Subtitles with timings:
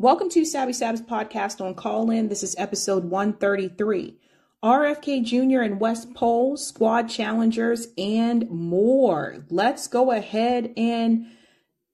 [0.00, 2.30] Welcome to Sabby Sabs podcast on Callin.
[2.30, 4.16] This is episode 133.
[4.64, 5.60] RFK Jr.
[5.60, 9.44] and West Pole, squad challengers, and more.
[9.50, 11.26] Let's go ahead and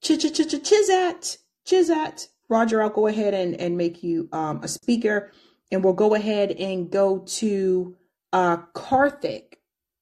[0.03, 2.29] ch ch ch ch chizat, chizat.
[2.49, 5.33] Roger, I'll go ahead and, and make you um, a speaker,
[5.73, 7.97] and we'll go ahead and go to
[8.33, 9.55] uh, Karthik.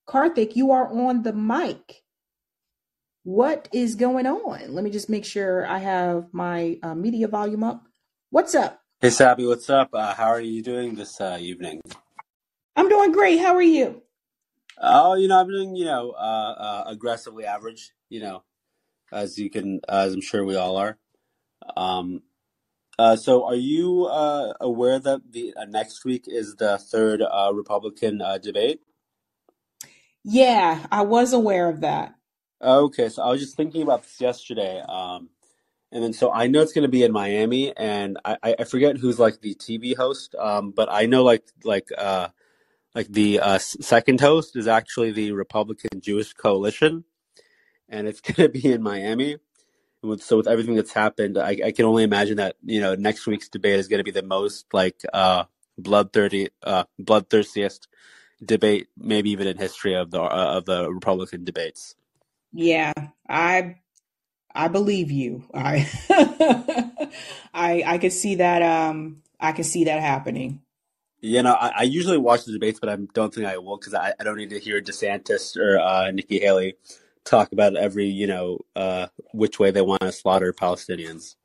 [0.06, 2.02] Karthik, you are on the mic.
[3.22, 4.74] What is going on?
[4.74, 7.86] Let me just make sure I have my uh, media volume up.
[8.34, 8.82] What's up?
[9.00, 9.90] Hey, Sabby, what's up?
[9.92, 11.80] Uh, how are you doing this uh, evening?
[12.74, 13.38] I'm doing great.
[13.38, 14.02] How are you?
[14.76, 18.42] Oh, you know, I'm doing, you know, uh, uh, aggressively average, you know,
[19.12, 20.98] as you can, as I'm sure we all are.
[21.76, 22.22] Um,
[22.98, 27.52] uh, so are you uh, aware that the uh, next week is the third uh,
[27.54, 28.80] Republican uh, debate?
[30.24, 32.16] Yeah, I was aware of that.
[32.60, 34.80] Okay, so I was just thinking about this yesterday.
[34.80, 35.28] Um,
[35.94, 38.98] and then so I know it's going to be in Miami, and I, I forget
[38.98, 42.28] who's like the TV host, um, but I know like like uh,
[42.96, 47.04] like the uh, second host is actually the Republican Jewish Coalition,
[47.88, 49.36] and it's going to be in Miami.
[50.02, 52.96] And with, so with everything that's happened, I, I can only imagine that you know
[52.96, 55.44] next week's debate is going to be the most like uh,
[55.78, 57.86] bloodthirsty, uh, bloodthirstiest
[58.44, 61.94] debate, maybe even in history of the uh, of the Republican debates.
[62.52, 62.92] Yeah,
[63.28, 63.76] I
[64.54, 65.44] I believe you.
[65.52, 65.88] I
[67.54, 70.60] I I could see that um I can see that happening.
[71.20, 73.94] You know, I, I usually watch the debates, but I don't think I will because
[73.94, 76.74] I, I don't need to hear DeSantis or uh, Nikki Haley
[77.24, 81.36] talk about every you know uh, which way they want to slaughter Palestinians.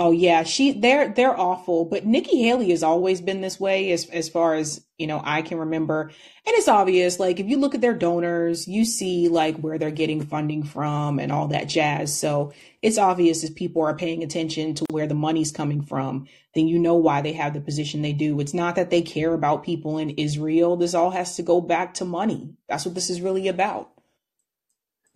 [0.00, 4.08] Oh yeah, she they're they're awful, but Nikki Haley has always been this way as
[4.10, 6.02] as far as, you know, I can remember.
[6.02, 9.90] And it's obvious like if you look at their donors, you see like where they're
[9.90, 12.16] getting funding from and all that jazz.
[12.16, 16.68] So, it's obvious as people are paying attention to where the money's coming from, then
[16.68, 18.38] you know why they have the position they do.
[18.38, 20.76] It's not that they care about people in Israel.
[20.76, 22.54] This all has to go back to money.
[22.68, 23.90] That's what this is really about.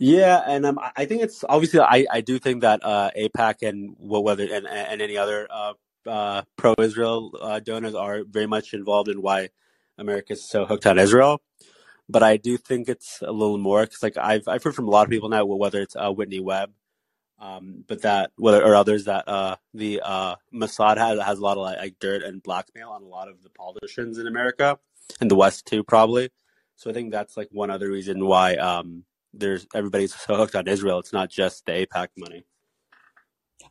[0.04, 3.94] Yeah, and um, I think it's obviously I, I do think that uh, AIPAC and
[4.00, 5.74] well, whether and, and any other uh,
[6.04, 9.50] uh, pro-Israel uh, donors are very much involved in why
[9.96, 11.40] America is so hooked on Israel.
[12.08, 14.90] But I do think it's a little more because like I've I've heard from a
[14.90, 16.72] lot of people now, whether it's uh, Whitney Webb,
[17.38, 20.00] um, but that whether or others that uh, the
[20.52, 23.50] Mossad has has a lot of like dirt and blackmail on a lot of the
[23.50, 24.80] politicians in America
[25.20, 26.30] and the West too, probably.
[26.74, 29.04] So I think that's like one other reason why um,
[29.34, 30.98] there's everybody's so hooked on Israel.
[30.98, 32.44] It's not just the AIPAC money.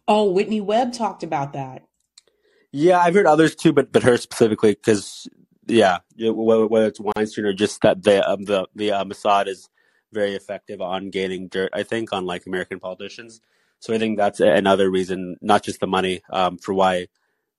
[0.07, 1.83] Oh, Whitney Webb talked about that.
[2.71, 5.27] Yeah, I've heard others too, but but her specifically because
[5.67, 9.69] yeah, whether, it's Weinstein or just that the um, the the uh, Mossad is
[10.13, 11.71] very effective on gaining dirt.
[11.73, 13.41] I think on like American politicians.
[13.79, 17.07] So I think that's another reason, not just the money, um, for why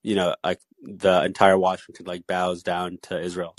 [0.03, 3.55] you know like the entire Washington like bows down to Israel.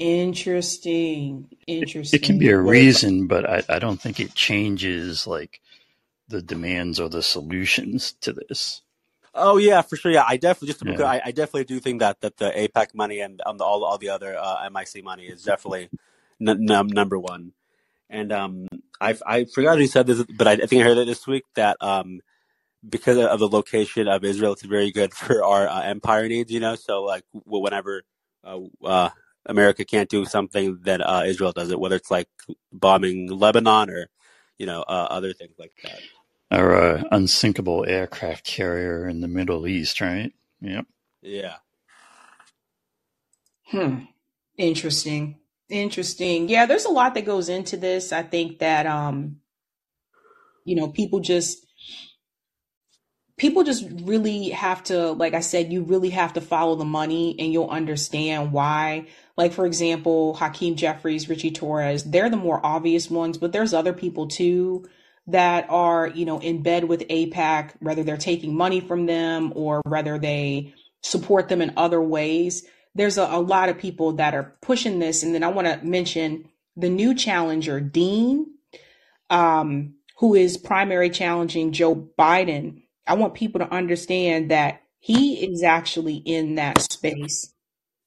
[0.00, 1.48] Interesting.
[1.68, 2.10] Interesting.
[2.12, 5.60] It can be a reason, but I, I don't think it changes like
[6.28, 8.82] the demands or the solutions to this.
[9.34, 10.12] Oh yeah, for sure.
[10.12, 11.12] Yeah, I definitely just to be clear, Yeah.
[11.14, 13.98] I, I definitely do think that that the AIPAC money and um, the, all all
[13.98, 15.90] the other uh, MIC money is definitely
[16.40, 17.54] n- num- number one.
[18.10, 18.68] And um,
[19.00, 21.44] I I forgot who said this, but I, I think I heard it this week
[21.56, 22.20] that um
[22.88, 26.52] because of the location of Israel, it's very good for our uh, empire needs.
[26.52, 28.04] You know, so like whenever
[28.44, 29.10] uh, uh,
[29.46, 31.80] America can't do something, that uh, Israel does it.
[31.80, 32.28] Whether it's like
[32.72, 34.08] bombing Lebanon or
[34.58, 36.00] you know uh, other things like that.
[36.52, 40.32] Or a unsinkable aircraft carrier in the Middle East, right?
[40.60, 40.86] Yep.
[41.22, 41.56] Yeah.
[43.66, 44.00] Hmm.
[44.58, 45.38] Interesting.
[45.68, 46.48] Interesting.
[46.48, 48.12] Yeah, there's a lot that goes into this.
[48.12, 49.36] I think that um,
[50.64, 51.66] you know, people just
[53.36, 57.36] people just really have to, like I said, you really have to follow the money
[57.38, 59.06] and you'll understand why.
[59.40, 63.94] Like, for example, Hakeem Jeffries, Richie Torres, they're the more obvious ones, but there's other
[63.94, 64.84] people too
[65.28, 69.80] that are, you know, in bed with AIPAC, whether they're taking money from them or
[69.86, 72.66] whether they support them in other ways.
[72.94, 75.22] There's a, a lot of people that are pushing this.
[75.22, 78.44] And then I want to mention the new challenger, Dean,
[79.30, 82.82] um, who is primary challenging Joe Biden.
[83.06, 87.54] I want people to understand that he is actually in that space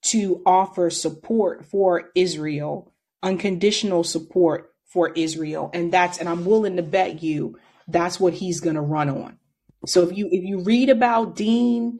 [0.03, 2.91] to offer support for Israel,
[3.21, 5.71] unconditional support for Israel.
[5.73, 7.57] And that's, and I'm willing to bet you
[7.87, 9.37] that's what he's going to run on.
[9.85, 11.99] So if you, if you read about Dean,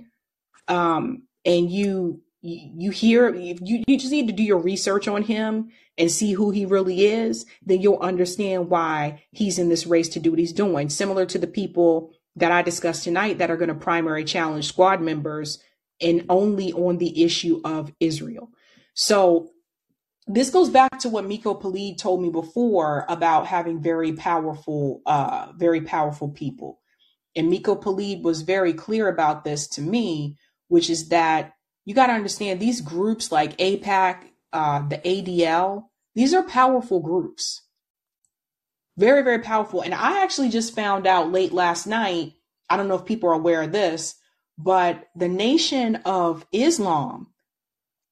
[0.68, 5.70] um, and you, you hear, you, you just need to do your research on him
[5.98, 10.20] and see who he really is, then you'll understand why he's in this race to
[10.20, 10.90] do what he's doing.
[10.90, 15.02] Similar to the people that I discussed tonight that are going to primary challenge squad
[15.02, 15.64] members
[16.04, 18.50] and only on the issue of Israel.
[18.94, 19.50] So
[20.28, 25.52] this goes back to what Miko Peled told me before about having very powerful, uh,
[25.56, 26.80] very powerful people.
[27.36, 31.54] And Miko Peled was very clear about this to me, which is that
[31.86, 34.24] you got to understand these groups like AIPAC,
[34.54, 35.86] uh, the ADL,
[36.16, 37.62] these are powerful groups.
[38.98, 39.82] Very, very powerful.
[39.82, 42.34] And I actually just found out late last night.
[42.70, 44.16] I don't know if people are aware of this,
[44.58, 47.28] but the Nation of Islam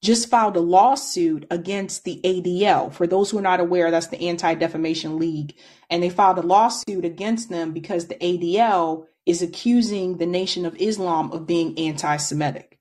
[0.03, 2.93] just filed a lawsuit against the ADL.
[2.93, 5.55] For those who are not aware, that's the Anti Defamation League.
[5.89, 10.75] And they filed a lawsuit against them because the ADL is accusing the Nation of
[10.77, 12.71] Islam of being anti Semitic.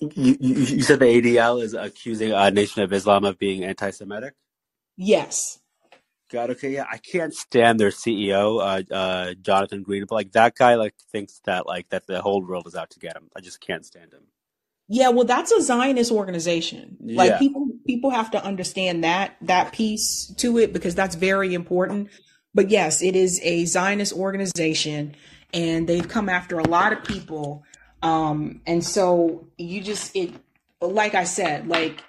[0.00, 0.10] You,
[0.40, 4.34] you, you said the ADL is accusing a Nation of Islam of being anti-Semitic.
[4.96, 5.59] Yes.
[6.30, 10.04] God, okay, yeah, I can't stand their CEO, uh, uh, Jonathan Green.
[10.08, 13.00] But like that guy, like thinks that like that the whole world is out to
[13.00, 13.28] get him.
[13.36, 14.22] I just can't stand him.
[14.88, 16.96] Yeah, well, that's a Zionist organization.
[17.00, 17.38] Like Yeah.
[17.38, 22.10] people, people have to understand that that piece to it because that's very important.
[22.54, 25.14] But yes, it is a Zionist organization,
[25.52, 27.64] and they've come after a lot of people.
[28.02, 30.32] Um, and so you just it,
[30.80, 32.02] like I said, like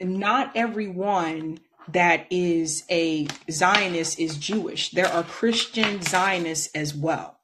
[0.00, 1.58] not everyone
[1.92, 4.90] that is a Zionist is Jewish.
[4.90, 7.38] There are Christian Zionists as well.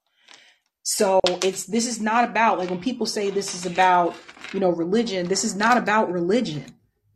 [0.83, 4.15] So it's this is not about like when people say this is about,
[4.53, 6.67] you know, religion, this is not about religion.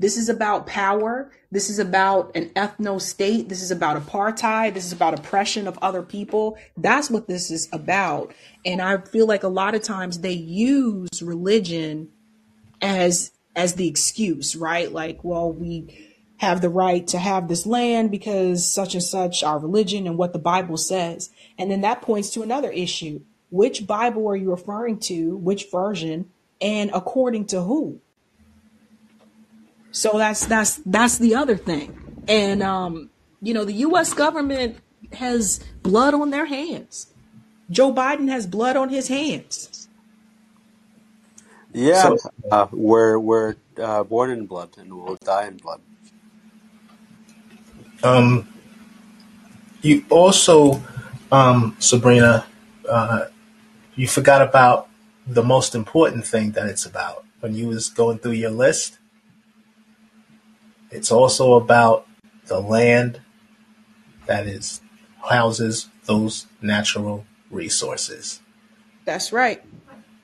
[0.00, 1.32] This is about power.
[1.50, 3.48] This is about an ethno state.
[3.48, 4.74] This is about apartheid.
[4.74, 6.56] This is about oppression of other people.
[6.76, 8.32] That's what this is about.
[8.64, 12.08] And I feel like a lot of times they use religion
[12.81, 14.90] as as the excuse, right?
[14.92, 16.07] Like, well, we
[16.38, 20.32] have the right to have this land because such and such our religion and what
[20.32, 21.31] the Bible says.
[21.58, 23.20] And then that points to another issue.
[23.50, 25.37] Which Bible are you referring to?
[25.37, 26.31] Which version?
[26.61, 28.00] And according to who?
[29.90, 32.25] So that's that's that's the other thing.
[32.29, 33.11] And um,
[33.41, 34.76] you know, the US government
[35.14, 37.08] has blood on their hands.
[37.70, 39.88] Joe Biden has blood on his hands.
[41.73, 42.19] Yeah, So,
[42.50, 45.81] uh, we're we're uh, born in blood and we'll die in blood.
[48.02, 48.48] Um,
[49.82, 50.82] you also,
[51.30, 52.46] um, Sabrina,
[52.88, 53.26] uh,
[53.94, 54.88] you forgot about
[55.26, 58.98] the most important thing that it's about when you was going through your list.
[60.90, 62.06] It's also about
[62.46, 63.20] the land
[64.26, 64.80] that is
[65.28, 68.40] houses those natural resources.
[69.04, 69.62] That's right.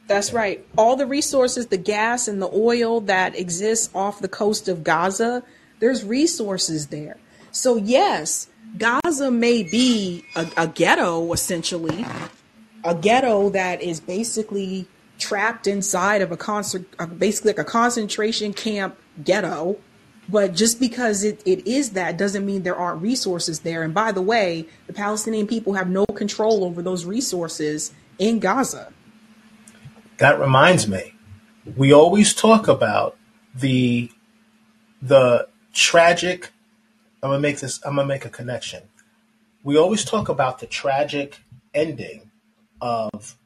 [0.06, 0.66] That's right.
[0.76, 5.42] All the resources, the gas and the oil that exists off the coast of Gaza,
[5.78, 7.16] there's resources there.
[7.54, 12.04] So, yes, Gaza may be a, a ghetto, essentially,
[12.82, 16.84] a ghetto that is basically trapped inside of a concert,
[17.16, 19.78] basically like a concentration camp ghetto.
[20.28, 23.82] But just because it, it is that doesn't mean there aren't resources there.
[23.82, 28.92] And by the way, the Palestinian people have no control over those resources in Gaza.
[30.18, 31.14] That reminds me,
[31.76, 33.16] we always talk about
[33.54, 34.10] the
[35.00, 36.50] the tragic.
[37.24, 37.80] I'm gonna make this.
[37.86, 38.82] I'm gonna make a connection.
[39.62, 41.40] We always talk about the tragic
[41.72, 42.30] ending
[42.82, 43.38] of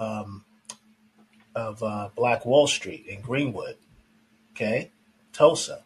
[0.00, 0.46] um,
[1.54, 3.76] of uh, Black Wall Street in Greenwood,
[4.52, 4.90] okay,
[5.34, 5.84] Tulsa,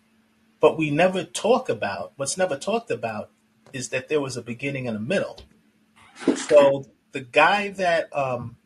[0.61, 3.31] but we never talk about what's never talked about
[3.73, 5.41] is that there was a beginning and a middle.
[6.37, 8.57] So the guy that um,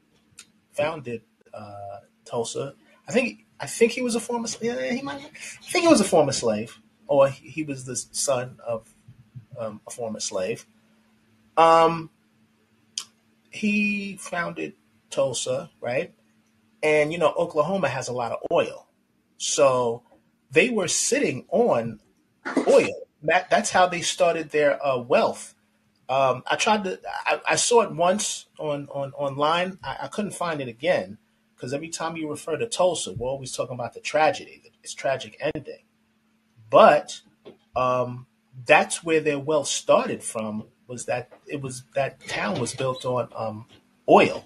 [0.72, 1.22] founded
[1.54, 2.74] uh, Tulsa.
[3.08, 4.78] I think I think he was a former slave.
[4.92, 5.22] He might.
[5.22, 6.78] I think he was a former slave,
[7.12, 8.94] or he was the son of
[9.58, 10.64] um, a former slave.
[11.58, 12.08] Um,
[13.50, 14.72] he founded
[15.10, 16.14] Tulsa, right?
[16.82, 18.88] And you know, Oklahoma has a lot of oil,
[19.36, 20.02] so
[20.50, 22.00] they were sitting on
[22.66, 22.88] oil.
[23.24, 25.54] That that's how they started their uh, wealth.
[26.08, 26.98] Um, I tried to.
[27.26, 29.78] I, I saw it once on on online.
[29.84, 31.18] I, I couldn't find it again
[31.54, 35.36] because every time you refer to Tulsa, we're always talking about the tragedy, its tragic
[35.54, 35.84] ending.
[36.72, 37.20] But
[37.76, 38.26] um,
[38.66, 40.64] that's where their wealth started from.
[40.88, 43.66] Was that it was that town was built on um,
[44.08, 44.44] oil.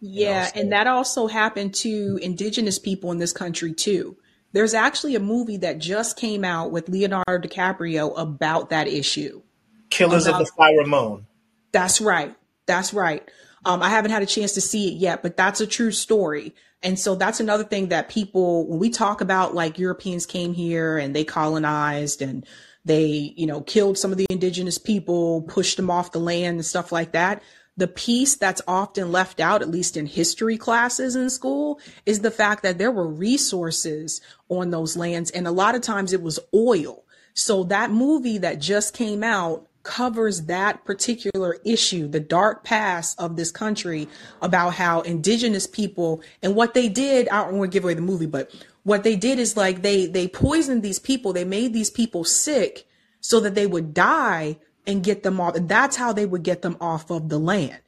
[0.00, 4.16] You know, Yeah, and that also happened to indigenous people in this country too.
[4.52, 9.42] There's actually a movie that just came out with Leonardo DiCaprio about that issue.
[9.90, 11.26] Killers of the About Fire Moon.
[11.72, 12.34] that's right.
[12.66, 13.28] That's right.
[13.64, 16.54] Um, I haven't had a chance to see it yet, but that's a true story.
[16.82, 20.98] And so that's another thing that people, when we talk about like Europeans came here
[20.98, 22.46] and they colonized and
[22.84, 26.64] They, you know, killed some of the indigenous people, pushed them off the land and
[26.64, 27.42] stuff like that.
[27.76, 32.30] The piece that's often left out, at least in history classes in school, is the
[32.30, 35.30] fact that there were resources on those lands.
[35.30, 37.04] And a lot of times it was oil.
[37.34, 43.36] So that movie that just came out covers that particular issue, the dark past of
[43.36, 44.08] this country
[44.42, 47.28] about how indigenous people and what they did.
[47.28, 50.06] I don't want to give away the movie, but what they did is like they
[50.06, 51.32] they poisoned these people.
[51.32, 52.86] They made these people sick
[53.20, 55.54] so that they would die and get them off.
[55.54, 57.78] And that's how they would get them off of the land.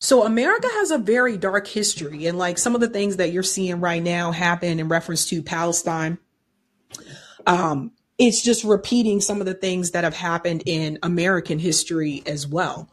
[0.00, 3.44] So America has a very dark history, and like some of the things that you're
[3.44, 6.18] seeing right now happen in reference to Palestine.
[7.46, 12.46] Um, it's just repeating some of the things that have happened in American history as
[12.46, 12.88] well.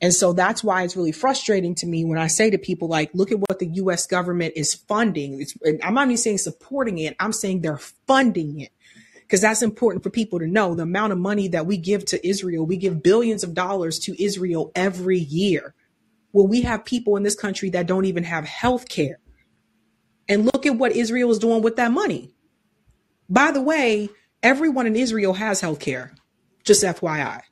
[0.00, 3.10] And so that's why it's really frustrating to me when I say to people, like,
[3.14, 5.40] look at what the US government is funding.
[5.40, 8.72] It's, I'm not even saying supporting it, I'm saying they're funding it.
[9.20, 12.26] Because that's important for people to know the amount of money that we give to
[12.26, 12.66] Israel.
[12.66, 15.74] We give billions of dollars to Israel every year.
[16.32, 19.20] Well, we have people in this country that don't even have health care.
[20.28, 22.34] And look at what Israel is doing with that money.
[23.28, 24.10] By the way,
[24.42, 26.12] everyone in Israel has health care.
[26.64, 27.42] Just FYI.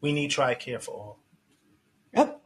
[0.00, 1.18] We need TRICARE for all.
[2.14, 2.40] Yep.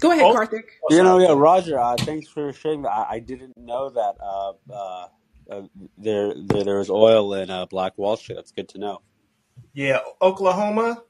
[0.00, 0.62] Go ahead, Oh, Karthik.
[0.84, 1.78] oh, You know, yeah, Roger.
[1.78, 2.90] Uh, thanks for sharing that.
[2.90, 5.08] I, I didn't know that uh, uh,
[5.50, 5.62] uh,
[5.98, 8.36] there, there there was oil in uh, Black Wall Street.
[8.36, 9.02] That's good to know.
[9.72, 11.02] Yeah, Oklahoma,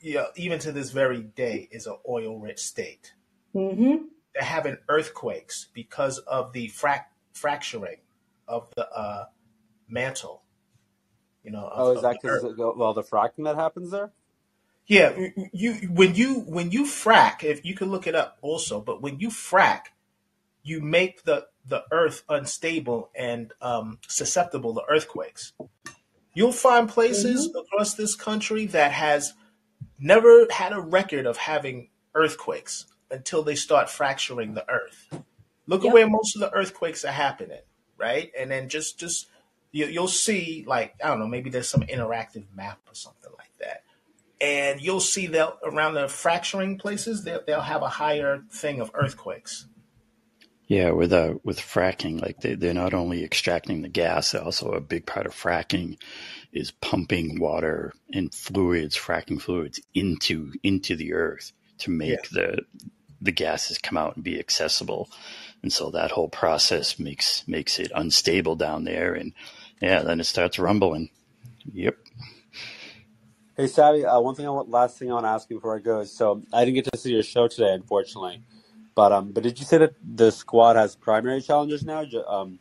[0.00, 3.12] yeah, even to this very day, is an oil-rich state.
[3.54, 4.04] Mm-hmm.
[4.34, 7.96] They're having earthquakes because of the frac- fracturing
[8.50, 9.26] of the uh,
[9.88, 10.42] mantle.
[11.44, 12.42] You know, of, Oh, is that because
[12.76, 14.10] well the fracking that happens there?
[14.86, 19.00] Yeah, you when you when you frack, if you can look it up also, but
[19.00, 19.82] when you frack,
[20.62, 25.52] you make the the earth unstable and um, susceptible to earthquakes.
[26.34, 27.58] You'll find places Mm-hmm.
[27.58, 29.34] across this country that has
[29.98, 35.08] never had a record of having earthquakes until they start fracturing the earth.
[35.66, 37.60] Look at where most of the earthquakes are happening,
[38.00, 38.32] right?
[38.38, 39.28] And then just just
[39.72, 43.52] you, you'll see like I don't know, maybe there's some interactive map or something like
[43.60, 43.84] that
[44.40, 48.90] and you'll see that around the fracturing places they'll, they'll have a higher thing of
[48.94, 49.66] earthquakes
[50.68, 54.80] Yeah, with uh, with fracking, like they, they're not only extracting the gas, also a
[54.80, 55.98] big part of fracking
[56.52, 62.62] is pumping water and fluids, fracking fluids into into the earth to yeah make the
[63.20, 65.10] the gases come out and be accessible.
[65.62, 69.32] And so that whole process makes makes it unstable down there and
[69.80, 71.10] yeah, then it starts rumbling.
[71.72, 71.96] Yep.
[73.56, 74.04] Hey, Sabby.
[74.06, 76.00] Uh, one thing, I want, last thing I want to ask you before I go
[76.00, 78.42] is, so I didn't get to see your show today, unfortunately.
[78.94, 82.04] But um, but did you say that the squad has primary challengers now?
[82.28, 82.58] Um,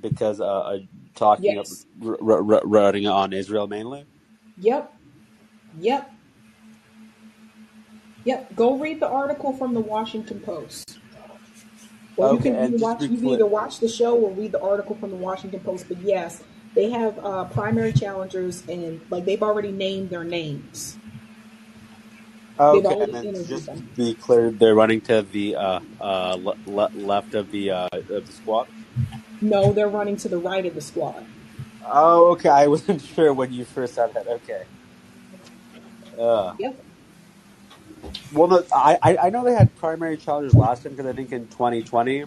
[0.00, 0.78] because uh, uh
[1.14, 1.86] talking up, Yes.
[2.04, 4.04] r- r- r- running on Israel mainly.
[4.58, 4.92] Yep.
[5.78, 6.12] Yep.
[8.24, 8.54] Yep.
[8.56, 10.99] Go read the article from the Washington Post.
[12.16, 14.94] Or you can either watch you can either watch the show or read the article
[14.96, 15.86] from the Washington Post.
[15.88, 16.42] But yes,
[16.74, 20.96] they have uh, primary challengers and like they've already named their names.
[22.58, 26.90] Okay, and then just to be clear, they're running to the uh, uh, le- le-
[26.94, 28.66] left of the uh, of the squad.
[29.40, 31.24] No, they're running to the right of the squad.
[31.86, 32.50] Oh, okay.
[32.50, 34.26] I wasn't sure when you first said that.
[34.26, 34.64] Okay.
[36.18, 36.84] Uh, Yep.
[38.32, 41.32] Well, no, I I I know they had primary challengers last time because I think
[41.32, 42.24] in 2020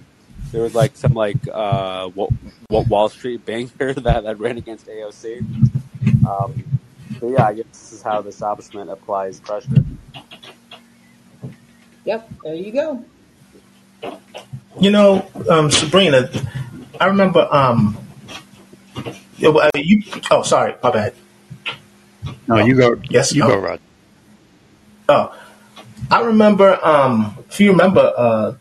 [0.51, 2.30] there was like some like uh what
[2.70, 5.39] what Wall Street banker that that ran against AOC.
[6.27, 6.63] Um,
[7.20, 9.84] but yeah, I guess this is how the establishment applies pressure.
[12.06, 12.30] Yep.
[12.44, 13.03] There you go.
[14.80, 16.30] you know um, sabrina
[17.00, 17.96] i remember um
[19.38, 20.01] yeah, well, you
[20.32, 21.13] oh sorry my bad
[22.48, 23.80] No, oh you go yes you oh, go, Rod.
[25.10, 25.36] oh
[26.12, 28.53] i remember um if you remember uh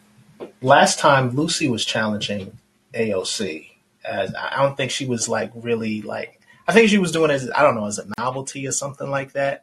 [0.60, 2.56] last time lucy was challenging
[2.94, 3.68] aoc
[4.04, 7.34] as i don't think she was like really like i think she was doing it
[7.34, 9.62] as i don't know as a novelty or something like that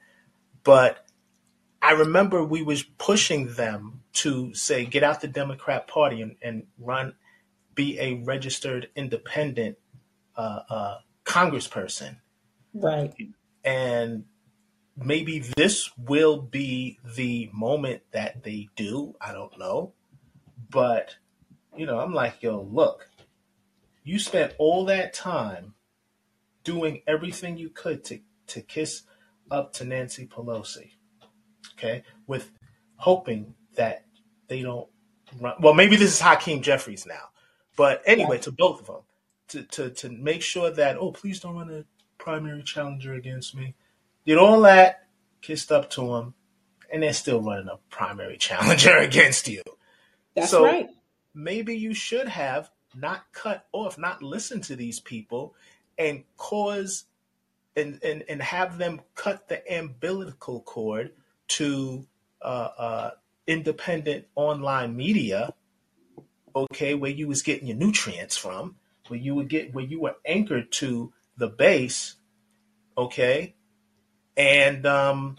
[0.64, 1.06] but
[1.82, 6.64] I remember we was pushing them to say get out the Democrat Party and, and
[6.78, 7.16] run,
[7.74, 9.78] be a registered independent
[10.36, 12.18] uh, uh, Congressperson,
[12.74, 13.14] Right.
[13.64, 14.26] and
[15.04, 19.16] maybe this will be the moment that they do.
[19.22, 19.94] I don't know,
[20.70, 21.16] but
[21.78, 23.10] you know, I'm like, yo, look,
[24.04, 25.76] you spent all that time
[26.64, 29.04] doing everything you could to to kiss
[29.52, 30.92] up to Nancy Pelosi
[31.80, 32.52] okay, with
[32.98, 34.06] hoping that
[34.48, 34.88] they don't
[35.40, 35.56] run.
[35.60, 37.30] Well, maybe this is Hakeem Jeffries now,
[37.76, 38.42] but anyway, Right.
[38.44, 39.02] to both of them,
[39.50, 41.86] to, to, to make sure that, oh, please don't run a
[42.18, 43.76] primary challenger against me.
[44.30, 45.08] Did all that,
[45.42, 46.36] kissed up to him,
[46.94, 49.64] and they're still running a primary challenger against you.
[50.36, 50.88] That's So right.
[51.34, 55.56] maybe you should have not cut off, not listened to these people
[55.98, 57.06] and cause
[57.76, 61.10] and, and, and have them cut the umbilical cord
[61.48, 62.06] to
[62.44, 63.12] uh, uh,
[63.48, 65.56] independent online media,
[66.56, 68.76] okay, where you was getting your nutrients from,
[69.08, 72.14] where you would get where you were anchored to the base,
[72.96, 73.56] okay,
[74.40, 75.38] and um,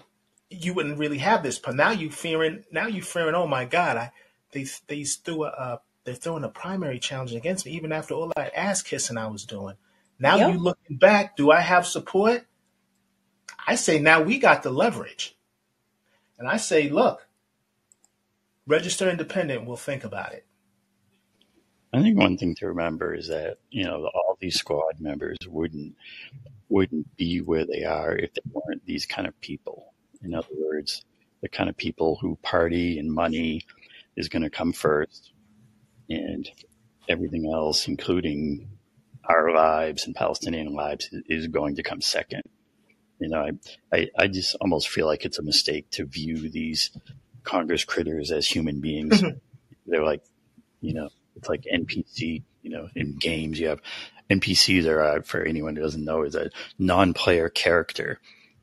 [0.50, 1.59] you wouldn't really have this.
[1.59, 4.12] But now you fearing, now you fearing, oh my God, I
[4.52, 8.30] they they threw a uh, they're throwing a primary challenge against me, even after all
[8.37, 9.76] that ass kissing I was doing.
[10.19, 10.49] Now Yep.
[10.52, 12.47] you looking back, do I have support?
[13.66, 15.37] I say now we got the leverage.
[16.38, 17.26] And I say, look,
[18.66, 20.47] register independent, we'll think about it.
[21.92, 25.97] I think one thing to remember is that you know all these squad members wouldn't
[26.68, 29.92] wouldn't be where they are if they weren't these kind of people.
[30.23, 31.04] In other words,
[31.42, 33.62] the kind of people who party and money
[34.16, 35.32] is going to come first,
[36.09, 36.49] and
[37.09, 38.68] everything else, including
[39.25, 42.42] our lives and Palestinian lives, is going to come second.
[43.18, 43.49] You know,
[43.92, 46.90] I, I, I just almost feel like it's a mistake to view these
[47.42, 49.20] Congress critters as human beings.
[49.20, 49.38] Mm-hmm.
[49.87, 50.23] They're like,
[50.80, 53.80] you know, it's like NPC, you know, in games you have
[54.30, 58.20] NPCs are, uh, for anyone who doesn't know, is a non-player character.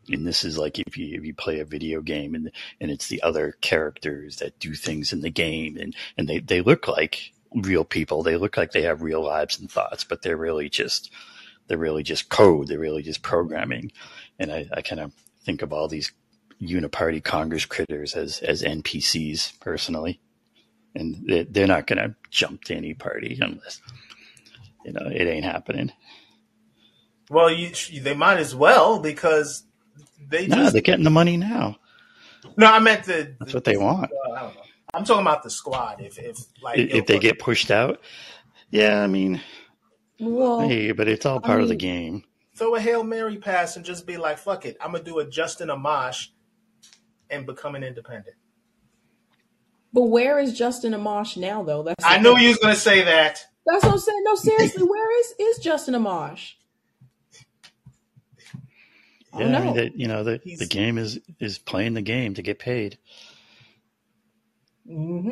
[0.09, 3.07] And this is like if you if you play a video game and and it's
[3.07, 7.33] the other characters that do things in the game and and they they look like
[7.53, 8.23] real people.
[8.23, 11.11] They look like they have real lives and thoughts, but they're really just
[11.67, 12.67] they're really just code.
[12.67, 13.91] They're really just programming.
[14.39, 15.11] And I, I kind of
[15.43, 16.13] think of all these
[16.61, 20.21] uniparty Congress critters as as NPCs personally,
[20.95, 23.81] and they, they're not going to jump to any party unless
[24.85, 25.91] you know it ain't happening.
[27.29, 29.65] Well, you, they might as well because
[30.29, 31.77] they No, just they're getting the money now.
[32.57, 32.67] no.
[32.67, 34.11] I meant the, That's the what they want.
[34.11, 34.61] uh, I don't know.
[34.93, 36.01] I'm talking about the squad.
[36.01, 38.01] If if like If, if they get pushed out,
[38.71, 39.41] yeah, I mean,
[40.19, 42.23] Well, hey, but it's all I part of the game.
[42.55, 45.27] throw a hail mary pass and just be like, fuck it, I'm gonna do a
[45.29, 46.29] Justin Amash
[47.29, 48.35] and become an independent.
[49.93, 51.83] But where is Justin Amash now, though?
[51.83, 53.45] That's I knew you was gonna say that.
[53.65, 54.23] That's what I'm saying.
[54.23, 56.53] No, seriously, where is is Justin Amash?
[59.33, 59.75] I don't Yeah, I mean, know.
[59.75, 62.97] that you know, the the game is is playing the game to get paid.
[64.87, 65.29] hmm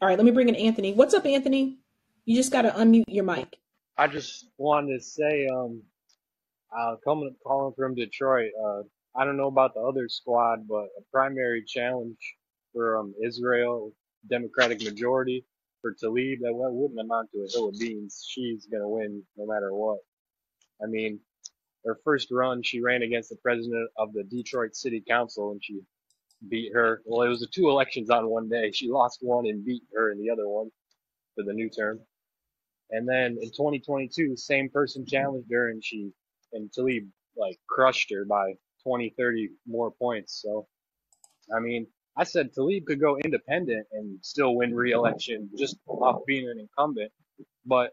[0.00, 0.92] All right, let me bring in Anthony.
[0.94, 1.78] What's up, Anthony?
[2.24, 3.56] You just got to unmute your mic.
[3.98, 5.82] I just wanted to say, um,
[6.76, 8.82] uh, coming calling from Detroit, uh,
[9.16, 12.18] I don't know about the other squad, but a primary challenge
[12.72, 13.92] for um Israel
[14.28, 15.44] Democratic majority
[15.80, 18.24] for Tlaib that wouldn't amount to a hill of beans.
[18.28, 19.98] She's gonna win no matter what.
[20.82, 21.20] I mean,
[21.84, 25.80] her first run, she ran against the president of the Detroit City Council and she
[26.48, 27.02] beat her.
[27.04, 28.70] Well, it was the two elections on one day.
[28.72, 30.70] She lost one and beat her in the other one
[31.34, 32.00] for the new term.
[32.90, 36.10] And then in 2022, same person challenged her and she,
[36.52, 38.54] and Tlaib like crushed her by
[38.84, 40.40] 20, 30 more points.
[40.42, 40.66] So,
[41.54, 46.48] I mean, I said Tlaib could go independent and still win re-election just off being
[46.48, 47.10] an incumbent.
[47.64, 47.92] But,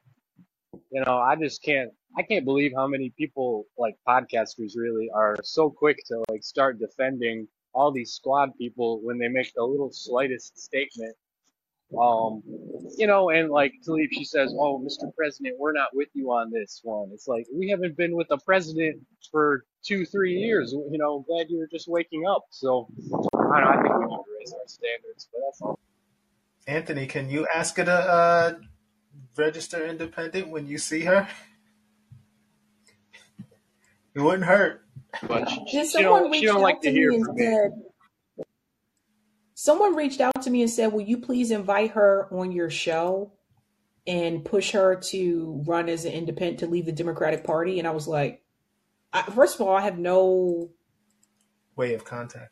[0.92, 5.38] you know, I just can't, I can't believe how many people, like podcasters really, are
[5.44, 9.92] so quick to like start defending all these squad people when they make the little
[9.92, 11.16] slightest statement
[11.98, 12.44] um,
[12.98, 15.14] you know, and like Tlaib, she says, "Oh, Mr.
[15.16, 18.38] President, we're not with you on this one." It's like we haven't been with the
[18.38, 19.00] president
[19.32, 20.72] for two, three years.
[20.72, 22.44] You know, glad you were just waking up.
[22.52, 22.88] So
[23.54, 23.80] I don't know.
[23.80, 25.80] I think we need to raise our standards, but that's all.
[26.68, 28.54] Anthony, can you ask her to uh,
[29.36, 31.28] register independent when you see her?
[34.16, 34.82] It wouldn't hurt.
[35.28, 37.44] But she, Did she don't, she don't like to to hear from me.
[37.46, 38.46] said,
[39.54, 43.34] someone reached out to me and said, will you please invite her on your show
[44.08, 47.80] and push her to run as an independent to leave the Democratic Party?
[47.80, 48.42] And I was like,
[49.14, 50.70] I, first of all, I have no
[51.76, 52.52] Way of contact.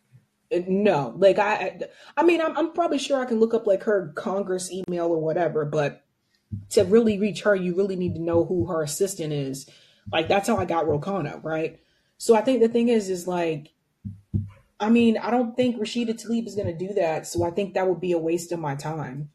[0.54, 1.80] Uh, No, like I,
[2.16, 5.20] I mean, I'm, I'm probably sure I can look up like her Congress email or
[5.20, 6.04] whatever, but
[6.70, 9.70] to really reach her, you really need to know who her assistant is.
[10.12, 11.80] Like that's how I got Ro Khanna, right?
[12.18, 13.74] So I think the thing is, is like,
[14.80, 17.28] I mean, I don't think Rashida Tlaib is going to do that.
[17.28, 19.30] So I think that would be a waste of my time.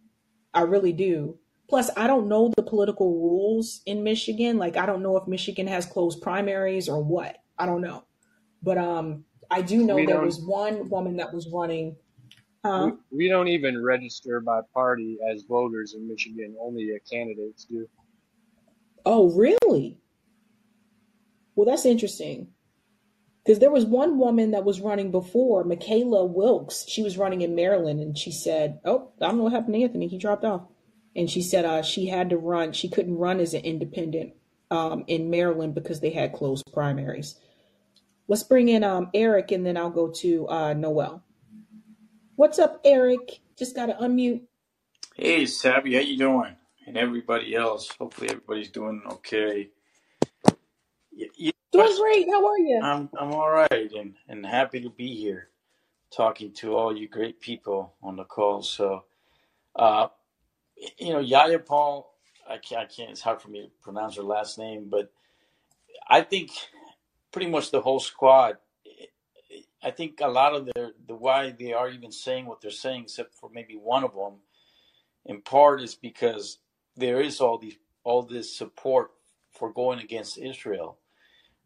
[0.54, 1.38] I really do.
[1.68, 4.58] Plus, I don't know the political rules in Michigan.
[4.58, 7.38] Like, I don't know if Michigan has closed primaries or what.
[7.58, 8.04] I don't know.
[8.62, 11.94] But um, I do know We there was one woman that was running.
[12.64, 16.56] We, we don't even register by party as voters in Michigan.
[16.58, 17.86] Only uh, candidates do.
[19.04, 19.98] Oh, really?
[21.54, 22.48] Well, that's interesting.
[23.44, 26.86] Because there was one woman that was running before, Michaela Wilkes.
[26.88, 29.82] She was running in Maryland, and she said, "Oh, I don't know what happened to
[29.82, 30.06] Anthony.
[30.06, 30.62] He dropped off."
[31.14, 32.72] And she said uh, she had to run.
[32.72, 34.34] She couldn't run as an independent
[34.70, 37.34] um, in Maryland because they had closed primaries.
[38.32, 41.22] Let's bring in um, Eric, and then I'll go to uh, Noel.
[42.36, 43.40] What's up, Eric?
[43.58, 44.42] Just got to unmute.
[45.16, 46.56] Hey, Sabby, how you doing?
[46.86, 47.88] And everybody else.
[47.98, 49.70] Hopefully, everybody's doing okay.
[51.12, 52.28] Y- You Doing great.
[52.30, 52.82] How are you?
[52.82, 55.48] I'm I'm all right, and and happy to be here,
[56.14, 58.62] talking to all you great people on the call.
[58.62, 59.04] So,
[59.76, 60.08] uh,
[60.98, 62.14] you know, Yaya Paul,
[62.48, 63.10] I can't, I can't.
[63.10, 65.12] It's hard for me to pronounce her last name, but
[66.08, 66.52] I think
[67.32, 68.58] pretty much the whole squad.
[69.82, 73.04] I think a lot of their the why they are even saying what they're saying,
[73.04, 74.34] except for maybe one of them,
[75.26, 76.58] in part is because
[76.96, 79.10] there is all these all this support
[79.50, 80.98] for going against Israel.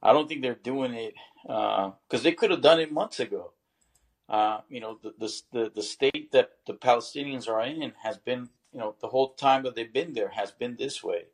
[0.03, 3.53] I don't think they're doing it because they could have done it months ago.
[4.29, 8.49] Uh, you know, the, the the the state that the Palestinians are in has been,
[8.73, 11.27] you know, the whole time that they've been there has been this way.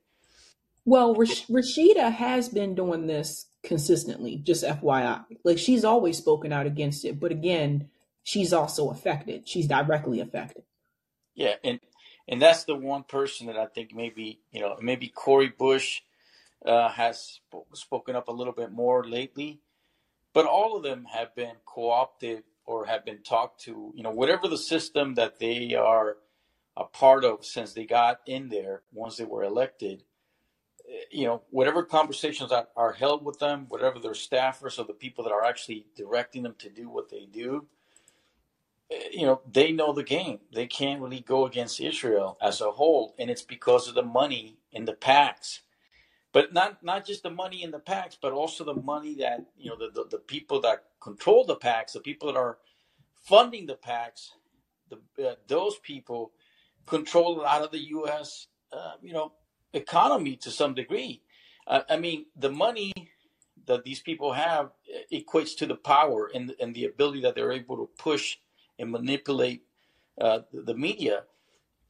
[0.84, 5.24] Well, Rash- Rashida has been doing this consistently, just FYI.
[5.44, 7.88] Like she's always spoken out against it, but again,
[8.22, 9.48] she's also affected.
[9.48, 10.64] She's directly affected.
[11.34, 11.80] Yeah, and
[12.28, 16.00] and that's the one person that I think maybe you know maybe Cori Bush
[16.64, 19.60] uh, has sp- spoken up a little bit more lately,
[20.32, 23.92] but all of them have been co-opted or have been talked to.
[23.94, 26.16] You know, whatever the system that they are
[26.76, 30.04] a part of since they got in there once they were elected.
[31.10, 35.24] You know, whatever conversations are, are held with them, whatever their staffers or the people
[35.24, 37.66] that are actually directing them to do what they do,
[38.90, 40.40] eh, you know, they know the game.
[40.52, 44.58] They can't really go against Israel as a whole, and it's because of the money
[44.72, 45.62] in the packs.
[46.32, 49.70] But not not just the money in the packs, but also the money that you
[49.70, 52.58] know the, the, the people that control the packs, the people that are
[53.14, 54.32] funding the packs,
[54.88, 56.32] the uh, those people
[56.86, 58.46] control a lot of the U.S.
[58.72, 59.32] Uh, you know
[59.72, 61.22] economy to some degree.
[61.66, 62.92] Uh, I mean, the money
[63.66, 67.52] that these people have eh, equates to the power and and the ability that they're
[67.52, 68.38] able to push
[68.78, 69.62] and manipulate
[70.20, 71.24] uh, the media.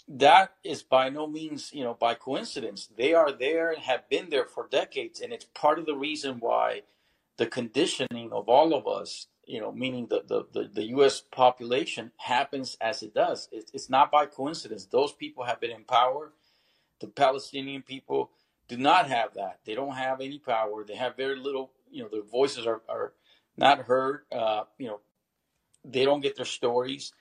[0.08, 2.88] That is by no means, you know, by coincidence.
[2.96, 6.38] They are there and have been there for decades, and it's part of the reason
[6.40, 6.82] why
[7.38, 11.22] the conditioning of all of us, you know, meaning the the, the, the U.S.
[11.30, 13.48] population, happens as it does.
[13.52, 14.84] It's, it's not by coincidence.
[14.86, 16.32] Those people have been in power.
[17.02, 18.30] The Palestinian people
[18.68, 19.58] do not have that.
[19.64, 20.84] They don't have any power.
[20.84, 21.72] They have very little.
[21.90, 23.12] You know, their voices are are
[23.56, 24.22] not heard.
[24.30, 25.00] Uh, you know,
[25.84, 27.12] they don't get their stories.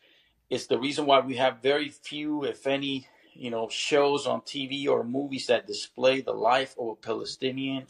[0.51, 4.87] It's the reason why we have very few, if any, you know, shows on TV
[4.87, 7.87] or movies that display the life of a Palestinian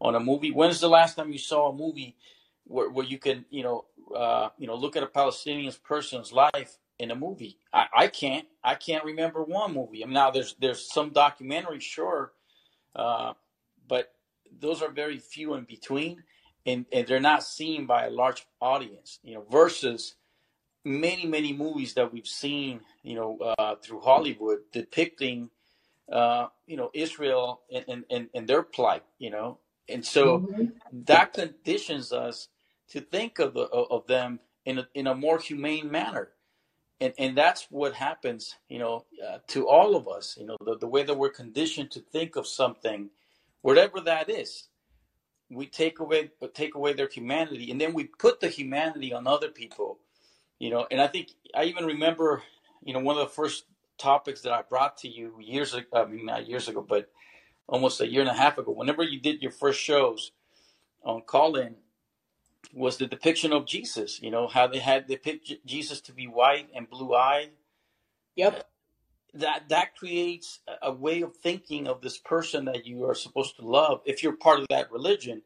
[0.00, 0.50] on a movie.
[0.50, 2.16] When's the last time you saw a movie
[2.64, 3.84] where, where you can, you know,
[4.16, 7.58] uh, you know, look at a Palestinian person's life in a movie?
[7.72, 8.46] I, I can't.
[8.64, 10.02] I can't remember one movie.
[10.02, 12.32] I mean, now there's there's some documentaries, sure,
[12.94, 13.34] uh,
[13.88, 14.12] but
[14.60, 16.22] those are very few in between,
[16.66, 19.18] and, and they're not seen by a large audience.
[19.22, 20.16] You know, versus
[20.84, 25.50] many many movies that we've seen, you know, uh, through Hollywood depicting,
[26.12, 29.04] uh, you know, Israel and, and, and, and their plight.
[29.18, 30.72] You know, and so Mhm.
[31.06, 32.48] that conditions us
[32.90, 36.30] to think of the, of them in a, in a more humane manner.
[37.00, 40.36] And, and that's what happens, you know, uh, to all of us.
[40.38, 43.10] You know, the, the way that we're conditioned to think of something,
[43.60, 44.68] whatever that is,
[45.50, 49.48] we take away take away their humanity, and then we put the humanity on other
[49.48, 49.98] people.
[50.58, 52.42] You know, and I think I even remember,
[52.82, 53.64] you know, one of the first
[53.98, 55.86] topics that I brought to you years ago.
[55.92, 57.10] I mean, not years ago, but
[57.68, 58.72] almost a year and a half ago.
[58.72, 60.32] Whenever you did your first shows
[61.04, 61.76] on call in,
[62.72, 64.20] was the depiction of Jesus.
[64.22, 67.50] You know how they had depicted Jesus to be white and blue eyed.
[68.36, 68.68] Yep.
[69.34, 73.66] That that creates a way of thinking of this person that you are supposed to
[73.66, 75.42] love if you're part of that religion.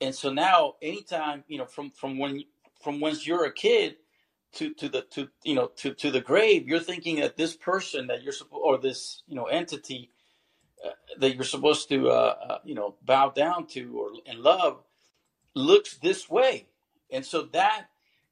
[0.00, 2.44] And so now, anytime you know from from when
[2.82, 3.96] from once you're a kid
[4.54, 8.08] to to the to you know to to the grave, you're thinking that this person
[8.08, 10.10] that you're supposed or this you know entity
[10.84, 14.82] uh, that you're supposed to uh, uh, you know bow down to or and love
[15.56, 16.68] looks this way,
[17.12, 17.88] and so that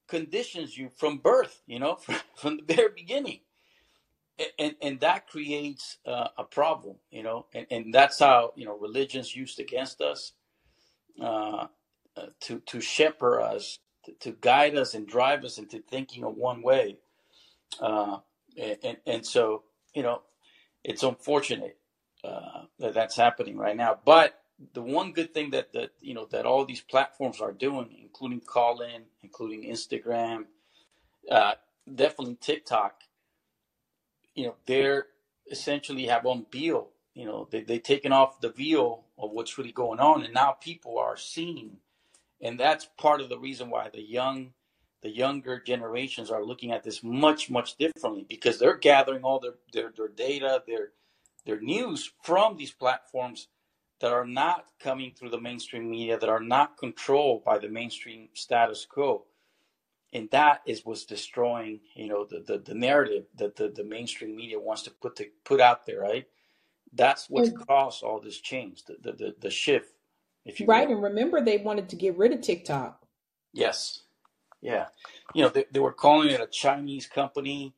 [0.09, 3.41] conditions you from birth, you know, from, from the very beginning,
[4.41, 8.67] A- and and that creates uh, a problem, you know, and, and that's how you
[8.67, 10.33] know religion's used against us
[11.23, 11.69] uh,
[12.17, 16.37] uh, to to shepherd us, to, to guide us and drive us into thinking of
[16.37, 16.99] one way,
[17.81, 18.19] uh,
[18.61, 20.23] and, and and so you know
[20.85, 21.79] it's unfortunate
[22.25, 23.99] uh, that that's happening right now.
[24.05, 24.41] But
[24.73, 28.41] the one good thing that that you know that all these platforms are doing, including
[28.41, 30.47] Callin, including Instagram,
[31.31, 31.55] uh,
[31.93, 33.03] definitely TikTok,
[34.35, 35.07] you know, they're
[35.51, 36.91] essentially have on veil.
[37.15, 40.53] You know, they they taken off the veil of what's really going on, and now
[40.53, 41.79] people are seeing,
[42.41, 44.53] and that's part of the reason why the young
[45.03, 49.55] the younger generations are looking at this much much differently because they're gathering all their
[49.73, 50.93] their, their data their
[51.45, 53.49] their news from these platforms
[54.01, 58.29] that are not coming through the mainstream media that are not controlled by the mainstream
[58.35, 59.25] status quo.
[60.13, 64.37] And that is what's destroying you know the the, the narrative that the, the mainstream
[64.37, 66.27] media wants to put to put out there right?
[66.93, 69.93] That's what's And caused all this change the the, the, the shift
[70.45, 70.91] if you right, will.
[70.91, 73.01] and remember they wanted to get rid of TikTok.
[73.53, 74.03] yes.
[74.63, 74.87] Yeah.
[75.35, 77.75] You know they, they were calling it a chinese company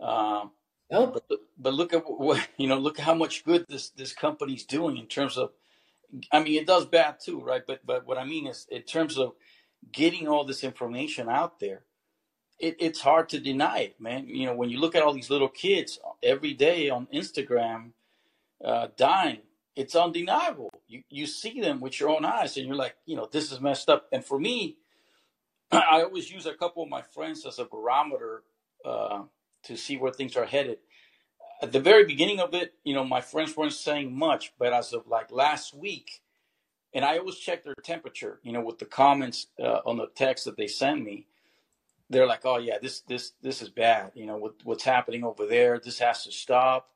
[0.00, 0.52] um,
[0.90, 1.24] Oh, but
[1.58, 5.06] but look at what you know look how much good this this company's doing in
[5.06, 5.52] terms of
[6.32, 7.62] i mean it does bad too right?
[7.66, 9.32] But but what i mean is in terms of
[9.92, 11.84] getting all this information out there
[12.58, 14.26] it, it's hard to deny it man.
[14.28, 17.92] You know when you look at all these little kids every day on instagram
[18.64, 19.40] uh, dying
[19.76, 20.70] it's undeniable.
[20.88, 23.60] You you see them with your own eyes and you're like you know this is
[23.60, 24.08] messed up.
[24.12, 24.76] And for me
[25.72, 28.42] i always use a couple of my friends as a barometer
[28.84, 29.22] uh,
[29.64, 30.78] to see where things are headed
[31.62, 34.92] at the very beginning of it, you know, my friends weren't saying much, but as
[34.92, 36.22] of like last week,
[36.94, 40.46] and I always check their temperature, you know, with the comments uh, on the text
[40.46, 41.26] that they send me.
[42.08, 44.12] They're like, "Oh yeah, this this this is bad.
[44.14, 45.78] You know, what, what's happening over there?
[45.78, 46.90] This has to stop.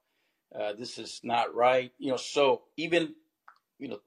[0.52, 1.92] Uh, this is not right.
[1.98, 3.14] You know." So even,
[3.78, 4.00] you know,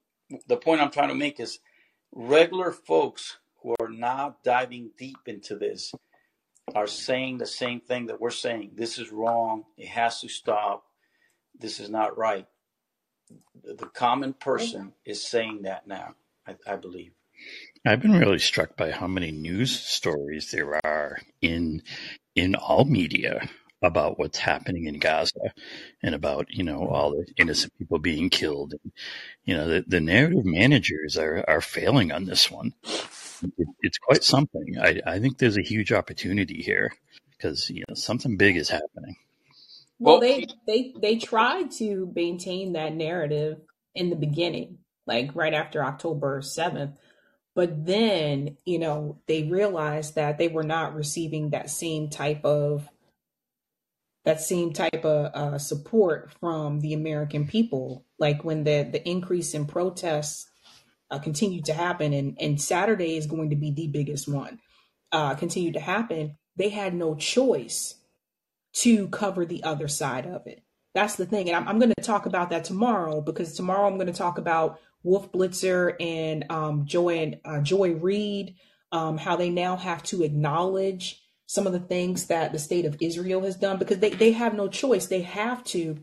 [0.47, 1.59] the point I'm trying to make is
[2.11, 5.93] regular folks who are not diving deep into this
[6.75, 8.71] are saying the same thing that we're saying.
[8.75, 9.63] This is wrong.
[9.77, 10.83] It has to stop.
[11.59, 12.47] This is not right.
[13.63, 17.11] The the common person is saying that now, I, I believe.
[17.85, 21.81] I've been really struck by how many news stories there are in
[22.35, 23.47] in all media
[23.81, 25.53] about what's happening in Gaza
[26.01, 28.73] and about you know all the innocent people being killed.
[29.45, 32.73] You know the, the narrative managers are are failing on this one.
[33.43, 34.75] It, it's quite something.
[34.81, 36.93] I, I think there's a huge opportunity here
[37.31, 39.15] because you know something big is happening.
[39.99, 43.59] well, Well, they they they tried to maintain that narrative
[43.95, 46.93] in the beginning, like right after October 7th.
[47.55, 52.87] But then, you know, they realized that they were not receiving that same type of
[54.25, 58.05] that same type of uh, support from the American people.
[58.19, 60.47] Like when the the increase in protests
[61.09, 64.59] uh, continued to happen, and and Saturday is going to be the biggest one.
[65.11, 66.37] Uh, continued to happen.
[66.55, 67.95] They had no choice
[68.73, 70.63] to cover the other side of it.
[70.93, 71.47] That's the thing.
[71.47, 74.37] And I'm, I'm going to talk about that tomorrow because tomorrow I'm going to talk
[74.37, 78.55] about Wolf Blitzer and um, Joy and uh, Joy Reid,
[78.91, 82.97] um, how they now have to acknowledge some of the things that the state of
[82.99, 85.05] Israel has done because they, they have no choice.
[85.05, 85.99] They have to.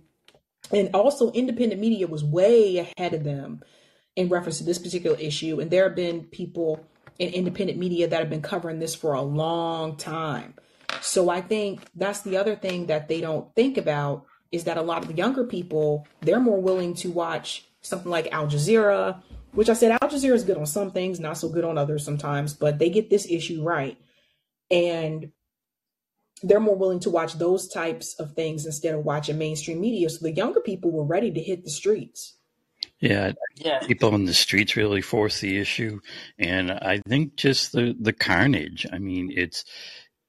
[0.72, 3.62] And also, independent media was way ahead of them
[4.16, 5.60] in reference to this particular issue.
[5.60, 6.84] And there have been people
[7.18, 10.54] in independent media that have been covering this for a long time.
[11.00, 14.82] So I think that's the other thing that they don't think about is that a
[14.82, 19.22] lot of the younger people, they're more willing to watch something like Al Jazeera,
[19.52, 22.04] which I said Al Jazeera is good on some things, not so good on others
[22.04, 23.98] sometimes, but they get this issue right.
[24.70, 25.32] And
[26.42, 30.08] they're more willing to watch those types of things instead of watching mainstream media.
[30.10, 32.36] So the younger people were ready to hit the streets.
[33.00, 36.00] Yeah, yeah, people in the streets really force the issue,
[36.38, 38.86] and I think just the the carnage.
[38.92, 39.64] I mean, it's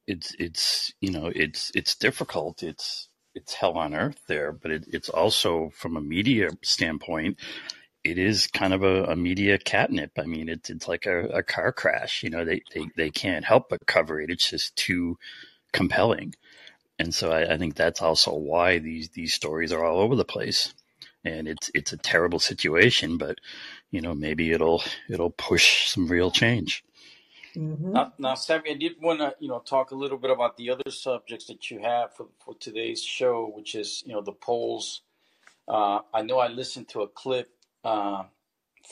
[0.08, 2.64] it's it's you know it's it's difficult.
[2.64, 7.40] It's it's hell on earth there, but it, it's also from a media standpoint,
[8.04, 10.12] it is kind of a, a media catnip.
[10.18, 12.24] I mean, it's it's like a, a car crash.
[12.24, 14.30] You know, they, they they can't help but cover it.
[14.32, 15.18] It's just too
[15.74, 16.36] compelling,
[17.00, 20.26] and so I, I think that's also why these these stories are all over the
[20.26, 20.74] place.
[21.26, 23.40] And it's it's a terrible situation, but
[23.92, 26.86] you know maybe it'll it'll push some real change.
[27.56, 30.58] hmm now, now, Sammy, I did want to, you know, talk a little bit about
[30.58, 34.34] the other subjects that you have for, for today's show, which is, you know, the
[34.34, 35.02] polls.
[35.68, 37.50] Uh, I know I listened to a clip
[37.86, 38.24] uh,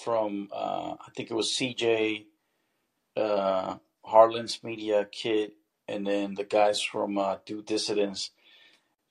[0.04, 2.26] from, uh, I think it was CJ
[3.18, 5.54] uh, Harlan's Media Kid,
[5.90, 8.32] and then the guys from uh, Due Dissidence.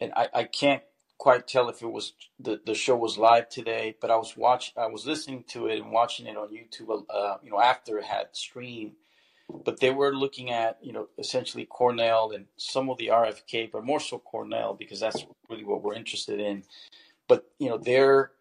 [0.00, 0.82] And I, I can't
[1.22, 4.72] quite tell if it was the, the show was live today, but I was watch
[4.76, 8.06] I was listening to it and watching it on YouTube, uh, you know, after it
[8.06, 8.94] had streamed.
[9.64, 13.84] But they were looking at, you know, essentially Cornel and some of the RFK, but
[13.84, 16.64] more so Cornel because that's really what we're interested in.
[17.28, 18.32] But you know, their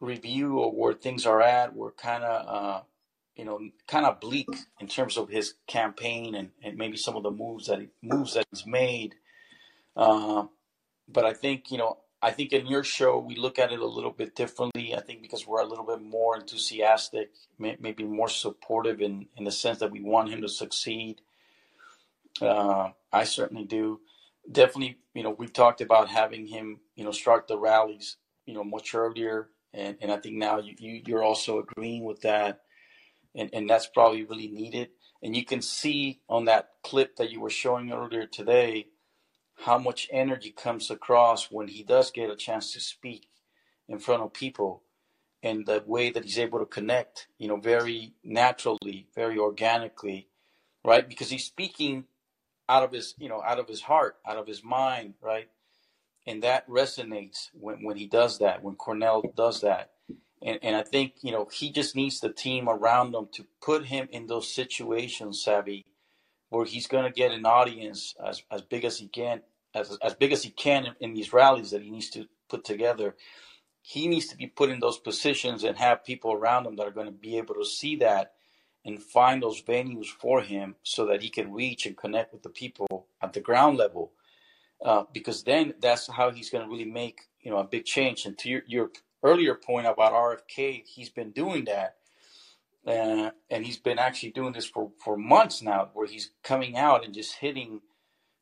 [0.00, 2.80] review of where things are at, we're kind of, uh,
[3.36, 4.48] you know, kind of bleak
[4.80, 8.32] in terms of his campaign and, and maybe some of the moves that he, moves
[8.32, 9.16] that he's made.
[9.94, 10.44] Uh,
[11.12, 13.86] but I think you know, I think in your show we look at it a
[13.86, 14.94] little bit differently.
[14.94, 19.52] I think because we're a little bit more enthusiastic, maybe more supportive in in the
[19.52, 21.20] sense that we want him to succeed.
[22.40, 24.00] Uh, I certainly do.
[24.50, 28.64] Definitely, you know, we talked about having him, you know, start the rallies, you know,
[28.64, 32.60] much earlier, and and I think now you, you you're also agreeing with that,
[33.34, 34.90] and and that's probably really needed.
[35.22, 38.86] And you can see on that clip that you were showing earlier today
[39.64, 43.28] how much energy comes across when he does get a chance to speak
[43.88, 44.82] in front of people
[45.42, 50.28] and the way that he's able to connect, you know, very naturally, very organically,
[50.84, 51.08] right?
[51.08, 52.04] Because he's speaking
[52.68, 55.48] out of his, you know, out of his heart, out of his mind, right?
[56.26, 59.90] And that resonates when, when he does that, when Cornel does that.
[60.42, 63.86] And, and I think, you know, he just needs the team around him to put
[63.86, 65.84] him in those situations, Sabby,
[66.48, 69.42] where he's going to get an audience as, as big as he can
[69.74, 72.64] as as big as he can in, in these rallies that he needs to put
[72.64, 73.16] together.
[73.82, 76.92] He needs to be put in those positions and have people around him that are
[76.92, 78.34] going to be able to see that
[78.84, 82.50] and find those venues for him so that he can reach and connect with the
[82.50, 84.12] people at the ground level.
[84.84, 88.24] Uh, because then that's how he's going to really make you know a big change.
[88.24, 88.90] And to your, your
[89.22, 91.96] earlier point about RFK, he's been doing that,
[92.86, 97.04] uh, and he's been actually doing this for for months now, where he's coming out
[97.04, 97.82] and just hitting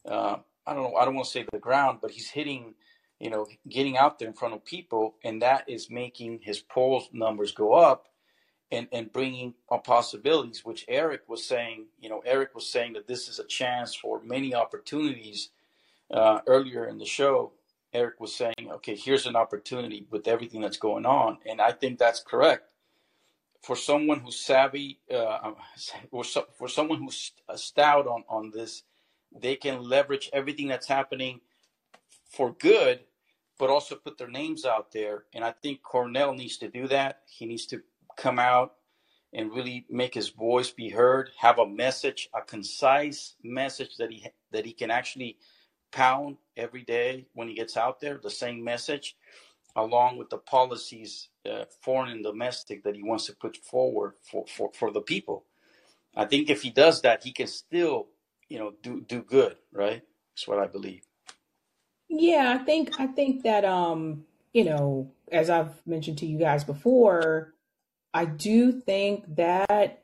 [0.07, 0.37] uh,
[0.69, 2.75] I don't know, I don't want to say the ground, but he's hitting,
[3.19, 7.09] you know, getting out there in front of people, and that is making his polls
[7.13, 8.09] numbers go up
[8.71, 9.55] and, and bringing
[9.85, 13.95] possibilities, which Eric was saying, you know, Eric was saying that this is a chance
[13.95, 15.49] for many opportunities
[16.13, 17.53] uh, earlier in the show.
[17.95, 21.39] Eric was saying, okay, here's an opportunity with everything that's going on.
[21.47, 22.65] And I think that's correct.
[23.63, 25.53] For someone who's savvy, uh,
[26.59, 28.83] for someone who's stout on, on this,
[29.33, 31.41] they can leverage everything that's happening
[32.31, 33.01] for good,
[33.59, 35.25] but also put their names out there.
[35.35, 37.23] And I think Cornel needs to do that.
[37.27, 37.83] He needs to
[38.17, 38.75] come out
[39.33, 44.27] and really make his voice be heard, have a message, a concise message that he
[44.53, 45.37] that he can actually
[45.91, 49.17] pound every day when he gets out there, the same message,
[49.77, 54.45] along with the policies, uh, foreign and domestic, that he wants to put forward for,
[54.47, 55.45] for, for the people.
[56.17, 58.09] I think if he does that, he can still
[58.49, 60.03] you know do do good right?
[60.35, 61.03] That's what i believe.
[62.09, 66.65] Yeah i think i think that um you know as i've mentioned to you guys
[66.65, 67.55] before
[68.15, 70.03] i do think that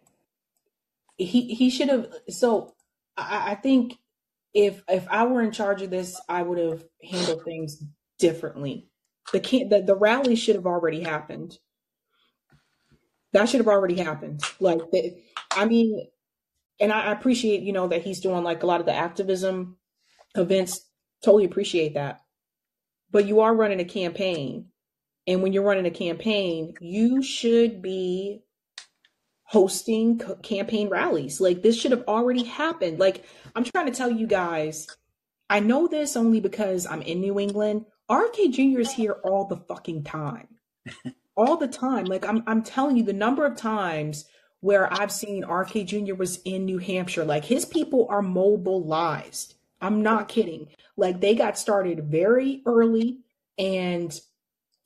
[1.17, 2.75] he he should have so
[3.17, 3.95] I, I think
[4.53, 7.83] if if i were in charge of this i would have handled things
[8.19, 8.89] differently.
[9.33, 11.59] The can the, the rally should have already happened.
[13.33, 14.43] That should have already happened.
[14.61, 15.17] Like the,
[15.53, 16.07] i mean
[16.81, 19.77] and I appreciate, you know, that he's doing like a lot of the activism
[20.35, 20.81] events.
[21.25, 22.21] Totally appreciate that.
[23.11, 24.67] But you are running a campaign.
[25.27, 28.41] And when you're running a campaign, you should be
[29.45, 31.41] hosting campaign rallies.
[31.41, 32.99] Like this should have already happened.
[32.99, 34.87] Like I'm trying to tell you guys,
[35.49, 37.87] I know this only because I'm in New England.
[38.11, 38.81] RFK Jr.
[38.81, 40.49] is here all the fucking time.
[41.37, 42.07] all the time.
[42.07, 44.25] Like I'm I'm telling you the number of times
[44.65, 46.15] where I've seen RFK Jr.
[46.15, 47.27] was in New Hampshire.
[47.27, 49.57] Like his people are mobilized.
[49.83, 50.69] I'm not kidding.
[50.97, 53.19] Like they got started very early
[53.59, 54.19] and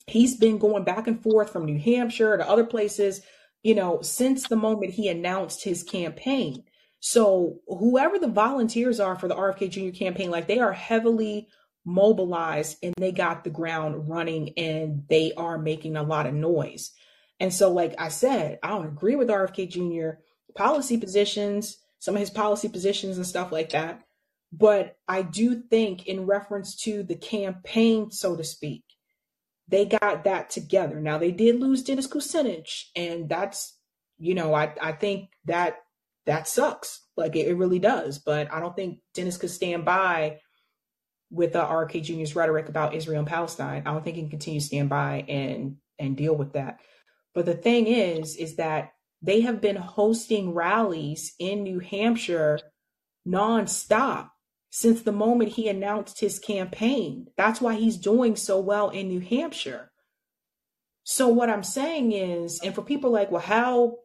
[0.08, 3.20] he's been going back and forth from New Hampshire to other places,
[3.62, 6.64] you know, since the moment he announced his campaign.
[6.98, 9.96] So whoever the volunteers are for the RFK Jr.
[9.96, 11.46] campaign, like they are heavily
[11.84, 16.90] mobilized and they got the ground running and they are making a lot of noise.
[17.40, 20.20] And so, like I said, I don't agree with RFK Jr.
[20.56, 24.02] policy positions, some of his policy positions and stuff like that.
[24.52, 28.84] But I do think, in reference to the campaign, so to speak,
[29.68, 31.00] they got that together.
[31.00, 33.76] Now they did lose Dennis Kucinich, and that's
[34.18, 35.76] you know I I think that
[36.26, 37.02] that sucks.
[37.16, 38.18] Like it, it really does.
[38.18, 40.40] But I don't think Dennis could stand by
[41.30, 43.82] with the RFK Jr.'s rhetoric about Israel and Palestine.
[43.84, 46.80] I don't think he can continue to stand by and and deal with that.
[47.38, 52.58] But the thing is, is that they have been hosting rallies in New Hampshire
[53.24, 54.30] nonstop
[54.70, 57.28] since the moment he announced his campaign.
[57.36, 59.92] That's why he's doing so well in New Hampshire.
[61.04, 63.98] So what I'm saying is, and for people like, well, how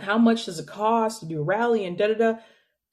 [0.00, 2.38] how much does it cost to do a rally and da da da?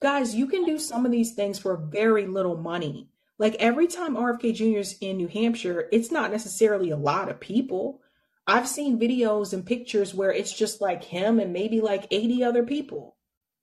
[0.00, 3.08] Guys, you can do some of these things for very little money.
[3.36, 4.78] Like every time RFK Jr.
[4.78, 8.00] is in New Hampshire, it's not necessarily a lot of people.
[8.46, 12.62] I've seen videos and pictures where it's just like him and maybe like 80 other
[12.62, 13.16] people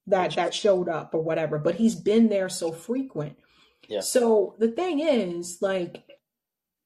[0.08, 3.38] that that showed up or whatever, but he's been there so frequent.
[3.88, 4.02] Yeah.
[4.02, 6.04] So the thing is, like,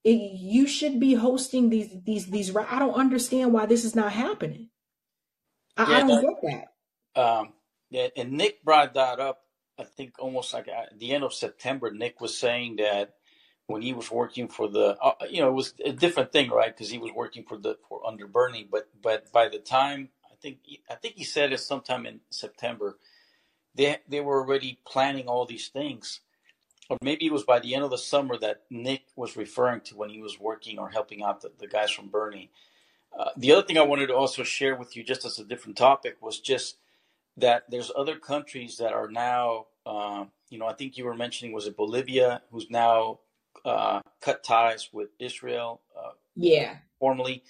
[0.04, 2.56] it, you should be hosting these these these.
[2.56, 4.70] I don't understand why this is not happening.
[5.76, 6.64] I, I don't that, get
[7.16, 7.22] that.
[7.22, 7.54] um,
[7.90, 9.42] yeah, and Nick brought that up.
[9.80, 13.14] I think almost like at the end of September, Nick was saying that
[13.68, 16.76] when he was working for the, uh, you know, it was a different thing, right?
[16.76, 20.36] Because he was working for the for under Bernie, but but by the time I
[20.42, 20.60] think
[20.90, 22.98] I think he said it sometime in September,
[23.76, 26.22] they they were already planning all these things,
[26.90, 29.98] or maybe it was by the end of the summer that Nick was referring to
[29.98, 32.52] when he was working or helping out the, the guys from Bernie.
[33.18, 35.78] Uh, the other thing I wanted to also share with you, just as a different
[35.78, 36.78] topic, was just
[37.36, 41.54] that there's other countries that are now, uh, you know, I think you were mentioning
[41.54, 43.20] was it Bolivia, who's now
[43.66, 46.78] uh, cut ties with Israel uh, Yeah.
[47.00, 47.44] formally,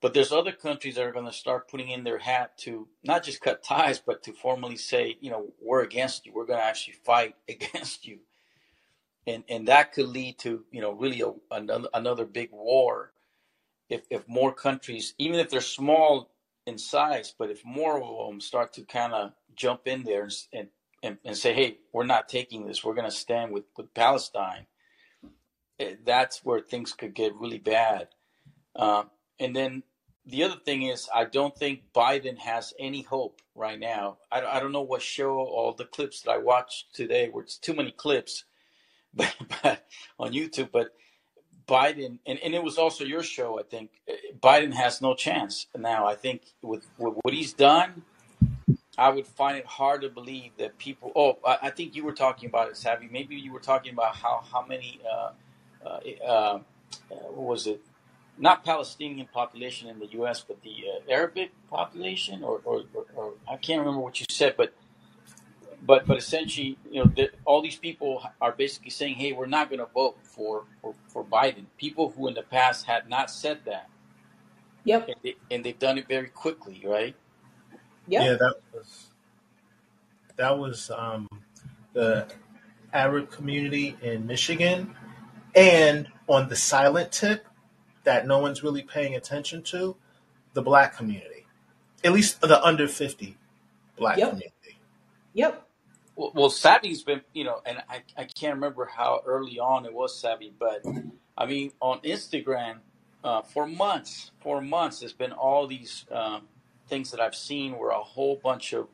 [0.00, 3.24] but there's other countries that are going to start putting in their hat to not
[3.24, 6.32] just cut ties, but to formally say, you know, we're against you.
[6.34, 8.20] We're going to actually fight against you,
[9.26, 13.12] and and that could lead to, you know, really a, another another big war
[13.90, 16.32] if if more countries, even if they're small
[16.66, 20.68] in size, but if more of them start to kind of jump in there and,
[21.04, 22.84] and and say, hey, we're not taking this.
[22.84, 24.66] We're going to stand with with Palestine.
[25.82, 28.08] Eh, That's where things could get really bad.
[28.76, 29.10] Um,
[29.40, 29.82] and then
[30.26, 34.18] the other thing is, I don't think Biden has any hope right now.
[34.30, 37.58] I, I don't know what show all the clips that I watched today were it's
[37.58, 38.44] too many clips,
[39.14, 39.86] but, but
[40.18, 40.70] on YouTube.
[40.72, 40.88] But
[41.66, 43.90] Biden, and, and it was also your show, I think.
[44.08, 46.06] eh, Biden has no chance now.
[46.06, 48.02] I think with, with what he's done,
[48.98, 51.12] I would find it hard to believe that people.
[51.16, 53.08] Oh, I, I think you were talking about it, Sabby.
[53.10, 55.00] Maybe you were talking about how how many.
[55.10, 55.30] Uh,
[55.84, 56.60] uh, uh, uh,
[57.10, 57.80] what was it?
[58.38, 63.32] Not Palestinian population in the U.S., but the uh, Arabic population, or, or, or, or
[63.50, 64.74] I can't remember what you said, but
[65.84, 69.68] but but essentially, you know, the, all these people are basically saying, "Hey, we're not
[69.68, 73.60] going to vote for, for for Biden." People who in the past had not said
[73.66, 73.88] that,
[74.84, 75.08] Yep.
[75.08, 77.14] and, they, and they've done it very quickly, right?
[78.08, 78.22] Yep.
[78.22, 79.06] Yeah, that was
[80.36, 81.28] that was um,
[81.92, 82.26] the
[82.92, 84.94] Arab community in Michigan,
[85.54, 87.46] and on the silent tip
[88.04, 89.96] that no one's really paying attention to,
[90.54, 91.46] the black community,
[92.04, 93.36] at least the under fifty
[93.96, 94.30] black Yep.
[94.30, 94.78] community.
[95.34, 95.68] Yep.
[96.16, 99.94] Well, well, Sabby's been, you know, and I, I can't remember how early on it
[99.94, 100.84] was Sabby, but
[101.38, 102.78] I mean, on Instagram,
[103.24, 106.48] uh, for months, for months, there's been all these um,
[106.88, 108.88] things that I've seen where a whole bunch of,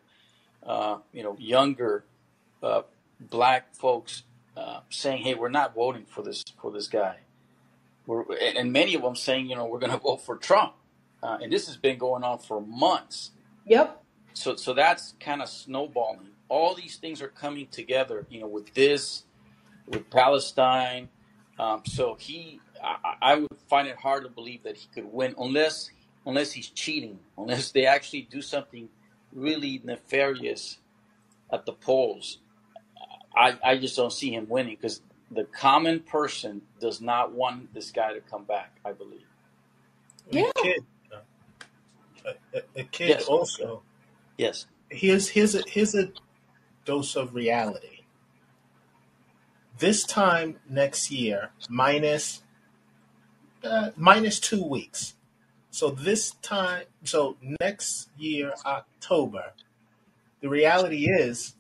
[0.65, 2.05] uh, you know, younger
[2.63, 2.83] uh,
[3.21, 4.23] black folks
[4.59, 7.19] uh, saying, "Hey, we're not voting for this for this guy,"
[8.07, 8.25] we're,
[8.57, 10.75] and many of them saying, "You know, we're going to vote for Trump,"
[11.23, 13.33] uh, and this has been going on for months
[13.67, 14.03] Yep.
[14.35, 16.31] so so that's kind of snowballing.
[16.49, 19.25] All these things are coming together, you know, with this,
[19.89, 21.11] with Palestine.
[21.59, 25.35] Um, so he, I I would find it hard to believe that he could win
[25.39, 25.91] unless
[26.27, 28.89] unless he's cheating, unless they actually do something
[29.35, 30.79] really nefarious
[31.53, 32.39] at the polls.
[33.39, 37.91] I, I just don't see him winning because the common person does not want this
[37.91, 38.77] guy to come back.
[38.85, 39.25] I believe.
[40.31, 40.51] Yeah.
[40.57, 40.85] a kid,
[42.25, 43.27] a, a, a kid Yes.
[43.27, 43.83] also.
[44.37, 44.67] Yes.
[44.91, 46.11] Here's here's a here's a
[46.85, 48.01] dose of reality.
[49.79, 52.43] This time next year, minus
[53.63, 55.15] uh, minus two weeks.
[55.71, 59.53] So this time, so next year, October,
[60.41, 61.55] the reality is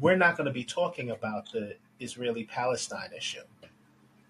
[0.00, 3.40] we're not going to be talking about the Israeli Palestine issue.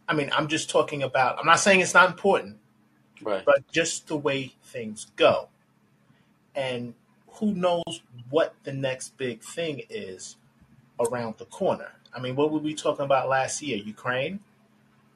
[0.08, 2.58] I mean, I'm just talking about, I'm not saying it's not important,
[3.22, 3.44] Right.
[3.44, 5.48] but just the way things go.
[6.54, 6.94] And
[7.28, 10.36] who knows what the next big thing is
[10.98, 11.92] around the corner.
[12.14, 13.76] I mean, what were we talking about last year?
[13.76, 14.40] Ukraine?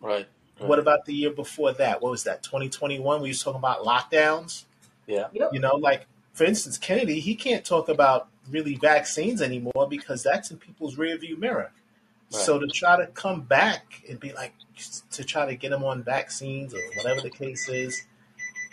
[0.01, 0.29] Right.
[0.59, 2.01] What about the year before that?
[2.01, 3.21] What was that, 2021?
[3.21, 4.65] We was talking about lockdowns.
[5.07, 5.27] Yeah.
[5.33, 5.51] Yep.
[5.53, 10.51] You know, like, for instance, Kennedy, he can't talk about really vaccines anymore because that's
[10.51, 11.73] in people's rearview mirror.
[12.33, 12.43] Right.
[12.43, 14.55] So to try to come back and be like,
[15.13, 18.03] to try to get them on vaccines or whatever the case is,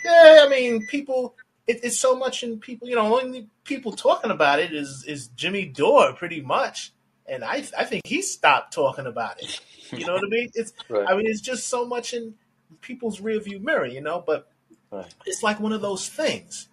[0.03, 1.35] yeah, I mean, people,
[1.67, 5.27] it, it's so much in people, you know, only people talking about it is, is
[5.35, 6.91] Jimmy Dore pretty much.
[7.27, 9.61] And I, I think he stopped talking about it.
[9.91, 10.49] You know what I mean?
[10.55, 11.07] It's, Right.
[11.07, 12.33] I mean, it's just so much in
[12.81, 14.47] people's rearview mirror, you know, but
[14.91, 15.05] Right.
[15.25, 16.67] it's like one of those things.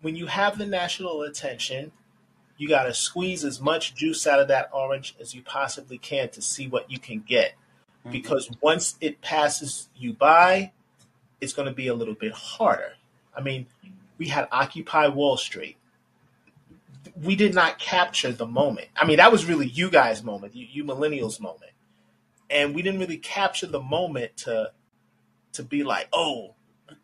[0.00, 1.92] When you have the national attention,
[2.60, 6.28] you got to squeeze as much juice out of that orange as you possibly can
[6.28, 7.54] to see what you can get.
[8.04, 8.12] Mhm.
[8.12, 10.72] Because once it passes you by,
[11.40, 12.96] it's going to be a little bit harder.
[13.34, 13.66] I mean,
[14.18, 15.78] we had Occupy Wall Street.
[17.16, 18.88] We did not capture the moment.
[18.94, 21.72] I mean, that was really you guys' moment, you, you millennials' moment,
[22.50, 24.72] and we didn't really capture the moment to
[25.54, 26.56] to be like, oh,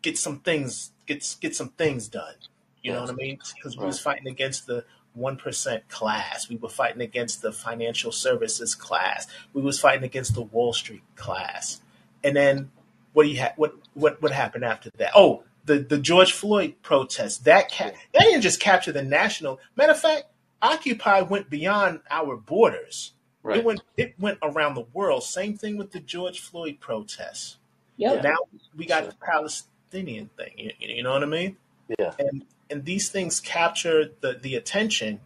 [0.03, 2.35] get some things, get get some things done.
[2.83, 3.39] You know what I mean?
[3.55, 4.85] Because we was fighting against the
[5.17, 6.49] one percent class.
[6.49, 9.27] We were fighting against the financial services class.
[9.53, 11.81] We was fighting against the Wall Street class.
[12.23, 12.71] And then
[13.13, 15.11] what do you ha- what what what happened after that?
[15.15, 17.45] Oh, the the George Floyd protest.
[17.45, 19.59] That ca- that didn't just capture the national.
[19.75, 20.25] Matter of fact,
[20.61, 23.13] Occupy went beyond our borders.
[23.43, 23.57] Right.
[23.57, 25.23] It went it went around the world.
[25.23, 27.57] Same thing with the George Floyd protests.
[27.97, 28.23] Yep.
[28.23, 28.37] Now
[28.75, 30.53] we got the Palestinian thing.
[30.57, 31.57] You, you know what I mean?
[31.97, 32.13] Yeah.
[32.19, 35.19] and and these things capture the the attention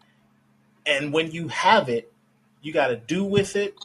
[0.86, 2.12] and when you have it
[2.62, 3.76] you got to do with it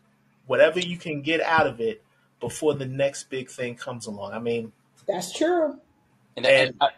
[0.47, 2.03] whatever you can get out of it
[2.41, 4.73] before the next big thing comes along i mean
[5.07, 5.79] That's true.
[6.37, 6.89] And, And- and, I,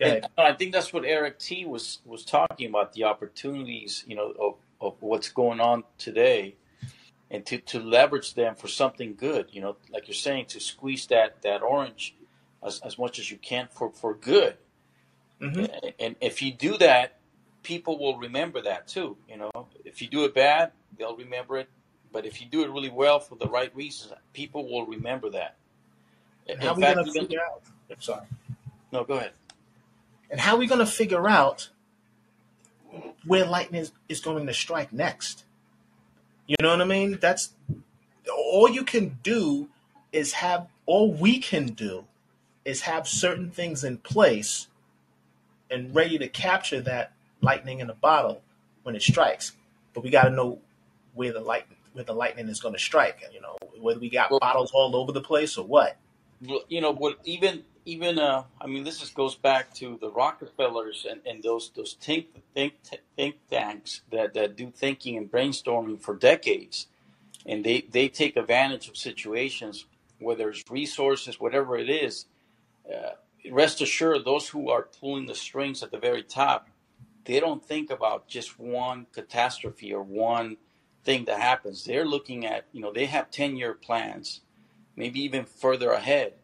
[0.00, 4.32] and I think that's what Eric T was was talking about the opportunities, you know,
[4.40, 6.56] of, of what's going on today,
[7.30, 9.46] and to, to leverage them for something good.
[9.52, 12.14] You know, like you're saying, to squeeze that that orange
[12.62, 14.56] as, as much as you can for for good.
[15.40, 15.92] Mhm.
[15.98, 17.18] And if you do that,
[17.62, 19.16] people will remember that too.
[19.28, 19.50] You know,
[19.84, 21.68] if you do it bad, they'll remember it.
[22.12, 25.56] But if you do it really well for the right reasons, people will remember that.
[26.48, 28.26] and In how we going to figure out I'm sorry
[28.92, 29.32] no, go ahead.
[30.30, 31.70] and how are we going to figure out
[33.24, 35.44] where lightning is, is going to strike next
[36.46, 37.52] you know what i mean that's
[38.30, 39.68] all you can do
[40.12, 42.04] is have all we can do
[42.64, 44.68] is have certain things in place
[45.70, 48.42] and ready to capture that lightning in a bottle
[48.82, 49.52] when it strikes.
[49.92, 50.60] But we got to know
[51.14, 54.30] where the light where the lightning is going to strike you know whether we got
[54.30, 55.96] Well- bottles all over the place or what.
[56.68, 61.06] You know what even even uh i mean this is, goes back to the rockefellers
[61.08, 62.74] and, and those those think think
[63.16, 66.88] think tanks that that do thinking and brainstorming for decades.
[67.46, 69.86] And they they take advantage of situations
[70.18, 72.26] whether it's resources whatever it is
[72.92, 73.12] uh,
[73.50, 76.68] rest assured those who are pulling the strings at the very top
[77.24, 80.56] they don't think about just one catastrophe or one
[81.04, 84.40] thing that happens they're looking at you know they have 10 year plans
[84.96, 86.34] maybe even further ahead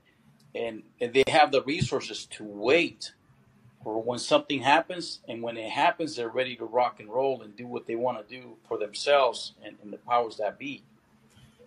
[0.55, 3.13] and, and they have the resources to wait
[3.85, 7.57] for when something happens and when it happens they're ready to rock and roll and
[7.57, 10.83] do what they want to do for themselves and, and the powers that be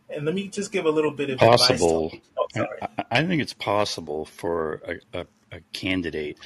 [0.09, 2.07] and let me just give a little bit of Possible.
[2.07, 2.32] advice to, sorry.
[2.56, 4.82] I, I think it's possible for
[5.14, 6.38] a, a, a candidate,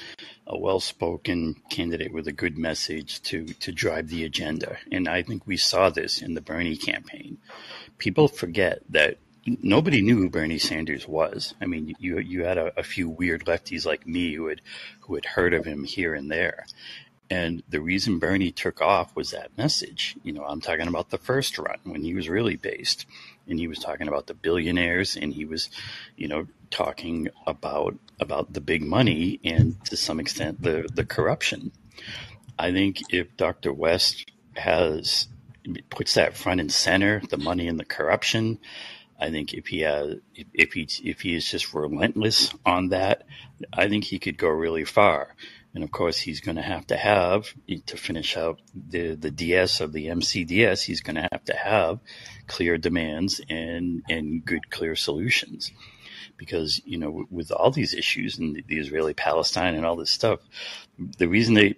[0.46, 4.78] a well-spoken candidate with a good message, to to drive the agenda.
[4.92, 7.38] And I think we saw this in the Bernie campaign.
[7.98, 11.54] People forget that nobody knew who Bernie Sanders was.
[11.62, 14.62] I mean, you you had a, a few weird lefties like me who had
[15.02, 16.66] who had heard of him here and there.
[17.30, 20.16] And the reason Bernie took off was that message.
[20.24, 23.06] You know, I'm talking about the first run when he was really based
[23.48, 25.70] and he was talking about the billionaires and he was,
[26.16, 31.72] you know, talking about about the big money and to some extent the the corruption.
[32.60, 33.72] I think if Dr.
[33.72, 35.28] West has
[35.90, 38.60] puts that front and center, the money and the corruption,
[39.20, 40.16] I think if he has,
[40.54, 43.26] if he if he is just relentless on that,
[43.74, 45.36] I think he could go really far.
[45.74, 47.54] And of course, he's going to have to have
[47.86, 50.84] to finish out the the DS of the MCDS.
[50.84, 52.00] He's going to have to have
[52.48, 55.72] clear demands and and good clear solutions,
[56.38, 60.40] because you know with all these issues and the Israeli Palestine and all this stuff,
[61.18, 61.76] the reason they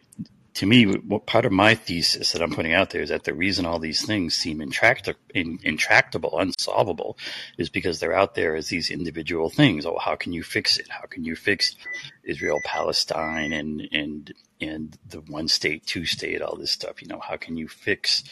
[0.59, 3.33] to me, what part of my thesis that I'm putting out there is that the
[3.33, 7.17] reason all these things seem intractable, intractable, unsolvable,
[7.57, 9.85] is because they're out there as these individual things.
[9.85, 10.89] Oh, how can you fix it?
[10.89, 11.77] How can you fix
[12.23, 17.01] Israel, Palestine, and and and the one state, two state, all this stuff?
[17.01, 18.25] You know, how can you fix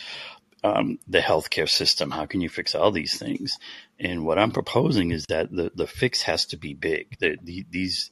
[0.63, 2.11] um, the healthcare system?
[2.11, 3.57] How can you fix all these things?
[3.99, 7.17] And what I'm proposing is that the the fix has to be big.
[7.19, 8.11] The, the, these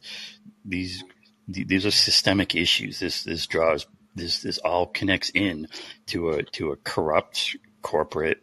[0.63, 1.03] these
[1.47, 2.99] these are systemic issues.
[2.99, 5.67] This this draws this this all connects in
[6.07, 8.41] to a to a corrupt corporate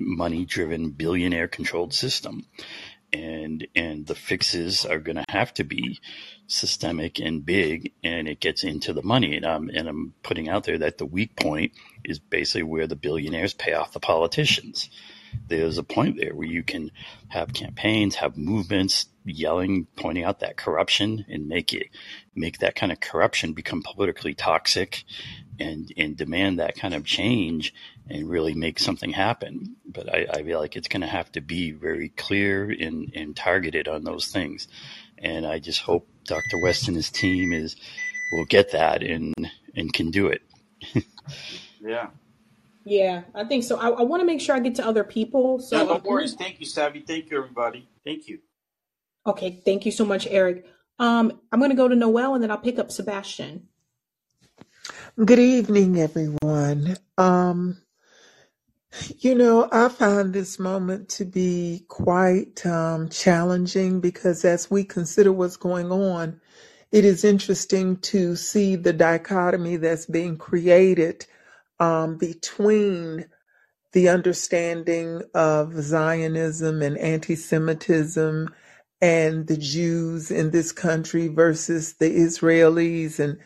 [0.00, 2.44] money driven billionaire controlled system
[3.12, 5.98] and and the fixes are going to have to be
[6.46, 10.64] systemic and big and it gets into the money and I'm and I'm putting out
[10.64, 11.72] there that the weak point
[12.04, 14.90] is basically where the billionaires pay off the politicians
[15.48, 16.90] there's a point there where you can
[17.28, 21.88] have campaigns have movements yelling pointing out that corruption and make it
[22.34, 25.04] make that kind of corruption become politically toxic
[25.58, 27.72] and and demand that kind of change
[28.10, 31.40] and really make something happen but i, I feel like it's going to have to
[31.40, 34.68] be very clear and, and targeted on those things
[35.18, 36.58] and i just hope Dr.
[36.62, 37.76] West and his team is
[38.32, 39.34] will get that and
[39.74, 40.42] and can do it.
[41.82, 42.08] Yeah.
[42.84, 43.78] Yeah, I think so.
[43.78, 45.60] I, I want to make sure I get to other people.
[45.60, 46.34] So, No, no worries.
[46.34, 47.00] Thank you, Sabby.
[47.00, 47.88] Thank you, everybody.
[48.04, 48.40] Thank you.
[49.26, 50.66] okay, thank you so much, Eric.
[50.98, 53.68] Um, I'm going to go to Noel and then I'll pick up Sebastian.
[55.24, 56.96] Good evening, everyone.
[57.18, 57.78] Um,
[59.18, 65.32] you know, I find this moment to be quite um, challenging because as we consider
[65.32, 66.40] what's going on,
[66.92, 71.26] it is interesting to see the dichotomy that's being created
[71.82, 73.26] um, between
[73.92, 78.54] the understanding of Zionism and anti Semitism
[79.00, 83.18] and the Jews in this country versus the Israelis.
[83.18, 83.38] And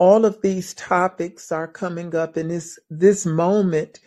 [0.00, 4.00] all of these topics are coming up, and this, this moment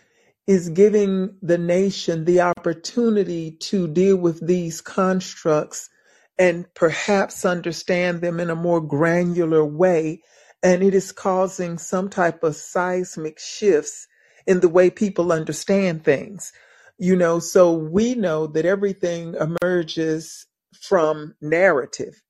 [0.46, 5.88] is giving the nation the opportunity to deal with these constructs
[6.38, 10.22] and perhaps understand them in a more granular way.
[10.62, 14.08] And it is causing some type of seismic shifts
[14.46, 16.52] in the way people understand things.
[16.98, 20.46] You know, so we know that everything emerges
[20.80, 22.22] from narrative.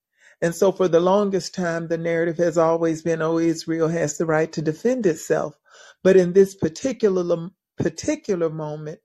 [0.42, 4.26] And so for the longest time, the narrative has always been, oh, Israel has the
[4.26, 5.58] right to defend itself.
[6.04, 9.00] But in this particular, particular moment,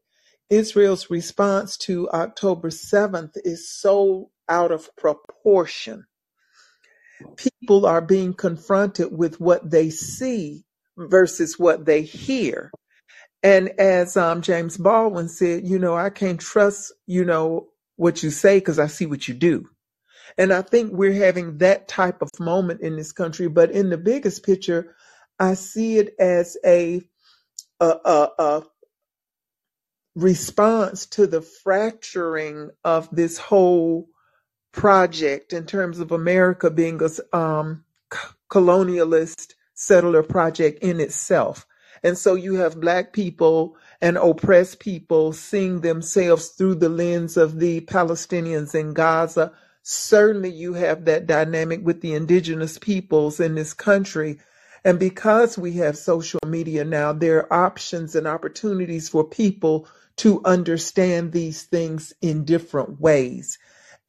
[0.50, 6.06] Israel's response to October 7th is so out of proportion.
[7.38, 10.66] People are being confronted with what they see
[10.98, 12.72] versus what they hear.
[13.44, 18.32] And as um, James Baldwin said, you know, I can't trust, you know, what you
[18.32, 19.66] say because I see what you do.
[20.38, 23.48] And I think we're having that type of moment in this country.
[23.50, 24.96] But in the biggest picture,
[25.40, 27.02] I see it as a,
[27.82, 28.64] a, a, a
[30.16, 34.08] response to the fracturing of this whole
[34.74, 37.86] project in terms of America being a um,
[38.50, 41.66] colonialist settler project in itself.
[42.04, 47.60] And so you have black people and oppressed people seeing themselves through the lens of
[47.60, 49.54] the Palestinians in Gaza.
[49.84, 54.40] Certainly you have that dynamic with the indigenous peoples in this country.
[54.84, 60.42] And because we have social media now, there are options and opportunities for people to
[60.44, 63.58] understand these things in different ways.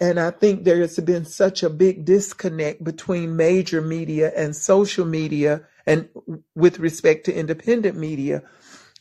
[0.00, 5.04] And I think there has been such a big disconnect between major media and social
[5.04, 6.08] media and
[6.54, 8.42] with respect to independent media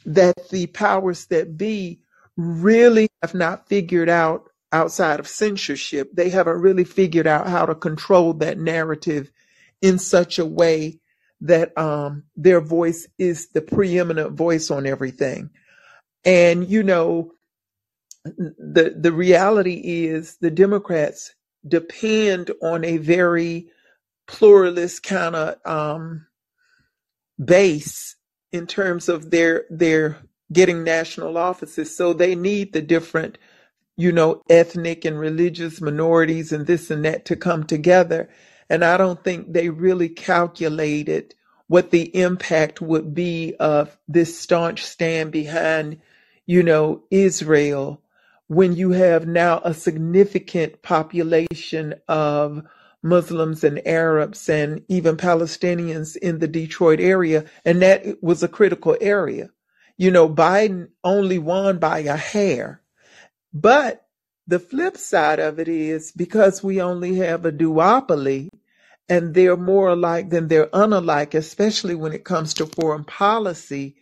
[0.05, 2.01] that the powers that be
[2.37, 6.09] really have not figured out outside of censorship.
[6.13, 9.31] They haven't really figured out how to control that narrative
[9.81, 10.99] in such a way
[11.41, 15.49] that um, their voice is the preeminent voice on everything.
[16.25, 17.33] And you know,
[18.26, 21.36] the the reality is the Democrats
[21.67, 23.69] depend on a very
[24.28, 26.28] pluralist kind of um,
[27.43, 28.15] base
[28.53, 30.17] in terms of their their
[30.53, 31.95] getting national offices.
[31.97, 33.39] So they need the different,
[33.97, 38.30] you know, ethnic and religious minorities and this and that to come together.
[38.69, 41.36] And I don't think they really calculated
[41.67, 46.01] what the impact would be of this staunch stand behind,
[46.47, 48.03] you know, Israel
[48.47, 52.63] when you have now a significant population of
[53.01, 57.45] Muslims and Arabs and even Palestinians in the Detroit area.
[57.65, 59.49] And that was a critical area.
[59.97, 62.81] You know, Biden only won by a hair.
[63.53, 64.05] But
[64.47, 68.49] the flip side of it is because we only have a duopoly
[69.09, 73.97] and they're more alike than they're unalike, especially when it comes to foreign policy,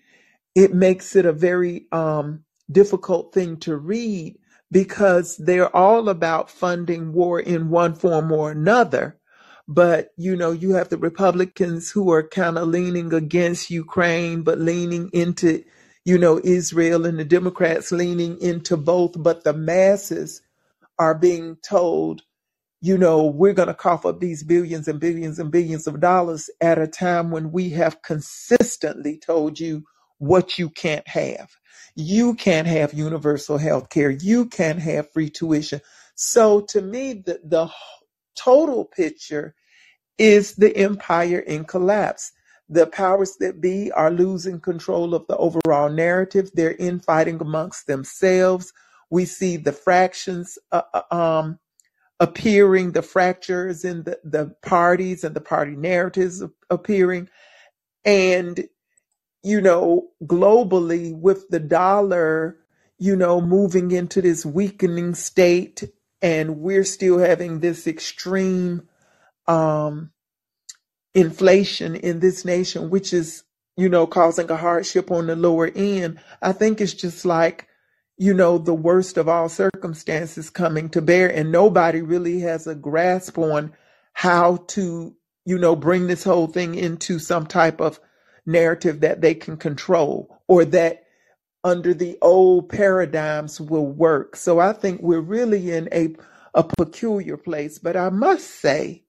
[0.55, 2.43] it makes it a very um,
[2.73, 4.37] difficult thing to read
[4.71, 9.17] because they're all about funding war in one form or another.
[9.67, 14.59] But, you know, you have the Republicans who are kind of leaning against Ukraine, but
[14.59, 15.63] leaning into,
[16.05, 19.13] you know, Israel and the Democrats leaning into both.
[19.17, 20.41] But the masses
[20.99, 22.21] are being told
[22.81, 26.49] you know, we're going to cough up these billions and billions and billions of dollars
[26.61, 29.83] at a time when we have consistently told you
[30.19, 31.49] what you can't have.
[31.95, 34.09] You can't have universal health care.
[34.09, 35.81] You can't have free tuition.
[36.15, 37.69] So to me, the, the
[38.35, 39.55] total picture
[40.17, 42.31] is the empire in collapse.
[42.69, 46.51] The powers that be are losing control of the overall narrative.
[46.53, 48.71] They're infighting amongst themselves.
[49.09, 51.59] We see the fractions uh, uh um,
[52.21, 57.27] appearing, the fractures in the, the parties and the party narratives appearing.
[58.05, 58.67] And,
[59.43, 62.57] you know, globally with the dollar,
[62.99, 65.83] you know, moving into this weakening state,
[66.21, 68.87] and we're still having this extreme
[69.47, 70.11] um,
[71.13, 73.43] inflation in this nation, which is,
[73.75, 77.67] you know, causing a hardship on the lower end, I think it's just like,
[78.17, 82.75] you know, the worst of all circumstances coming to bear, and nobody really has a
[82.75, 83.73] grasp on
[84.13, 85.15] how to,
[85.45, 87.99] you know, bring this whole thing into some type of
[88.45, 91.05] narrative that they can control or that
[91.63, 94.35] under the old paradigms will work.
[94.35, 96.15] So I think we're really in a
[96.53, 97.79] a peculiar place.
[97.79, 99.03] But I must say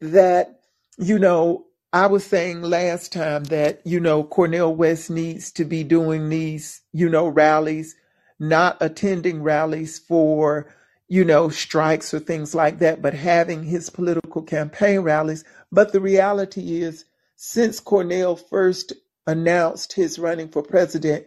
[0.00, 0.60] that,
[0.98, 5.84] you know, I was saying last time that, you know, Cornel West needs to be
[5.84, 7.94] doing these, you know, rallies,
[8.38, 10.74] not attending rallies for,
[11.08, 15.44] you know, strikes or things like that, but having his political campaign rallies.
[15.70, 17.04] But the reality is,
[17.44, 18.92] since Cornel first
[19.26, 21.26] announced his running for president,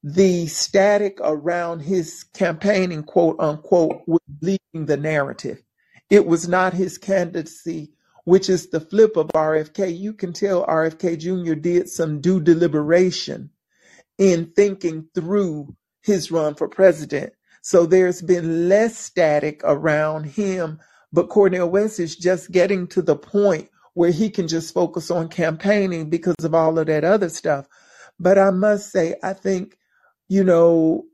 [0.00, 5.60] the static around his campaigning, quote unquote, was leading the narrative.
[6.08, 7.90] It was not his candidacy,
[8.22, 9.98] which is the flip of RFK.
[9.98, 11.54] You can tell RFK Jr.
[11.54, 13.50] did some due deliberation
[14.18, 17.32] in thinking through his run for president.
[17.60, 20.78] So there's been less static around him,
[21.12, 25.28] but Cornel West is just getting to the point where he can just focus on
[25.28, 27.66] campaigning because of all of that other stuff.
[28.18, 29.76] But I must say, I think
[30.30, 31.04] you know,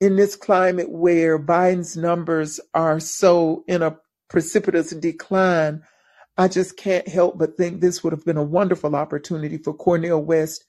[0.00, 3.96] in this climate where Biden's numbers are so in a
[4.28, 5.82] precipitous decline,
[6.36, 10.24] I just can't help but think this would have been a wonderful opportunity for Cornel
[10.24, 10.64] West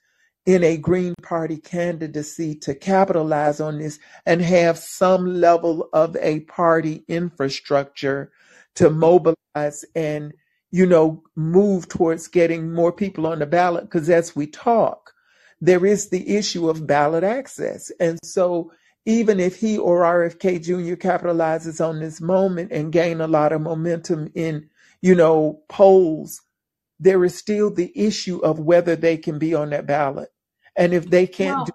[0.46, 3.98] in a Green Party candidacy to capitalize on this
[4.28, 8.32] and have some level of a party infrastructure
[8.76, 10.32] to mobilize and,
[10.76, 13.86] you know, move towards getting more people on the ballot.
[13.86, 15.14] Because as we talk,
[15.62, 17.92] there is the issue of ballot access.
[18.02, 18.74] And so
[19.06, 20.96] even if he or RFK Jr.
[20.96, 24.70] capitalizes on this moment and gain a lot of momentum in,
[25.02, 26.42] you know, polls,
[27.00, 30.30] there is still the issue of whether they can be on that ballot.
[30.76, 31.74] And if they can't Well, do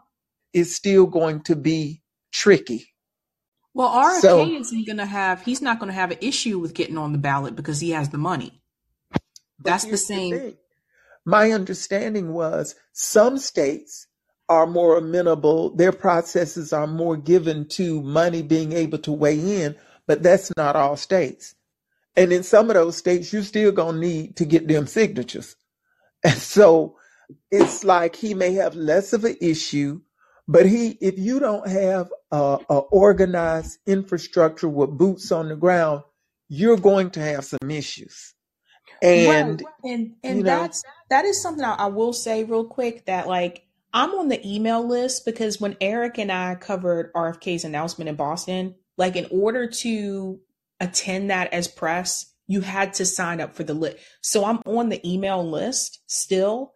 [0.54, 2.88] it's still going to be tricky.
[3.74, 5.42] well, RFK So isn't gonna have.
[5.44, 8.18] He's not gonna have an issue with getting on the ballot because he has the
[8.18, 8.59] money.
[9.60, 10.56] That's the here's the same.
[11.24, 14.06] My understanding was some states
[14.48, 19.76] are more amenable, their processes are more given to money being able to weigh in,
[20.06, 21.54] but that's not all states.
[22.16, 25.56] And in some of those states, you're still gonna need to get them signatures.
[26.24, 26.96] And so
[27.50, 30.02] it's like he may have less of an issue,
[30.48, 36.02] but he, if you don't have a, a organized infrastructure with boots on the ground,
[36.48, 38.34] you're going to have some issues.
[39.02, 39.10] Right.
[39.10, 43.06] And, And you and know, that's that is something I, I will say real quick
[43.06, 48.08] that like I'm on the email list because when Eric and I covered RFK's announcement
[48.08, 50.40] in Boston, like in order to
[50.78, 53.98] attend that as press, you had to sign up for the list.
[54.20, 56.74] So I'm on the email list still.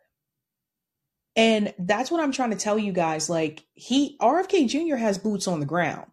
[1.36, 3.28] And that's what I'm trying to tell you guys.
[3.28, 4.96] Like he RFK Jr.
[4.96, 6.06] has boots on the ground.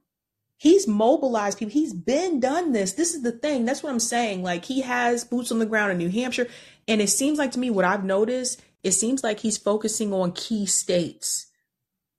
[0.61, 1.71] He's mobilized people.
[1.71, 2.93] He's been done this.
[2.93, 3.65] This is the thing.
[3.65, 4.43] That's what I'm saying.
[4.43, 6.47] Like he has boots on the ground in New Hampshire.
[6.87, 10.33] And it seems like to me, what I've noticed, it seems like he's focusing on
[10.33, 11.47] key states.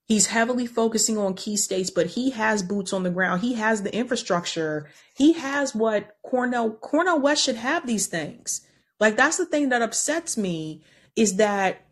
[0.06, 3.42] He's heavily focusing on key states, but he has boots on the ground.
[3.42, 4.90] He has the infrastructure.
[5.14, 8.62] He has what Cornel Cornel West should have these things.
[8.98, 10.82] Like that's the thing that upsets me
[11.14, 11.86] is that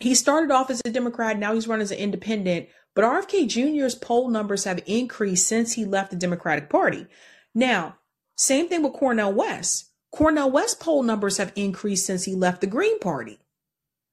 [0.00, 3.94] he started off as a Democrat, now he's run as an independent, but RFK Jr.'s
[3.94, 7.06] poll numbers have increased since he left the Democratic Party.
[7.54, 7.96] Now,
[8.36, 9.90] same thing with Cornel West.
[10.10, 13.38] Cornel West poll numbers have increased since he left the Green Party.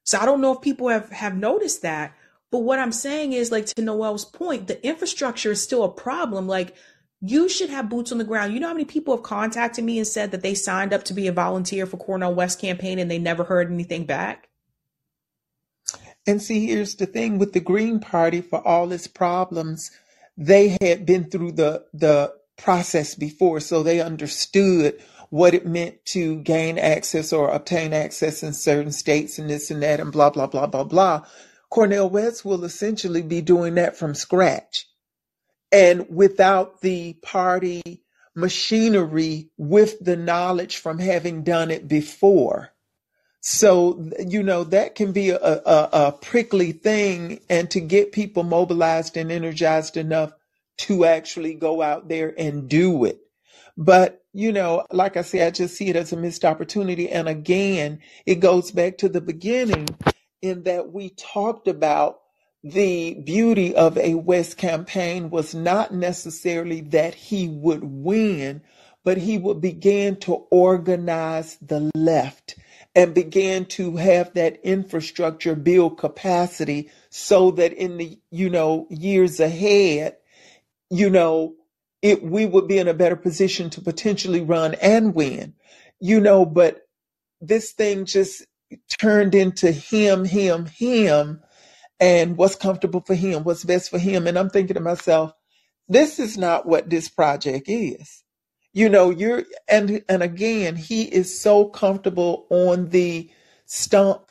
[0.04, 2.16] So I don't know if people have, have noticed that.
[2.52, 6.48] But what I'm saying is, like to Noel's point, the infrastructure is still a problem.
[6.48, 6.76] Like
[7.22, 8.54] you should have boots on the ground.
[8.54, 11.14] You know how many people have contacted me and said that they signed up to
[11.14, 14.49] be a volunteer for Cornel West campaign and they never heard anything back?
[16.30, 19.90] And see, here's the thing with the Green Party for all its problems,
[20.38, 25.02] they had been through the the process before, so they understood
[25.32, 29.82] what it meant to gain access or obtain access in certain states and this and
[29.82, 31.26] that and blah blah blah blah blah.
[31.72, 34.86] Cornel West will essentially be doing that from scratch.
[35.72, 38.04] And without the party
[38.36, 42.70] machinery with the knowledge from having done it before.
[43.42, 48.44] So, you know, that can be a, a, a prickly thing and to get people
[48.44, 50.34] mobilized and energized enough
[50.80, 53.20] to actually go out there and do it.
[53.78, 57.10] But, you know, like I say, I just see it as a missed opportunity.
[57.10, 59.88] And again, it goes back to the beginning
[60.42, 62.20] in that we talked about
[62.62, 68.62] the beauty of a West campaign was not necessarily that he would win,
[69.06, 72.56] but he would begin to organize the left
[72.96, 79.40] and began to have that infrastructure build capacity so that in the you know years
[79.42, 80.18] ahead
[80.92, 81.56] you know
[82.02, 85.56] it we would be in a better position to potentially run and win.
[86.02, 86.82] You know but
[87.42, 88.46] this thing just
[89.00, 91.42] turned into him him him
[92.00, 94.28] and what's comfortable for him what's best for him.
[94.28, 95.34] And i'm thinking to myself
[95.90, 98.24] this is not what this project is
[98.74, 103.30] you know you're and and again he is so comfortable on the
[103.66, 104.30] stump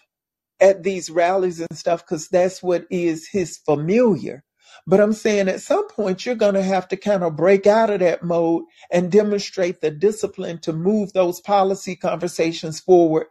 [0.61, 4.43] at these rallies and stuff because that's what is his familiar.
[4.87, 7.91] But I'm saying at some point you're going to have to kind of break out
[7.91, 13.27] of that mode and demonstrate the discipline to move those policy conversations forward.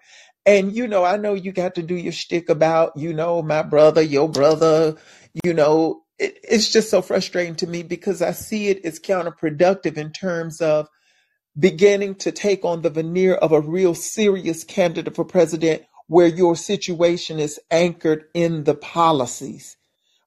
[0.46, 3.64] And you know, I know you got to do your shtick about, you know, my
[3.64, 4.96] brother, your brother,
[5.44, 9.98] you know, it, it's just so frustrating to me because I see it as counterproductive
[9.98, 10.88] in terms of
[11.60, 16.56] beginning to take on the veneer of a real serious candidate for president where your
[16.56, 19.78] situation is anchored in the policies.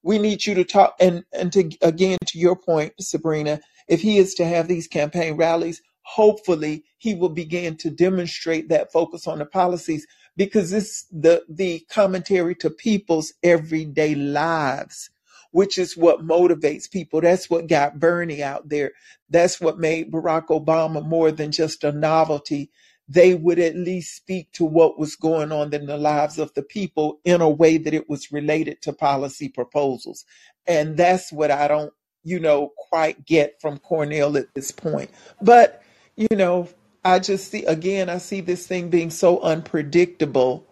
[0.02, 4.18] We need you to talk and, and to again to your point, Sabrina, if he
[4.18, 9.38] is to have these campaign rallies, hopefully he will begin to demonstrate that focus on
[9.38, 10.06] the policies
[10.36, 15.10] because this the the commentary to people's everyday lives
[15.52, 17.20] which is what motivates people.
[17.20, 18.92] That's what got Bernie out there.
[19.28, 22.70] That's what made Barack Obama more than just a novelty.
[23.08, 26.62] They would at least speak to what was going on in the lives of the
[26.62, 30.24] people in a way that it was related to policy proposals.
[30.66, 31.92] And that's what I don't,
[32.22, 35.10] you know, quite get from Cornel at this point.
[35.42, 35.82] But,
[36.16, 36.68] you know,
[37.04, 40.66] I just see, again, I see this thing being so unpredictable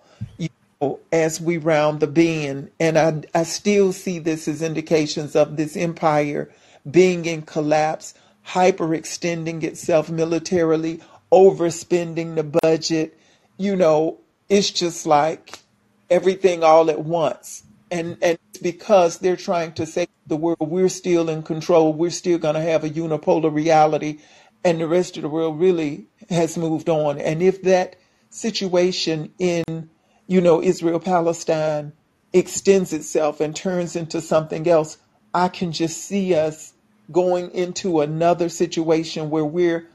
[1.12, 2.70] as we round the bend.
[2.78, 6.50] And I, I still see this as indications of this empire
[6.88, 8.14] being in collapse,
[8.46, 11.00] hyperextending itself militarily,
[11.32, 13.18] overspending the budget.
[13.56, 14.18] You know,
[14.48, 15.58] it's just like
[16.10, 17.64] everything all at once.
[17.90, 22.10] And, and it's because they're trying to say the world, we're still in control, we're
[22.10, 24.18] still going to have a unipolar reality,
[24.62, 27.18] and the rest of the world really has moved on.
[27.18, 27.96] And if that
[28.30, 29.88] situation in
[30.28, 31.92] you know, Israel Palestine
[32.32, 34.98] extends itself and turns into something else,
[35.34, 36.74] I can just see us
[37.10, 39.88] going into another situation where we're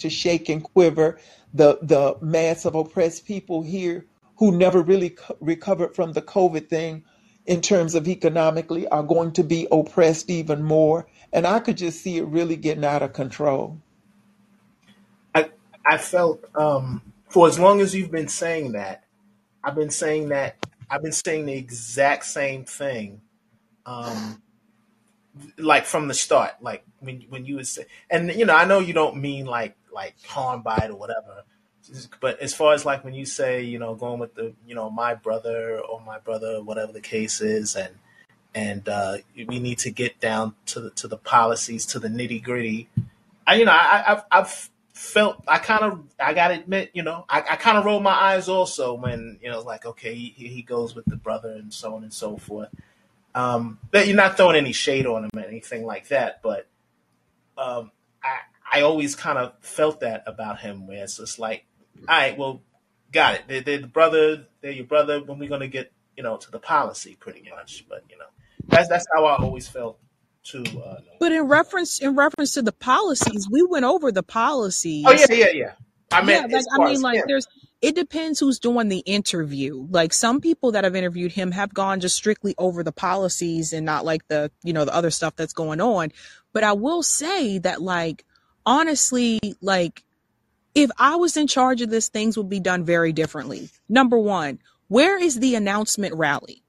[0.00, 1.18] to shake and quiver
[1.54, 4.04] the the mass of oppressed people here
[4.36, 7.04] who never really co- recovered from the COVID thing
[7.46, 11.06] in terms of economically are going to be oppressed even more.
[11.32, 13.78] And I could just see it really getting out of control.
[15.34, 15.50] I
[15.86, 19.04] I felt um, for as long as you've been saying that,
[19.62, 20.56] I've been saying that
[20.90, 23.20] I've been saying the exact same thing,
[23.84, 24.42] um,
[25.58, 26.52] like from the start.
[26.60, 29.76] Like when when you would say, and you know, I know you don't mean like
[29.92, 31.44] like harm by it or whatever,
[32.20, 34.90] but as far as like when you say, you know, going with the, you know,
[34.90, 37.94] my brother or my brother, whatever the case is, and
[38.54, 42.42] and uh, we need to get down to the to the policies, to the nitty
[42.42, 42.88] gritty.
[43.46, 47.24] I, you know, I, I've I've felt I kind of I gotta admit, you know,
[47.28, 50.62] I, I kind of rolled my eyes also when you know like okay he, he
[50.62, 52.68] goes with the brother and so on and so forth.
[53.34, 56.42] Um, but you're not throwing any shade on him or anything like that.
[56.42, 56.66] But
[57.56, 57.92] um,
[58.22, 58.38] I
[58.72, 61.64] I always kind of felt that about him, where it's just like,
[62.00, 62.62] all right, well,
[63.12, 63.42] got it.
[63.46, 64.46] They're, they're the brother.
[64.60, 65.22] They're your brother.
[65.22, 67.86] When we're gonna get you know to the policy, pretty much.
[67.88, 68.26] But you know,
[68.66, 70.00] that's that's how I always felt
[70.50, 75.04] to uh, But in reference in reference to the policies, we went over the policies.
[75.06, 75.72] oh yeah yeah yeah
[76.10, 77.46] I Yeah, like I mean, like him there's
[77.80, 79.86] it depends who's doing the interview.
[79.90, 83.86] Like some people that have interviewed him have gone just strictly over the policies and
[83.86, 86.12] not like the you know the other stuff that's going on.
[86.52, 88.24] But I will say that like
[88.64, 90.02] honestly, like
[90.74, 93.68] if I was in charge of this, things would be done very differently.
[93.88, 96.62] Number one, where is the announcement rally?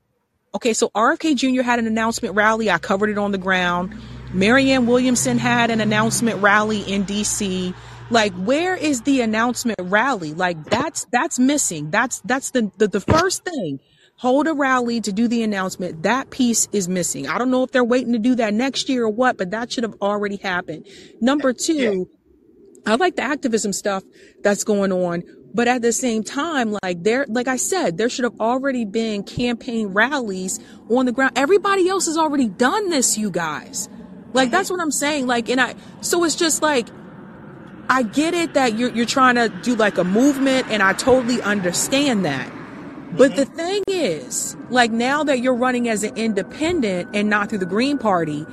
[0.55, 1.61] Okay, so RFK Jr.
[1.61, 2.71] had an announcement rally.
[2.71, 3.95] I covered it on the ground.
[4.33, 7.73] Marianne Williamson had an announcement rally in DC.
[8.09, 10.33] Like, where is the announcement rally?
[10.33, 11.91] Like, that's that's missing.
[11.91, 13.79] That's that's the the, the first thing.
[14.17, 16.03] Hold a rally to do the announcement.
[16.03, 17.27] That piece is missing.
[17.27, 19.71] I don't know if they're waiting to do that next year or what, but that
[19.71, 20.87] should have already happened.
[21.21, 22.09] Number two,
[22.85, 24.03] I like the activism stuff
[24.41, 25.23] that's going on,
[25.53, 29.23] but at the same time, like there, like I said, there should have already been
[29.23, 31.33] campaign rallies on the ground.
[31.35, 33.89] Everybody else has already done this, you guys.
[34.33, 35.27] Like that's what I'm saying.
[35.27, 36.87] Like, and I, so it's just like
[37.89, 41.41] I get it that you're you're trying to do like a movement, and I totally
[41.41, 42.51] understand that.
[43.11, 47.57] But the thing is, like now that you're running as an independent and not through
[47.57, 48.45] the Green Party,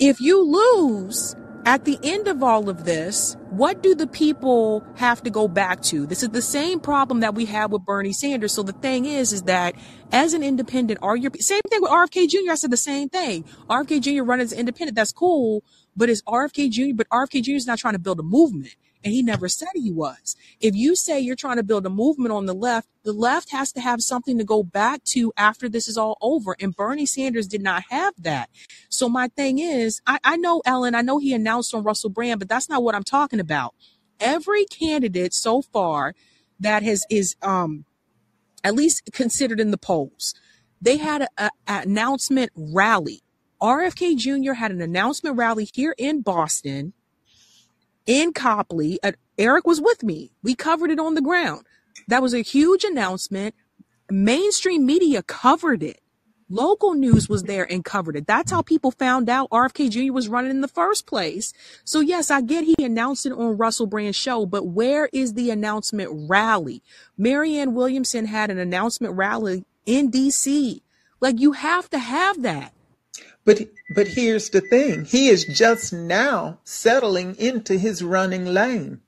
[0.00, 5.22] if you lose, at the end of all of this, what do the people have
[5.22, 6.06] to go back to?
[6.06, 8.52] This is the same problem that we have with Bernie Sanders.
[8.52, 9.74] So the thing is, is that
[10.12, 12.50] as an independent, are your same thing with RFK Jr.
[12.50, 13.44] I said the same thing.
[13.70, 14.24] RFK Jr.
[14.24, 15.62] running as independent, that's cool,
[15.96, 16.94] but it's RFK Jr.
[16.94, 17.52] But RFK Jr.
[17.52, 18.74] is not trying to build a movement
[19.04, 20.36] and he never said he was.
[20.60, 23.70] If you say you're trying to build a movement on the left, the left has
[23.72, 26.56] to have something to go back to after this is all over.
[26.60, 28.50] And Bernie Sanders did not have that.
[28.88, 32.40] So my thing is, I, I know Ellen, I know he announced on Russell Brand,
[32.40, 33.74] but that's not what I'm talking about.
[34.20, 36.14] Every candidate so far
[36.58, 37.84] that has is um
[38.64, 40.34] at least considered in the polls,
[40.80, 43.22] they had an announcement rally.
[43.60, 44.54] RFK Jr.
[44.54, 46.94] had an announcement rally here in Boston
[48.06, 48.98] in Copley.
[49.02, 50.32] Uh, Eric was with me.
[50.42, 51.66] We covered it on the ground.
[52.08, 53.54] That was a huge announcement.
[54.10, 56.00] Mainstream media covered it.
[56.50, 58.26] Local news was there and covered it.
[58.26, 60.12] That's how people found out RFK Jr.
[60.12, 61.54] was running in the first place.
[61.84, 65.50] So yes, I get he announced it on Russell Brand's show, but where is the
[65.50, 66.82] announcement rally?
[67.16, 70.82] Marianne Williamson had an announcement rally in DC.
[71.20, 72.74] Like you have to have that.
[73.44, 75.04] But but here's the thing.
[75.04, 79.00] He is just now settling into his running lane.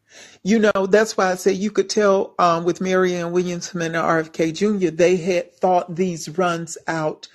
[0.42, 4.54] You know, that's why I say you could tell um, with Marianne Williamson and RFK
[4.54, 7.28] Jr., they had thought these runs out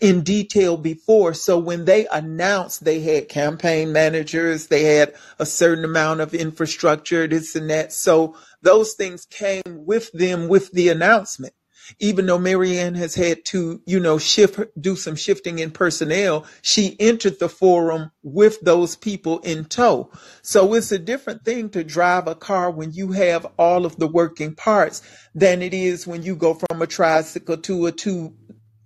[0.00, 1.34] in detail before.
[1.34, 7.26] So when they announced they had campaign managers, they had a certain amount of infrastructure,
[7.26, 7.92] this and that.
[7.92, 11.52] So those things came with them with the announcement
[11.98, 16.96] even though Marianne has had to, you know, shift, do some shifting in personnel, she
[17.00, 20.10] entered the forum with those people in tow.
[20.42, 24.08] So it's a different thing to drive a car when you have all of the
[24.08, 25.02] working parts
[25.34, 28.34] than it is when you go from a tricycle to a two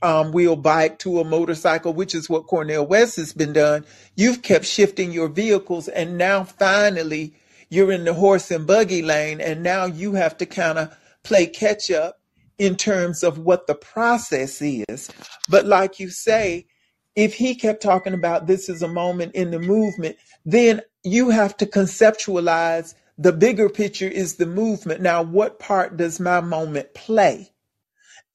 [0.03, 3.85] um, wheel bike to a motorcycle, which is what Cornel West has been done.
[4.15, 7.35] You've kept shifting your vehicles and now finally
[7.69, 11.47] you're in the horse and buggy lane and now you have to kind of play
[11.47, 12.21] catch up
[12.59, 15.11] in terms of what the process is.
[15.49, 16.67] But like you say,
[17.15, 21.57] if he kept talking about this is a moment in the movement, then you have
[21.59, 25.01] to conceptualize the bigger picture is the movement.
[25.01, 27.51] Now, what part does my moment play?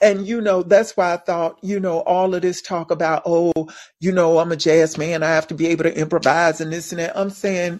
[0.01, 3.53] And you know, that's why I thought, you know, all of this talk about, oh,
[3.99, 5.21] you know, I'm a jazz man.
[5.21, 7.15] I have to be able to improvise and this and that.
[7.15, 7.79] I'm saying,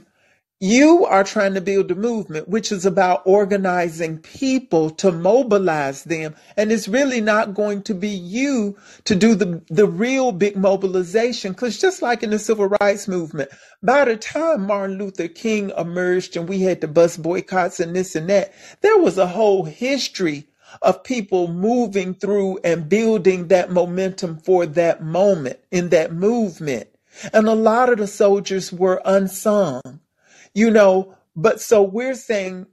[0.64, 6.36] you are trying to build a movement, which is about organizing people to mobilize them.
[6.56, 11.56] And it's really not going to be you to do the, the real big mobilization.
[11.56, 13.50] Cause just like in the civil rights movement,
[13.82, 18.16] by the time Martin Luther King emerged and we had the bus boycotts and this
[18.16, 20.48] and that, there was a whole history
[20.84, 26.88] of people moving through and building that momentum for that moment in that movement.
[27.34, 29.82] And a lot of the soldiers were unsung
[30.54, 32.68] you know, but so we're saying,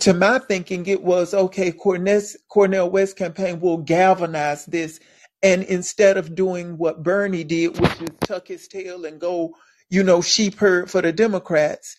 [0.00, 5.00] to my thinking, it was okay, Cornel, Cornel West campaign will galvanize this.
[5.42, 9.54] And instead of doing what Bernie did, which is tuck his tail and go,
[9.90, 11.96] you know, sheep herd for the Democrats,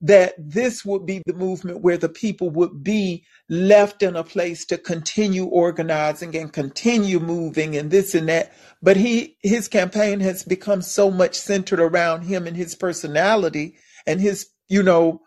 [0.00, 4.64] that this would be the movement where the people would be left in a place
[4.66, 8.52] to continue organizing and continue moving and this and that.
[8.82, 13.76] But he, his campaign has become so much centered around him and his personality
[14.06, 15.22] and his you know,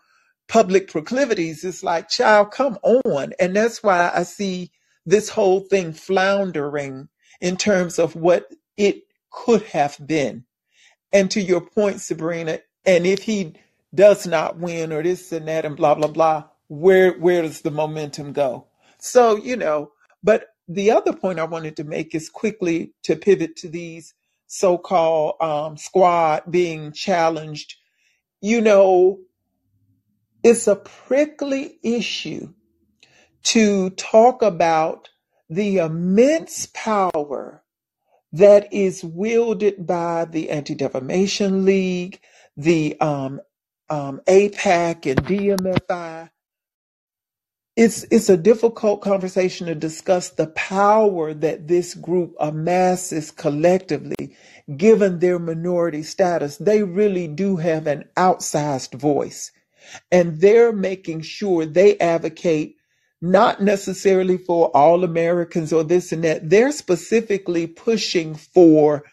[0.48, 3.32] public proclivities, it's like, child, come on.
[3.40, 4.70] And that's why I see
[5.06, 7.08] this whole thing floundering
[7.40, 10.44] in terms of what it could have been.
[11.12, 13.54] And to your point, Sabrina, and if he
[13.94, 17.70] does not win or this and that and blah, blah, blah, where, where does the
[17.70, 18.66] momentum go?
[18.98, 23.56] So, you know, but the other point I wanted to make is quickly to pivot
[23.56, 24.14] to these
[24.46, 27.76] so-called um, squad being challenged.
[28.40, 29.18] You know,
[30.42, 32.52] it's a prickly issue
[33.44, 35.08] to talk about
[35.48, 37.62] the immense power
[38.32, 42.20] that is wielded by the Anti Defamation League,
[42.56, 43.40] the um,
[43.90, 46.30] um, AIPAC, and DMFI.
[47.76, 54.36] It's, it's a difficult conversation to discuss the power that this group amasses collectively,
[54.76, 56.56] given their minority status.
[56.56, 59.52] They really do have an outsized voice
[60.10, 62.76] and they're making sure they advocate
[63.22, 66.50] not necessarily for all Americans or this and that.
[66.50, 69.04] They're specifically pushing for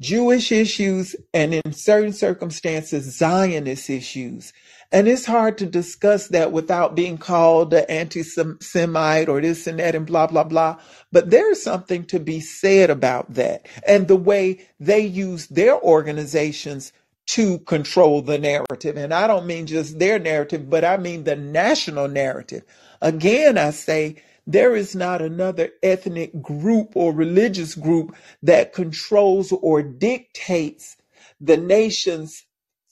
[0.00, 4.52] Jewish issues and in certain circumstances, Zionist issues.
[4.92, 9.80] And it's hard to discuss that without being called an anti Semite or this and
[9.80, 10.78] that and blah, blah, blah.
[11.10, 16.92] But there's something to be said about that and the way they use their organizations
[17.26, 18.96] to control the narrative.
[18.96, 22.62] And I don't mean just their narrative, but I mean the national narrative.
[23.02, 29.82] Again, I say there is not another ethnic group or religious group that controls or
[29.82, 30.96] dictates
[31.40, 32.44] the nation's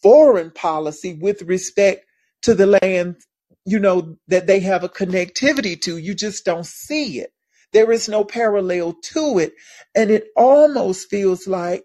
[0.03, 2.07] foreign policy with respect
[2.43, 3.16] to the land,
[3.64, 5.97] you know, that they have a connectivity to.
[5.97, 7.32] You just don't see it.
[7.72, 9.55] There is no parallel to it.
[9.95, 11.85] And it almost feels like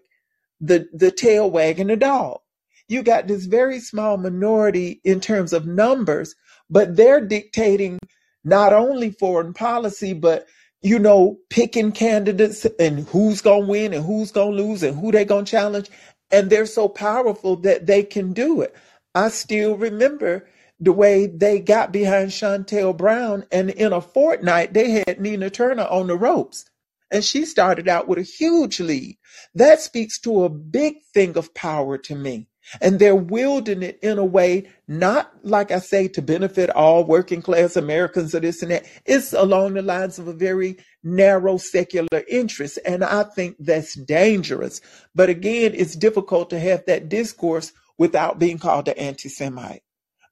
[0.60, 2.40] the the tail wagging the dog.
[2.88, 6.34] You got this very small minority in terms of numbers,
[6.70, 7.98] but they're dictating
[8.44, 10.46] not only foreign policy, but
[10.82, 15.24] you know, picking candidates and who's gonna win and who's gonna lose and who they
[15.24, 15.90] gonna challenge.
[16.30, 18.74] And they're so powerful that they can do it.
[19.14, 20.48] I still remember
[20.80, 25.84] the way they got behind Shontel Brown, and in a fortnight, they had Nina Turner
[25.84, 26.64] on the ropes
[27.10, 29.16] and she started out with a huge lead.
[29.54, 32.48] That speaks to a big thing of power to me.
[32.80, 37.42] And they're wielding it in a way, not like I say, to benefit all working
[37.42, 38.84] class Americans or this and that.
[39.06, 42.78] It's along the lines of a very narrow secular interest.
[42.86, 44.80] And I think that's dangerous.
[45.14, 49.82] But again, it's difficult to have that discourse without being called an anti Semite.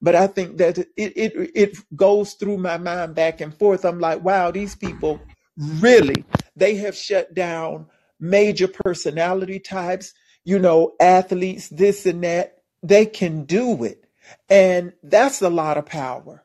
[0.01, 3.83] But I think that it, it, it goes through my mind back and forth.
[3.83, 5.19] I'm like, wow, these people
[5.57, 6.23] really
[6.59, 7.87] they have shut down
[8.19, 10.13] major personality types
[10.45, 14.05] you know athletes this and that they can do it
[14.49, 16.43] and that's a lot of power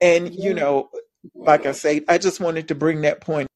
[0.00, 0.90] and you know
[1.34, 3.48] like i say i just wanted to bring that point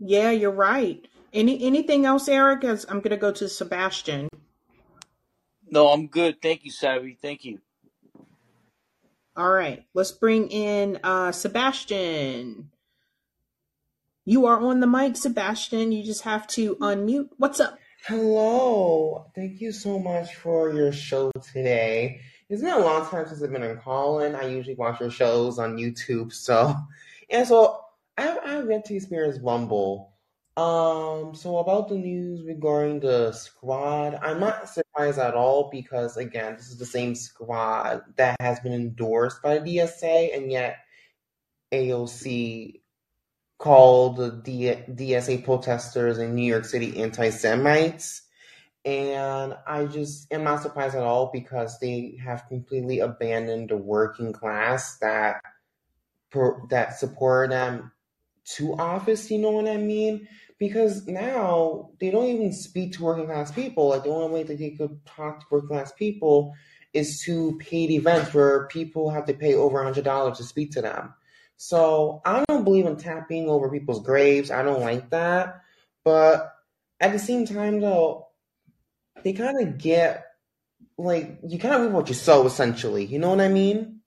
[0.00, 1.06] Yeah, you're right.
[1.32, 2.64] Any anything else, Eric?
[2.64, 4.28] As I'm gonna go to Sebastian.
[5.70, 6.42] No, I'm good.
[6.42, 7.18] Thank you, Sabby.
[7.22, 7.60] Thank you.
[9.36, 12.71] All right, let's bring in uh Sebastian.
[14.24, 15.90] You are on the mic, Sebastian.
[15.90, 17.30] You just have to unmute.
[17.38, 17.76] What's up?
[18.06, 19.26] Hello.
[19.34, 22.20] Thank you so much for your show today.
[22.48, 24.36] It's been a long time since I've been on Callin.
[24.36, 26.32] I usually watch your shows on YouTube.
[26.32, 26.72] So,
[27.30, 27.80] and so
[28.16, 30.12] I've, I've yet to experience Rumble.
[30.56, 36.54] Um, so about the news regarding the squad, I'm not surprised at all because again,
[36.54, 40.76] this is the same squad that has been endorsed by the DSA, and yet
[41.72, 42.81] AOC
[43.62, 48.22] called the DSA protesters in New York City anti-Semites.
[48.84, 54.32] And I just am not surprised at all because they have completely abandoned the working
[54.32, 55.40] class that
[56.70, 57.92] that supported them
[58.56, 59.30] to office.
[59.30, 60.26] You know what I mean?
[60.58, 63.90] Because now they don't even speak to working class people.
[63.90, 66.52] Like the only way that they could talk to working class people
[66.92, 70.72] is to paid events where people have to pay over a hundred dollars to speak
[70.72, 71.14] to them.
[71.64, 74.50] So I don't believe in tapping over people's graves.
[74.50, 75.62] I don't like that.
[76.04, 76.52] But
[76.98, 78.26] at the same time, though,
[79.22, 80.24] they kind of get
[80.98, 83.04] like you kind of reap what you sow, essentially.
[83.04, 84.00] You know what I mean?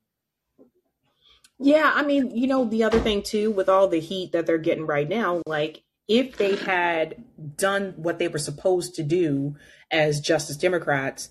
[1.58, 4.58] Yeah, I mean, you know, the other thing too, with all the heat that they're
[4.58, 7.24] getting right now, like if they had
[7.56, 9.56] done what they were supposed to do
[9.90, 11.30] as Justice Democrats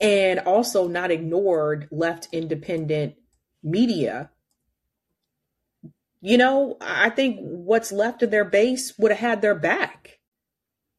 [0.00, 3.16] and also not ignored left independent
[3.62, 4.30] media,
[6.20, 10.18] you know, I think what's left of their base would have had their back.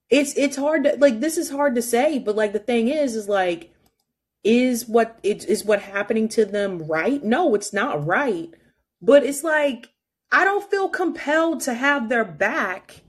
[0.09, 3.15] It's it's hard to like this is hard to say, but like the thing is
[3.15, 3.73] is like
[4.43, 7.23] is what it is what happening to them right?
[7.23, 8.49] No, it's not right.
[9.01, 9.89] But it's like
[10.31, 13.01] I don't feel compelled to have their back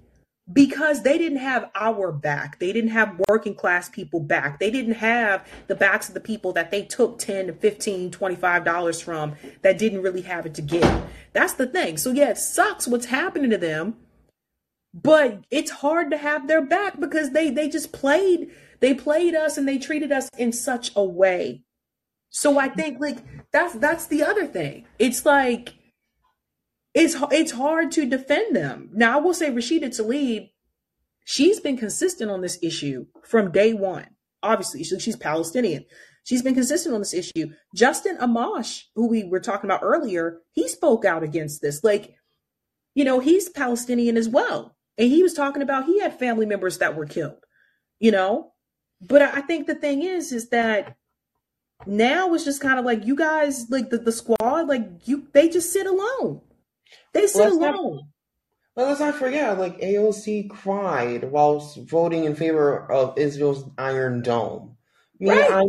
[0.52, 2.58] because they didn't have our back.
[2.58, 4.58] They didn't have working class people back.
[4.58, 8.64] They didn't have the backs of the people that they took 10 to 15, 25
[8.64, 11.02] dollars from that didn't really have it to give.
[11.32, 11.98] That's the thing.
[11.98, 13.96] So yeah, it sucks what's happening to them,
[14.94, 18.50] but it's hard to have their back because they they just played
[18.80, 21.62] they played us and they treated us in such a way.
[22.30, 23.18] So I think like
[23.52, 24.86] that's that's the other thing.
[24.98, 25.74] It's like
[26.94, 28.90] it's it's hard to defend them.
[28.92, 30.50] Now I will say Rashida Tlaib,
[31.24, 34.06] she's been consistent on this issue from day one.
[34.42, 35.84] Obviously, she- she's Palestinian.
[36.24, 37.52] She's been consistent on this issue.
[37.74, 41.82] Justin Amash, who we were talking about earlier, he spoke out against this.
[41.82, 42.16] Like,
[42.94, 44.76] you know, he's Palestinian as well.
[44.98, 47.38] And he was talking about he had family members that were killed,
[47.98, 48.52] you know?
[49.00, 50.96] But I think the thing is, is that
[51.86, 55.48] now it's just kind of like you guys, like the, the squad, like you, they
[55.48, 56.42] just sit alone.
[57.18, 57.80] They sit Let's not,
[58.76, 64.76] but let's not forget, like AOC cried whilst voting in favor of Israel's Iron Dome.
[65.20, 65.50] I mean, Right.
[65.50, 65.64] I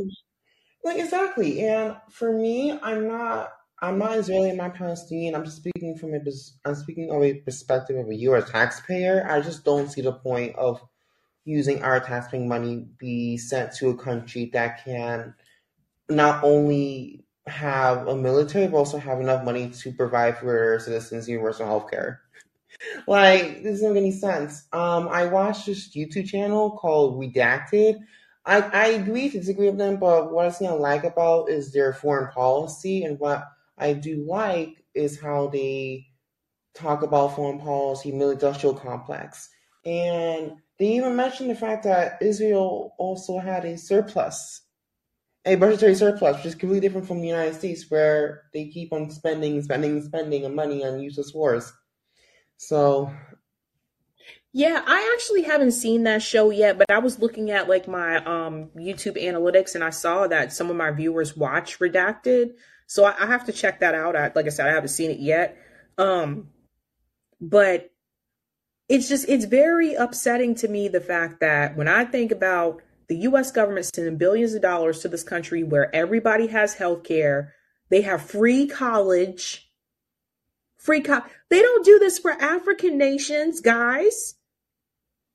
[0.84, 3.52] like exactly, and for me, I'm not.
[3.82, 4.52] I'm not Israeli.
[4.52, 5.34] I'm not Palestinian.
[5.34, 6.20] I'm just speaking from a.
[6.66, 8.52] I'm speaking of a perspective of a U.S.
[8.52, 9.26] taxpayer.
[9.28, 10.80] I just don't see the point of
[11.46, 15.34] using our taxpaying money be sent to a country that can
[16.10, 21.28] not only have a military but also have enough money to provide for their citizens
[21.28, 22.22] universal health care.
[23.08, 24.64] Like, this doesn't make any sense.
[24.72, 28.00] Um, I watched this YouTube channel called Redacted.
[28.46, 31.94] I, I agree to disagree with them, but what I see like about is their
[31.94, 33.44] foreign policy, and what
[33.78, 36.08] I do like is how they
[36.74, 39.50] talk about foreign policy, military-industrial complex,
[39.86, 44.62] and they even mentioned the fact that Israel also had a surplus,
[45.46, 49.10] a budgetary surplus, which is completely different from the United States, where they keep on
[49.12, 51.72] spending, spending, spending money on useless wars.
[52.58, 53.12] So
[54.52, 58.18] Yeah, I actually haven't seen that show yet, but I was looking at like my
[58.18, 62.56] um YouTube analytics and I saw that some of my viewers watch Redacted.
[62.88, 64.16] So I, I have to check that out.
[64.16, 65.58] I, like I said, I haven't seen it yet.
[65.98, 66.50] Um,
[67.40, 67.92] but
[68.90, 73.18] it's just it's very upsetting to me the fact that when I think about the
[73.18, 77.54] US government sending billions of dollars to this country where everybody has health care,
[77.90, 79.70] they have free college,
[80.78, 84.36] free co- they don't do this for African nations, guys.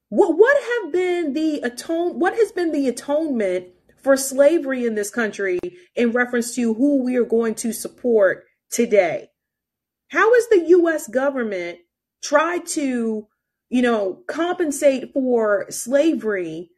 [0.08, 3.66] What what have been the atone what has been the atonement
[4.00, 5.58] for slavery in this country
[5.96, 9.30] in reference to who we are going to support today?
[10.08, 11.78] How has the US government
[12.22, 13.26] tried to,
[13.68, 16.70] you know, compensate for slavery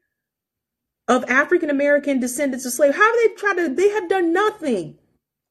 [1.09, 2.97] of African American descendants of slaves?
[2.97, 4.99] How have they tried to they have done nothing.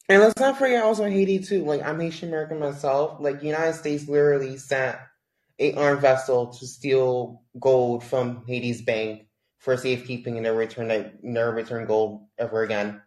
[0.08, 1.64] And let's not forget also Haiti too.
[1.64, 3.18] Like I'm Haitian American myself.
[3.20, 4.98] Like the United States literally sent
[5.60, 9.28] a armed vessel to steal gold from Haiti's bank
[9.60, 13.02] for safekeeping and never return that never return gold ever again.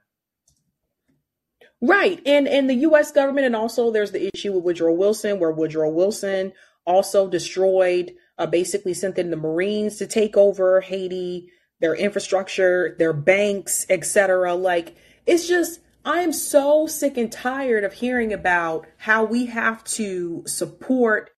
[1.81, 2.21] Right.
[2.27, 5.91] And and the US government and also there's the issue with Woodrow Wilson where Woodrow
[5.91, 6.53] Wilson
[6.85, 11.51] also destroyed uh, basically sent in the Marines to take over Haiti,
[11.81, 14.55] their infrastructure, their banks, etc.
[14.55, 14.97] Like
[15.27, 20.43] it's just I am so sick and tired of hearing about how we have to
[20.47, 21.31] support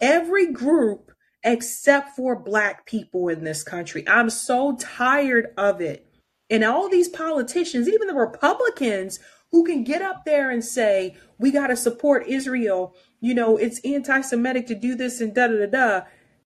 [0.00, 1.12] every group
[1.44, 4.06] except for black people in this country.
[4.08, 6.06] I'm so tired of it.
[6.50, 9.18] And all these politicians, even the Republicans
[9.50, 13.80] who can get up there and say, we got to support Israel, you know, it's
[13.84, 16.00] anti Semitic to do this and da da da da.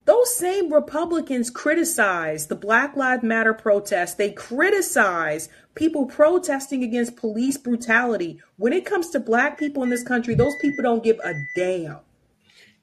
[0.07, 4.15] Those same Republicans criticize the Black Lives Matter protests.
[4.15, 8.41] They criticize people protesting against police brutality.
[8.57, 11.99] When it comes to black people in this country, those people don't give a damn.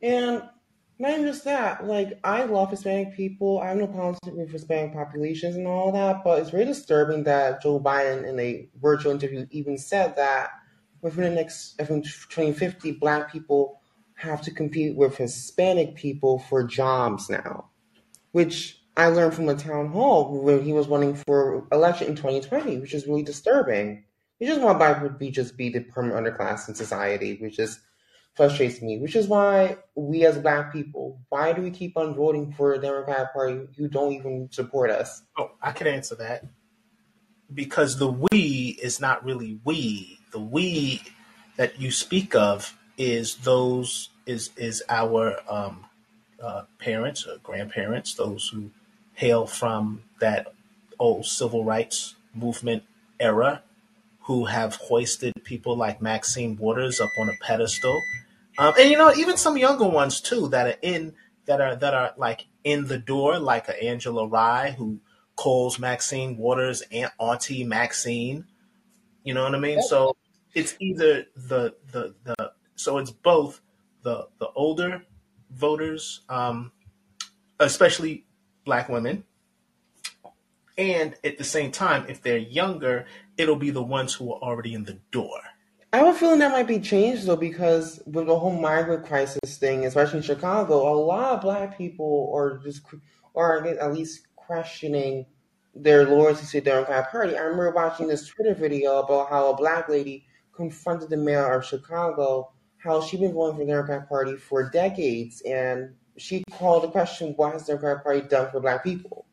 [0.01, 0.43] And
[0.99, 3.61] not even just that, like I love Hispanic people.
[3.61, 7.61] I have no problems with Hispanic populations and all that, but it's very disturbing that
[7.61, 10.49] Joe Biden in a virtual interview even said that
[11.01, 13.79] within the next within 2050, black people
[14.23, 17.69] have to compete with Hispanic people for jobs now,
[18.31, 22.79] which I learned from a town hall when he was running for election in 2020,
[22.79, 24.05] which is really disturbing.
[24.39, 27.57] He just want black people to be just be the permanent underclass in society, which
[27.57, 27.79] just
[28.35, 28.99] frustrates me.
[28.99, 32.79] Which is why we as black people, why do we keep on voting for a
[32.79, 35.23] Democratic Party who don't even support us?
[35.37, 36.45] Oh, I can answer that
[37.53, 40.17] because the we is not really we.
[40.31, 41.01] The we
[41.57, 45.85] that you speak of is those is is our um,
[46.41, 48.71] uh, parents or grandparents, those who
[49.13, 50.53] hail from that
[50.99, 52.83] old civil rights movement
[53.19, 53.61] era,
[54.21, 58.01] who have hoisted people like Maxine Waters up on a pedestal,
[58.57, 61.13] um, and you know even some younger ones too that are in
[61.45, 64.99] that are that are like in the door, like a Angela Rye who
[65.35, 68.45] calls Maxine Waters Aunt Auntie Maxine.
[69.23, 69.81] You know what I mean?
[69.81, 70.15] So
[70.53, 73.61] it's either the the the so it's both
[74.03, 75.03] the the older
[75.51, 76.71] voters, um,
[77.59, 78.25] especially
[78.65, 79.23] black women,
[80.77, 83.05] and at the same time, if they're younger,
[83.37, 85.39] it'll be the ones who are already in the door.
[85.91, 89.57] I have a feeling that might be changed though, because with the whole migrant crisis
[89.57, 92.81] thing, especially in Chicago, a lot of black people are just
[93.33, 95.25] or at least questioning
[95.75, 97.37] their loyalty to the Democratic Party.
[97.37, 100.25] I remember watching this Twitter video about how a black lady
[100.55, 102.51] confronted the mayor of Chicago,
[102.83, 107.33] how she'd been voting for the Democratic Party for decades, and she called the question,
[107.35, 109.25] "What has the Democratic Party done for black people?"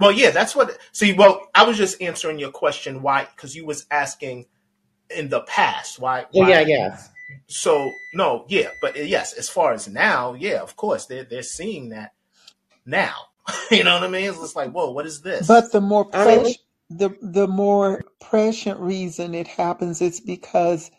[0.00, 0.76] Well, yeah, that's what.
[0.92, 4.46] See, well, I was just answering your question why, because you was asking
[5.14, 6.26] in the past why.
[6.30, 7.10] Yeah, why yeah, yes.
[7.46, 11.42] So no, yeah, but uh, yes, as far as now, yeah, of course they're they're
[11.42, 12.12] seeing that
[12.86, 13.14] now.
[13.70, 14.24] you know what I mean?
[14.24, 15.46] It's like, whoa, what is this?
[15.46, 16.54] But the more I mean,
[16.90, 20.90] the the more prescient reason it happens is because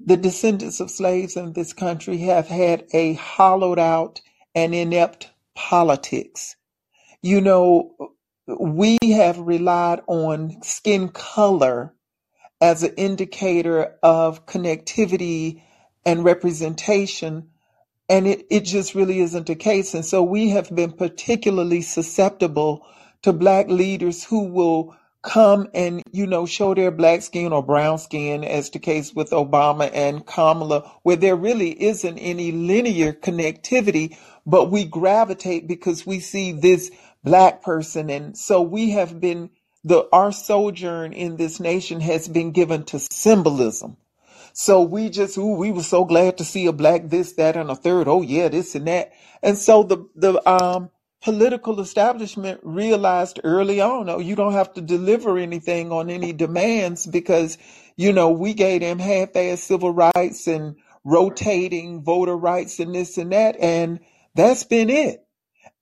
[0.00, 4.20] the descendants of slaves in this country have had a hollowed out
[4.54, 6.54] and inept politics.
[7.22, 7.94] you know,
[8.46, 11.94] we have relied on skin color
[12.60, 15.62] as an indicator of connectivity
[16.06, 17.48] and representation
[18.08, 19.94] and it, it just really isn't the case.
[19.94, 22.86] And so we have been particularly susceptible
[23.22, 27.98] to black leaders who will come and, you know, show their black skin or brown
[27.98, 34.16] skin, as the case with Obama and Kamala, where there really isn't any linear connectivity,
[34.46, 36.90] but we gravitate because we see this
[37.24, 38.10] black person.
[38.10, 39.50] And so we have been,
[39.84, 43.96] the, our sojourn in this nation has been given to symbolism
[44.54, 47.70] so we just, ooh, we were so glad to see a black this, that, and
[47.70, 48.08] a third.
[48.08, 49.12] Oh yeah, this and that.
[49.42, 50.90] And so the the um
[51.22, 57.06] political establishment realized early on, oh, you don't have to deliver anything on any demands
[57.06, 57.58] because,
[57.96, 63.32] you know, we gave them half-ass civil rights and rotating voter rights and this and
[63.32, 64.00] that, and
[64.34, 65.24] that's been it.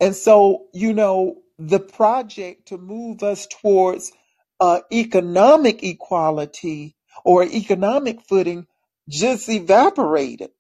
[0.01, 4.13] And so, you know, the project to move us towards
[4.61, 8.67] uh, economic equality or economic footing
[9.09, 10.51] just evaporated.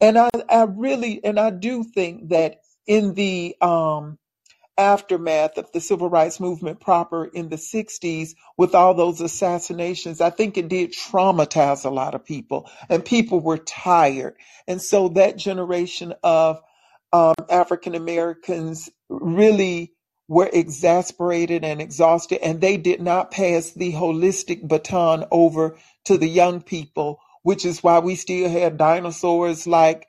[0.00, 4.18] And I, I really, and I do think that in the um,
[4.78, 10.30] aftermath of the civil rights movement proper in the 60s with all those assassinations, I
[10.30, 14.36] think it did traumatize a lot of people and people were tired.
[14.68, 16.60] And so that generation of
[17.12, 19.94] um, African Americans really
[20.28, 26.28] were exasperated and exhausted, and they did not pass the holistic baton over to the
[26.28, 30.08] young people, which is why we still have dinosaurs like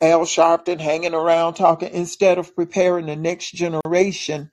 [0.00, 4.50] Al Sharpton hanging around talking instead of preparing the next generation.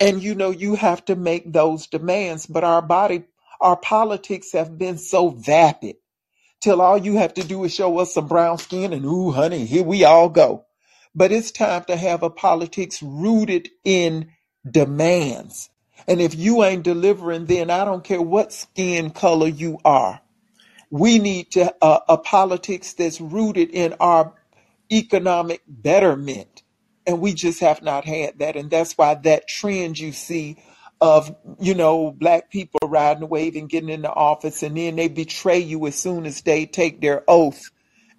[0.00, 3.24] And you know, you have to make those demands, but our body,
[3.60, 5.96] our politics have been so vapid
[6.60, 9.66] till all you have to do is show us some brown skin and ooh, honey,
[9.66, 10.64] here we all go.
[11.14, 14.32] But it's time to have a politics rooted in
[14.68, 15.70] demands.
[16.08, 20.20] And if you ain't delivering, then I don't care what skin color you are.
[20.90, 24.32] We need to uh, a politics that's rooted in our
[24.94, 26.62] economic betterment,
[27.06, 28.56] and we just have not had that.
[28.56, 30.56] And that's why that trend you see
[31.00, 35.08] of you know black people riding the wave and getting into office, and then they
[35.08, 37.70] betray you as soon as they take their oath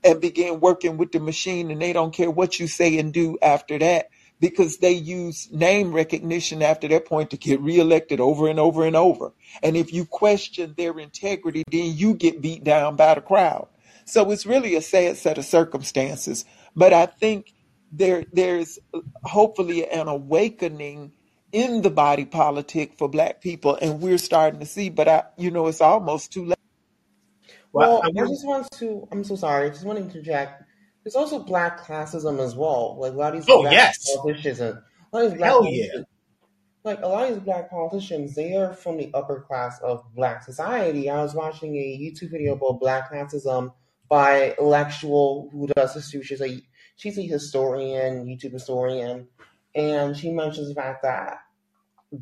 [0.04, 3.38] and begin working with the machine, and they don't care what you say and do
[3.42, 8.60] after that because they use name recognition after that point to get reelected over and
[8.60, 9.32] over and over.
[9.64, 13.68] And if you question their integrity, then you get beat down by the crowd.
[14.06, 16.46] So it's really a sad set of circumstances.
[16.76, 17.54] But I think
[17.92, 18.80] there there's
[19.24, 21.14] hopefully an awakening
[21.52, 25.52] in the body politic for black people and we're starting to see but I you
[25.52, 26.58] know it's almost too late.
[27.72, 30.64] Well, I just want to I'm so sorry, I just want to interject
[31.04, 32.98] there's also black classism as well.
[33.00, 35.50] Like a lot of these Oh black yes, politicians, and a lot of these black
[35.50, 35.70] hell yeah.
[35.70, 36.06] politicians,
[36.84, 40.44] like a lot of these black politicians, they are from the upper class of black
[40.44, 41.10] society.
[41.10, 43.74] I was watching a YouTube video about black classism
[44.10, 46.24] by Intellectual, who does history.
[46.24, 46.62] She's a
[46.96, 49.28] she's a historian, YouTube historian,
[49.74, 51.38] and she mentions the fact that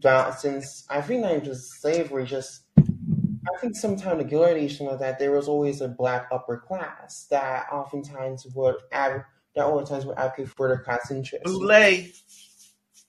[0.02, 5.20] that since I think not just slavery, just I think sometime the Gilded like that,
[5.20, 10.50] there was always a black upper class that oftentimes would ad- that oftentimes would advocate
[10.50, 11.44] for their class interests.
[11.46, 12.06] Boule.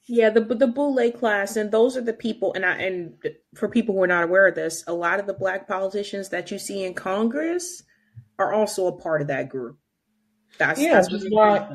[0.07, 2.53] Yeah, the the Boule class, and those are the people.
[2.55, 3.15] And I and
[3.55, 6.51] for people who are not aware of this, a lot of the black politicians that
[6.51, 7.84] you see in Congress
[8.39, 9.79] are also a part of that group.
[10.59, 11.69] That's Yeah, that's which what's is why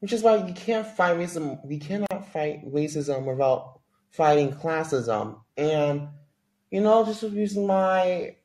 [0.00, 1.64] which is why you can't fight racism.
[1.64, 5.40] We cannot fight racism without fighting classism.
[5.56, 6.08] And
[6.70, 8.38] you know, just the reason why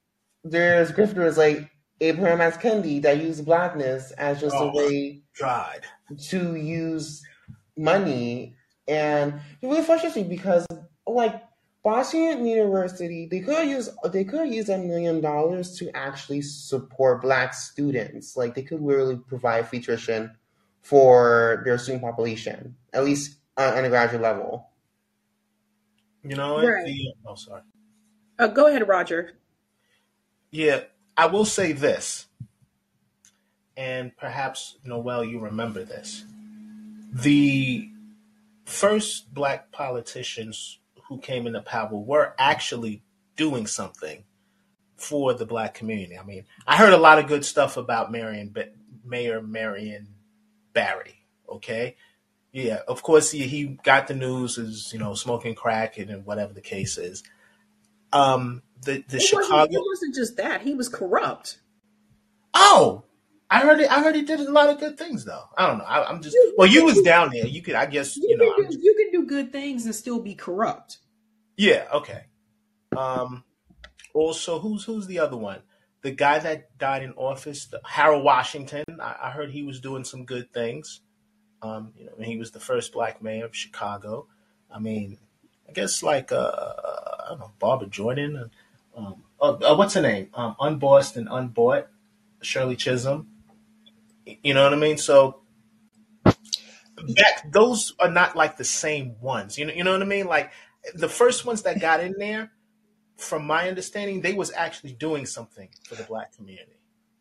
[0.44, 1.70] there's grifters like
[2.02, 2.58] Ibram X.
[2.58, 5.82] Kendi that use blackness as just a Oh my way god.
[6.30, 7.24] to use
[7.78, 8.56] money.
[8.88, 10.66] And it really frustrates me because,
[11.06, 11.44] like,
[11.88, 17.54] Boston University, they could use they could use a million dollars to actually support black
[17.54, 18.36] students.
[18.36, 20.36] Like, they could literally provide free tuition
[20.82, 24.68] for their student population, at least on undergraduate level.
[26.24, 26.68] You know what?
[26.68, 26.86] Right.
[26.88, 27.62] The oh sorry.
[28.38, 29.38] Uh, go ahead, Roger.
[30.52, 30.82] Yeah,
[31.16, 32.26] I will say this,
[33.78, 36.26] and perhaps Noel, you remember this.
[37.14, 37.90] The
[38.66, 43.04] first black politicians who came into power were actually
[43.36, 44.24] doing something
[44.96, 46.18] for the black community.
[46.18, 48.72] I mean, I heard a lot of good stuff about Marion, Ba-
[49.06, 50.08] Mayor Marion
[50.74, 51.24] Barry.
[51.50, 51.96] Okay,
[52.52, 56.54] yeah, of course he, he got the news as you know smoking crack and whatever
[56.54, 57.24] the case is.
[58.12, 59.46] Um, the the It wasn't.
[59.46, 59.74] Chicago.
[59.74, 61.60] It wasn't just that he was corrupt.
[62.54, 63.04] Oh,
[63.50, 63.90] I heard it.
[63.90, 65.44] I heard he did a lot of good things, though.
[65.58, 65.86] I don't know.
[65.86, 66.68] I, am just well.
[66.68, 67.48] You was down there.
[67.48, 68.54] You could, I guess, you, you know.
[68.56, 70.98] Can do, you can do good things and still be corrupt.
[71.56, 71.88] Yeah.
[71.94, 72.26] Okay.
[72.96, 73.44] Um.
[74.14, 75.62] Also, who's who's the other one?
[76.02, 78.84] The guy that died in office, the, Harold Washington.
[79.02, 81.02] I, I, heard he was doing some good things.
[81.62, 81.94] Um.
[81.98, 84.28] You know, he was the first black mayor of Chicago.
[84.70, 85.20] I mean,
[85.70, 88.52] I guess like uh, I don't know, Barbara Jordan.
[88.94, 90.30] Um, uh, uh, what's her name?
[90.34, 91.88] Um, Unbossed and Unbought.
[92.42, 93.28] Shirley Chisholm.
[94.44, 94.98] You know what I mean?
[94.98, 95.42] So
[96.26, 99.58] that those are not like the same ones.
[99.58, 100.28] You know, you know what I mean?
[100.28, 100.52] Like
[100.94, 102.52] the first ones that got in there,
[103.18, 106.74] from my understanding, they was actually doing something for the black community.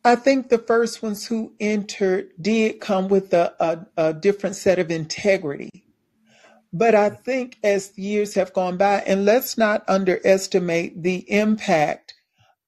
[0.05, 4.79] I think the first ones who entered did come with a, a, a different set
[4.79, 5.85] of integrity.
[6.73, 12.15] But I think as years have gone by, and let's not underestimate the impact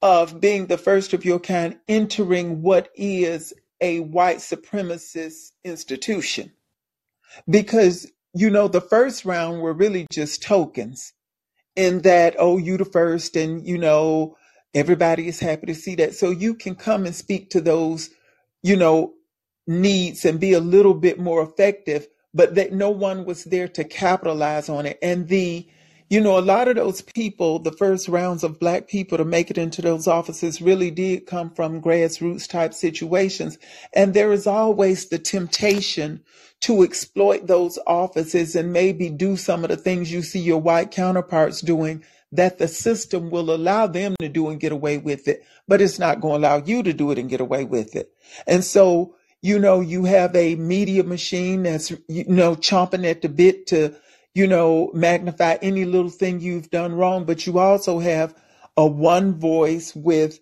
[0.02, 6.52] of being the first of your kind entering what is a white supremacist institution.
[7.48, 11.12] Because, you know, the first round were really just tokens
[11.76, 14.36] in that, oh, you the first, and, you know,
[14.74, 16.14] everybody is happy to see that.
[16.14, 18.10] So you can come and speak to those,
[18.62, 19.14] you know,
[19.66, 23.84] needs and be a little bit more effective, but that no one was there to
[23.84, 24.98] capitalize on it.
[25.02, 25.68] And the
[26.10, 29.50] you know, a lot of those people, the first rounds of black people to make
[29.50, 33.58] it into those offices really did come from grassroots type situations.
[33.92, 36.22] And there is always the temptation
[36.60, 40.90] to exploit those offices and maybe do some of the things you see your white
[40.90, 42.02] counterparts doing
[42.32, 45.98] that the system will allow them to do and get away with it, but it's
[45.98, 48.12] not going to allow you to do it and get away with it.
[48.46, 53.28] And so, you know, you have a media machine that's, you know, chomping at the
[53.28, 53.94] bit to
[54.38, 58.32] you know, magnify any little thing you've done wrong, but you also have
[58.76, 60.38] a one voice with,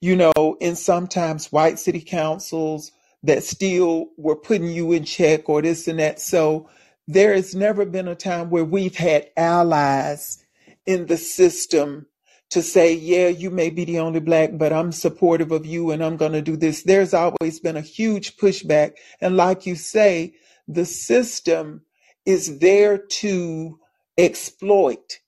[0.00, 2.92] you know, in sometimes white city councils
[3.24, 6.20] that still were putting you in check or this and that.
[6.20, 6.70] So
[7.08, 10.44] there has never been a time where we've had allies
[10.86, 12.06] in the system
[12.50, 16.04] to say, yeah, you may be the only black, but I'm supportive of you and
[16.04, 16.84] I'm going to do this.
[16.84, 18.92] There's always been a huge pushback.
[19.20, 20.34] And like you say,
[20.68, 21.82] the system
[22.30, 23.76] is there to
[24.16, 25.18] exploit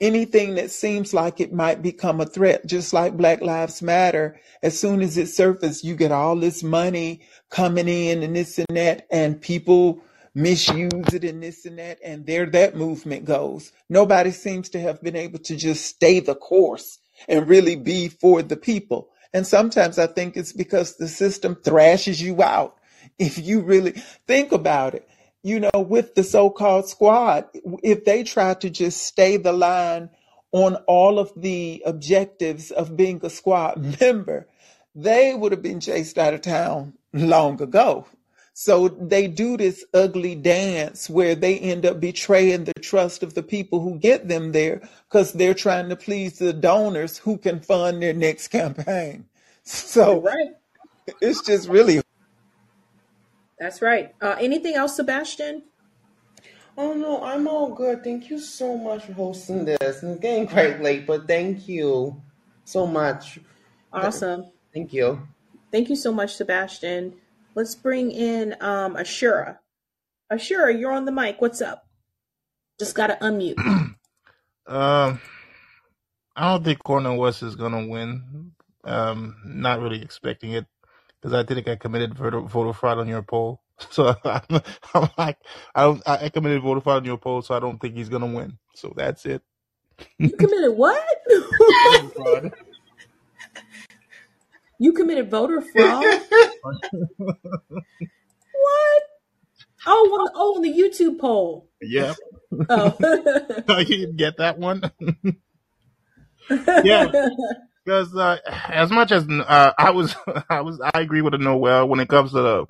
[0.00, 4.40] anything that seems like it might become a threat, just like Black Lives Matter.
[4.62, 8.76] As soon as it surfaces, you get all this money coming in and this and
[8.76, 10.00] that, and people
[10.32, 13.72] misuse it and this and that, and there that movement goes.
[13.88, 18.42] Nobody seems to have been able to just stay the course and really be for
[18.42, 19.08] the people.
[19.32, 22.76] And sometimes I think it's because the system thrashes you out.
[23.18, 23.92] If you really
[24.26, 25.08] think about it,
[25.44, 27.44] you know, with the so-called squad,
[27.82, 30.08] if they try to just stay the line
[30.52, 33.94] on all of the objectives of being a squad mm-hmm.
[34.00, 34.48] member,
[34.94, 38.06] they would have been chased out of town long ago.
[38.54, 43.42] So they do this ugly dance where they end up betraying the trust of the
[43.42, 48.02] people who get them there because they're trying to please the donors who can fund
[48.02, 49.26] their next campaign.
[49.66, 50.50] So right.
[51.22, 52.02] it's just really
[53.58, 54.14] that's right.
[54.20, 55.62] Uh, anything else, Sebastian?
[56.76, 58.02] Oh no, I'm all good.
[58.02, 60.02] Thank you so much for hosting this.
[60.02, 62.20] And it's getting quite late, but thank you
[62.64, 63.38] so much.
[63.92, 64.50] Awesome.
[64.72, 65.26] Thank you.
[65.70, 67.14] Thank you so much, Sebastian.
[67.54, 69.58] Let's bring in um, Ashura.
[70.32, 71.40] Ashura, you're on the mic.
[71.40, 71.86] What's up?
[72.80, 73.56] Just gotta unmute.
[74.66, 75.20] um,
[76.36, 78.52] I don't think Cornel West is gonna win.
[78.82, 80.66] Um, not really expecting it
[81.24, 83.62] because I think I committed voter, voter fraud on your poll.
[83.90, 84.60] So I'm,
[84.94, 85.36] I'm like,
[85.74, 88.58] I, I committed voter fraud on your poll, so I don't think he's gonna win.
[88.76, 89.42] So that's it.
[90.16, 91.04] You committed what?
[94.78, 96.04] you committed voter fraud.
[97.16, 97.42] what?
[99.86, 101.68] Oh, on the, oh, on the YouTube poll.
[101.82, 102.16] Yep.
[102.68, 102.96] Oh,
[103.80, 104.88] you didn't get that one.
[106.84, 107.10] yeah
[107.84, 108.38] because uh,
[108.68, 110.14] as much as uh, I was,
[110.48, 112.66] I was, I agree with the Noel when it comes to the,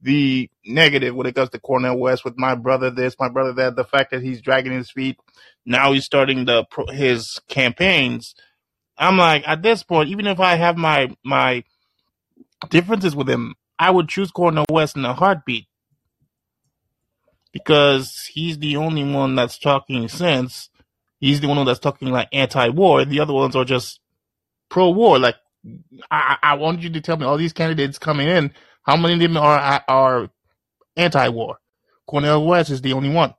[0.00, 3.76] the negative when it comes to Cornel West with my brother this, my brother that,
[3.76, 5.18] the fact that he's dragging his feet.
[5.64, 8.34] Now he's starting the his campaigns.
[8.98, 11.64] I'm like, at this point, even if I have my my
[12.68, 15.66] differences with him, I would choose Cornel West in a heartbeat
[17.52, 20.68] because he's the only one that's talking sense.
[21.18, 23.06] He's the one that's talking like anti-war.
[23.06, 24.00] The other ones are just
[24.74, 25.20] pro war.
[25.20, 25.36] Like,
[26.10, 28.52] I, I want you to tell me all these candidates coming in,
[28.82, 30.28] how many of them are are
[30.96, 31.58] anti war?
[32.06, 33.34] Cornel West is the only one.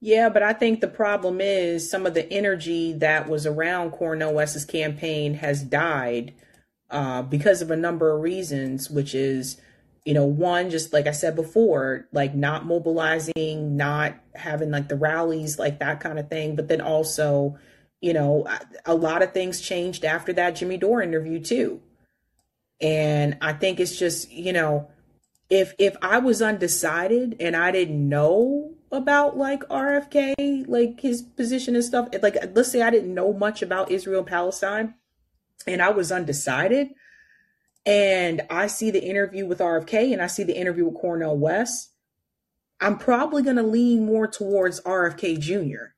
[0.00, 4.34] Yeah, but I think the problem is some of the energy that was around Cornel
[4.34, 6.34] West's campaign has died
[6.90, 9.60] uh, because of a number of reasons, which is,
[10.04, 14.96] you know, one, just like I said before, like not mobilizing, not having like the
[14.96, 16.54] rallies, like that kind of thing.
[16.54, 17.56] But then also,
[18.02, 18.46] you know,
[18.84, 21.80] a lot of things changed after that Jimmy Dore interview too.
[22.80, 24.90] And I think it's just, you know,
[25.48, 31.76] if if I was undecided and I didn't know about like RFK, like his position
[31.76, 34.94] and stuff, like let's say I didn't know much about Israel and Palestine
[35.66, 36.88] and I was undecided
[37.86, 41.90] and I see the interview with RFK and I see the interview with Cornel West,
[42.80, 45.94] I'm probably going to lean more towards RFK Jr.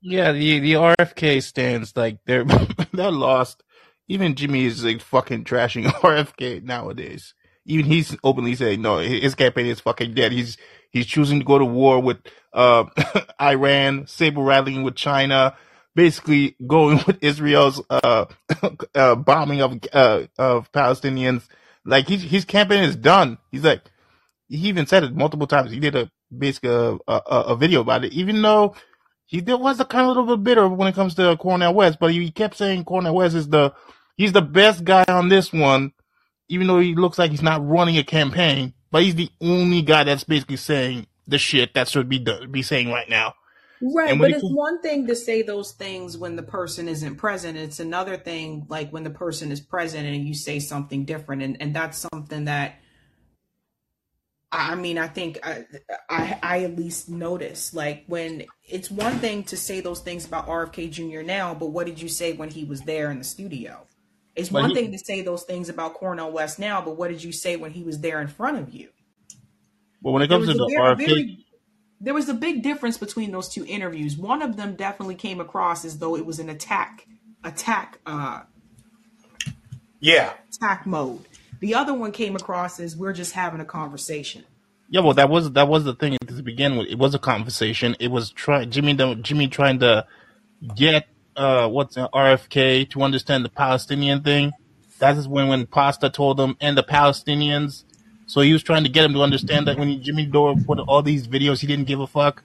[0.00, 2.44] Yeah, the the RFK stands like they're
[2.92, 3.62] they're lost.
[4.08, 7.34] Even Jimmy is like fucking trashing RFK nowadays.
[7.66, 10.32] Even he's openly saying no, his campaign is fucking dead.
[10.32, 10.56] He's
[10.90, 12.18] he's choosing to go to war with
[12.52, 12.84] uh,
[13.40, 15.56] Iran, saber rattling with China,
[15.94, 18.26] basically going with Israel's uh,
[18.94, 21.46] uh, bombing of uh, of Palestinians.
[21.84, 23.38] Like his his campaign is done.
[23.50, 23.82] He's like
[24.48, 25.70] he even said it multiple times.
[25.72, 28.74] He did a basically a, a, a video about it, even though
[29.28, 31.36] he did, was a kind of a little bit bitter when it comes to uh,
[31.36, 33.74] Cornel West, but he kept saying Cornel West is the
[34.16, 35.92] he's the best guy on this one,
[36.48, 38.72] even though he looks like he's not running a campaign.
[38.90, 42.62] But he's the only guy that's basically saying the shit that should be done, be
[42.62, 43.34] saying right now.
[43.82, 47.58] Right, but it's one thing to say those things when the person isn't present.
[47.58, 51.60] It's another thing like when the person is present and you say something different, and
[51.60, 52.80] and that's something that
[54.50, 55.66] I mean, I think I,
[56.08, 60.46] I, I at least notice like when it's one thing to say those things about
[60.46, 61.22] RFK Jr.
[61.22, 63.86] now, but what did you say when he was there in the studio?
[64.34, 67.22] It's one he, thing to say those things about Cornel West now, but what did
[67.22, 68.88] you say when he was there in front of you?
[70.00, 71.46] Well, when it comes to the very, RFK, very,
[72.00, 74.16] there was a big difference between those two interviews.
[74.16, 77.06] One of them definitely came across as though it was an attack,
[77.42, 78.42] attack, uh,
[80.00, 81.26] yeah, attack mode.
[81.60, 84.44] The other one came across as we're just having a conversation.
[84.90, 86.88] Yeah, well, that was that was the thing to begin with.
[86.88, 87.96] It was a conversation.
[88.00, 90.06] It was try Jimmy Jimmy trying to
[90.74, 94.52] get uh what's uh, RFK to understand the Palestinian thing.
[94.98, 97.84] That is when when Pasta told him and the Palestinians
[98.28, 101.02] so he was trying to get him to understand that when Jimmy Dore put all
[101.02, 102.42] these videos, he didn't give a fuck.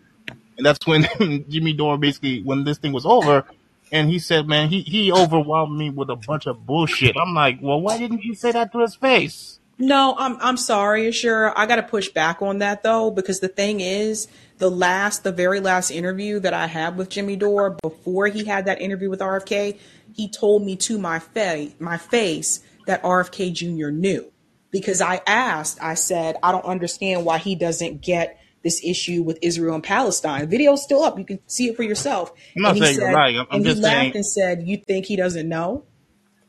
[0.57, 1.05] And that's when
[1.49, 3.45] Jimmy Dore basically, when this thing was over,
[3.93, 7.15] and he said, man, he, he overwhelmed me with a bunch of bullshit.
[7.15, 9.59] I'm like, well, why didn't you say that to his face?
[9.77, 11.57] No, I'm I'm sorry, sure.
[11.57, 15.31] I got to push back on that though because the thing is, the last, the
[15.31, 19.19] very last interview that I had with Jimmy Dore before he had that interview with
[19.19, 19.79] RFK,
[20.13, 23.89] he told me to my face, my face that RFK Jr.
[23.89, 24.31] knew
[24.71, 29.37] because I asked, I said, I don't understand why he doesn't get this issue with
[29.41, 30.47] Israel and Palestine.
[30.47, 31.17] video's still up.
[31.17, 32.31] You can see it for yourself.
[32.55, 33.35] I'm not and saying said, you're right.
[33.35, 34.05] I'm, and just he saying.
[34.05, 35.85] laughed and said, You think he doesn't know?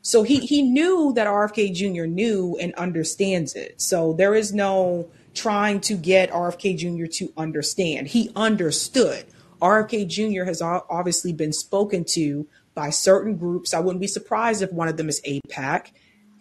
[0.01, 2.05] So he, he knew that RFK Jr.
[2.05, 3.81] knew and understands it.
[3.81, 7.07] So there is no trying to get RFK Jr.
[7.17, 8.07] to understand.
[8.07, 9.25] He understood.
[9.61, 10.43] RFK Jr.
[10.43, 13.73] has obviously been spoken to by certain groups.
[13.73, 15.87] I wouldn't be surprised if one of them is AIPAC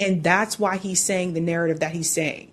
[0.00, 2.50] and that's why he's saying the narrative that he's saying.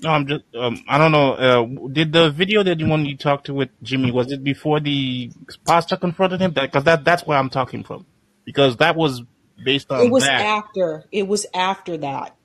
[0.00, 0.44] No, I'm just.
[0.54, 1.32] Um, I don't know.
[1.32, 4.78] Uh, did the video that you when you talked to with Jimmy was it before
[4.80, 5.30] the
[5.66, 6.52] pastor confronted him?
[6.52, 8.04] Because that, that's where I'm talking from.
[8.44, 9.22] Because that was
[9.64, 10.04] based on.
[10.04, 10.42] It was that.
[10.42, 11.04] after.
[11.10, 12.36] It was after that.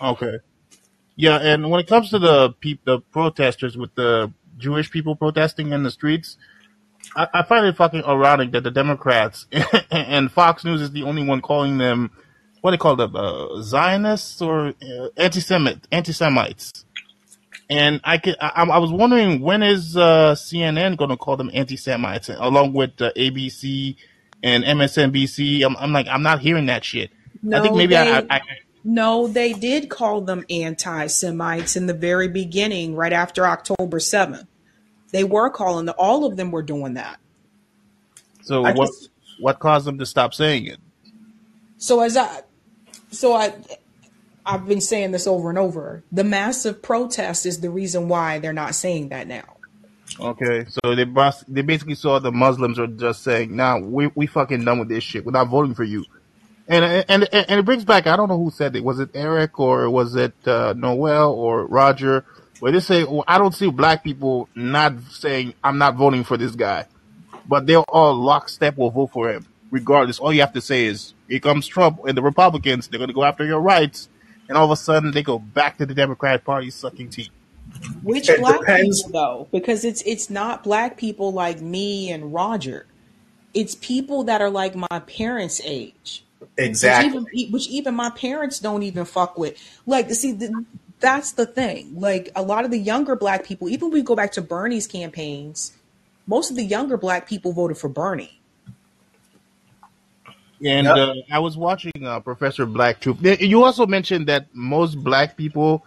[0.00, 0.38] Okay.
[1.16, 5.72] Yeah, and when it comes to the peop, the protesters with the Jewish people protesting
[5.72, 6.36] in the streets,
[7.16, 9.46] I, I find it fucking ironic that the Democrats
[9.90, 12.10] and Fox News is the only one calling them
[12.66, 16.84] what they call them, uh, Zionists or uh, anti-Semite, anti-Semites.
[17.70, 21.48] And I could, I, I was wondering when is uh, CNN going to call them
[21.54, 23.94] anti-Semites along with uh, ABC
[24.42, 25.64] and MSNBC?
[25.64, 27.12] I'm, I'm, like, I'm not hearing that shit.
[27.40, 28.40] No, I think maybe they, I, I,
[28.82, 34.48] No, they did call them anti-Semites in the very beginning, right after October 7th.
[35.12, 37.20] They were calling the, all of them were doing that.
[38.42, 40.78] So I what, just, what caused them to stop saying it?
[41.78, 42.42] So as I,
[43.16, 43.54] so I
[44.44, 46.04] I've been saying this over and over.
[46.12, 49.44] The massive protest is the reason why they're not saying that now.
[50.20, 51.04] Okay, so they
[51.48, 54.88] they basically saw the Muslims are just saying, "Now nah, we we fucking done with
[54.88, 55.24] this shit.
[55.24, 56.04] We're not voting for you."
[56.68, 58.84] And and and it brings back I don't know who said it.
[58.84, 62.24] Was it Eric or was it uh, Noel or Roger?
[62.60, 66.36] Where they say, well, "I don't see black people not saying I'm not voting for
[66.36, 66.86] this guy,"
[67.46, 70.18] but they're all lockstep will vote for him regardless.
[70.18, 72.88] All you have to say is, here comes Trump and the Republicans.
[72.88, 74.08] They're going to go after your rights.
[74.48, 77.30] And all of a sudden, they go back to the Democratic Party sucking teeth.
[78.02, 79.02] Which it black depends.
[79.02, 79.48] people though?
[79.50, 82.86] Because it's it's not black people like me and Roger.
[83.54, 86.24] It's people that are like my parents' age.
[86.56, 87.18] Exactly.
[87.18, 89.60] which even which even my parents don't even fuck with.
[89.84, 90.64] Like, see, the,
[91.00, 91.98] that's the thing.
[91.98, 95.72] Like, a lot of the younger black people, even we go back to Bernie's campaigns,
[96.26, 98.35] most of the younger black people voted for Bernie.
[100.64, 100.96] And Yep.
[100.96, 103.18] uh, I was watching uh, Professor Black Truth.
[103.40, 105.84] You also mentioned that most black people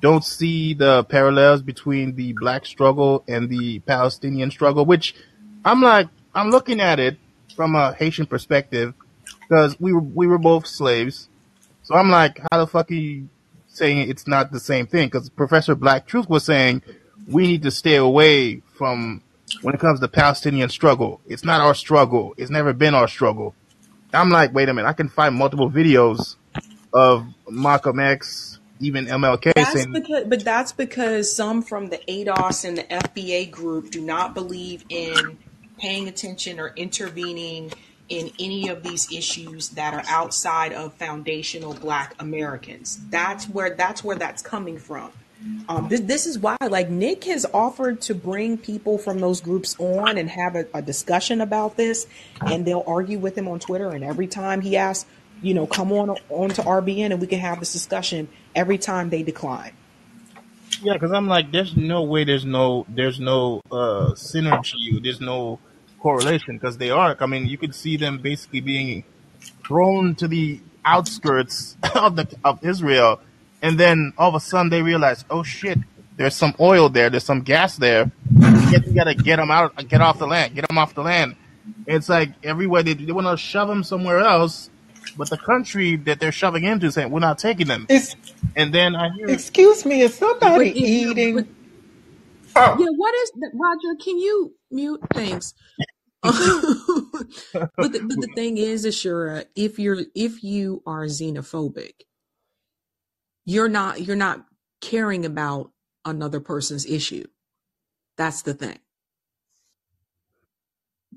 [0.00, 5.14] don't see the parallels between the black struggle and the Palestinian struggle, which
[5.64, 7.18] I'm like, I'm looking at it
[7.54, 8.94] from a Haitian perspective
[9.40, 11.28] because we were we were both slaves.
[11.82, 13.28] So I'm like, how the fuck are you
[13.68, 15.08] saying it's not the same thing?
[15.08, 16.82] Because Professor Black Truth was saying
[17.26, 19.22] we need to stay away from
[19.62, 21.20] when it comes to Palestinian struggle.
[21.26, 22.34] It's not our struggle.
[22.36, 23.54] It's never been our struggle.
[24.12, 26.36] I'm like, wait a minute, I can find multiple videos
[26.92, 32.64] of Malcolm X, even MLK That's saying, because, but that's because some from the ADOS
[32.64, 35.38] and the FBA group do not believe in
[35.78, 37.72] paying attention or intervening
[38.08, 42.98] in any of these issues that are outside of foundational Black Americans.
[43.10, 45.12] That's where that's where that's coming from.
[45.68, 49.76] Um, this, this is why, like Nick has offered to bring people from those groups
[49.78, 52.06] on and have a, a discussion about this,
[52.40, 53.90] and they'll argue with him on Twitter.
[53.90, 55.08] And every time he asks,
[55.42, 58.28] you know, come on on to RBN and we can have this discussion.
[58.54, 59.72] Every time they decline.
[60.82, 65.60] yeah, because I'm like, there's no way, there's no, there's no uh, synergy, there's no
[66.00, 67.16] correlation because they are.
[67.20, 69.04] I mean, you could see them basically being
[69.64, 73.20] thrown to the outskirts of the of Israel,
[73.62, 75.80] and then all of a sudden they realize, oh shit,
[76.16, 78.10] there's some oil there, there's some gas there.
[78.56, 81.02] We get- we gotta get them out, get off the land, get them off the
[81.02, 81.36] land.
[81.86, 84.70] It's like everywhere they, they want to shove them somewhere else,
[85.16, 87.88] but the country that they're shoving into is saying we're not taking them.
[87.88, 88.16] It's,
[88.56, 91.34] And then I hear, excuse me, is But somebody it, eating?
[91.34, 91.46] but
[92.56, 93.96] Oh, yeah, what is that, Roger?
[94.02, 95.02] Can you mute?
[95.14, 95.54] Thanks.
[96.24, 96.32] but
[97.92, 101.92] the, but the thing is, Ashura, if you're if you are xenophobic,
[103.48, 104.44] you're not you're not
[104.82, 105.70] caring about
[106.04, 107.24] another person's issue.
[108.18, 108.78] That's the thing.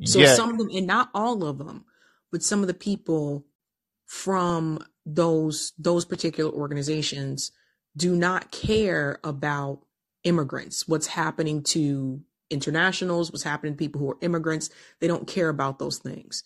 [0.06, 1.84] So yeah, some of them, and not all of them,
[2.32, 3.46] but some of the people
[4.06, 7.52] from those those particular organizations
[7.98, 9.82] do not care about
[10.24, 14.70] immigrants, what's happening to internationals, what's happening to people who are immigrants.
[15.02, 16.46] They don't care about those things.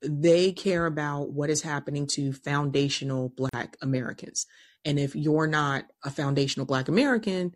[0.00, 4.46] They care about what is happening to foundational Black Americans.
[4.84, 7.54] And if you're not a foundational Black American,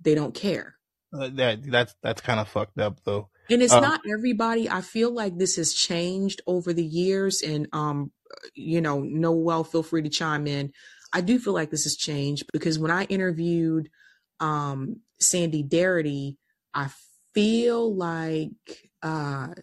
[0.00, 0.76] they don't care.
[1.12, 3.28] uh, that that's that's kind of fucked up though.
[3.48, 4.68] And it's Um, not everybody.
[4.68, 7.42] I feel like this has changed over the years.
[7.42, 8.10] And, um,
[8.54, 10.72] you know, Noel, feel free to chime in.
[11.12, 13.88] I do feel like this has changed because when I interviewed
[14.40, 16.36] um, Sandy Darity,
[16.74, 16.88] I
[17.32, 18.50] feel like
[19.02, 19.54] uh,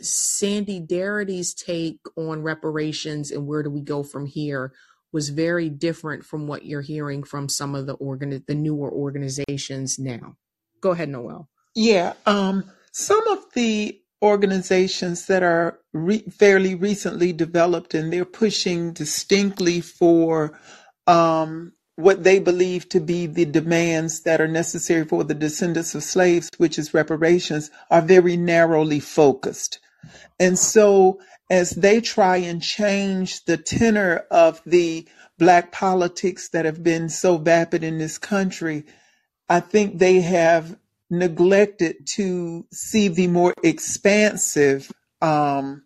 [0.00, 4.72] Sandy Darity's take on reparations and where do we go from here
[5.16, 9.98] was very different from what you're hearing from some of the organ the newer organizations
[9.98, 10.36] now.
[10.82, 11.48] Go ahead, Noel.
[11.74, 18.92] Yeah, um, some of the organizations that are re- fairly recently developed and they're pushing
[18.92, 20.60] distinctly for
[21.06, 26.02] um, what they believe to be the demands that are necessary for the descendants of
[26.02, 29.78] slaves, which is reparations, are very narrowly focused.
[30.38, 35.06] And so, as they try and change the tenor of the
[35.38, 38.84] black politics that have been so vapid in this country,
[39.48, 40.76] I think they have
[41.08, 44.90] neglected to see the more expansive
[45.22, 45.84] um,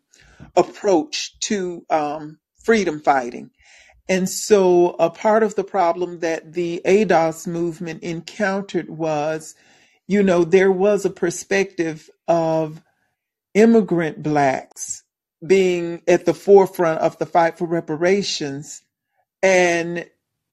[0.56, 3.50] approach to um, freedom fighting.
[4.08, 9.54] And so, a part of the problem that the ADOS movement encountered was,
[10.08, 12.82] you know, there was a perspective of
[13.54, 15.04] immigrant blacks
[15.46, 18.82] being at the forefront of the fight for reparations
[19.42, 20.06] and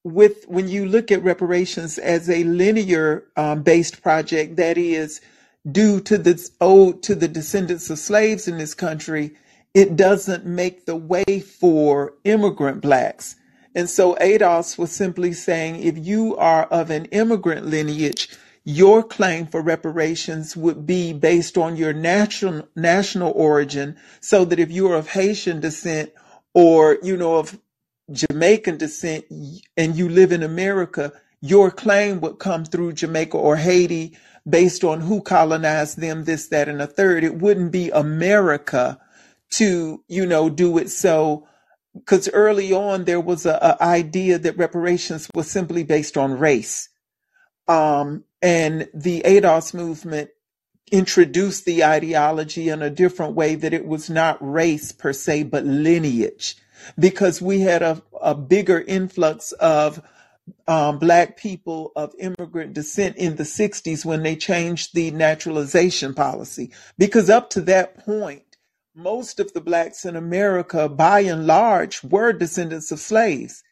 [0.03, 5.21] with when you look at reparations as a linear um, based project that is
[5.69, 9.35] due to the owed to the descendants of slaves in this country,
[9.73, 13.35] it doesn't make the way for immigrant blacks.
[13.75, 18.29] And so ADOS was simply saying if you are of an immigrant lineage,
[18.67, 24.69] your claim for reparations would be based on your national national origin, so that if
[24.69, 26.11] you are of Haitian descent
[26.53, 27.57] or you know of
[28.11, 29.23] Jamaican descent
[29.77, 34.17] and you live in America, your claim would come through Jamaica or Haiti
[34.49, 37.23] based on who colonized them, this, that, and a third.
[37.23, 38.99] It wouldn't be America
[39.51, 41.47] to, you know, do it so.
[41.95, 46.89] Because early on there was a, a idea that reparations was simply based on race.
[47.69, 50.29] Um, and the ADOS movement
[50.91, 55.65] introduced the ideology in a different way that it was not race per se, but
[55.65, 56.55] lineage
[56.97, 60.01] because we had a, a bigger influx of
[60.67, 66.71] um, black people of immigrant descent in the 60s when they changed the naturalization policy.
[66.97, 68.43] Because up to that point,
[68.95, 73.63] most of the blacks in America, by and large, were descendants of slaves.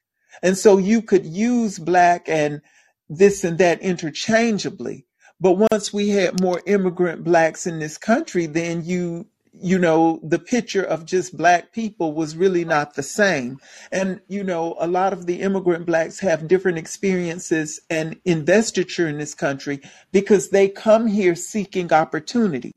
[0.44, 2.62] And so you could use black and
[3.10, 5.06] this and that interchangeably.
[5.40, 9.28] But once we had more immigrant blacks in this country, then you
[9.62, 13.58] you know, the picture of just black people was really not the same.
[13.92, 19.18] And, you know, a lot of the immigrant blacks have different experiences and investiture in
[19.18, 22.74] this country because they come here seeking opportunity.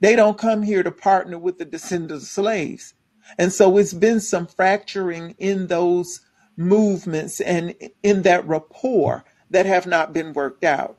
[0.00, 2.94] They don't come here to partner with the descendants of slaves.
[3.38, 6.20] And so it's been some fracturing in those
[6.56, 10.96] movements and in that rapport that have not been worked out.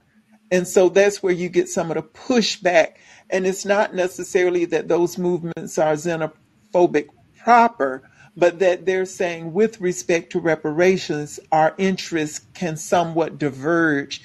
[0.51, 2.95] And so that's where you get some of the pushback.
[3.29, 7.07] And it's not necessarily that those movements are xenophobic
[7.43, 8.03] proper,
[8.35, 14.21] but that they're saying, with respect to reparations, our interests can somewhat diverge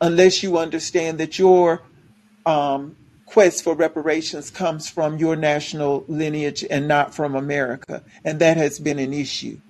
[0.00, 1.82] unless you understand that your
[2.46, 2.96] um,
[3.26, 8.02] quest for reparations comes from your national lineage and not from America.
[8.24, 9.60] And that has been an issue.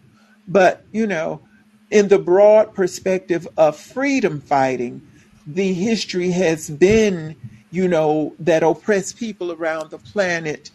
[0.46, 1.42] But, you know,
[1.90, 5.06] in the broad perspective of freedom fighting,
[5.46, 7.36] the history has been,
[7.70, 10.70] you know, that oppressed people around the planet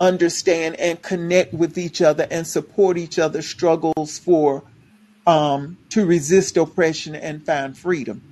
[0.00, 4.62] understand and connect with each other and support each other's struggles for
[5.26, 8.22] um, to resist oppression and find freedom.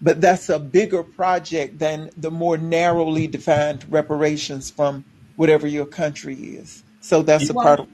[0.00, 5.04] But that's a bigger project than the more narrowly defined reparations from
[5.36, 6.82] whatever your country is.
[7.00, 7.88] So that's a part of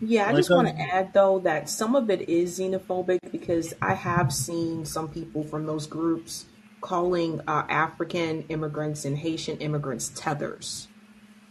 [0.00, 3.94] Yeah, I just want to add though that some of it is xenophobic because I
[3.94, 6.46] have seen some people from those groups
[6.82, 10.88] calling uh, African immigrants and Haitian immigrants tethers.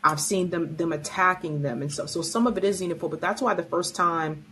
[0.04, 3.10] I've seen them them attacking them, and so so some of it is xenophobic.
[3.12, 4.46] But that's why the first time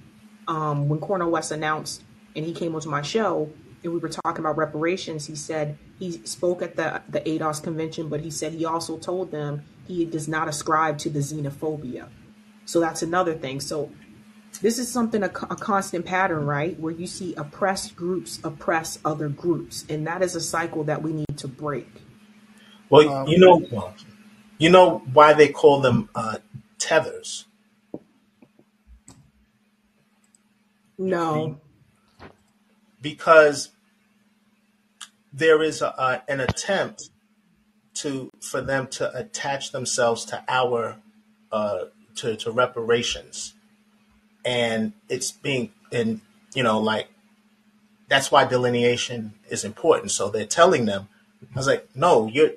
[0.47, 2.01] um, when Cornel West announced
[2.35, 3.51] and he came onto my show
[3.83, 8.09] and we were talking about reparations, he said he spoke at the the ADOS convention,
[8.09, 12.09] but he said he also told them he does not ascribe to the xenophobia.
[12.65, 13.59] So that's another thing.
[13.59, 13.91] So
[14.61, 16.79] this is something a, a constant pattern, right?
[16.79, 21.13] Where you see oppressed groups oppress other groups, and that is a cycle that we
[21.13, 21.89] need to break.
[22.89, 23.95] Well, um, you know, well,
[24.57, 26.37] you know why they call them uh,
[26.77, 27.45] tethers
[30.97, 31.59] No,
[33.01, 33.69] because
[35.31, 37.09] there is a, uh, an attempt
[37.95, 40.97] to for them to attach themselves to our
[41.51, 41.85] uh,
[42.15, 43.53] to, to reparations.
[44.45, 46.21] And it's being and
[46.53, 47.07] you know like
[48.09, 50.11] that's why delineation is important.
[50.11, 51.07] So they're telling them
[51.53, 52.51] i was like no you're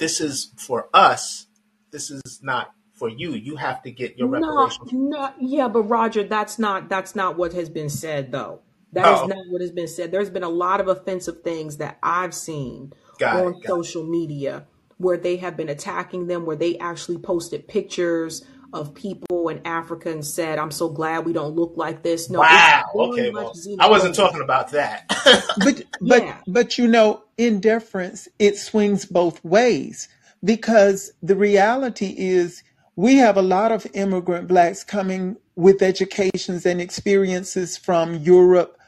[0.00, 1.46] this is for us.
[1.92, 3.34] This is not for you.
[3.34, 4.92] You have to get your reparations.
[4.92, 8.60] no, yeah, but Roger, that's not that's not what has been said though.
[8.92, 9.26] That is oh.
[9.26, 10.10] not what has been said.
[10.10, 13.66] There's been a lot of offensive things that I've seen got on it got it.
[13.66, 14.66] social media
[14.96, 20.10] where they have been attacking them, where they actually posted pictures of people in Africa
[20.10, 22.84] and said, "I'm so glad we don't look like this." No, wow.
[22.94, 25.04] okay well i wasn't talking about that.
[25.64, 30.08] But but Yeah, but you know indifference it swings both ways
[30.44, 32.62] because the reality is
[32.96, 38.78] we have a lot of immigrant blacks coming with educations and experiences from Europe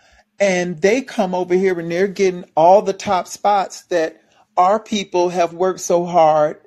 [0.41, 4.21] and they come over here and they're getting all the top spots that
[4.57, 6.59] our people have worked so hard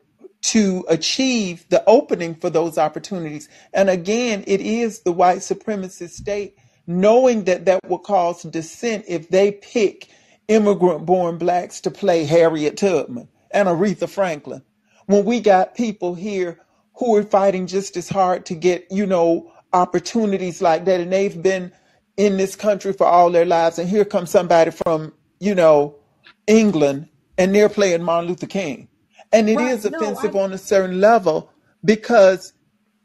[0.45, 3.49] to achieve the opening for those opportunities.
[3.73, 6.55] And again, it is the white supremacist state
[6.87, 10.07] knowing that that will cause dissent if they pick
[10.47, 14.61] immigrant born blacks to play Harriet Tubman and Aretha Franklin.
[15.07, 16.59] When we got people here
[16.95, 21.41] who are fighting just as hard to get, you know, opportunities like that, and they've
[21.41, 21.71] been
[22.17, 25.95] in this country for all their lives, and here comes somebody from, you know,
[26.45, 28.87] England, and they're playing Martin Luther King.
[29.31, 29.71] And it right.
[29.71, 31.51] is No, I offensive on a certain level
[31.83, 32.53] because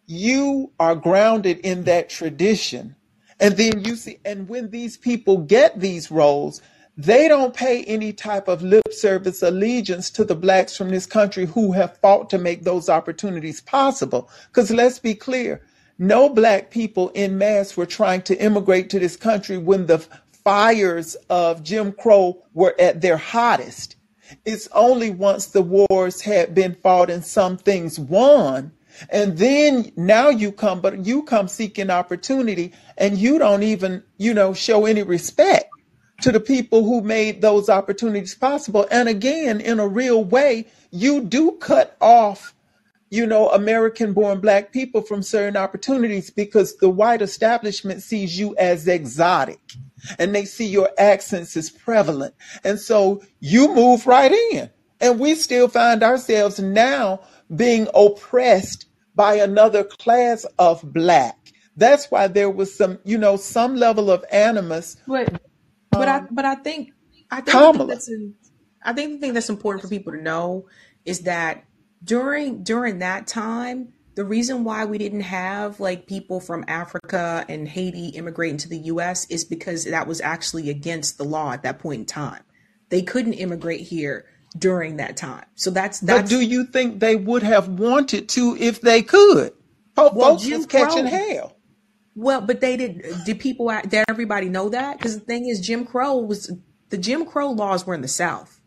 [0.06, 2.96] you are grounded in that tradition.
[3.38, 6.60] And then you see, and when these people get these roles,
[6.96, 11.46] they don't pay any type of lip service allegiance to the blacks from this country
[11.46, 14.28] who have fought to make those opportunities possible.
[14.48, 15.62] Because let's be clear,
[15.98, 19.98] no black people in mass were trying to immigrate to this country when the
[20.44, 23.96] fires of Jim Crow were at their hottest.
[24.44, 28.72] It's only once the wars had been fought and some things won.
[29.08, 34.34] And then now you come, but you come seeking opportunity and you don't even, you
[34.34, 35.70] know, show any respect
[36.22, 38.86] to the people who made those opportunities possible.
[38.90, 42.54] And again, in a real way, you do cut off
[43.10, 48.54] you know, American born black people from certain opportunities because the white establishment sees you
[48.56, 49.58] as exotic
[50.18, 52.34] and they see your accents as prevalent.
[52.64, 54.70] And so you move right in.
[55.00, 57.20] And we still find ourselves now
[57.54, 61.52] being oppressed by another class of black.
[61.76, 64.96] That's why there was some, you know, some level of animus.
[65.06, 65.40] But
[65.90, 66.92] but I Um, but I think
[67.30, 68.34] I think that's in,
[68.82, 70.66] I think the thing that's important for people to know
[71.04, 71.64] is that
[72.04, 77.66] during during that time, the reason why we didn't have like people from Africa and
[77.66, 81.78] Haiti immigrating to the US is because that was actually against the law at that
[81.78, 82.42] point in time.
[82.90, 84.26] They couldn't immigrate here
[84.58, 85.46] during that time.
[85.54, 89.54] So that's But do you think they would have wanted to if they could?
[89.96, 91.56] Well Folks was Jim catching Crow hell.
[92.14, 93.02] Well, but they did.
[93.24, 93.72] Did people?
[93.88, 94.98] Did everybody know that?
[94.98, 96.52] Because the thing is, Jim Crow was
[96.90, 98.60] the Jim Crow laws were in the South.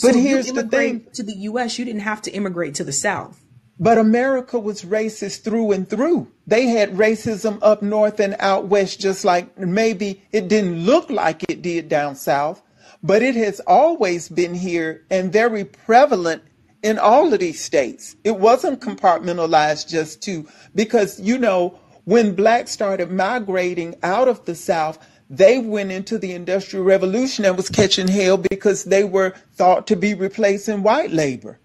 [0.00, 1.08] But So you here's the thing.
[1.12, 3.42] to the U.S., you didn't have to immigrate to the South.
[3.78, 6.30] But America was racist through and through.
[6.46, 11.44] They had racism up north and out west, just like maybe it didn't look like
[11.48, 12.62] it did down south,
[13.02, 16.42] but it has always been here and very prevalent
[16.82, 18.16] in all of these states.
[18.24, 24.54] It wasn't compartmentalized just to, because, you know, when blacks started migrating out of the
[24.54, 24.98] south,
[25.28, 29.96] they went into the industrial revolution and was catching hell because they were thought to
[29.96, 31.58] be replacing white labor.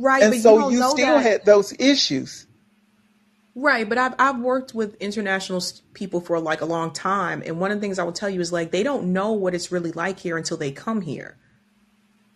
[0.00, 1.22] Right, And but you so don't you still that.
[1.22, 2.46] had those issues.
[3.54, 5.62] Right, but I've I've worked with international
[5.92, 8.40] people for like a long time, and one of the things I will tell you
[8.40, 11.36] is like they don't know what it's really like here until they come here.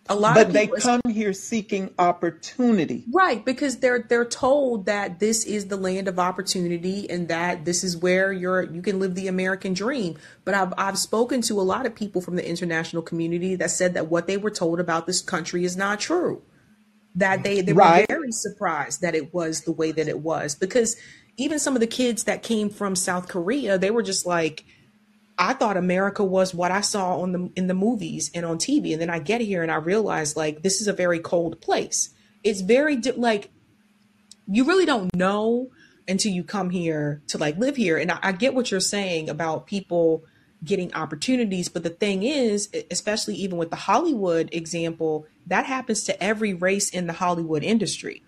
[0.07, 3.05] A lot of But they come here seeking opportunity.
[3.11, 7.83] Right, because they're they're told that this is the land of opportunity and that this
[7.83, 10.17] is where you're you can live the American dream.
[10.43, 13.95] But I've I've spoken to a lot of people from the international community that said
[13.95, 16.43] that what they were told about this country is not true.
[17.15, 20.97] That they they were very surprised that it was the way that it was because
[21.37, 24.65] even some of the kids that came from South Korea, they were just like
[25.37, 28.93] I thought America was what I saw on the in the movies and on TV,
[28.93, 32.09] and then I get here and I realize like this is a very cold place.
[32.43, 33.49] It's very di- like
[34.47, 35.69] you really don't know
[36.07, 37.97] until you come here to like live here.
[37.97, 40.23] And I, I get what you're saying about people
[40.65, 46.23] getting opportunities, but the thing is, especially even with the Hollywood example, that happens to
[46.23, 48.23] every race in the Hollywood industry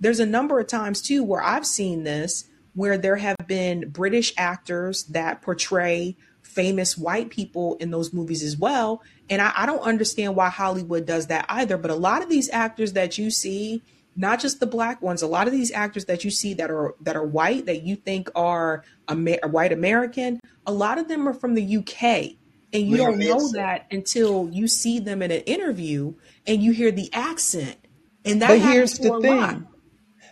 [0.00, 4.34] there's a number of times too where I've seen this where there have been British
[4.36, 9.02] actors that portray famous white people in those movies as well.
[9.30, 11.78] And I, I don't understand why Hollywood does that either.
[11.78, 13.82] But a lot of these actors that you see,
[14.14, 16.94] not just the black ones, a lot of these actors that you see that are
[17.00, 21.34] that are white that you think are Amer- white American, a lot of them are
[21.34, 22.36] from the UK.
[22.72, 26.14] And you don't know that until you see them in an interview
[26.46, 27.76] and you hear the accent.
[28.24, 29.22] And that But here's the lot.
[29.22, 29.66] thing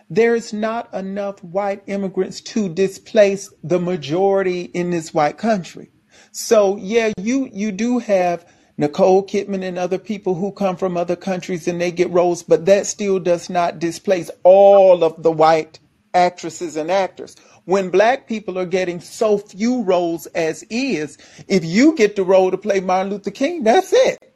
[0.09, 5.89] there's not enough white immigrants to displace the majority in this white country.
[6.31, 8.45] So yeah, you you do have
[8.77, 12.65] Nicole Kidman and other people who come from other countries and they get roles, but
[12.65, 15.79] that still does not displace all of the white
[16.13, 17.35] actresses and actors.
[17.65, 21.17] When black people are getting so few roles as is,
[21.47, 24.35] if you get the role to play Martin Luther King, that's it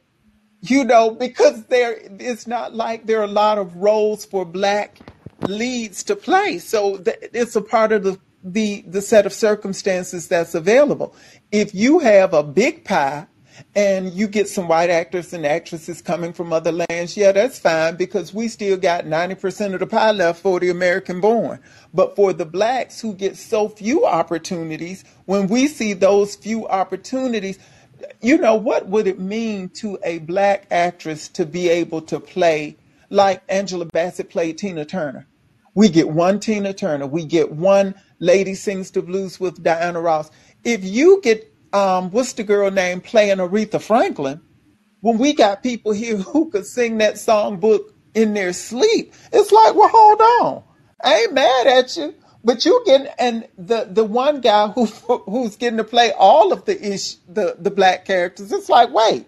[0.62, 4.98] you know, because there it's not like there are a lot of roles for black
[5.48, 6.58] leads to play.
[6.58, 11.14] So th- it's a part of the, the the set of circumstances that's available.
[11.50, 13.26] If you have a big pie
[13.74, 17.96] and you get some white actors and actresses coming from other lands, yeah, that's fine
[17.96, 21.60] because we still got 90% of the pie left for the American born.
[21.92, 27.58] But for the blacks who get so few opportunities, when we see those few opportunities,
[28.20, 32.76] you know, what would it mean to a black actress to be able to play
[33.08, 35.26] like Angela Bassett played Tina Turner?
[35.74, 37.06] We get one Tina Turner.
[37.06, 40.30] We get one Lady Sings the Blues with Diana Ross.
[40.64, 44.40] If you get, um, what's the girl name playing Aretha Franklin?
[45.00, 49.74] When we got people here who could sing that songbook in their sleep, it's like,
[49.74, 50.69] well, hold on.
[51.04, 52.14] I ain't mad at you,
[52.44, 54.86] but you getting and the the one guy who
[55.26, 58.52] who's getting to play all of the ish the the black characters.
[58.52, 59.26] It's like, wait,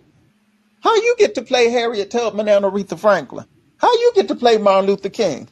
[0.82, 3.46] how you get to play Harriet Tubman and Aretha Franklin?
[3.78, 5.48] How you get to play Martin Luther King?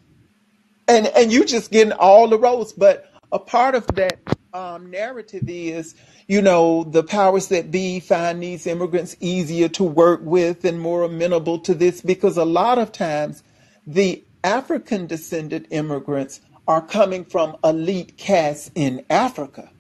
[0.89, 4.21] and and you just getting all the roles but a part of that
[4.55, 5.95] um, narrative is
[6.29, 11.05] you know the powers that be find these immigrants easier to work with and more
[11.05, 13.43] amenable to this because a lot of times
[13.87, 19.71] the african descended immigrants are coming from elite castes in africa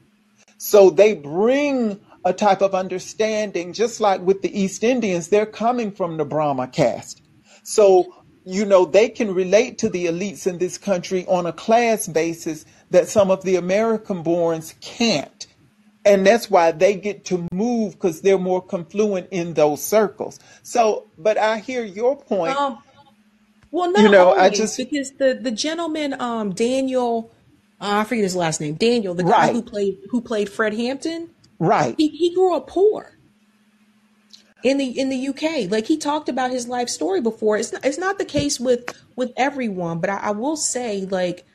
[0.58, 5.90] so they bring a type of understanding, just like with the East Indians, they're coming
[5.90, 7.22] from the Brahma caste.
[7.62, 8.14] So
[8.44, 12.64] you know, they can relate to the elites in this country on a class basis
[12.90, 15.46] that some of the American borns can't.
[16.04, 20.40] And that's why they get to move because they're more confluent in those circles.
[20.62, 22.56] So, but I hear your point.
[22.56, 22.78] Um,
[23.70, 27.30] well, You not know, I just, because the the gentleman, um, Daniel,
[27.80, 31.30] uh, I forget his last name, Daniel, the guy who played who played Fred Hampton,
[31.58, 31.94] right.
[31.96, 33.16] he he grew up poor
[34.62, 35.70] in the in the UK.
[35.70, 37.56] Like he talked about his life story before.
[37.56, 38.84] It's not, it's not the case with
[39.16, 41.46] with everyone, but I, I will say like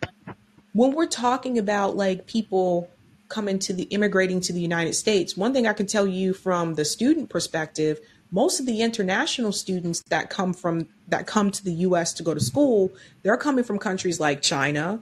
[0.73, 2.89] when we're talking about like people
[3.27, 6.75] coming to the immigrating to the United States, one thing I can tell you from
[6.75, 7.99] the student perspective,
[8.35, 12.33] most of the international students that come from that come to the US to go
[12.33, 12.91] to school,
[13.23, 14.99] they're coming from countries like China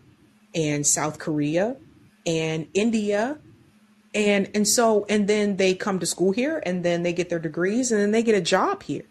[0.53, 1.75] and South Korea
[2.27, 3.39] and India.
[4.13, 7.39] And and so and then they come to school here and then they get their
[7.39, 9.05] degrees and then they get a job here.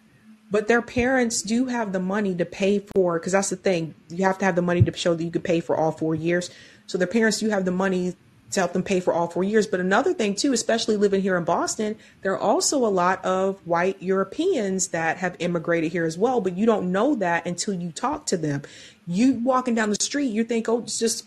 [0.52, 3.96] But their parents do have the money to pay for because that's the thing.
[4.08, 6.14] You have to have the money to show that you could pay for all four
[6.14, 6.48] years.
[6.86, 8.14] So their parents do have the money
[8.52, 9.66] to help them pay for all four years.
[9.66, 13.58] But another thing too especially living here in boston there are also a lot of
[13.66, 16.40] white europeans that have immigrated here as well.
[16.40, 18.62] But you don't know that until you talk to them.
[19.06, 21.26] You walking down the street you think oh it's just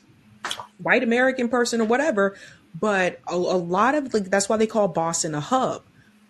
[0.82, 2.36] white American person or whatever.
[2.80, 5.84] But a, a lot of like that's why they call Boston a hub.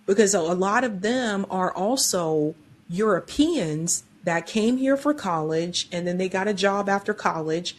[0.05, 2.55] Because a, a lot of them are also
[2.89, 7.75] Europeans that came here for college and then they got a job after college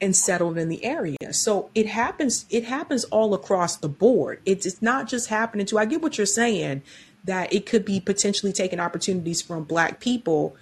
[0.00, 1.32] and settled in the area.
[1.32, 4.40] So it happens it happens all across the board.
[4.44, 6.82] It's it's not just happening to I get what you're saying
[7.24, 10.56] that it could be potentially taking opportunities from black people,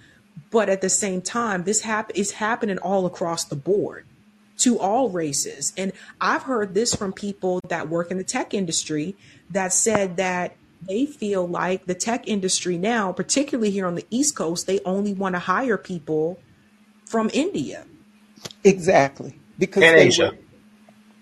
[0.51, 4.05] but at the same time this hap- is happening all across the board
[4.57, 5.73] to all races.
[5.77, 9.15] And I've heard this from people that work in the tech industry
[9.51, 14.35] that said that they feel like the tech industry now, particularly here on the East
[14.35, 16.39] Coast, they only want to hire people
[17.05, 17.85] from India.
[18.63, 19.35] Exactly.
[19.59, 20.31] Because And they Asia.
[20.31, 20.37] were,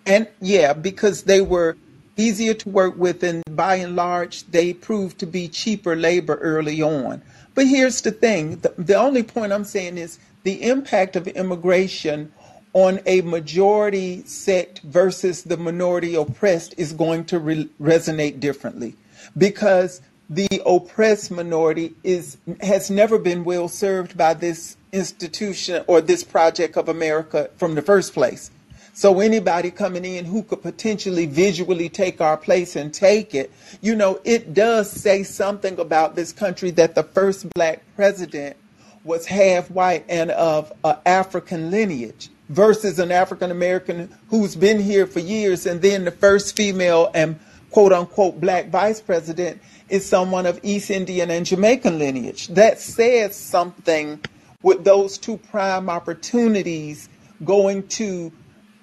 [0.06, 1.78] and yeah, because they were
[2.18, 6.82] easier to work with, and by and large, they proved to be cheaper labor early
[6.82, 7.22] on.
[7.54, 12.32] But here's the thing the, the only point I'm saying is the impact of immigration
[12.74, 18.96] on a majority sect versus the minority oppressed is going to re- resonate differently
[19.38, 26.24] because the oppressed minority is has never been well served by this institution or this
[26.24, 28.52] project of America from the first place.
[28.94, 33.52] So anybody coming in who could potentially visually take our place and take it,
[33.82, 38.56] you know, it does say something about this country that the first black president
[39.04, 45.06] was half white and of uh, African lineage versus an African American who's been here
[45.06, 47.38] for years, and then the first female and
[47.72, 52.48] quote unquote black vice president is someone of East Indian and Jamaican lineage.
[52.48, 54.22] That says something
[54.66, 57.10] with those two prime opportunities
[57.46, 58.34] going to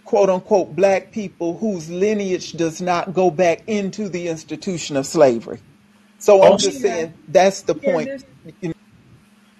[0.04, 5.60] quote unquote black people whose lineage does not go back into the institution of slavery.
[6.18, 8.04] So I'm just Yeah, saying that's the yeah, point.
[8.04, 8.24] there's
[8.62, 8.74] You know,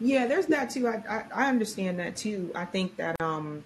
[0.01, 0.89] yeah, there's that too.
[0.89, 2.53] I, I I understand that too.
[2.57, 3.65] I think that um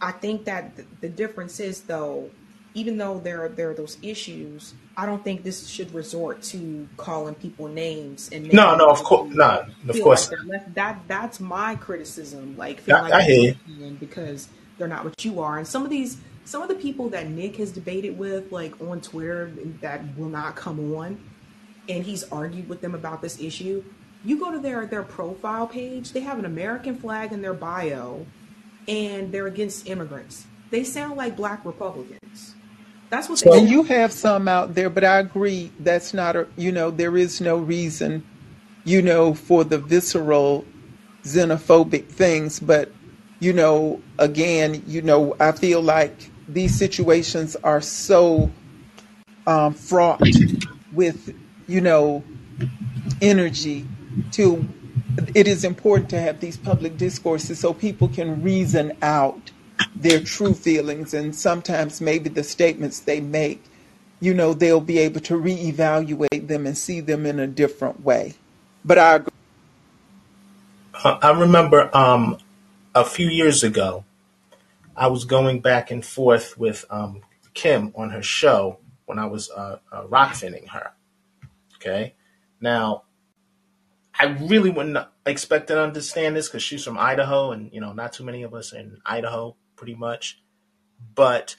[0.00, 2.32] I think that th- the difference is though,
[2.76, 6.86] even though there are there are those issues, I don't think this should resort to
[6.98, 10.74] calling people names and no, no, of course, no, of course like.
[10.74, 12.54] That that's my criticism.
[12.58, 12.98] Like not.
[12.98, 13.96] feeling like I, I hear you.
[13.98, 15.56] because they're not what you are.
[15.56, 19.00] And some of these, some of the people that Nick has debated with, like on
[19.00, 19.50] Twitter,
[19.80, 21.18] that will not come on,
[21.88, 23.82] and he's argued with them about this issue.
[24.22, 28.26] You go to their their profile page; they have an American flag in their bio,
[28.86, 30.46] and they're against immigrants.
[30.70, 32.55] They sound like black Republicans.
[33.10, 36.46] That's what they and you have some out there, but I agree that's not a,
[36.56, 38.24] you know, there is no reason,
[38.84, 40.64] you know, for the visceral
[41.22, 42.58] xenophobic things.
[42.58, 42.90] But,
[43.38, 48.50] you know, again, you know, I feel like these situations are so
[49.46, 50.22] um, fraught
[50.92, 51.34] with,
[51.68, 52.24] you know,
[53.20, 53.86] energy
[54.32, 54.66] to
[55.34, 59.50] it is important to have these public discourses so people can reason out
[59.94, 63.62] their true feelings and sometimes maybe the statements they make
[64.20, 68.34] you know they'll be able to reevaluate them and see them in a different way
[68.84, 69.32] but i agree
[71.04, 72.38] I remember um,
[72.94, 74.04] a few years ago,
[74.96, 77.20] I was going back and forth with um,
[77.54, 80.92] Kim on her show when I was uh, uh, her.
[81.76, 82.14] Okay.
[82.60, 83.02] Now,
[84.18, 84.96] I really wouldn't
[85.26, 88.54] expect to understand this because she's from Idaho, and you know, not too many of
[88.54, 90.42] us in Idaho, pretty much.
[91.14, 91.56] But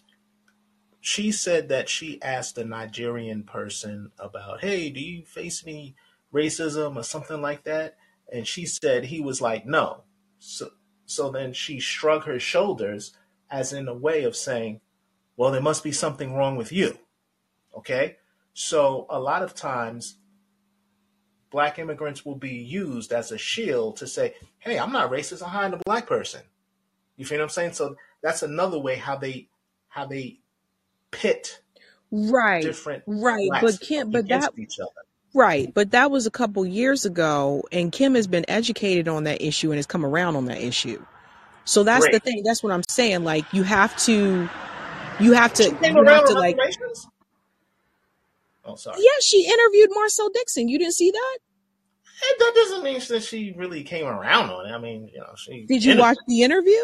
[0.99, 5.95] she said that she asked a Nigerian person about, "Hey, do you face any
[6.33, 7.97] racism or something like that?"
[8.31, 10.03] And she said he was like, no.
[10.39, 10.71] So,
[11.05, 13.13] so then she shrugged her shoulders
[13.49, 14.81] as in a way of saying,
[15.37, 16.97] well, there must be something wrong with you.
[17.75, 18.17] Okay?
[18.53, 20.17] So a lot of times,
[21.49, 25.49] black immigrants will be used as a shield to say, hey, I'm not racist, I'm
[25.49, 26.41] hiring a black person.
[27.15, 27.73] You feel what I'm saying?
[27.73, 29.49] So that's another way how they
[29.89, 30.39] how they
[31.11, 31.61] pit
[32.11, 32.63] Right.
[32.63, 33.49] different Right.
[33.61, 34.91] But Kim but that each other.
[35.33, 39.41] right, but that was a couple years ago and Kim has been educated on that
[39.41, 41.03] issue and has come around on that issue.
[41.65, 42.43] So that's the thing.
[42.45, 43.23] That's what I'm saying.
[43.23, 44.49] Like you have to
[45.19, 46.57] you have to She came you have around to like?
[48.63, 49.01] Oh, sorry.
[49.01, 50.67] yeah, she interviewed Marcel Dixon.
[50.67, 51.37] You didn't see that?
[52.23, 54.73] And that doesn't mean that she really came around on it.
[54.73, 56.79] I mean, you know, she Did you watch the interview?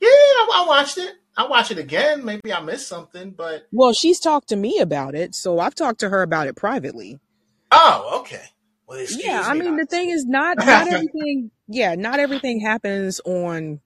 [0.00, 1.14] Yeah, I, I watched it.
[1.36, 2.24] I watch it again.
[2.24, 6.00] Maybe I missed something, but Well, she's talked to me about it, so I've talked
[6.00, 7.18] to her about it privately.
[7.70, 8.42] oh, okay.
[8.88, 9.60] Well, Yeah, I me.
[9.60, 13.80] mean the thing is not not everything yeah, not everything happens on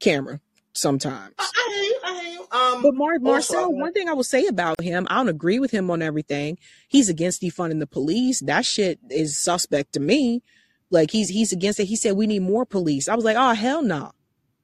[0.00, 0.40] camera
[0.74, 1.34] sometimes.
[1.38, 1.98] I, I.
[2.04, 2.74] I.
[2.74, 2.82] Um.
[2.82, 3.76] But Mar- Marcel, want.
[3.80, 6.58] one thing I will say about him, I don't agree with him on everything.
[6.88, 8.40] He's against defunding the police.
[8.40, 10.42] That shit is suspect to me.
[10.90, 11.84] Like he's he's against it.
[11.86, 13.08] He said we need more police.
[13.08, 14.12] I was like, oh hell no.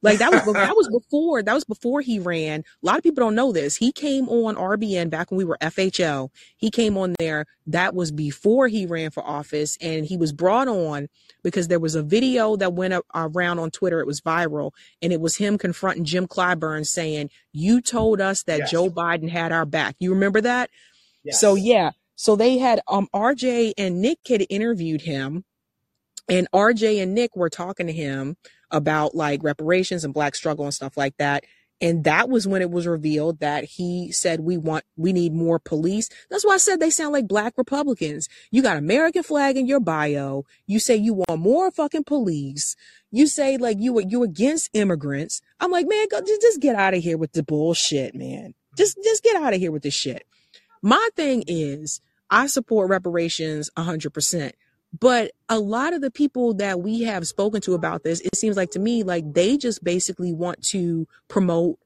[0.05, 2.61] Like that was that was before that was before he ran.
[2.61, 3.77] A lot of people don't know this.
[3.77, 6.29] He came on RBN back when we were FHL.
[6.57, 7.47] He came on there.
[7.67, 11.09] That was before he ran for office, and he was brought on
[11.43, 14.01] because there was a video that went around on Twitter.
[14.01, 18.59] It was viral, and it was him confronting Jim Clyburn saying, "You told us that
[18.59, 18.71] yes.
[18.71, 20.69] Joe Biden had our back." You remember that?
[21.31, 21.93] So yeah.
[22.15, 25.45] So they had um RJ and Nick had interviewed him
[26.29, 28.37] and RJ and Nick were talking to him
[28.75, 31.45] about like reparations and black struggle and stuff like that.
[31.81, 35.59] And that was when it was revealed that he said we want we need more
[35.59, 36.09] police.
[36.31, 38.29] That's why I said they sound like black Republicans.
[38.51, 40.45] You got American flag in your bio.
[40.67, 42.77] You say you want more fucking police.
[43.11, 45.41] You say like you you against immigrants.
[45.61, 48.55] I'm like, man, go, just, just get out of here with the bullshit, man.
[48.77, 50.27] Just just get out of here with this shit.
[50.81, 54.53] My thing is, I support reparations 100%.
[55.01, 58.57] But a lot of the people that we have spoken to about this, it seems
[58.57, 61.79] like to me, like they just basically want to promote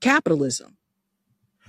[0.00, 0.76] capitalism.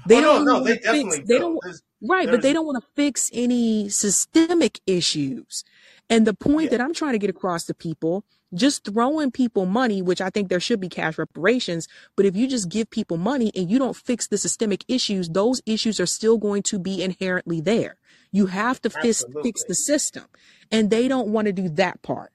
[0.05, 1.39] They Oh don't no, no, they fix, definitely they do.
[1.39, 5.63] don't, There's, right, but they don't want to fix any systemic issues.
[6.09, 8.23] And the point yeah, that I'm trying to get across to people,
[8.53, 12.47] just throwing people money, which I think there should be cash reparations, but if you
[12.47, 16.37] just give people money and you don't fix the systemic issues, those issues are still
[16.37, 17.97] going to be inherently there.
[18.37, 20.25] You have to fix, fix the system.
[20.71, 22.31] And they don't want to do that part.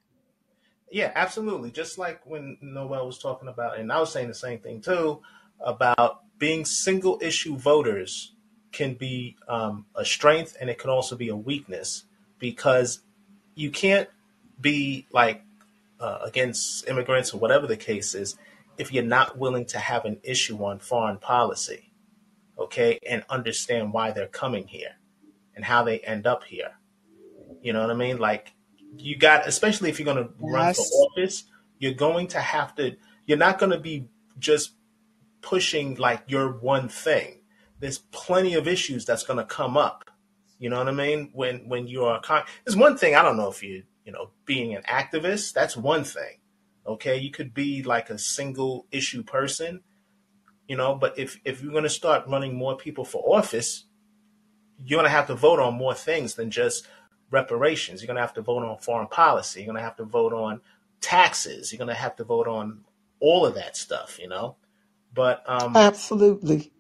[0.91, 1.71] Yeah, absolutely.
[1.71, 5.21] Just like when Noel was talking about, and I was saying the same thing too,
[5.61, 8.33] about being single issue voters
[8.73, 12.03] can be um, a strength and it can also be a weakness
[12.41, 13.03] because
[13.55, 14.09] you can't
[14.61, 15.45] be like
[16.01, 18.37] uh, against immigrants or whatever the case is
[18.77, 21.93] if you're not willing to have an issue on foreign policy,
[22.59, 24.97] okay, and understand why they're coming here
[25.55, 26.73] and how they end up here.
[27.63, 28.19] You know what I mean?
[28.19, 28.53] Like
[28.97, 31.45] you got, especially if you're going to run for office,
[31.79, 32.97] you're going to have to.
[33.27, 34.09] You're not going to be
[34.39, 34.75] just
[35.41, 37.41] pushing like your one thing.
[37.79, 40.11] There's plenty of issues that's going to come up.
[40.59, 41.31] You know what I mean?
[41.33, 44.31] When when you are con- there's one thing I don't know if you you know
[44.45, 46.39] being an activist that's one thing.
[46.87, 49.83] Okay, you could be like a single issue person,
[50.67, 53.85] you know, but if if you're going to start running more people for office,
[54.85, 56.87] you're going to have to vote on more things than just
[57.31, 58.01] reparations.
[58.01, 59.61] You're going to have to vote on foreign policy.
[59.61, 60.61] You're going to have to vote on
[61.01, 61.73] taxes.
[61.73, 62.85] You're going to have to vote on
[63.21, 64.57] all of that stuff, you know.
[65.15, 66.73] But um, Absolutely.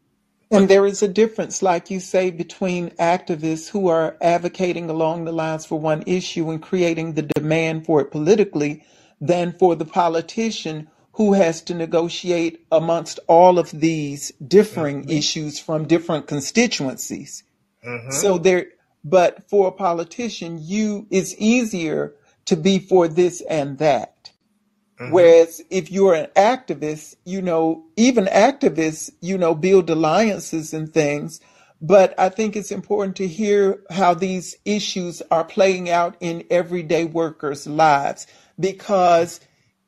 [0.50, 5.32] And there is a difference, like you say, between activists who are advocating along the
[5.32, 8.84] lines for one issue and creating the demand for it politically
[9.18, 15.58] than for the politician who has to negotiate amongst all of these differing mhm, issues
[15.58, 17.44] from different constituencies.
[17.84, 18.66] Mhm, So there,
[19.04, 22.14] but for a politician, you, it's easier
[22.46, 24.30] to be for this and that.
[25.00, 25.12] mhm.
[25.12, 31.40] Whereas if you're an activist, you know, even activists, you know, build alliances and things.
[31.80, 37.04] But I think it's important to hear how these issues are playing out in everyday
[37.04, 38.26] workers' lives.
[38.58, 39.40] Because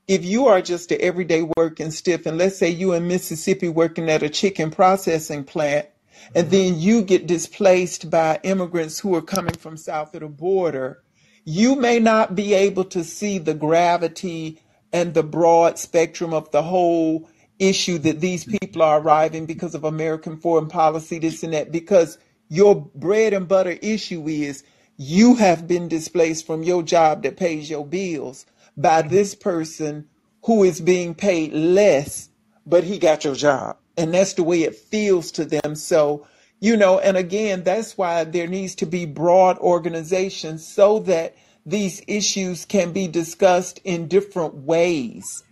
[0.09, 4.11] if you are just an everyday working stiff, and let's say you in Mississippi working
[4.11, 5.87] at a chicken processing plant,
[6.35, 11.03] and then you get displaced by immigrants who are coming from south of the border,
[11.45, 14.61] you may not be able to see the gravity
[14.93, 17.29] and the broad spectrum of the whole
[17.59, 22.19] issue that these people are arriving because of American foreign policy, this and that, because
[22.49, 24.65] your bread and butter issue is
[24.97, 28.47] you have been displaced from your job that pays your bills
[28.77, 30.09] by this person
[30.45, 32.29] who is being paid less,
[32.67, 33.77] but he got your job.
[33.97, 35.75] And that's the way it feels to them.
[35.75, 36.27] So,
[36.61, 42.03] you know, and again, that's why there needs to be broad organizations so that these
[42.07, 45.43] issues can be discussed in different ways.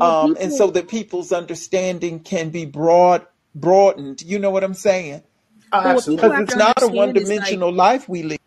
[0.00, 4.22] Um, and so that people's understanding can be broad, broadened.
[4.22, 5.22] You know what I'm saying?
[5.72, 6.44] But what people Because absolutely.
[6.44, 8.38] it's not a one understand is like dimensional life we live.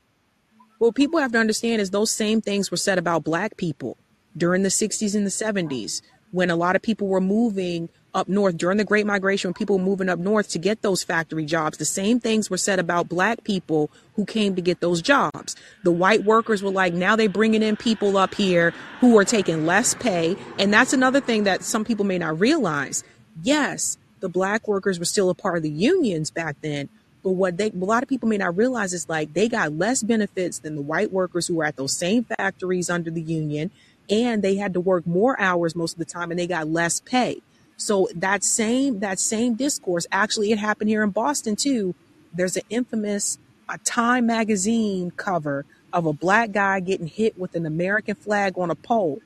[0.77, 3.97] What people have to understand is those same things were said about black people
[4.37, 6.01] during the 60s and the 70s
[6.31, 10.09] when a lot of people were moving up north during the Great Migration, people moving
[10.09, 11.77] up north to get those factory jobs.
[11.77, 15.55] The same things were said about black people who came to get those jobs.
[15.83, 19.65] The white workers were like, now they're bringing in people up here who are taking
[19.65, 20.37] less pay.
[20.57, 23.03] And that's another thing that some people may not realize.
[23.43, 26.87] Yes, the black workers were still a part of the unions back then,
[27.21, 30.01] but what they a lot of people may not realize is like they got less
[30.03, 33.71] benefits than the white workers who were at those same factories under the union,
[34.09, 37.01] and they had to work more hours most of the time, and they got less
[37.01, 37.41] pay.
[37.77, 41.95] So that same that same discourse actually it happened here in Boston too.
[42.33, 43.37] There's an infamous
[43.67, 48.69] a Time magazine cover of a black guy getting hit with an American flag on
[48.69, 49.21] a pole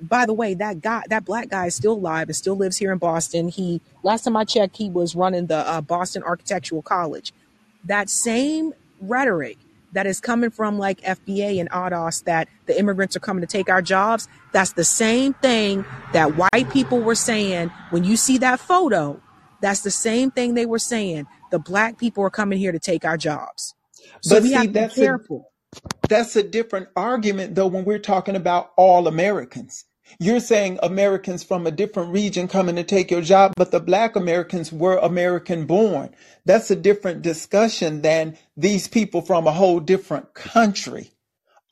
[0.00, 2.92] by the way, that guy, that black guy is still alive and still lives here
[2.92, 3.48] in Boston.
[3.48, 7.32] He, last time I checked, he was running the uh, Boston Architectural College.
[7.84, 9.58] That same rhetoric
[9.92, 13.68] that is coming from like FBA and ADOS that the immigrants are coming to take
[13.68, 18.60] our jobs, that's the same thing that white people were saying when you see that
[18.60, 19.20] photo.
[19.60, 21.26] That's the same thing they were saying.
[21.50, 23.74] The black people are coming here to take our jobs.
[24.22, 25.52] So But we see, have to be that's a careful.
[26.08, 29.84] that's a different argument though when we're talking about all Americans.
[30.18, 34.16] You're saying Americans from a different region coming to take your job, but the black
[34.16, 36.14] Americans were American born.
[36.44, 41.10] That's a different discussion than these people from a whole different country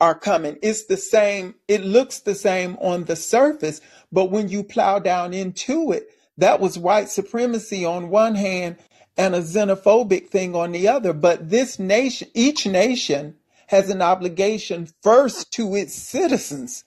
[0.01, 0.57] are coming.
[0.61, 5.33] It's the same, it looks the same on the surface, but when you plow down
[5.33, 8.77] into it, that was white supremacy on one hand
[9.17, 11.11] and a xenophobic thing on the other.
[11.11, 13.35] But this nation, each nation
[13.67, 16.85] has an obligation first to its citizens.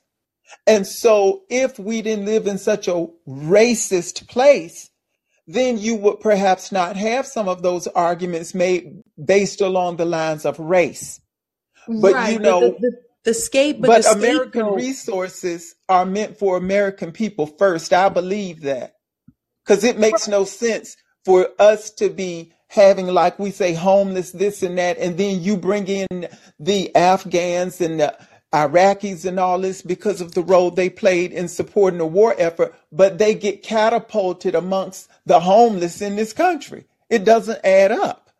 [0.66, 4.90] And so if we didn't live in such a racist place,
[5.46, 10.44] then you would perhaps not have some of those arguments made based along the lines
[10.44, 11.20] of race.
[11.88, 12.92] But you Right, but the, know, the
[13.24, 17.92] the scape, but the American scapegoat resources are meant for American people first.
[17.92, 18.94] I believe that
[19.64, 24.62] because it makes no sense for us to be having, like we say, homeless, this
[24.62, 28.16] and that, and then you bring in the Afghans and the
[28.54, 32.74] Iraqis and all this because of the role they played in supporting the war effort,
[32.92, 36.84] but they get catapulted amongst the homeless in this country.
[37.10, 38.30] It doesn't add up.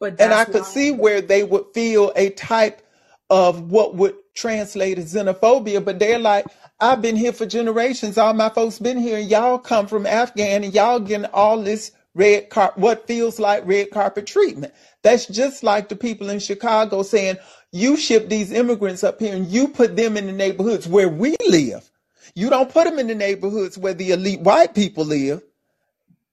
[0.00, 0.66] But And I could why.
[0.66, 2.82] see where they would feel a type
[3.30, 6.46] of what would translate as xenophobia, but they're like,
[6.80, 8.18] I've been here for generations.
[8.18, 11.92] All my folks been here, and y'all come from Afghan, and y'all getting all this
[12.14, 14.74] red carpet, what feels like red carpet treatment.
[15.02, 17.38] That's just like the people in Chicago saying,
[17.72, 21.36] you ship these immigrants up here and you put them in the neighborhoods where we
[21.48, 21.90] live.
[22.34, 25.42] You don't put them in the neighborhoods where the elite white people live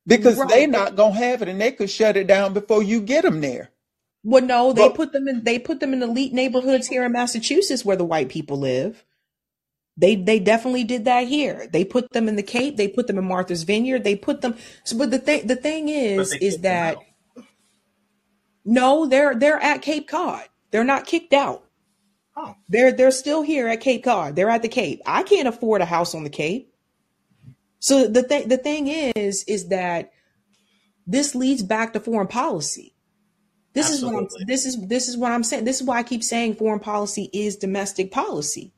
[0.08, 0.50] because Right.
[0.50, 3.24] they're not going to have it and they could shut it down before you get
[3.24, 3.72] them there.
[4.24, 7.14] Well, no, they But put them in they put them in elite neighborhoods here in
[7.14, 9.06] Massachusetts where the white people live.
[9.98, 11.68] They they definitely did that here.
[11.72, 12.78] They put them in the Cape.
[12.78, 14.04] They put them in Martha's Vineyard.
[14.04, 14.58] They put them.
[14.84, 17.06] So, but the thing the thing But is they is kicked them that out.
[18.66, 20.49] no, they're they're at Cape Cod.
[20.72, 21.66] They're not kicked out.
[22.36, 24.36] Oh, They're they're still here at Cape Cod.
[24.36, 25.02] They're at the Cape.
[25.06, 26.72] I can't afford a house on the Cape.
[27.80, 30.12] So the thing the thing is is that
[31.06, 32.96] this leads back to foreign policy.
[33.74, 35.66] This is what I'm this is this is what I'm saying.
[35.66, 38.74] This is why I keep saying foreign policy is domestic policy.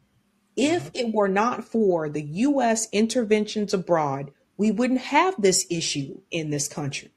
[0.56, 6.50] If it were not for the US interventions abroad, we wouldn't have this issue in
[6.50, 7.12] this country.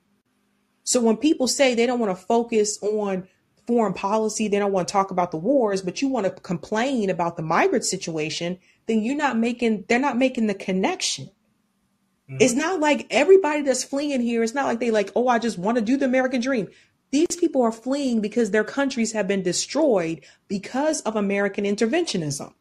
[0.84, 3.28] So when people say they don't want to focus on
[3.66, 7.10] foreign policy, they don't want to talk about the wars, but you want to complain
[7.10, 11.30] about the migrant situation, then you're not making they're not making the connection.
[12.38, 15.38] It's hmm not like everybody that's fleeing here, it's not like they like, oh, I
[15.38, 16.68] just want to do the American dream.
[17.12, 22.52] These people are fleeing because their countries have been destroyed because of American interventionism.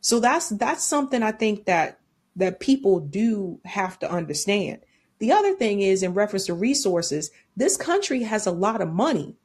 [0.00, 2.00] So that's that's something I think that
[2.36, 4.80] that people do have to understand.
[5.18, 9.36] The other thing is in reference to resources, this country has a lot of money.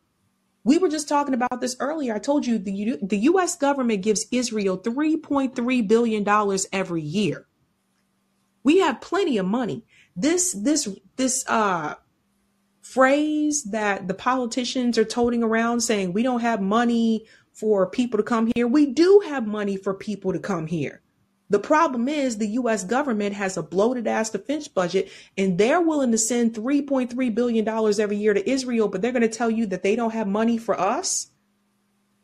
[0.64, 2.15] We were just talking about this earlier.
[2.15, 7.48] I told you the U- the US government gives Israel 3.3 billion dollars every year.
[8.64, 9.85] We have plenty of money.
[10.15, 10.88] This this
[11.18, 11.95] this uh
[12.81, 18.23] phrase that the politicians are toting around saying we don't have money for people to
[18.23, 18.68] come here.
[18.68, 21.02] We do have money for people to come here.
[21.53, 26.11] The problem is the US government has a bloated ass defense budget and they're willing
[26.11, 29.84] to send $3.3 billion every year to Israel, but they're going to tell you that
[29.84, 31.27] they don't have money for us.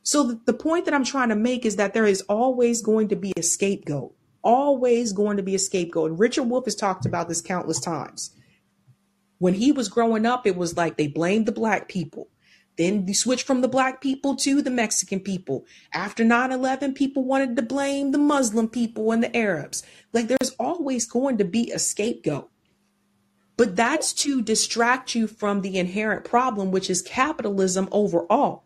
[0.02, 3.16] So the, point that I'm trying to make is that there is always going to
[3.16, 6.18] be a scapegoat, always going to be a scapegoat.
[6.18, 8.36] Richard Wolff has talked about this countless times.
[9.38, 12.30] When he was growing up, it was like they blamed the black people.
[12.80, 15.66] Then you switch from the black people to the Mexican people.
[15.94, 19.84] After 9 11, people wanted to blame the Muslim people and the Arabs.
[20.14, 22.50] Like there's always going to be a scapegoat.
[23.58, 28.64] But that's to distract you from the inherent problem, which is capitalism overall.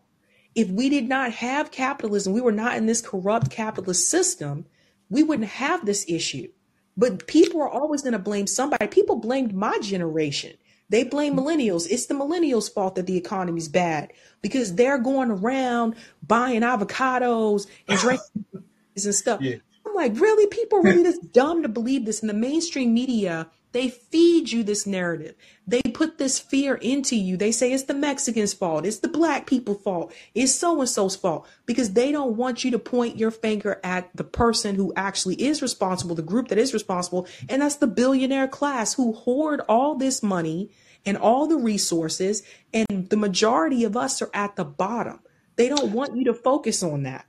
[0.54, 4.66] If we did not have capitalism, we were not in this corrupt capitalist system,
[5.10, 6.52] we wouldn't have this issue.
[6.96, 8.86] But people are always going to blame somebody.
[8.86, 10.52] People blamed my generation.
[10.90, 11.86] They blame millennials.
[11.90, 14.12] It's the millennials' fault that the economy's bad
[14.42, 15.96] because they're going around
[16.26, 18.44] buying avocados and drinking
[19.04, 19.40] and stuff.
[19.40, 19.56] Yeah.
[19.86, 20.46] I'm like, really?
[20.48, 23.48] People are really this dumb to believe this in the mainstream media.
[23.74, 25.34] They feed you this narrative.
[25.66, 27.36] They put this fear into you.
[27.36, 28.86] They say it's the Mexicans' fault.
[28.86, 30.14] It's the black people's fault.
[30.32, 34.14] It's so and so's fault because they don't want you to point your finger at
[34.14, 37.26] the person who actually is responsible, the group that is responsible.
[37.48, 40.70] And that's the billionaire class who hoard all this money
[41.04, 42.44] and all the resources.
[42.72, 45.18] And the majority of us are at the bottom.
[45.56, 47.26] They don't want you to focus on that.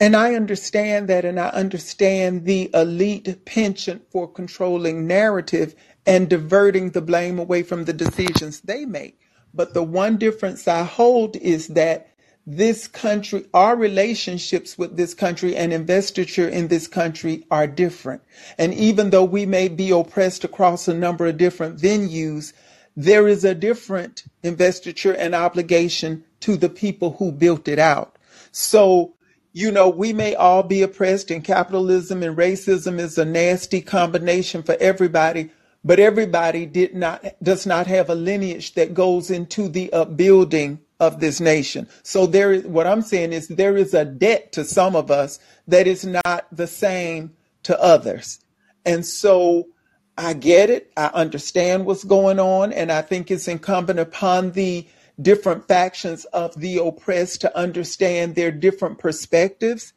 [0.00, 5.74] And I understand that, and I understand the elite penchant for controlling narrative
[6.08, 9.20] and diverting the blame away from the decisions they make.
[9.52, 12.08] But the one difference I hold is that
[12.46, 18.22] this country, our relationships with this country and investiture in this country are different.
[18.56, 22.54] And even though we may be oppressed across a number of different venues,
[22.96, 28.16] there is a different investiture and obligation to the people who built it out.
[28.50, 29.14] So
[29.52, 34.62] you know, we may all be oppressed, and capitalism and racism is a nasty combination
[34.62, 35.50] for everybody.
[35.84, 41.20] But everybody did not does not have a lineage that goes into the upbuilding of
[41.20, 41.88] this nation.
[42.02, 45.38] So there is what I'm saying is there is a debt to some of us
[45.68, 47.32] that is not the same
[47.62, 48.40] to others.
[48.84, 49.68] And so
[50.16, 50.90] I get it.
[50.96, 52.72] I understand what's going on.
[52.72, 54.86] And I think it's incumbent upon the
[55.20, 59.92] different factions of the oppressed to understand their different perspectives,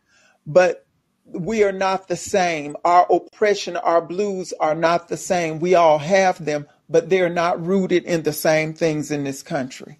[0.46, 0.86] but
[1.34, 2.76] we are not the same.
[2.84, 5.60] Our oppression, our blues are not the same.
[5.60, 10.00] We all have them, but they're not rooted in the same things in this country.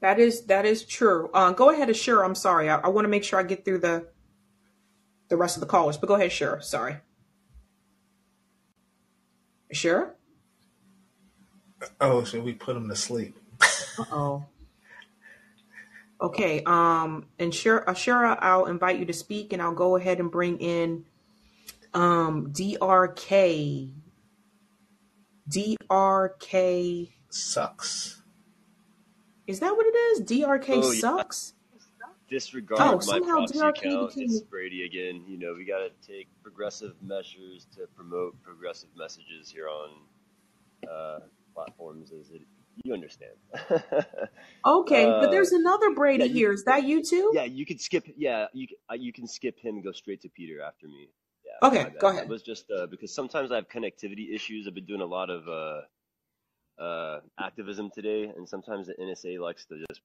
[0.00, 1.30] That is that is true.
[1.34, 2.24] Uh, go ahead, Ashura.
[2.24, 2.70] I'm sorry.
[2.70, 4.08] I, I want to make sure I get through the
[5.28, 6.62] the rest of the callers, but go ahead, Ashura.
[6.62, 6.96] Sorry.
[9.72, 10.12] Ashura?
[12.00, 13.36] Oh, should we put him to sleep?
[13.98, 14.44] Uh-oh.
[16.20, 16.62] Okay.
[16.64, 20.58] Um, and sure, Ashura, I'll invite you to speak, and I'll go ahead and bring
[20.58, 21.04] in
[21.94, 23.92] um DRK.
[25.48, 28.22] DRK Sucks.
[29.46, 30.20] is that what it is?
[30.22, 31.00] DRK Oh yeah.
[31.00, 31.54] sucks.
[32.28, 34.14] Disregard Oh, my proxy DRK account.
[34.14, 34.30] became.
[34.30, 35.24] It's Brady again.
[35.26, 39.90] You know, we got to take progressive measures to promote progressive messages here on
[40.88, 41.18] uh,
[41.52, 42.12] platforms.
[42.12, 42.42] As it,
[42.82, 43.32] you understand.
[44.66, 46.52] Okay, but uh, there's another yeah, Brady you, here.
[46.52, 47.32] Is that you too?
[47.34, 48.04] yeah, you could skip.
[48.16, 51.08] Yeah, you uh, you can skip him and go straight to Peter after me.
[51.46, 52.24] Yeah, Okay, go ahead.
[52.24, 54.66] It was just uh, because sometimes I have connectivity issues.
[54.66, 59.64] I've been doing a lot of uh, uh, activism today, and sometimes the NSA likes
[59.66, 60.02] to just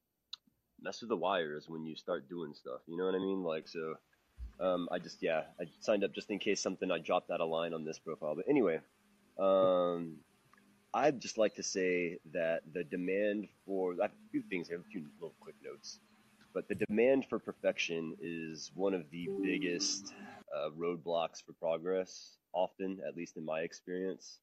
[0.82, 2.80] mess with the wires when you start doing stuff.
[2.88, 3.44] You know what I mean?
[3.44, 3.96] Like so.
[4.58, 7.50] Um, I just yeah, I signed up just in case something I dropped out of
[7.50, 8.36] line on this profile.
[8.36, 8.80] But anyway,
[9.38, 10.20] um,
[10.96, 14.82] I'd just like to say that the demand for I have a few things, have
[14.82, 16.00] a few little quick notes,
[16.54, 20.14] but the demand for perfection is one of the biggest
[20.56, 22.38] uh, roadblocks for progress.
[22.54, 24.40] Often, at least in my experience,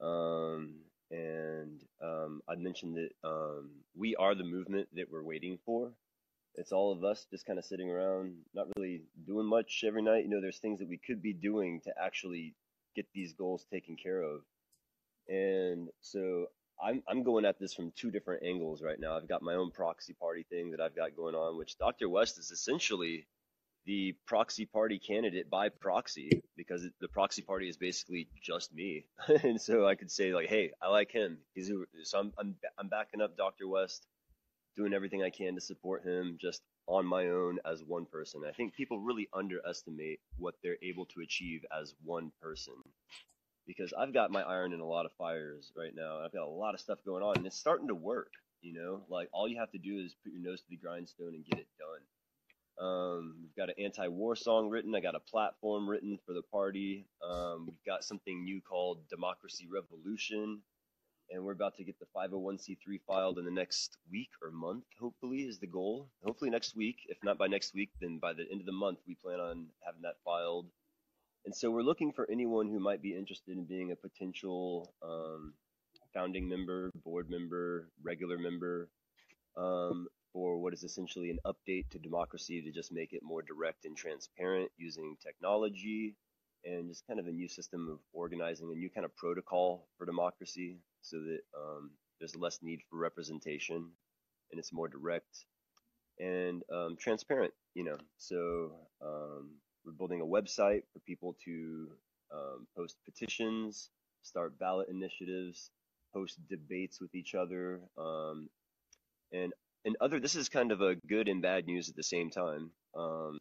[0.00, 0.76] um,
[1.10, 5.92] and um, I mentioned that um, we are the movement that we're waiting for.
[6.56, 10.24] It's all of us just kind of sitting around, not really doing much every night.
[10.24, 12.54] You know, there's things that we could be doing to actually
[12.96, 14.42] get these goals taken care of.
[15.30, 16.46] And so
[16.82, 19.16] I'm I'm going at this from two different angles right now.
[19.16, 22.08] I've got my own proxy party thing that I've got going on, which Dr.
[22.08, 23.26] West is essentially
[23.86, 29.06] the proxy party candidate by proxy because the proxy party is basically just me.
[29.42, 31.38] and so I could say like, hey, I like him.
[31.54, 33.68] He's who, so I'm I'm I'm backing up Dr.
[33.68, 34.06] West,
[34.76, 38.42] doing everything I can to support him just on my own as one person.
[38.48, 42.74] I think people really underestimate what they're able to achieve as one person
[43.66, 46.20] because I've got my iron in a lot of fires right now.
[46.24, 48.32] I've got a lot of stuff going on, and it's starting to work.
[48.62, 51.34] You know, like all you have to do is put your nose to the grindstone
[51.34, 52.86] and get it done.
[52.86, 54.94] Um, we've got an anti-war song written.
[54.94, 57.06] I got a platform written for the party.
[57.22, 60.62] Um, we've got something new called Democracy Revolution,
[61.30, 64.84] and we're about to get the 501c3 filed in the next week or month.
[64.98, 66.08] Hopefully, is the goal.
[66.24, 66.96] Hopefully next week.
[67.06, 69.66] If not by next week, then by the end of the month, we plan on
[69.84, 70.66] having that filed.
[71.44, 75.54] And so we're looking for anyone who might be interested in being a potential um,
[76.12, 78.88] founding member, board member, regular member.
[79.56, 83.84] Um, for what is essentially an update to democracy to just make it more direct
[83.84, 86.14] and transparent using technology
[86.64, 90.06] and just kind of a new system of organizing, a new kind of protocol for
[90.06, 93.90] democracy so that um, there's less need for representation
[94.50, 95.46] and it's more direct
[96.18, 97.96] and um, transparent, you know.
[98.18, 98.72] So
[99.02, 101.88] um, we're building a website for people to
[102.32, 103.90] um, post petitions,
[104.22, 105.70] start ballot initiatives,
[106.12, 108.48] host debates with each other, um,
[109.32, 109.52] and
[109.84, 112.70] and other this is kind of a good and bad news at the same time.
[112.94, 113.38] Um,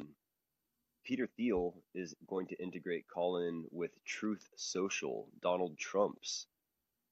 [1.05, 6.45] Peter Thiel is going to integrate Callin with Truth Social, Donald Trump's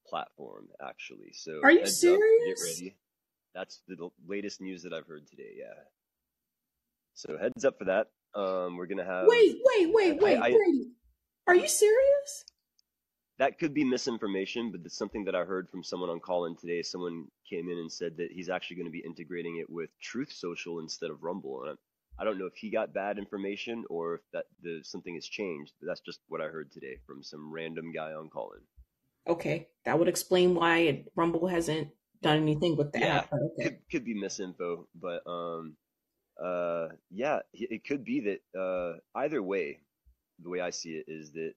[0.08, 1.32] platform, actually.
[1.32, 2.80] So Are you heads up, get serious?
[2.80, 2.96] ready.
[3.54, 5.50] That's the latest news that I've heard today.
[5.56, 5.74] Yeah.
[7.14, 8.08] So heads up for that.
[8.34, 9.26] Um, we're gonna have.
[9.26, 10.92] Wait, wait, wait, wait, I Brady.
[11.46, 12.44] Are you serious?
[13.38, 16.82] that could be misinformation, but it's something that I heard from someone on Callin today.
[16.82, 20.32] Someone came in and said that he's actually going to be integrating it with Truth
[20.32, 21.62] Social instead of Rumble.
[21.62, 25.14] And I, I don't know if he got bad information or if that the something
[25.14, 28.60] has changed, but that's just what I heard today from some random guy on Callin.
[29.28, 31.88] Okay, that would explain why it, Rumble hasn't
[32.22, 33.00] done anything with that.
[33.00, 33.24] Yeah.
[33.32, 33.62] Okay.
[33.62, 35.76] could could be misinfo, but um,
[36.42, 39.80] uh, yeah, it could be that uh, either way,
[40.42, 41.54] the way I see it is that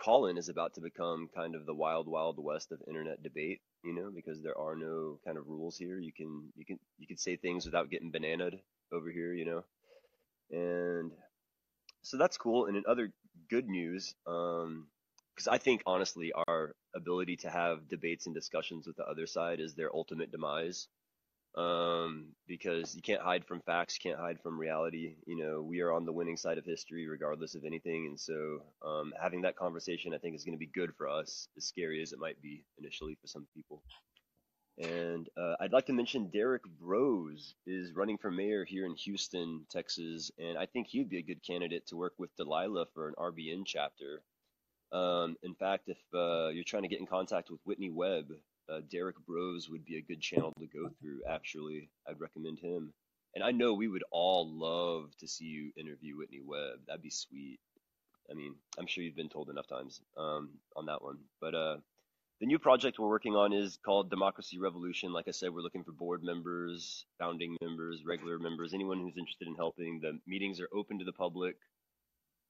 [0.00, 3.94] Callin is about to become kind of the wild, wild west of internet debate, you
[3.94, 5.98] know, because there are no kind of rules here.
[5.98, 8.60] You can you can you can say things without getting bananaed
[8.92, 9.64] over here, you know,
[10.50, 11.12] and
[12.02, 12.66] so that's cool.
[12.66, 13.12] And in other
[13.50, 14.88] good news, um,
[15.34, 19.60] because I think honestly, our ability to have debates and discussions with the other side
[19.60, 20.88] is their ultimate demise
[21.58, 25.16] um, because you can't hide from facts, you can't hide from reality.
[25.26, 28.62] You know, we are on the winning side of history regardless of anything, and so
[28.86, 32.00] um, having that conversation, I think, is going to be good for us, as scary
[32.00, 33.82] as it might be initially for some people.
[34.78, 39.66] And uh, I'd like to mention Derek Broze is running for mayor here in Houston,
[39.68, 43.14] Texas, and I think he'd be a good candidate to work with Delilah for an
[43.18, 44.22] RBN chapter.
[44.92, 48.26] Um, in fact, if uh, you're trying to get in contact with Whitney Webb,
[48.70, 51.20] uh, Derek Broze would be a good channel to go through.
[51.28, 52.92] Actually, I'd recommend him.
[53.34, 56.80] And I know we would all love to see you interview Whitney Webb.
[56.86, 57.60] That'd be sweet.
[58.30, 61.18] I mean, I'm sure you've been told enough times um, on that one.
[61.40, 61.76] But uh,
[62.40, 65.12] the new project we're working on is called Democracy Revolution.
[65.12, 69.48] Like I said, we're looking for board members, founding members, regular members, anyone who's interested
[69.48, 70.00] in helping.
[70.00, 71.56] The meetings are open to the public.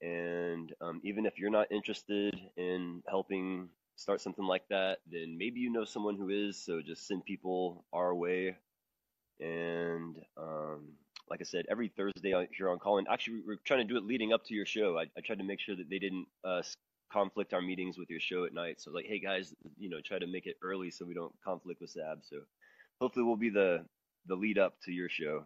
[0.00, 3.68] And um, even if you're not interested in helping
[3.98, 6.56] start something like that, then maybe you know someone who is.
[6.64, 8.56] So just send people our way.
[9.40, 10.94] And um,
[11.30, 14.04] like I said, every Thursday on- here on Callin, actually, we're trying to do it
[14.04, 14.98] leading up to your show.
[14.98, 16.62] I, I tried to make sure that they didn't uh,
[17.12, 18.80] conflict our meetings with your show at night.
[18.80, 21.80] So like, hey guys, you know, try to make it early so we don't conflict
[21.80, 22.20] with Sab.
[22.24, 22.38] So
[23.00, 23.84] hopefully we'll be the
[24.26, 25.44] the lead up to your show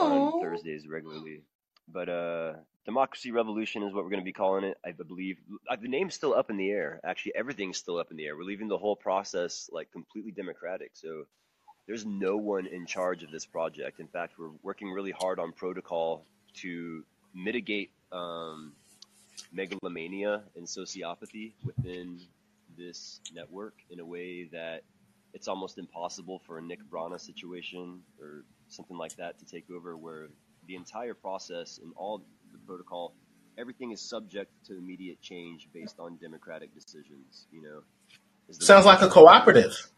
[0.00, 1.42] on Oh, Thursdays regularly.
[1.88, 2.52] But uh,
[2.84, 5.38] Democracy Revolution is what we're going to be calling it, I believe.
[5.68, 7.00] Uh, The name's still up in the air.
[7.04, 8.36] Actually, everything's still up in the air.
[8.36, 10.92] We're leaving the whole process like completely democratic.
[10.94, 11.26] So
[11.86, 14.00] there's no one in charge of this project.
[14.00, 16.24] In fact, we're working really hard on protocol
[16.54, 18.72] to mitigate um,
[19.52, 22.20] megalomania and sociopathy within
[22.76, 24.82] this network in a way that
[25.34, 29.96] it's almost impossible for a Nick Brana situation or something like that to take over,
[29.96, 30.28] where
[30.66, 32.22] the entire process and all
[32.52, 33.14] the protocol,
[33.56, 37.46] everything is subject to immediate change based on democratic decisions.
[37.52, 37.80] You know,
[38.48, 39.90] is Sounds like a cooperative.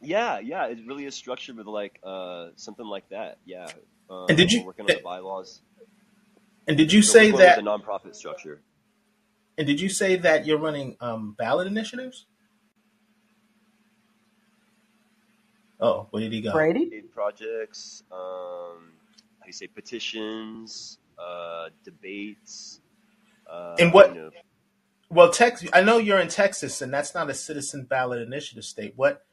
[0.00, 3.38] Yeah, yeah, it really is structured with like uh, something like that.
[3.44, 3.68] Yeah,
[4.10, 5.60] And um, did you working on the bylaws.
[6.66, 8.60] and did you So say going with a that nonprofit structure.
[9.56, 12.26] and did you say that you're running um, ballot initiatives?
[15.80, 16.52] Oh, where did he go?
[16.52, 17.02] Brady?
[17.12, 18.92] Projects, um,
[19.40, 22.80] how you say petitions, uh, debates,
[23.50, 24.14] uh, And you what?
[24.14, 24.30] know,
[25.10, 25.64] Well, Tex.
[25.72, 28.94] I know you're in Texas, and that's not a citizen ballot initiative state.
[28.96, 29.26] What?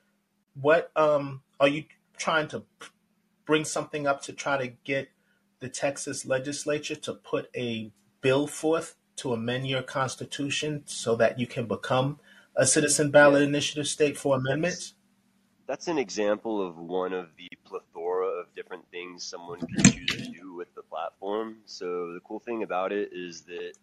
[0.59, 0.91] What?
[0.95, 1.85] Um, are you
[2.17, 2.63] trying to
[3.45, 5.09] bring something up to try to get
[5.59, 7.91] the Texas legislature to put a
[8.21, 12.19] bill forth to amend your constitution so that you can become
[12.55, 14.93] a citizen ballot yes, initiative state for amendments?
[15.67, 17.47] that's an example of one of the
[18.69, 21.57] different things someone can choose to do with the platform.
[21.65, 23.73] So the cool thing about it is that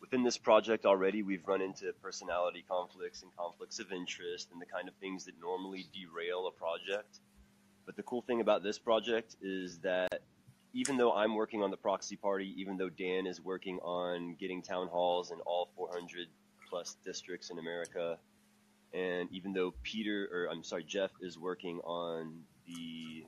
[0.00, 4.66] within this project already, we've run into personality conflicts and conflicts of interest and the
[4.66, 7.18] kind of things that normally derail a project.
[7.84, 10.22] But the cool thing about this project is that
[10.72, 14.62] even though I'm working on the proxy party, even though Dan is working on getting
[14.62, 16.28] town halls in all 400
[16.70, 18.16] plus districts in America,
[18.94, 23.26] and even though Peter, or I'm sorry, Jeff is working on the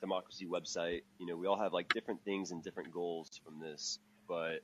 [0.00, 3.98] democracy website, you know, we all have like different things and different goals from this,
[4.28, 4.60] but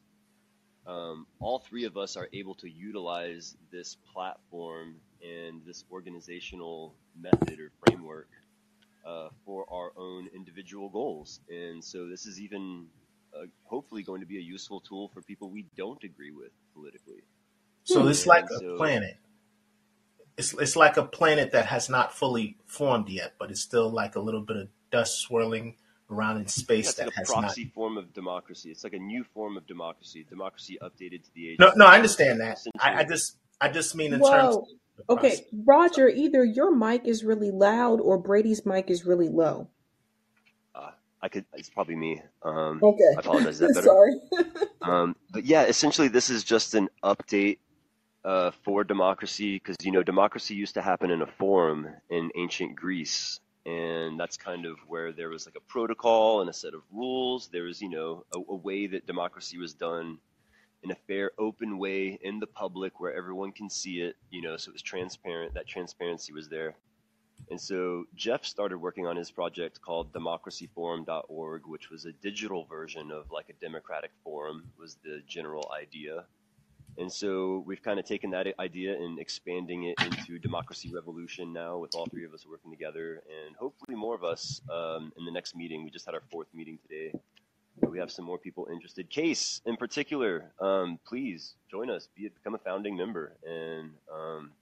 [0.86, 7.58] um, all three of us are able to utilize this platform and this organizational method
[7.58, 8.28] or framework
[9.04, 11.40] uh, for our own individual goals.
[11.50, 12.86] And so this is even
[13.34, 17.22] uh, hopefully going to be a useful tool for people we don't agree with politically.
[17.84, 19.16] So it's like a so, planet.
[20.36, 24.16] It's it's like a planet that has not fully formed yet, but it's still like
[24.16, 24.68] a little bit of
[24.98, 25.76] dust swirling
[26.10, 27.40] around in yeah, space it's like that a has not.
[27.42, 28.70] proxy form of democracy.
[28.70, 31.86] It's like a new form of democracy, democracy updated to the age No, of no,
[31.86, 32.58] I understand that.
[32.80, 34.66] I, I just I just mean in terms of Whoa.
[34.96, 35.44] the Okay, process.
[35.66, 39.68] Roger, either your mic is really loud or Brady's mic is really low.
[40.74, 40.90] Uh,
[41.22, 42.22] I could, it's probably me.
[42.42, 43.12] Um, Okay.
[43.16, 43.60] I apologize.
[43.60, 43.86] Is that better?
[43.86, 44.14] Sorry.
[44.82, 47.58] Um, but yeah, essentially, this is just an update
[48.24, 52.76] uh, for democracy because you know democracy used to happen in a forum in ancient
[52.76, 56.82] Greece, and that's kind of where there was like a protocol and a set of
[56.92, 57.48] rules.
[57.48, 60.18] There was you know a, a way that democracy was done
[60.82, 64.16] in a fair, open way in the public where everyone can see it.
[64.30, 65.54] You know, so it was transparent.
[65.54, 66.76] That transparency was there.
[67.50, 73.10] And so Jeff started working on his project called democracyforum.org, which was a digital version
[73.10, 76.24] of like a democratic forum was the general idea.
[76.98, 81.78] And so we've kind of taken that idea and expanding it into Democracy Revolution now
[81.78, 85.30] with all three of us working together and hopefully more of us um, in the
[85.30, 85.84] next meeting.
[85.84, 87.12] We just had our fourth meeting today.
[87.82, 89.10] We have some more people interested.
[89.10, 94.52] Case in particular, um, please join us, be become a founding member, and um,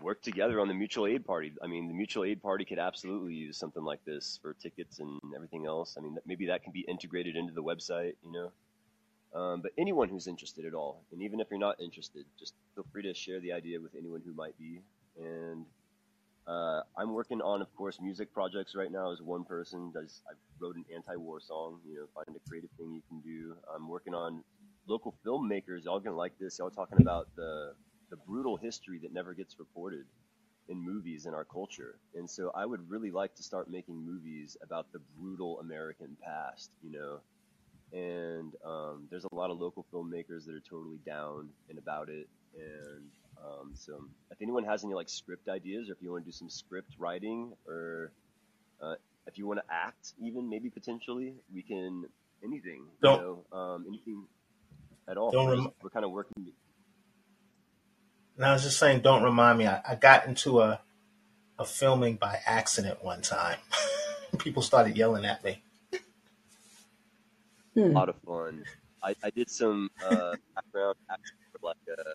[0.00, 1.52] work together on the mutual aid party.
[1.60, 5.18] I mean, the mutual aid party could absolutely use something like this for tickets and
[5.34, 5.96] everything else.
[5.98, 8.52] I mean, maybe that can be integrated into the website, you know.
[9.36, 12.86] Um, but anyone who's interested at all, and even if you're not interested, just feel
[12.90, 14.80] free to share the idea with anyone who might be.
[15.20, 15.66] And
[16.46, 19.92] uh, I'm working on, of course, music projects right now as one person.
[19.92, 23.54] Does I wrote an anti-war song, you know, find a creative thing you can do.
[23.74, 24.42] I'm working on
[24.88, 25.84] local filmmakers.
[25.84, 26.58] Y'all gonna like this.
[26.58, 27.74] Y'all talking about the
[28.10, 30.06] the brutal history that never gets reported
[30.68, 31.98] in movies in our culture.
[32.14, 36.70] And so I would really like to start making movies about the brutal American past,
[36.82, 37.20] you know.
[37.92, 42.28] And um, there's a lot of local filmmakers that are totally down and about it.
[42.54, 43.04] And
[43.38, 46.36] um, so if anyone has any like script ideas or if you want to do
[46.36, 48.12] some script writing or
[48.82, 48.94] uh,
[49.26, 52.06] if you want to act even maybe potentially, we can
[52.44, 54.24] anything, you know, um, anything
[55.08, 55.30] at all.
[55.30, 56.52] don't We're rem- we're kind of working.
[58.36, 59.66] And I was just saying, don't remind me.
[59.66, 60.80] I, I got into a,
[61.58, 63.58] a filming by accident one time.
[64.38, 65.62] People started yelling at me.
[67.84, 67.98] A Hmm.
[67.98, 68.64] lot of fun.
[69.02, 72.12] I, I did some uh, background acting for like uh,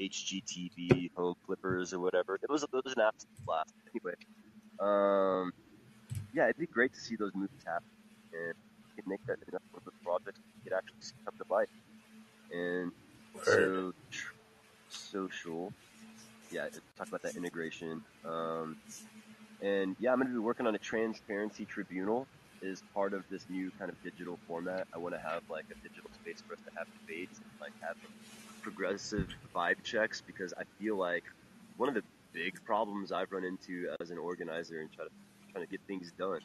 [0.00, 2.36] HGTV home flippers or whatever.
[2.42, 3.74] It was it was an absolute blast.
[3.94, 4.14] Anyway,
[4.80, 5.52] um,
[6.32, 7.82] yeah, it'd be great to see those movies happen
[8.32, 8.54] and
[8.96, 11.68] we can make that enough of a project you could actually see come to life.
[12.50, 12.92] And
[13.34, 13.72] Word.
[13.76, 13.92] so
[14.88, 15.74] social,
[16.50, 18.02] yeah, talk about that integration.
[18.24, 18.76] Um,
[19.60, 22.28] and yeah, I'm going to be working on a transparency tribunal
[22.62, 24.86] is part of this new kind of digital format.
[24.94, 27.72] I want to have like a digital space for us to have debates and like
[27.82, 27.96] have
[28.62, 31.24] progressive vibe checks because I feel like
[31.76, 32.02] one of the
[32.34, 35.10] big problems I've run into as an organizer and try to
[35.52, 36.40] trying to get things done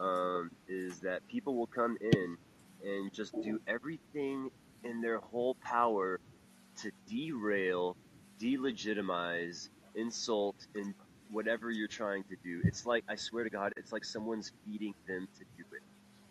[0.00, 2.36] um, is that people will come in
[2.82, 4.50] and just do everything
[4.84, 6.20] in their whole power
[6.78, 7.96] to derail,
[8.42, 10.94] delegitimize, insult, and
[11.30, 12.60] whatever you're trying to do.
[12.64, 15.82] It's like I swear to God, it's like someone's feeding them to do it.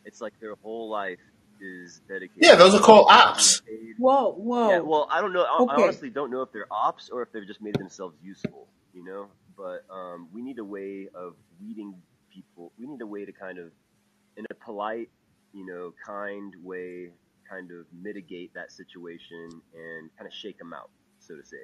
[0.05, 1.19] It's like their whole life
[1.61, 2.43] is dedicated.
[2.43, 3.61] Yeah, those are called ops.
[3.61, 3.95] paid.
[3.97, 4.35] Whoa,
[4.69, 4.83] Yeah, whoa.
[4.83, 5.43] well, I don't know.
[5.43, 8.67] I, I honestly don't know if they're ops or if they've just made themselves useful.
[8.93, 9.27] You know,
[9.57, 11.95] but um, we need a way of weeding
[12.33, 12.71] people.
[12.79, 13.71] We need a way to kind of,
[14.37, 15.09] in a polite,
[15.53, 17.11] you know, kind way,
[17.49, 20.89] kind of mitigate that situation and kind of shake them out,
[21.19, 21.57] so to say.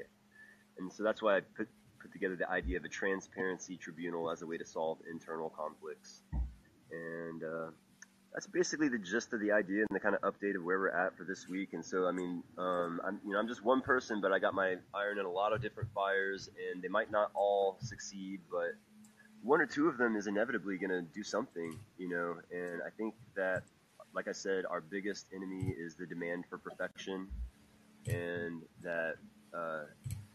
[0.78, 1.68] And so that's why I put
[2.06, 6.22] put together the idea of a transparency tribunal as a way to solve internal conflicts.
[6.92, 7.72] And uh,
[8.32, 10.90] that's basically the gist of the idea and the kind of update of where we're
[10.90, 11.70] at for this week.
[11.74, 14.54] And so, I mean, um, I'm you know I'm just one person, but I got
[14.54, 18.76] my iron in a lot of different fires, and they might not all succeed, but
[19.42, 22.36] one or two of them is inevitably going to do something, you know.
[22.52, 23.64] And I think that,
[24.14, 27.28] like I said, our biggest enemy is the demand for perfection,
[28.08, 29.16] and that
[29.58, 29.86] uh,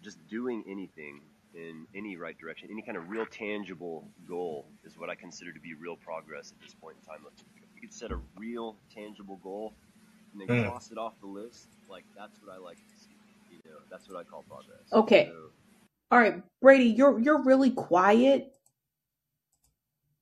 [0.03, 1.21] just doing anything
[1.55, 5.61] in any right direction, any kind of real tangible goal is what I consider to
[5.61, 7.25] be real progress at this point in time.
[7.57, 9.75] If we could set a real tangible goal
[10.33, 10.65] and then Mm.
[10.65, 13.17] cross it off the list, like that's what I like to see.
[13.51, 14.89] You know, that's what I call progress.
[14.93, 15.27] Okay.
[15.27, 15.51] So,
[16.11, 18.55] All right, Brady, you're you're really quiet.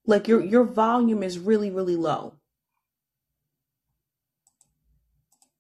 [0.07, 2.35] Like your your volume is really really low.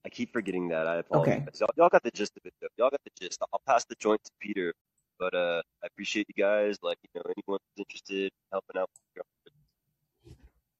[0.05, 0.86] I keep forgetting that.
[0.89, 1.45] I Okay.
[1.45, 1.61] apologize.
[1.61, 2.69] Y'all, y'all got the gist of it, though.
[2.78, 3.43] Y'all got the gist.
[3.53, 4.74] I'll pass the joint to Peter,
[5.19, 6.77] but uh, I appreciate you guys.
[6.82, 8.90] Like, you know, anyone who's interested in helping out.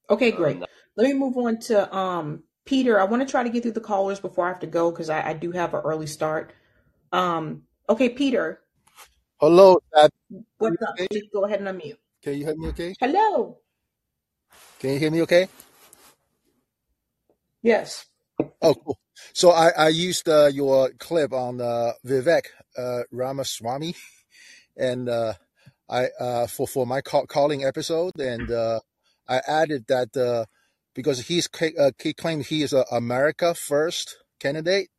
[0.09, 0.59] Okay, Um, great.
[0.97, 2.99] Let me move on to um Peter.
[2.99, 5.09] I want to try to get through the callers before I have to go because
[5.09, 6.53] I, I do have an early start.
[7.11, 8.61] Um, okay, Peter,
[9.39, 10.11] Hello, Dad.
[10.57, 10.95] what's up?
[10.95, 11.07] Okay.
[11.09, 11.97] Please go ahead and unmute.
[12.23, 12.95] Can you hear me okay?
[12.99, 13.59] Hello.
[14.79, 15.47] Can you hear me okay?
[17.63, 18.05] Yes.
[18.61, 18.99] Oh, cool.
[19.33, 22.43] So I, I used uh, your clip on uh, Vivek
[22.77, 23.95] uh, Ramaswamy
[24.79, 25.33] and uh,
[25.89, 28.79] I uh, for for my call, Callin episode, and uh,
[29.27, 30.45] I added that uh,
[30.95, 31.47] because he's
[31.79, 34.89] uh, he claimed he is a America First candidate.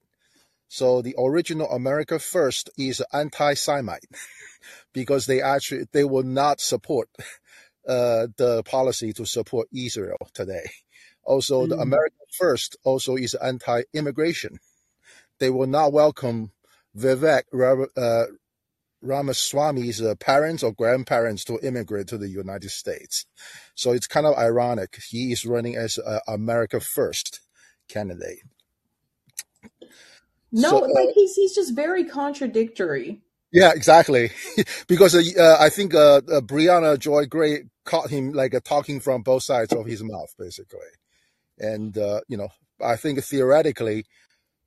[0.69, 4.05] So the original America First is anti-Semite
[4.93, 7.09] because they actually they will not support
[7.89, 10.70] uh, the policy to support Israel today.
[11.24, 11.82] Also, the Mm.
[11.82, 14.59] America First also is anti-immigration.
[15.39, 16.52] They will not welcome
[16.97, 17.43] Vivek
[17.97, 18.27] uh,
[19.02, 23.27] Ramaswamy's uh, parents or grandparents to immigrate to the United States.
[23.74, 24.98] So it's kind of ironic.
[25.09, 27.40] He is running as a America First
[27.89, 28.40] candidate.
[30.52, 33.22] No, So uh, like he's he's just very contradictory.
[33.52, 34.31] yeah, exactly.
[34.89, 39.01] because uh, uh, I think uh, uh, Briahna Joy Gray caught him like uh, talking
[39.01, 40.81] from both sides of his mouth, basically.
[41.59, 42.48] And uh, you know,
[42.85, 44.06] I think theoretically,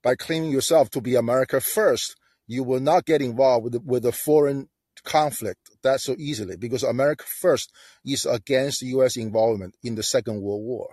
[0.03, 2.15] by claiming yourself to be America first,
[2.47, 4.69] you will not get involved with the, with a foreign
[5.05, 7.71] conflict that so easily because America first
[8.05, 9.17] is against U.S.
[9.17, 10.89] involvement in the Second World War,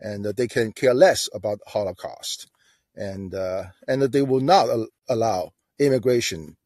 [0.00, 2.50] and uh, they can care less about Holocaust,
[2.96, 6.56] and uh, and that they will not al- allow immigration,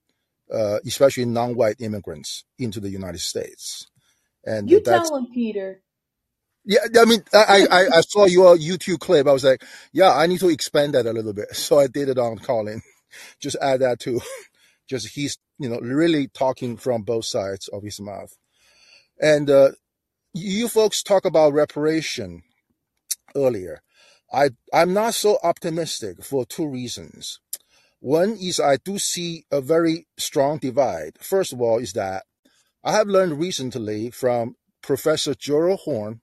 [0.52, 3.88] uh, especially non-white immigrants, into the United States.
[4.44, 5.82] And You tell him, Peter.
[6.64, 9.26] yeah, I mean, I, I, I saw your YouTube clip.
[9.28, 11.48] I was like, yeah, I need to expand that a little bit.
[11.56, 12.82] So I did it on Callin.
[13.40, 14.20] Just add that too.
[14.88, 18.36] Just he's, you know, really talking from both sides of his mouth.
[19.20, 19.70] And uh,
[20.34, 22.42] you folks talk about reparation
[23.36, 23.82] earlier.
[24.32, 27.38] I, I'm not so optimistic for two reasons.
[28.00, 31.18] One is I do see a very strong divide.
[31.20, 32.24] First of all, is that
[32.82, 36.20] I have learned recently from Professor Gerald Horne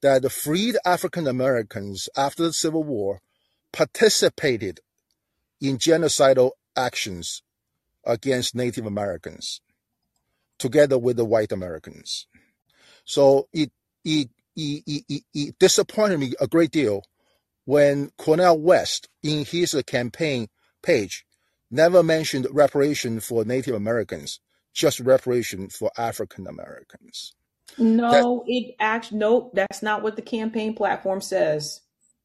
[0.00, 3.20] that the freed African Americans after the Civil War
[3.72, 4.80] participated
[5.60, 7.42] in genocidal actions
[8.04, 9.60] against Native Americans
[10.58, 12.26] together with the white Americans.
[13.04, 13.72] So it,
[14.04, 17.02] it, it, it, it, disappointed me a great deal
[17.64, 20.48] when Cornel West, in his campaign
[20.82, 21.24] page,
[21.70, 24.40] never mentioned reparation for Native Americans,
[24.72, 27.34] just reparation for African Americans.
[27.76, 31.80] That No, it actually nope, that's not what the campaign platform says.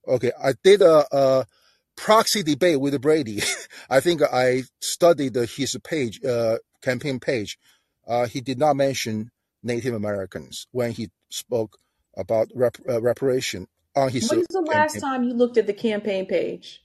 [0.08, 1.46] Okay, I did a, a
[1.96, 3.42] proxy debate with Brady.
[3.90, 7.58] I think I studied his page, uh, campaign page.
[8.08, 9.32] Uh, he did not mention
[9.64, 11.78] Native Americans when he spoke
[12.16, 15.02] about rep, uh, reparation on his When's the last campaign.
[15.02, 16.82] time you looked at the campaign page?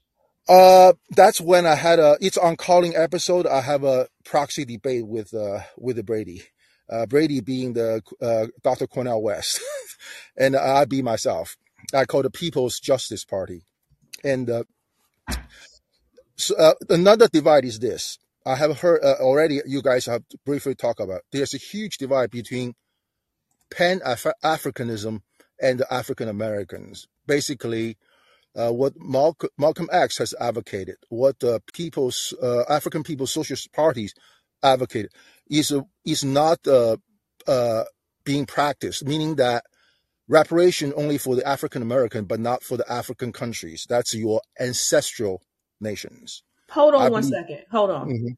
[0.48, 2.16] Uh, that's when I had a.
[2.20, 3.46] It's on Callin episode.
[3.46, 6.42] I have a proxy debate with uh with Brady.
[6.88, 8.88] Uh, Brady being the uh, Dr.
[8.88, 9.60] Cornel West,
[10.36, 11.56] and I be myself.
[11.94, 13.62] I call the People's Justice Party,
[14.24, 14.64] and uh,
[16.36, 18.18] so, uh, another divide is this.
[18.46, 19.60] I have heard uh, already.
[19.66, 21.22] You guys have briefly talked about.
[21.32, 22.74] There's a huge divide between
[23.70, 25.20] Pan Africanism
[25.60, 27.06] and the African Americans.
[27.26, 27.98] Basically,
[28.56, 34.14] uh, what Malcolm, X has advocated, what the people's uh, African People's Socialist Parties
[34.62, 35.12] advocated,
[35.48, 35.72] is
[36.04, 36.96] is not uh,
[37.46, 37.84] uh,
[38.24, 39.04] being practiced.
[39.04, 39.64] Meaning that
[40.30, 43.86] reparation only for the African American, but not for the African countries.
[43.90, 45.42] That's your ancestral
[45.80, 46.44] nations.
[46.70, 47.24] Hold I on one believe.
[47.24, 47.60] second.
[47.72, 48.12] Hold on.
[48.12, 48.36] Mhm.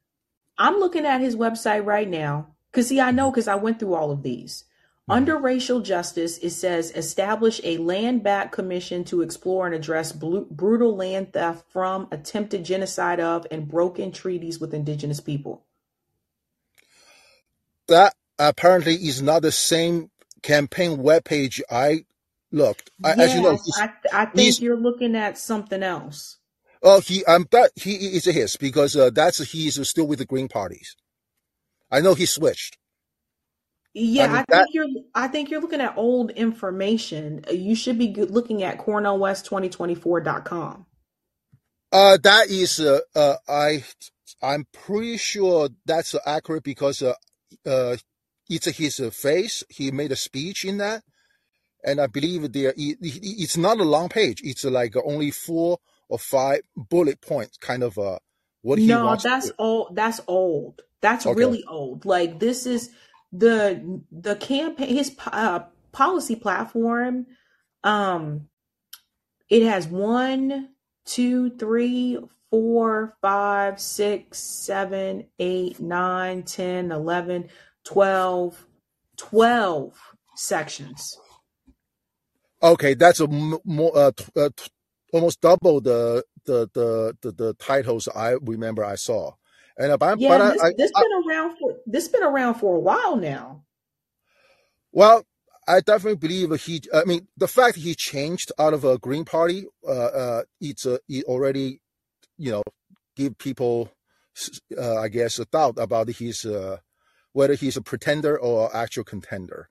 [0.59, 2.49] I'm looking at his website right now.
[2.73, 4.65] Cause see, I know because I went through all of these.
[5.09, 10.47] Under racial justice, it says establish a land back commission to explore and address blu-
[10.51, 15.65] brutal land theft from, attempted genocide of, and broken treaties with indigenous people.
[17.89, 20.11] That apparently is not the same
[20.43, 22.05] campaign webpage I
[22.51, 22.91] looked.
[23.03, 26.37] I, as you know, I, I think you're looking at something else.
[26.83, 30.25] oh he um that he is a his because uh, that's he's still with the
[30.25, 30.95] Green parties.
[31.91, 32.77] I know he switched.
[34.17, 34.87] I Yeah, mean I that think you're.
[35.15, 37.45] I think you're looking at old information.
[37.51, 40.85] You should be looking at CornelWest2024.com.
[41.91, 43.83] uh that is uh, uh I
[44.41, 47.13] I'm pretty sure that's accurate because uh
[47.65, 47.97] uh
[48.55, 49.63] it's his uh, face.
[49.69, 51.03] He made a speech in that,
[51.85, 54.41] and I believe there it, it- it's not a long page.
[54.43, 58.19] It's like only four or five bullet points, kind of uh
[58.63, 59.95] what he No, wants to that's old.
[59.95, 60.81] That's old.
[61.01, 61.35] That's Okay.
[61.35, 62.05] really old.
[62.05, 62.91] Like this is
[63.33, 64.95] the the campaign.
[64.95, 67.27] His uh, policy platform.
[67.83, 68.49] Um,
[69.49, 70.71] it has one,
[71.05, 72.19] two, three,
[72.51, 77.49] four, five, six, seven, eight, nine, ten, eleven,
[77.85, 78.65] twelve,
[79.17, 79.93] twelve
[80.35, 81.17] sections.
[82.61, 84.69] Okay, that's a m- more uh, t- uh, t-
[85.13, 89.33] almost double the the, the the the titles I remember I saw.
[89.77, 92.23] And uh, but, Yeah, but I, this I, this I been around for this been
[92.23, 93.63] around for a while now.
[94.91, 95.23] well,
[95.67, 96.81] I definitely believe he.
[96.93, 100.97] I mean, the fact he changed out of a Green Party, uh, uh, it's uh,
[101.09, 101.81] it already,
[102.37, 102.63] you know,
[103.15, 103.91] give people,
[104.77, 106.77] uh, I guess, a doubt about his uh,
[107.33, 109.69] whether he's a pretender or actual contender.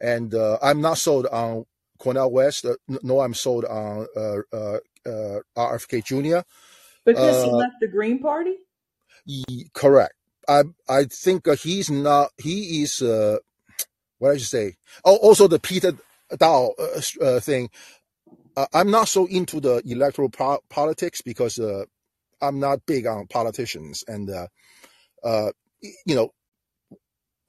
[0.00, 1.66] And uh, I'm not sold on
[1.98, 6.40] Cornel West, uh, n- nor I'm sold on uh, uh, uh, RFK Jr.
[7.06, 8.56] Because he Uh, left the Green Party?
[9.74, 10.14] Correct.
[10.48, 12.30] I I think uh, he's not.
[12.38, 13.02] He is.
[13.02, 13.38] Uh,
[14.18, 14.76] what did you say.
[15.04, 15.92] Oh, also the Peter
[16.32, 17.70] Daou uh, uh, thing.
[18.56, 21.84] Uh, I'm not so into the electoral po- politics because uh,
[22.42, 24.48] I'm not big on politicians, and uh,
[25.24, 26.30] uh, you know,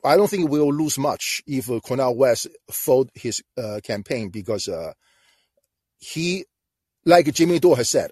[0.04, 4.68] I don't think we'll lose much if uh, Cornel West fold his uh, campaign because
[4.68, 4.94] uh,
[6.00, 6.46] he,
[7.06, 8.12] like Jimmy Dore has said,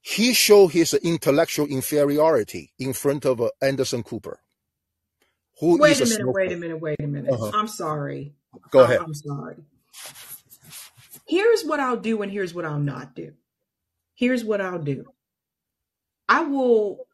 [0.00, 4.40] he showed his intellectual inferiority in front of uh, Anderson Cooper,
[5.60, 7.32] who Wait is a a minute, wait a minute, wait a minute.
[7.32, 7.52] Uh-huh.
[7.54, 8.34] I'm sorry.
[8.70, 9.00] Go ahead.
[9.00, 9.56] I'm sorry.
[11.26, 13.32] Here's what I'll do and here's what I'll not do.
[14.14, 15.06] Here's what I'll do.
[16.28, 17.06] I will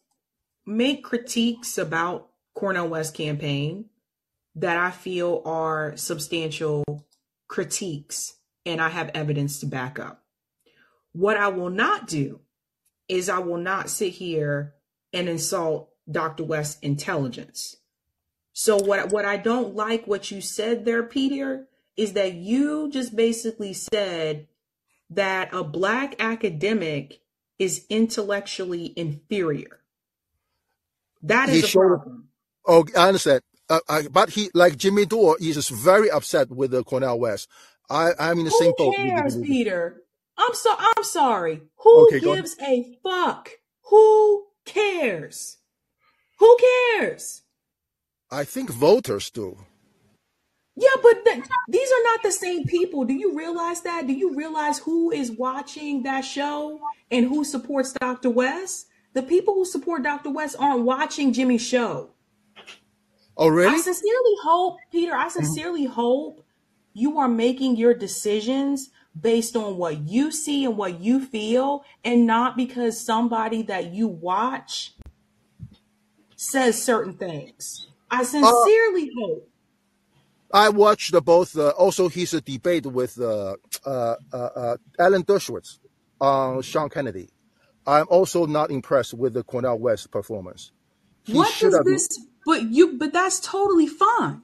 [0.67, 2.28] make critiques about
[2.59, 3.85] Cornel West campaign
[4.57, 6.85] that I feel are substantial
[7.47, 8.35] critiques
[8.67, 10.25] and I have evidence to back up.
[11.13, 12.41] What I will not do
[13.09, 14.75] is I will not sit here
[15.13, 16.43] and insult Dr.
[16.43, 17.77] West's intelligence.
[18.53, 23.15] So what what I don't like what you said there, Peter, is that you just
[23.15, 24.49] basically said
[25.11, 27.21] that a black academic
[27.59, 29.79] is intellectually inferior.
[31.23, 32.28] That is He a problem.
[32.67, 33.41] Oh, I understand.
[33.71, 37.49] Uh, I, but he, like Jimmy Dore, just very upset with the Cornel West.
[37.91, 38.95] I, I'm in the same Who boat.
[38.99, 40.03] with cares, Peter?
[40.37, 41.63] I'm so I'm sorry.
[41.79, 43.51] Who Okay, gives a fuck?
[43.91, 45.59] Who cares?
[46.39, 46.57] Who
[46.99, 47.43] cares?
[48.31, 49.59] I think voters do.
[50.77, 53.05] Yeah, but th- these are not the same people.
[53.05, 54.07] Do you realize that?
[54.07, 56.79] Do you realize who is watching that show
[57.11, 58.31] and who supports Dr.
[58.31, 58.87] West?
[59.15, 60.31] The people who support Dr.
[60.31, 62.11] West aren't watching Jimmy's show.
[63.39, 65.31] Oh, I sincerely hope, Peter, I Mhm.
[65.31, 66.45] sincerely hope
[66.95, 72.27] you are making your decisions based on what you see and what you feel and
[72.27, 74.95] not because somebody that you watch
[76.37, 77.89] says certain things.
[78.11, 79.49] I Uh, sincerely hope.
[80.53, 81.57] I watched the both.
[81.57, 85.79] Uh, also, his uh, debate with uh, uh, uh, uh, Alan Dershowitz
[86.21, 87.29] on Sean Kennedy.
[87.87, 90.73] I'm also not impressed with the Cornel West performance.
[91.25, 92.09] He What does this
[92.49, 94.41] but you but that's totally fine.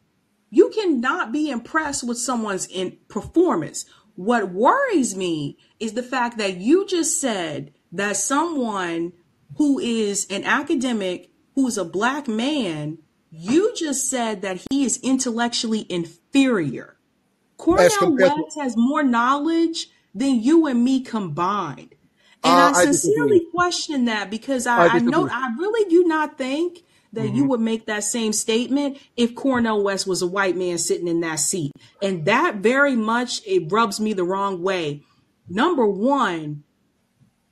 [0.50, 3.86] You cannot be impressed with someone's in performance.
[4.14, 9.14] What worries me is the fact that you just said that someone
[9.56, 12.98] who is an academic who's a black man,
[13.30, 16.98] you just said that he is intellectually inferior.
[17.56, 21.94] Cornel West has more knowledge than you and me combined.
[22.44, 25.26] And uh, I I sincerely question that because I I, I know.
[25.26, 26.84] I really do not think
[27.14, 30.78] that you hmm would make that same statement if Cornel West was a white man
[30.78, 31.72] sitting in that seat.
[32.02, 35.02] And that very much it rubs me the wrong way.
[35.48, 36.64] Number one,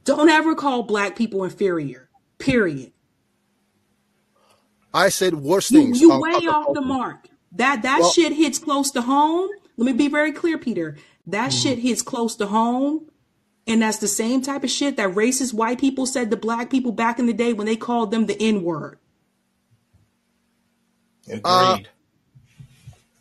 [0.04, 2.10] don't ever call black people inferior.
[2.38, 2.92] Period.
[4.94, 7.28] I said worse You things you way off the mark.
[7.52, 9.50] That that Well, shit hits close to home.
[9.76, 10.96] Let me be very clear, Peter.
[11.26, 11.62] That mhm.
[11.62, 13.08] shit hits close to home.
[13.66, 16.92] And that's the same type of shit that racist white people said to black people
[16.92, 18.98] back in the day when they called them the N word.
[21.44, 21.88] Uh, Agreed.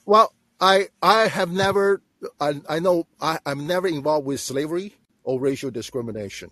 [0.06, 2.02] well, I I have never
[2.40, 6.50] I I know I I'm never involved with slavery or racial discrimination.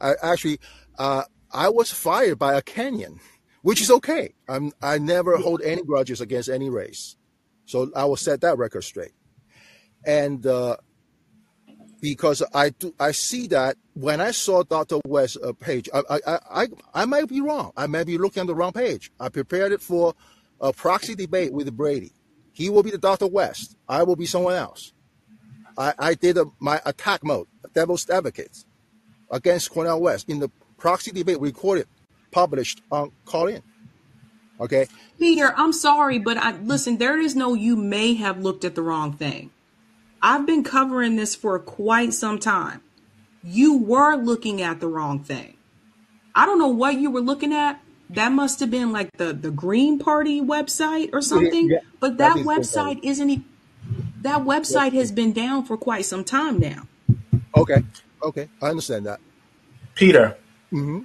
[0.00, 0.58] I actually
[0.98, 3.18] uh I was fired by a Kenyan,
[3.62, 4.34] which is okay.
[4.48, 7.16] I'm I never hold any grudges against any race,
[7.66, 9.12] so I will set that record straight.
[10.06, 10.76] And uh,
[12.00, 14.98] because I do I see that when I saw Dr.
[15.06, 17.72] West's uh, page, I, I I I I might be wrong.
[17.76, 19.12] I may be looking at the wrong page.
[19.20, 20.14] I prepared it for
[20.62, 22.12] a proxy debate with Brady.
[22.52, 23.26] He will be the Dr.
[23.26, 23.76] West.
[23.88, 24.92] I will be someone else.
[25.76, 28.64] I, I did a, my attack mode, devil's advocate,
[29.30, 31.86] against Cornel West in the proxy debate recorded,
[32.30, 33.62] published on Callin.
[34.60, 34.86] Okay.
[35.18, 38.82] Peter, I'm sorry, but I listen, there is no you may have looked at the
[38.82, 39.50] wrong thing.
[40.20, 42.80] I've been covering this for quite some time.
[43.42, 45.56] You were looking at the wrong thing.
[46.34, 47.81] I don't know what you were looking at.
[48.14, 51.70] That must have been like the the Green Party website or something.
[51.70, 53.44] Yeah, But that that is good website isn't e-
[54.22, 54.44] that Yeah.
[54.44, 56.86] website has been down for quite some time now.
[57.56, 57.82] Okay.
[58.22, 58.48] Okay.
[58.60, 59.20] I understand that.
[59.94, 60.36] Peter,
[60.70, 61.00] hmm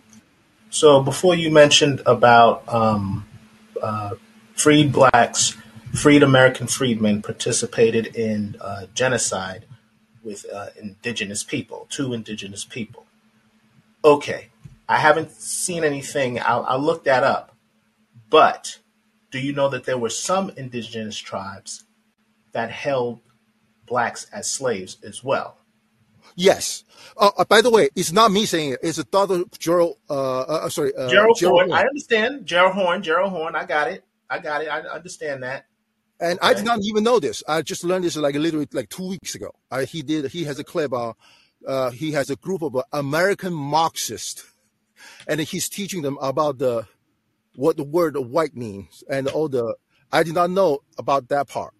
[0.70, 3.26] so before you mentioned about um,
[3.82, 4.16] uh,
[4.56, 5.56] freed blacks,
[5.94, 9.66] freed American freedmen participated in uh, genocide
[10.24, 13.06] with uh, indigenous people, two indigenous people.
[14.04, 14.50] Okay,
[14.90, 16.40] I haven't seen anything.
[16.40, 17.56] I'll, I'll look that up.
[18.30, 18.80] But
[19.32, 21.86] do you know that there were some indigenous tribes
[22.54, 23.22] that held
[23.86, 25.58] blacks as slaves as well?
[26.36, 26.84] Yes.
[27.16, 28.80] Uh, uh, by the way, it's not me saying it.
[28.84, 29.44] It's Dr.
[29.58, 32.46] Gerald, uh, uh, sorry, uh, Gerald Gerald Horne, I understand.
[32.46, 34.04] Gerald Horne, Gerald Horne, I got it.
[34.30, 34.68] I got it.
[34.68, 35.66] I understand that.
[36.20, 37.44] And I did not even know this.
[37.48, 39.52] I just learned this like literally like two weeks ago.
[39.70, 40.32] I, he did.
[40.32, 40.92] He has a clip.
[40.92, 41.14] Uh,
[41.68, 44.44] uh, he has a group of uh, American Marxists,
[45.28, 46.86] and he's teaching them about the
[47.56, 49.76] what the word white means and all the.
[50.12, 51.74] I did not know about that part,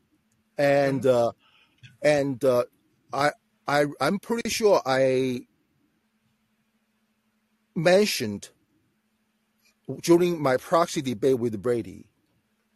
[0.58, 1.32] and uh,
[2.02, 2.64] and uh,
[3.14, 3.32] I
[3.68, 5.42] I I'm pretty sure I
[7.76, 8.50] mentioned
[10.02, 12.10] during my proxy debate with Brady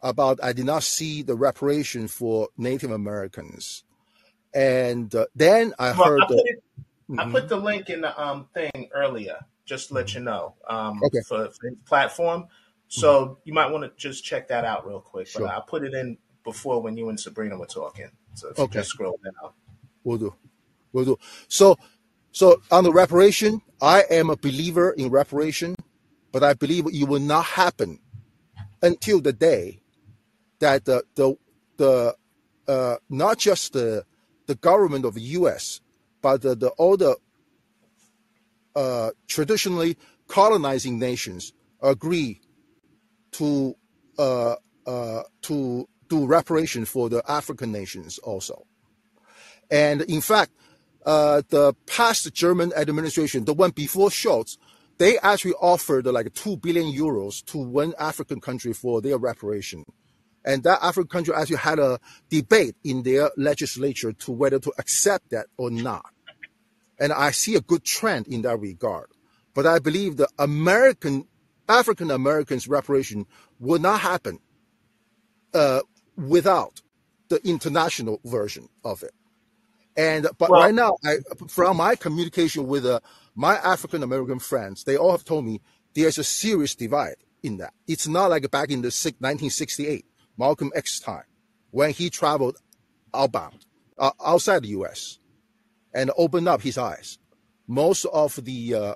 [0.00, 3.84] about I did not see the reparation for Native Americans,
[4.54, 6.34] and uh, then I Well, heard I the.
[6.36, 6.62] put it.
[7.18, 11.00] I put the link in the um thing earlier, just to let you know, um,
[11.02, 11.20] Okay.
[11.20, 12.42] for, for his platform.
[12.42, 12.48] Mhm.
[12.88, 15.28] So you might want to just check that out real quick.
[15.34, 18.10] But I put it in before when you and Sabrina were talking.
[18.34, 18.80] So if you Okay.
[18.80, 19.52] just scroll down.
[20.04, 20.34] We'll do.
[20.92, 21.16] We'll do.
[21.48, 21.76] So,
[22.32, 25.74] so on the reparation, I am a believer in reparation,
[26.32, 27.98] but I believe it will not happen
[28.82, 29.80] until the day
[30.60, 31.36] that the the
[31.76, 32.14] the
[32.68, 34.04] uh, not just the
[34.46, 35.80] the government of the U.S.
[36.20, 37.16] but the, the all the
[38.74, 39.96] uh, traditionally
[40.28, 41.52] colonizing nations
[41.82, 42.40] agree
[43.32, 43.74] to
[44.18, 44.54] uh,
[44.86, 48.66] uh, to do reparation for the African nations also.
[49.70, 50.52] And in fact,
[51.06, 54.58] uh, the past German administration, the one before Scholz,
[54.98, 59.84] they actually offered like two billion euros to one African country for their reparation.
[60.44, 65.30] And that African country actually had a debate in their legislature to whether to accept
[65.30, 66.04] that or not.
[67.02, 69.08] And I see a good trend in that regard.
[69.54, 71.26] But I believe the American,
[71.68, 73.26] African Americans reparation
[73.58, 74.38] will not happen
[75.52, 75.80] uh,
[76.16, 76.80] without
[77.28, 79.12] the international version of it.
[79.96, 81.16] And but Well, right now, I,
[81.48, 83.00] from my communication with uh,
[83.34, 85.60] my African American friends, they all have told me
[85.94, 87.74] there's a serious divide in that.
[87.88, 90.06] It's not like back in the 1968
[90.38, 91.24] Malcolm X time
[91.72, 92.58] when he traveled
[93.12, 93.66] outbound
[93.98, 95.18] uh, outside the U.S.
[95.94, 97.18] and opened up his eyes.
[97.66, 98.94] Most of the uh,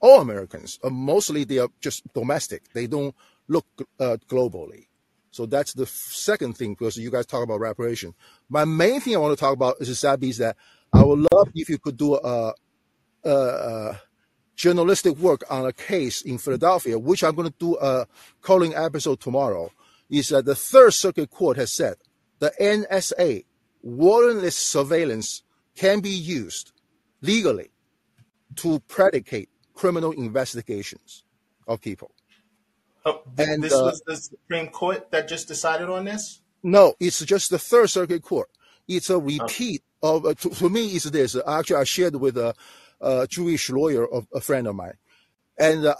[0.00, 2.72] all Americans, uh, mostly they are just domestic.
[2.72, 3.14] They don't
[3.48, 3.66] look
[4.00, 4.86] uh, globally.
[5.30, 8.14] So that's the second thing because you guys talk about reparation.
[8.48, 10.56] My main thing I want to talk about is Sabby is that
[10.92, 12.52] I would love if you could do a,
[13.24, 14.00] a, a
[14.56, 18.06] journalistic work on a case in Philadelphia, which I'm going to do a
[18.42, 19.70] Callin episode tomorrow.
[20.10, 21.94] Is that the Third Circuit Court has said
[22.38, 23.46] the NSA
[23.84, 25.42] warrantless surveillance
[25.76, 26.72] can be used
[27.20, 27.70] legally
[28.56, 31.24] to predicate criminal investigations
[31.66, 32.12] of people.
[33.06, 36.40] oh, th- And this uh, was the Supreme Court that just decided on this.
[36.62, 38.48] no, it's just the Third Circuit Court.
[38.88, 39.48] It's a Okay.
[39.48, 41.36] repeat of, uh, to, to me, it's this.
[41.46, 42.54] Actually, I shared with a,
[43.00, 44.94] a Jewish lawyer, a, a friend of mine.
[45.58, 45.94] And uh,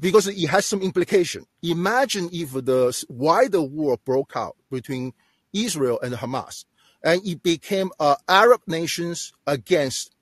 [0.00, 1.44] because it has some implication.
[1.62, 5.12] Imagine if the wider war broke out between
[5.52, 6.64] Israel and Hamas,
[7.04, 10.14] and it became uh, Arab nations against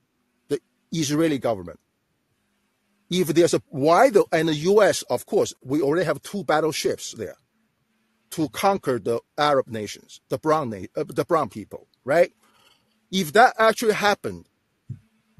[0.49, 0.61] the
[0.93, 1.79] Israeli government.
[3.11, 7.37] If there's a wider and the U.S., of course, we already have two battleships there
[8.31, 12.33] to conquer the Arab nations, the brown uh, the brown people, right?
[13.11, 14.47] If that actually happened,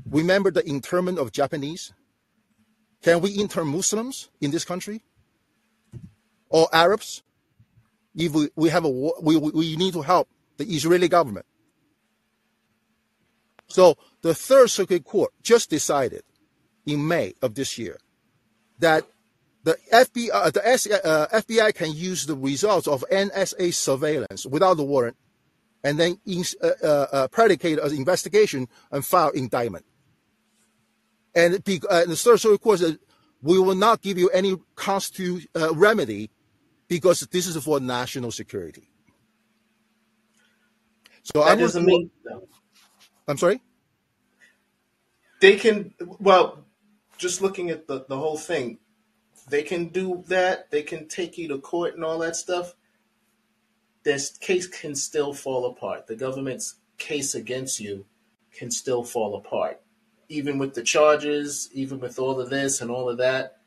[0.05, 1.93] remember the internment of Japanese
[3.03, 5.03] can we intern Muslims in this country
[6.49, 7.23] or Arabs?
[8.15, 10.29] If we, we have a war, we, we need to help
[10.61, 11.47] the Israeli government.
[13.67, 16.23] So the Third Circuit Court just decided
[16.87, 17.99] in May of this year
[18.79, 19.05] that
[19.63, 24.85] the FBI, uh, the uh, FBI can use the results of NSA surveillance without the
[24.85, 25.17] warrant
[25.83, 29.85] and then uh, uh, uh, predicate an investigation and file indictment.
[31.35, 32.99] And, uh, the third circuit court said,
[33.43, 36.31] we will not give you any constitutional uh, remedy
[36.89, 38.90] because this is for national security.
[41.23, 42.11] So that I doesn't mean.
[43.29, 43.61] I'm sorry.
[45.41, 46.65] They can well,
[47.17, 48.79] just looking at the the whole thing,
[49.49, 50.71] they can do that.
[50.71, 52.75] They can take you to court and all that stuff.
[54.03, 56.07] This case can still fall apart.
[56.07, 58.07] The government's case against you
[58.53, 59.81] can still fall apart
[60.31, 63.59] even with the charges, even with all of this and all of that,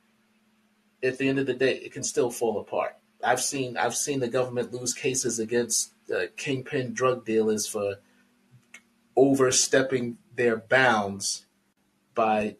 [1.04, 2.96] at the end of the day, it can still fall apart.
[3.24, 7.96] I've seen I've seen the government lose cases against uh, kingpin drug dealers for
[9.16, 11.46] overstepping their bounds
[12.16, 12.56] by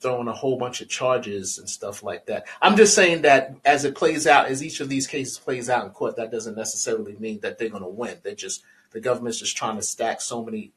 [0.00, 2.46] throwing a whole bunch of charges and stuff like that.
[2.62, 5.84] I'm just saying that as it plays out, as each of these cases plays out
[5.84, 8.18] in court, that doesn't necessarily mean that they're going to win.
[8.22, 10.72] They're just the government's just trying to stack so many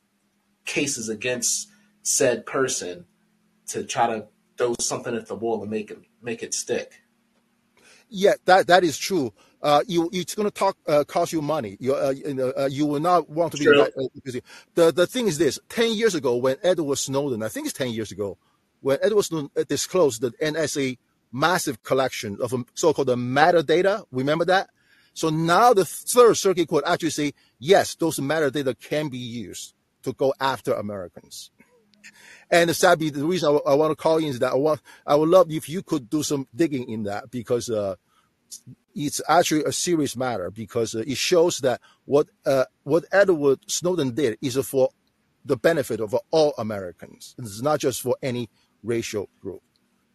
[0.66, 1.70] cases against
[2.04, 3.06] said person
[3.68, 7.02] to try to throw something at the wall and make it make it stick.
[8.10, 9.34] Yeah, that that is true.
[9.64, 11.78] Uh, you it's going to talk uh, cost you money.
[11.80, 13.70] You uh, you, know, uh, you will not want to be.
[13.70, 14.42] Uh,
[14.76, 17.92] the the thing is this: ten years ago, when Edward Snowden, I think it's ten
[17.92, 18.38] years ago,
[18.82, 20.98] when Edward Snowden uh, disclosed the NSA
[21.32, 24.04] massive collection of um, so-called the metadata.
[24.12, 24.70] Remember that?
[25.14, 30.12] So now the Third Circuit Court actually say yes, those metadata can be used to
[30.12, 31.52] go after Americans.
[32.52, 35.16] And Sabby, the reason I, I want to call you is that I want, I
[35.16, 37.96] would love if you could do some digging in that because uh,
[38.96, 44.14] it's actually a serious matter because uh, it shows that what uh, what Edward Snowden
[44.14, 44.90] did is for
[45.46, 47.36] the benefit of all Americans.
[47.38, 48.50] It's not just for any
[48.84, 49.62] racial group.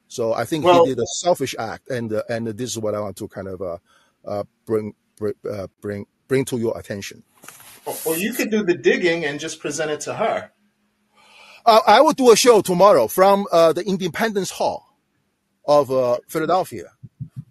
[0.09, 2.95] So I think well, he did a selfish act, and uh, and this is what
[2.95, 3.79] I want to kind of uh,
[4.25, 7.23] uh, bring bring uh, bring bring to your attention.
[8.05, 10.51] Or you could do the digging and just present it to her.
[11.65, 14.97] Uh, I will do a show tomorrow from uh, the Independence Hall
[15.67, 16.93] of uh, Philadelphia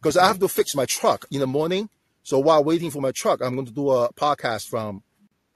[0.02, 1.90] because I have to fix my truck in the morning.
[2.24, 5.04] So while waiting for my truck, I'm going to do a podcast from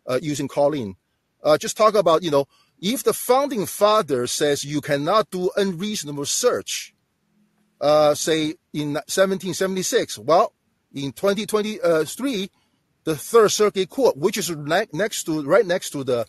[0.07, 0.95] uh, using Callin.
[1.43, 2.47] Uh, just talk about, you know,
[2.79, 6.93] if the founding father says you cannot do unreasonable search,
[7.79, 10.53] uh, say in 1776, well,
[10.93, 12.49] in 2023,
[13.03, 14.49] the Third Circuit Court, which is
[14.93, 16.25] next to right next to the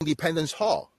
[0.00, 0.92] Independence Hall,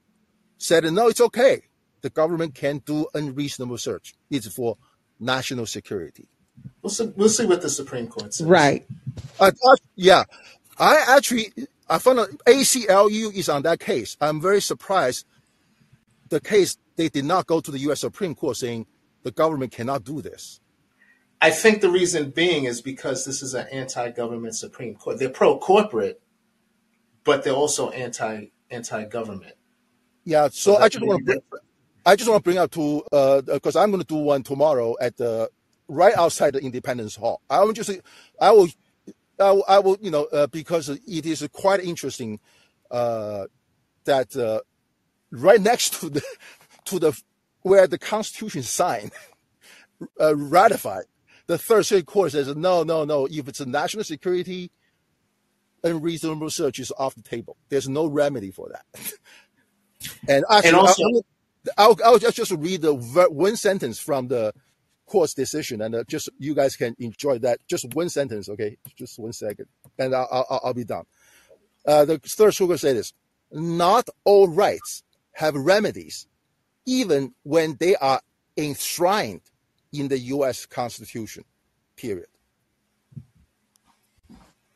[0.58, 1.62] said, no, it's okay.
[2.02, 4.14] The government can't do unreasonable search.
[4.30, 4.76] It's for
[5.18, 6.28] national security.
[6.82, 8.46] We'll see, we'll see what the Supreme Court says.
[8.46, 8.86] Right.
[9.40, 9.52] Uh,
[9.96, 10.24] yeah.
[10.78, 11.52] I actually,
[11.88, 14.16] I found out ACLU is on that case.
[14.20, 15.26] I'm very surprised
[16.28, 18.00] the case, they did not go to the U.S.
[18.00, 18.86] Supreme Court saying
[19.22, 20.60] the government cannot do this.
[21.40, 25.18] I think the reason being is because this is an anti-government Supreme Court.
[25.18, 26.20] They're pro-corporate,
[27.22, 29.54] but they're also anti anti-government.
[30.24, 31.42] Yeah, so, so I just want to
[32.06, 33.02] I just want to bring up to
[33.46, 35.50] because uh, I'm going to do one tomorrow at the
[35.88, 37.40] right outside the Independence Hall.
[37.48, 37.90] I will just
[38.40, 38.68] I will
[39.38, 42.40] I will, I will you know uh, because it is quite interesting
[42.90, 43.46] uh,
[44.04, 44.60] that uh,
[45.30, 46.22] right next to the
[46.86, 47.20] to the
[47.62, 49.12] where the Constitution signed
[50.20, 51.04] uh, ratified
[51.46, 54.70] the Third Circuit Court says no no no if it's a national security
[55.84, 57.56] unreasonable search is off the table.
[57.68, 59.12] There's no remedy for that.
[60.28, 61.02] And actually, and also,
[61.78, 64.52] I'll, I'll, just, just read the one sentence from the
[65.06, 67.60] court's decision, and uh, just you guys can enjoy that.
[67.68, 68.76] Just one sentence, okay?
[68.96, 69.66] Just one second,
[69.98, 71.04] and I'll, I'll, I'll be done.
[71.86, 73.12] Uh, the third circuit says this:
[73.52, 75.02] Not all rights
[75.32, 76.26] have remedies,
[76.86, 78.20] even when they are
[78.56, 79.42] enshrined
[79.92, 80.66] in the U.S.
[80.66, 81.44] Constitution.
[81.96, 82.26] Period.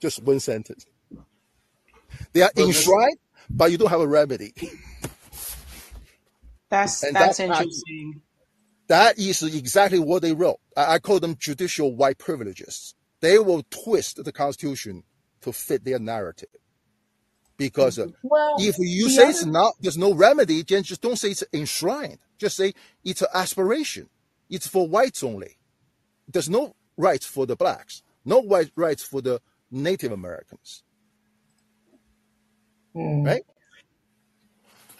[0.01, 0.87] Just one sentence.
[2.33, 3.19] They are enshrined,
[3.51, 4.53] but you don't have a remedy.
[6.71, 8.21] That's and that's, that's interesting.
[8.89, 10.61] That is exactly what they wrote.
[10.77, 12.95] I, I call them judicial white privileges.
[13.21, 15.05] They will twist the Constitution
[15.43, 16.51] to fit their narrative.
[17.59, 21.45] Because Well, if you say it's not, there's no remedy, then just don't say it's
[21.53, 22.19] enshrined.
[22.39, 24.09] Just say it's an aspiration.
[24.51, 25.59] It's for whites only.
[26.29, 30.85] There's no rights for the blacks, no white rights for the Native Americans,
[32.95, 33.25] Hmm.
[33.25, 33.43] right?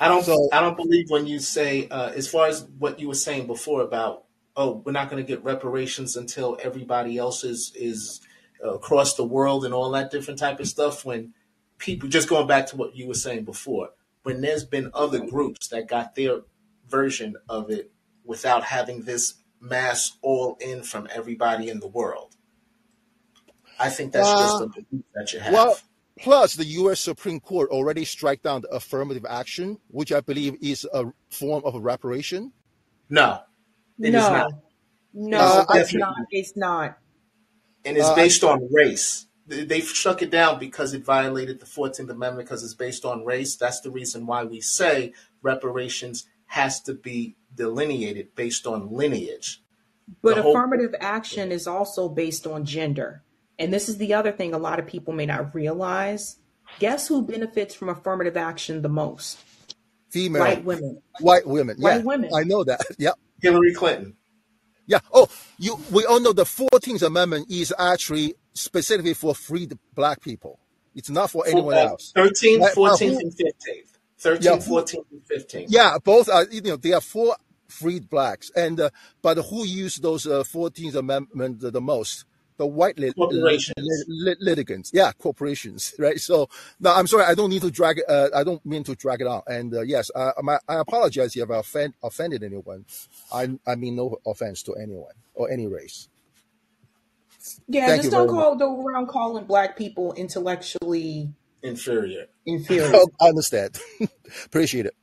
[0.01, 0.25] I don't.
[0.25, 3.47] So I don't believe when you say, uh, as far as what you were saying
[3.47, 4.25] before about,
[4.57, 8.21] oh, we're not going to get reparations until everybody else is is
[8.65, 11.05] uh, across the world and all that different type of stuff.
[11.05, 11.35] When
[11.79, 13.91] people, just going back to what you were saying before,
[14.23, 16.41] when there's been other groups that got their
[16.89, 17.91] version of it
[18.25, 22.37] without having this mass all in from everybody in the world,
[23.81, 25.83] I think that's just uh, a belief that you well, have.
[26.21, 27.01] Plus the U.S.
[27.01, 31.75] Supreme Court already struck down the affirmative action, which I believe is a form of
[31.83, 32.53] reparation.
[33.11, 33.41] No,
[33.99, 34.53] it is not.
[35.15, 36.15] no, Uh, no, It's not.
[36.31, 36.99] It's not.
[37.85, 39.27] and it's uh, I, based on race.
[39.47, 43.25] They they struck it down because it violated the Fourteenth Amendment because it's based on
[43.25, 43.57] race.
[43.57, 49.63] That's the reason why we say reparations has to be delineated based on lineage.
[50.23, 53.23] But The whole affirmative action is also based on gender.
[53.59, 56.37] And this is the other thing a lot of people may not realize.
[56.79, 59.39] Guess who benefits from affirmative action the most?
[60.11, 61.03] female White women.
[61.21, 61.77] white women.
[61.79, 62.31] Yeah, White women.
[62.35, 62.81] I know that.
[62.99, 63.11] Yeah.
[63.41, 64.17] Hillary Clinton.
[64.87, 65.01] Yeah.
[65.13, 65.29] Oh,
[65.59, 65.79] you.
[65.93, 70.59] We all know the Fourteenth Amendment is actually specifically for freed black people.
[70.95, 72.13] It's not for For, anyone uh, else.
[72.17, 73.19] 13th, Like, uh, 14th, who?
[73.19, 73.43] and 15th.
[74.25, 74.57] Yeah.
[74.57, 74.75] 13th, Who?
[74.75, 75.67] 14th, and 15th.
[75.69, 75.99] Yeah.
[76.03, 76.47] Both are.
[76.51, 77.37] You know, they are for
[77.69, 78.91] freed blacks, and uh,
[79.23, 82.25] but who used those uh, Fourteenth Amendment the, the most?
[82.59, 84.05] The white lit, lit, Corporations.
[84.09, 86.21] lit, litigants, yeah, corporations, right?
[86.21, 86.49] So,
[86.81, 88.05] no, I'm sorry, I don't need to drag it.
[88.09, 89.45] Uh, I don't mean to drag it out.
[89.47, 92.85] And uh, yes, I, my, I apologize if I offend, offended anyone.
[93.33, 96.09] I, I mean no offense to anyone or any race.
[97.69, 98.45] Yeah, Thank just don't very much.
[98.45, 101.31] call go around calling black people intellectually
[101.63, 102.27] Inferior.
[102.47, 103.01] inferior.
[103.21, 103.79] I understand.
[104.45, 104.95] Appreciate it.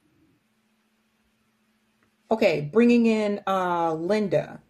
[2.31, 4.61] Okay, bringing in uh Linda.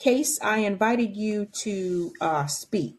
[0.00, 2.96] Case, I invited you to uh speak.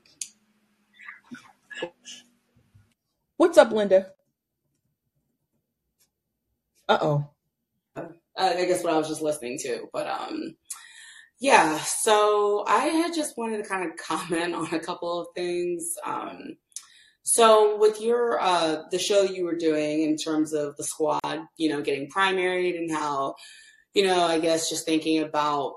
[3.38, 4.12] What's up, Linda?
[7.98, 8.04] Uh,
[8.38, 9.88] I guess what I was just listening to.
[9.92, 10.56] But um,
[11.40, 11.80] yeah.
[11.80, 15.96] So I had just wanted to kind of comment on a couple of things.
[16.06, 16.58] Um,
[17.24, 21.70] so with your uh, the show you were doing in terms of the squad, you
[21.70, 23.36] know, getting primaried and how,
[23.94, 25.76] you know, I guess just thinking about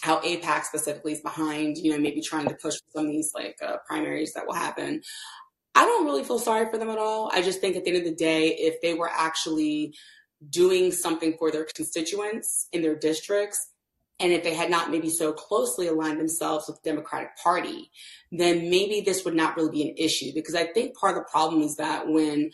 [0.00, 3.56] how AIPAC specifically is behind, you know, maybe trying to push some of these like
[3.64, 5.02] uh, primaries that will happen.
[5.74, 7.30] I don't really feel sorry for them at all.
[7.32, 9.94] I just think at the end of the day, if they were actually
[10.50, 13.72] doing something for their constituents in their districts,
[14.20, 17.90] and if they had not maybe so closely aligned themselves with the Democratic Party,
[18.32, 20.32] then maybe this would not really be an issue.
[20.34, 22.50] Because I think part of the problem is that when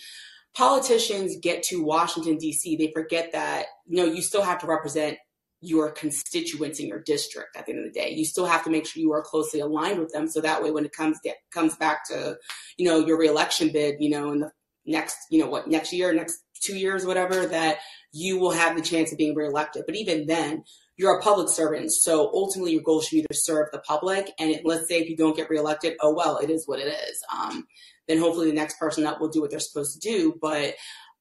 [0.55, 5.17] politicians get to Washington, D.C., they forget that, you know, you still have to represent
[5.65, 8.11] your constituents in your district at the end of the day.
[8.11, 10.29] You still have to make sure you are closely aligned with them.
[10.29, 12.37] So that way, when it comes get, comes back to,
[12.77, 14.53] you know, your reelection bid, you know, in the
[14.85, 17.79] next, you know, what, next year, next two years, whatever, that
[18.13, 19.85] you will have the chance of being reelected.
[19.87, 20.65] But even then,
[20.97, 21.93] you're a public servant.
[21.93, 24.31] So ultimately, your goal should be to serve the public.
[24.39, 26.89] And it, let's say if you don't get reelected, oh, well, it is what it
[26.89, 27.23] is.
[27.35, 27.67] Um,
[28.07, 30.35] then hopefully the next person that will do what they're supposed to do.
[30.41, 30.75] But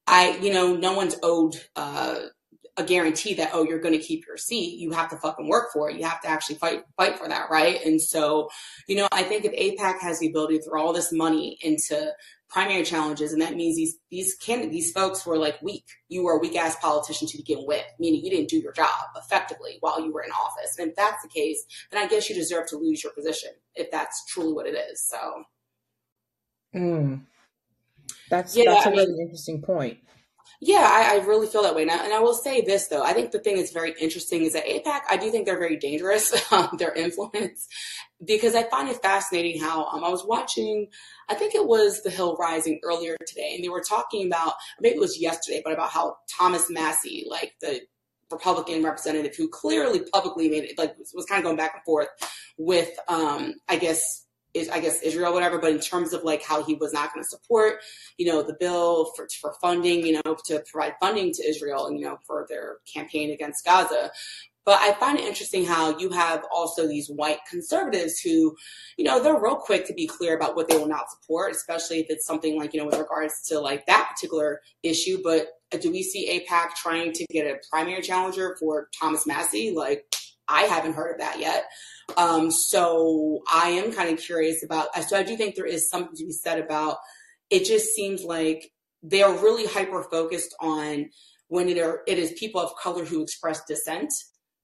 [0.05, 2.19] I, you know, no one's owed, uh,
[2.75, 4.79] a guarantee that oh you're going to keep your seat.
[4.79, 5.97] You have to fucking work for it.
[5.97, 7.79] You have to actually fight fight for that right?
[7.85, 8.49] And so
[8.87, 12.11] you know i think if AIPAC has the ability to throw all this money into
[12.49, 15.85] primary challenges and that means these these can these folks were like weak.
[16.07, 19.05] You were a weak ass politician to begin with meaning you didn't do your job
[19.17, 20.77] effectively while you were in office.
[20.79, 23.91] And if that's the case then i guess you deserve to lose your position if
[23.91, 25.43] that's truly what it is so.
[26.75, 27.21] Mm,
[28.29, 29.99] that's yeah that's i a mean really interesting point.
[30.65, 31.83] Yeah, I, I really feel that way.
[31.83, 34.53] Now, and I will say this though, I think the thing that's very interesting is
[34.53, 37.67] that AIPAC, I do think they're very dangerous, um, their influence,
[38.23, 40.87] because I find it fascinating how um, I was watching,
[41.27, 44.95] I think it was The Hill Rising earlier today, and they were talking about, maybe
[44.95, 47.81] it was yesterday, but about how Thomas Massie, like the
[48.31, 52.07] Republican representative who clearly publicly made it, like was kind of going back and forth
[52.57, 54.22] with, um, I guess,
[54.71, 55.59] I guess Israel, whatever.
[55.59, 57.77] But in terms of like how he was not going to support,
[58.17, 61.99] you know, the bill for for funding, you know, to provide funding to Israel and
[61.99, 64.11] you know for their campaign against Gaza.
[64.65, 68.55] But I find it interesting how you have also these white conservatives who,
[68.97, 71.99] you know, they're real quick to be clear about what they will not support, especially
[71.99, 75.17] if it's something like, you know, with regards to like that particular issue.
[75.21, 79.73] But uh, do we see AIPAC trying to get a primary challenger for Thomas Massie?
[79.75, 80.05] Like,
[80.47, 81.65] I haven't heard of that yet.
[82.17, 86.15] Um, so I am kind of curious about, so I do think there is something
[86.15, 86.97] to be said about
[87.49, 88.71] it just seems like
[89.03, 91.09] they are really hyper focused on
[91.47, 94.11] when it, are, it is people of color who express dissent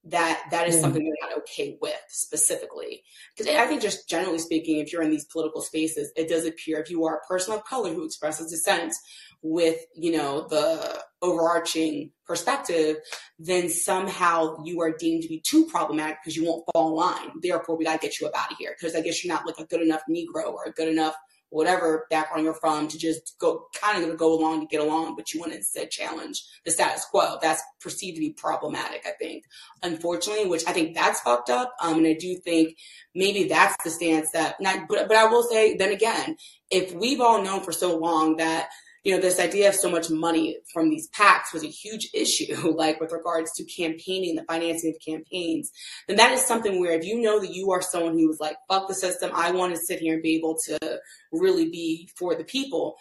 [0.10, 0.82] that that is hmm.
[0.82, 3.04] something they're not okay with specifically.
[3.36, 6.80] Because i think just generally speaking if you're in these political spaces it does appear
[6.80, 8.94] if you are a person of color who expresses dissent
[9.42, 12.98] with you know the overarching perspective
[13.38, 17.32] then somehow you are deemed to be too problematic because you won't fall in line.
[17.42, 19.46] Therefore we got to get you up out of here because i guess you're not
[19.46, 21.16] like a good enough negro or a good enough
[21.50, 25.34] whatever background you're from to just go kind of go along to get along, but
[25.34, 27.38] you want to instead challenge the status quo.
[27.42, 29.46] That's perceived to be problematic, I think,
[29.82, 31.74] unfortunately, which I think that's fucked up.
[31.82, 32.78] Um, and I do think
[33.16, 36.38] maybe that's the stance that not, but, but I will say then again,
[36.70, 38.70] if we've all known for so long that
[39.04, 42.56] you know, this idea of so much money from these PACs was a huge issue,
[42.76, 45.72] like with regards to campaigning, the financing of campaigns,
[46.08, 48.58] then that is something where if you know that you are someone who was like,
[48.68, 51.00] fuck the system, I want to sit here and be able to
[51.32, 52.98] really be for the people,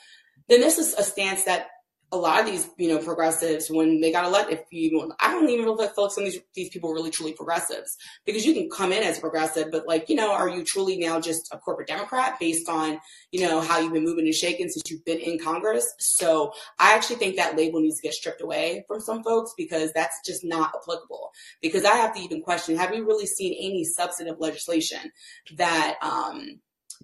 [0.48, 1.68] then this is a stance that
[2.10, 5.48] a lot of these, you know, progressives, when they got elected, if you, I don't
[5.50, 8.70] even feel like some of these, these people are really truly progressives because you can
[8.70, 11.58] come in as a progressive, but like, you know, are you truly now just a
[11.58, 12.98] corporate Democrat based on,
[13.30, 15.86] you know, how you've been moving and shaking since you've been in Congress?
[15.98, 19.92] So I actually think that label needs to get stripped away from some folks because
[19.92, 21.30] that's just not applicable.
[21.60, 25.12] Because I have to even question, have we really seen any substantive legislation
[25.56, 26.60] that, um,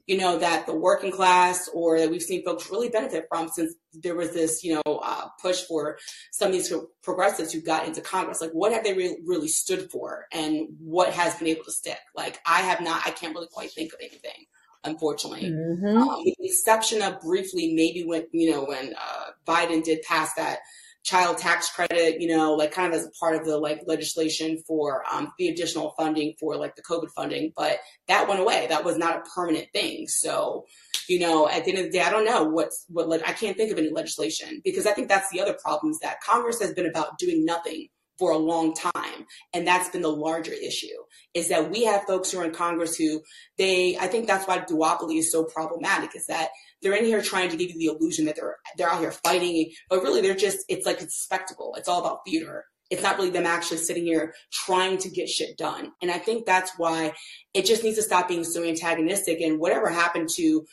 [0.07, 3.75] you know, that the working class or that we've seen folks really benefit from since
[3.95, 5.99] there was this, you know, uh, push for
[6.33, 8.41] some of these progressives who got into Congress.
[8.41, 11.99] Like, what have they re- really stood for and what has been able to stick?
[12.15, 14.47] Like, I have not, I can't really quite think of anything
[14.87, 15.51] unfortunately.
[15.51, 15.97] Mm-hmm.
[15.97, 20.35] Um, with the exception of briefly, maybe when you know when uh, Biden did pass
[20.35, 20.59] that
[21.05, 25.05] child tax credit, you know, like kind of as part of the like legislation for
[25.13, 28.67] um, the additional funding for like the COVID funding, but that went away.
[28.69, 30.09] That was not a permanent thing.
[30.09, 30.65] So,
[31.09, 33.09] you know, at the end of the day, I don't know what's what.
[33.09, 35.99] Like I can't think of any legislation because I think that's the other problem is
[36.01, 39.27] that Congress has been about doing nothing for a long time.
[39.53, 40.87] And that's been the larger issue
[41.35, 43.23] is that we have folks who are in Congress who
[43.59, 46.51] they, I think that's why duopoly is so problematic is that
[46.85, 49.73] they're in here trying to give you the illusion that they're, they're out here fighting,
[49.91, 51.75] but really they're just, it's like it's spectacle.
[51.77, 52.67] It's all about theater.
[52.91, 55.91] It's not really them actually sitting here trying to get shit done.
[56.03, 57.15] And I think that's why
[57.55, 60.65] it just needs to stop being so antagonistic and whatever happened to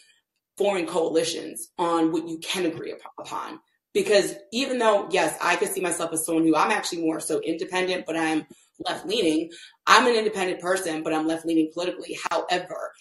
[0.57, 3.59] foreign coalitions on what you can agree upon
[3.93, 7.39] because even though yes i could see myself as someone who i'm actually more so
[7.41, 8.45] independent but i'm
[8.85, 9.49] left leaning
[9.87, 12.91] i'm an independent person but i'm left leaning politically however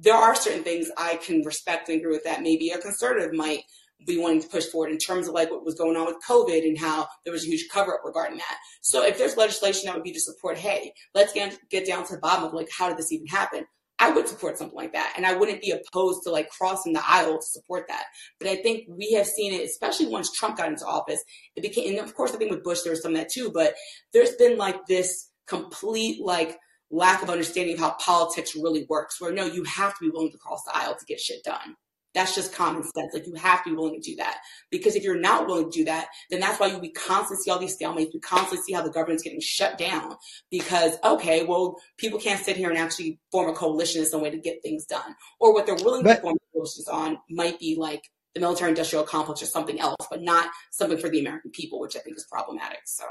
[0.00, 3.62] there are certain things i can respect and agree with that maybe a conservative might
[4.06, 6.62] be wanting to push forward in terms of like what was going on with covid
[6.62, 9.94] and how there was a huge cover up regarding that so if there's legislation that
[9.94, 12.88] would be to support hey let's get, get down to the bottom of like how
[12.88, 13.64] did this even happen
[13.98, 15.14] I would support something like that.
[15.16, 18.04] And I wouldn't be opposed to like crossing the aisle to support that.
[18.38, 21.22] But I think we have seen it, especially once Trump got into office,
[21.56, 23.50] it became, and of course, I think with Bush, there was some of that too,
[23.52, 23.74] but
[24.12, 26.56] there's been like this complete like
[26.90, 30.32] lack of understanding of how politics really works, where no, you have to be willing
[30.32, 31.76] to cross the aisle to get shit done.
[32.14, 33.12] That's just common sense.
[33.12, 34.38] Like you have to be willing to do that.
[34.70, 37.50] Because if you're not willing to do that, then that's why you we constantly see
[37.50, 38.14] all these stalemates.
[38.14, 40.16] We constantly see how the government's getting shut down
[40.50, 44.30] because, okay, well, people can't sit here and actually form a coalition in some way
[44.30, 45.14] to get things done.
[45.38, 48.02] Or what they're willing but, to form coalitions on might be like
[48.34, 51.96] the military industrial complex or something else, but not something for the American people, which
[51.96, 52.80] I think is problematic.
[52.86, 53.04] So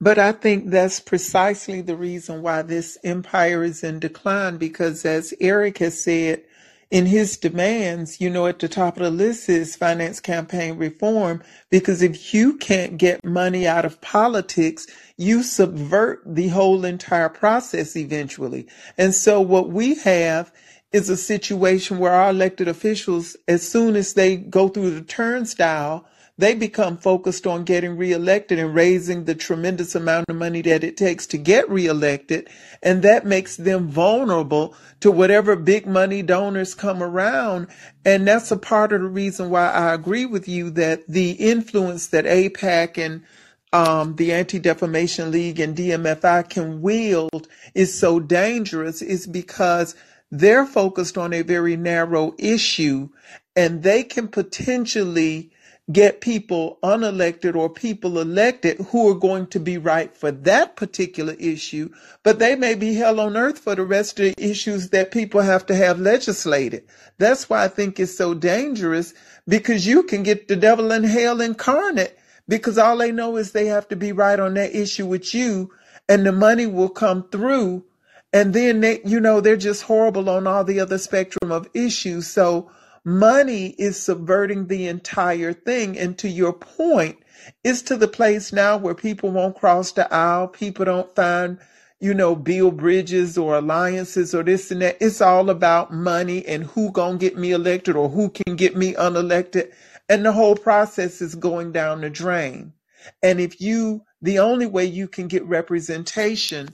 [0.00, 5.34] but I think that's precisely the reason why this empire is in decline because as
[5.40, 6.42] Eric has said,
[6.90, 11.42] in his demands, you know, at the top of the list is finance campaign reform,
[11.70, 14.86] because if you can't get money out of politics,
[15.18, 18.66] you subvert the whole entire process eventually.
[18.96, 20.50] And so what we have
[20.92, 26.06] is a situation where our elected officials, as soon as they go through the turnstile,
[26.38, 30.96] they become focused on getting reelected and raising the tremendous amount of money that it
[30.96, 32.48] takes to get reelected.
[32.80, 37.66] And that makes them vulnerable to whatever big money donors come around.
[38.04, 42.06] And that's a part of the reason why I agree with you that the influence
[42.08, 43.24] that AIPAC and
[43.72, 49.96] um, the Anti-Defamation League and DMFI can wield is so dangerous is because
[50.30, 53.08] they're focused on a very narrow issue
[53.56, 55.50] and they can potentially
[55.90, 61.32] get people unelected or people elected who are going to be right for that particular
[61.34, 61.88] issue,
[62.22, 65.40] but they may be hell on earth for the rest of the issues that people
[65.40, 66.84] have to have legislated.
[67.16, 69.14] That's why I think it's so dangerous
[69.46, 73.66] because you can get the devil in hell incarnate because all they know is they
[73.66, 75.70] have to be right on that issue with you
[76.08, 77.84] and the money will come through
[78.32, 82.26] and then they, you know, they're just horrible on all the other spectrum of issues.
[82.26, 82.70] So
[83.08, 85.98] money is subverting the entire thing.
[85.98, 87.18] And to your point,
[87.64, 90.48] it's to the place now where people won't cross the aisle.
[90.48, 91.58] People don't find,
[92.00, 94.98] you know, build bridges or alliances or this and that.
[95.00, 98.92] It's all about money and who gonna get me elected or who can get me
[98.92, 99.72] unelected.
[100.08, 102.74] And the whole process is going down the drain.
[103.22, 106.68] And if you, the only way you can get representation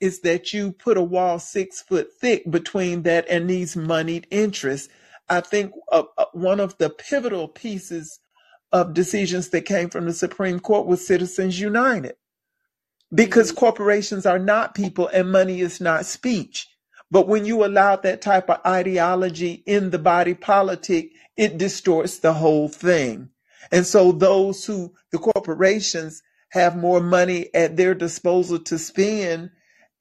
[0.00, 4.88] is that you put a wall six foot thick between that and these moneyed interests.
[5.30, 8.20] I think uh, uh, one of the pivotal pieces
[8.72, 12.16] of decisions that came from the Supreme Court was Citizens United
[13.14, 16.68] because corporations are not people and money is not speech.
[17.10, 22.34] But when you allow that type of ideology in the body politic, it distorts the
[22.34, 23.30] whole thing.
[23.72, 29.50] And so those who, the corporations, have more money at their disposal to spend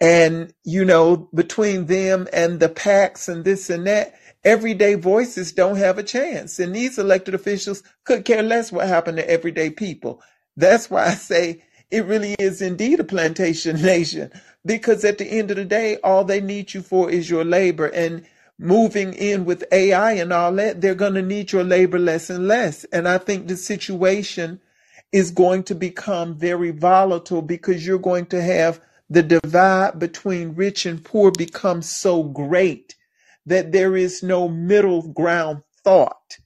[0.01, 5.77] and, you know, between them and the PACs and this and that, everyday voices don't
[5.77, 6.59] have a chance.
[6.59, 10.21] And these elected officials could care less what happened to everyday people.
[10.55, 14.31] That's why I say it really is indeed a plantation nation,
[14.65, 17.87] because at the end of the day, all they need you for is your labor.
[17.87, 18.25] And
[18.59, 22.47] moving in with AI and all that, they're going to need your labor less and
[22.47, 22.83] less.
[22.85, 24.59] And I think the situation
[25.11, 30.85] is going to become very volatile because you're going to have the divide between rich
[30.85, 32.95] and poor become so great
[33.49, 36.37] that there is no middle ground thought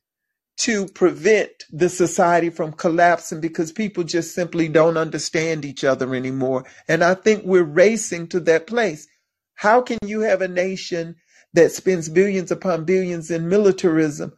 [0.57, 6.65] to prevent the society from collapsing because people just simply don't understand each other anymore.
[6.88, 9.07] And I think we're racing to that place.
[9.56, 11.15] How can you have a nation
[11.53, 14.33] that spends billions upon billions in militarism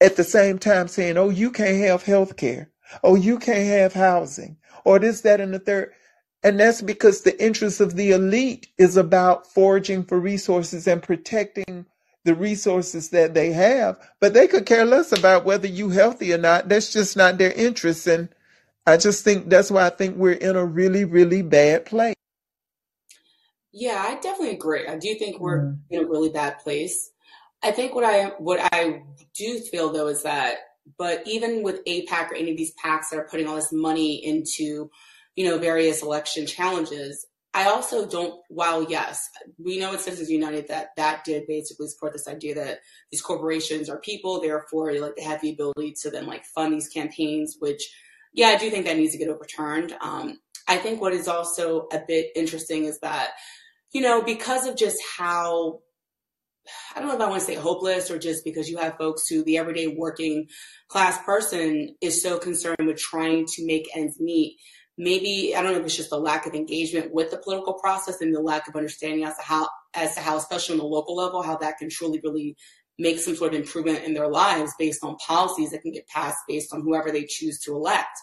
[0.00, 2.70] at the same time saying, oh, you can't have health care,
[3.02, 5.92] oh, you can't have housing, or this, that, and the third?
[6.44, 11.86] And that's because the interest of the elite is about foraging for resources and protecting
[12.24, 13.98] the resources that they have.
[14.20, 16.68] But they could care less about whether you healthy or not.
[16.68, 18.06] That's just not their interest.
[18.06, 18.28] And
[18.86, 22.14] I just think that's why I think we're in a really, really bad place.
[23.72, 24.86] Yeah, I definitely agree.
[24.86, 25.78] I do think we're mm.
[25.90, 27.10] in a really bad place.
[27.62, 29.02] I think what I what I
[29.34, 30.58] do feel though is that,
[30.98, 34.24] but even with AIPAC or any of these PACs that are putting all this money
[34.24, 34.90] into
[35.36, 37.26] you know, various election challenges.
[37.56, 42.12] I also don't, while yes, we know at Citizens United that that did basically support
[42.12, 42.80] this idea that
[43.12, 46.88] these corporations are people, therefore, like they have the ability to then like fund these
[46.88, 47.88] campaigns, which,
[48.32, 49.94] yeah, I do think that needs to get overturned.
[50.00, 53.30] Um, I think what is also a bit interesting is that,
[53.92, 55.80] you know, because of just how
[56.96, 59.28] I don't know if I want to say hopeless or just because you have folks
[59.28, 60.48] who the everyday working
[60.88, 64.56] class person is so concerned with trying to make ends meet
[64.96, 68.20] maybe I don't know if it's just the lack of engagement with the political process
[68.20, 71.16] and the lack of understanding as to how as to how, especially on the local
[71.16, 72.56] level, how that can truly really
[72.98, 76.38] make some sort of improvement in their lives based on policies that can get passed
[76.46, 78.16] based on whoever they choose to elect.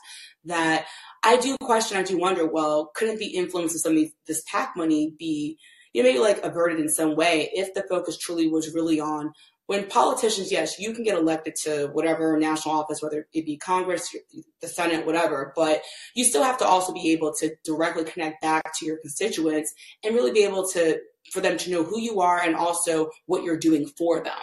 [0.46, 0.86] That
[1.24, 4.44] I do question, I do wonder, well, couldn't the influence of some of these, this
[4.50, 5.58] PAC money be,
[5.94, 9.34] you know, maybe like averted in some way if the focus truly was really on
[9.72, 14.14] when politicians, yes, you can get elected to whatever national office, whether it be Congress,
[14.60, 15.82] the Senate, whatever, but
[16.14, 20.14] you still have to also be able to directly connect back to your constituents and
[20.14, 21.00] really be able to,
[21.32, 24.34] for them to know who you are and also what you're doing for them.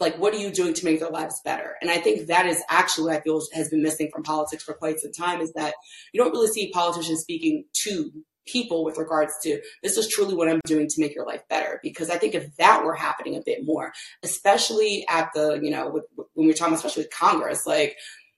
[0.00, 1.76] Like, what are you doing to make their lives better?
[1.80, 4.74] And I think that is actually what I feel has been missing from politics for
[4.74, 5.74] quite some time is that
[6.12, 8.10] you don't really see politicians speaking to
[8.46, 11.80] people with regards to this is truly what I'm doing to make your life better.
[11.82, 13.92] Because I think if that were happening a bit more,
[14.22, 17.96] especially at the, you know, with, when we're talking, especially with Congress, like,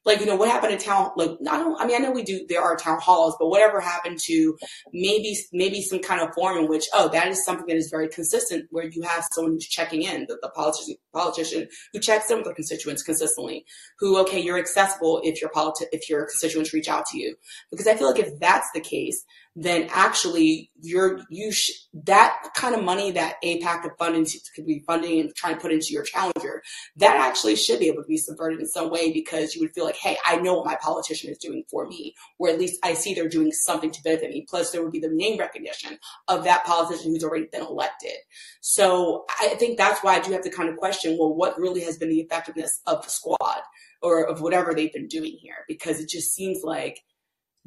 [0.08, 2.22] like you know what happened to town like I don't I mean I know we
[2.22, 4.56] do there are town halls but whatever happened to
[4.92, 8.08] maybe maybe some kind of form in which oh that is something that is very
[8.08, 12.38] consistent where you have someone who's checking in the, the politician politician who checks in
[12.38, 13.64] with their constituents consistently
[13.98, 17.36] who okay you're accessible if your politi- if your constituents reach out to you
[17.70, 19.24] because I feel like if that's the case
[19.60, 24.66] then actually you're you sh- that kind of money that AIPAC could fund into could
[24.66, 26.62] be funding and trying to put into your challenger
[26.96, 29.84] that actually should be able to be subverted in some way because you would feel
[29.84, 32.94] like hey I know what my politician is doing for me or at least I
[32.94, 34.46] see they're doing something to benefit me.
[34.48, 38.14] Plus there would be the name recognition of that politician who's already been elected.
[38.60, 41.80] So I think that's why I do have to kind of question well what really
[41.82, 43.60] has been the effectiveness of the squad
[44.02, 45.64] or of whatever they've been doing here?
[45.66, 47.02] Because it just seems like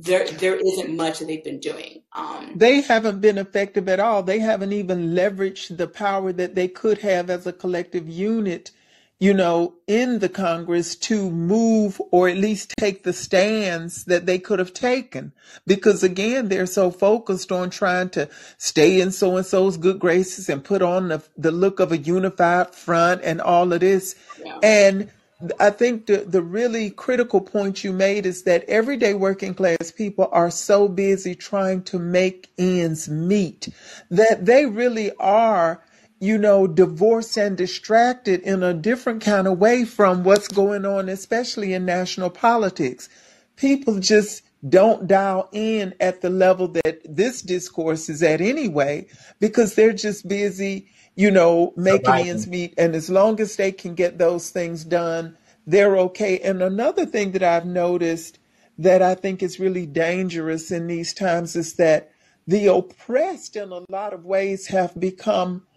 [0.04, 2.02] there there isn't much that they've been doing.
[2.14, 4.24] Um, They haven't been effective at all.
[4.24, 8.72] They haven't even leveraged the power that they could have as a collective unit,
[9.20, 14.40] you know, in the Congress to move or at least take the stands that they
[14.40, 15.34] could have taken.
[15.68, 20.50] Because again, they're so focused on trying to stay in so and so's good graces
[20.50, 24.16] and put on the, the look of a unified front and all of this.
[24.44, 25.12] yeah, And
[25.60, 30.30] I think the, the really critical point you made is that everyday working class people
[30.32, 33.70] are so busy trying to make ends meet
[34.10, 35.84] that they really are,
[36.20, 41.10] you know, divorced and distracted in a different kind of way from what's going on,
[41.10, 43.10] especially in national politics.
[43.56, 49.08] People just don't dial in at the level that this discourse is at anyway,
[49.40, 52.74] because they're just busy, you know, making ends meet.
[52.78, 56.40] And as long as they can get those things done, they're okay.
[56.40, 58.40] And another thing that I've noticed
[58.78, 62.12] that I think is really dangerous in these times is that
[62.48, 65.68] the oppressed, in a lot of ways, have become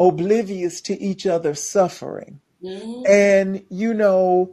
[0.00, 2.40] oblivious to each other's suffering.
[2.62, 4.50] hmm And, you know,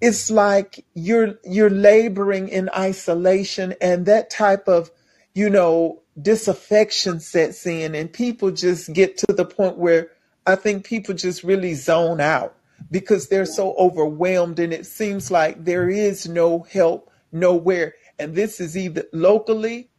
[0.00, 4.90] it's like you're you're laboring in isolation and that type of
[5.34, 10.10] you know disaffection sets in and people just get to the point where
[10.46, 12.54] i think people just really zone out
[12.90, 18.60] because they're so overwhelmed and it seems like there is no help nowhere and this
[18.60, 19.90] is either locally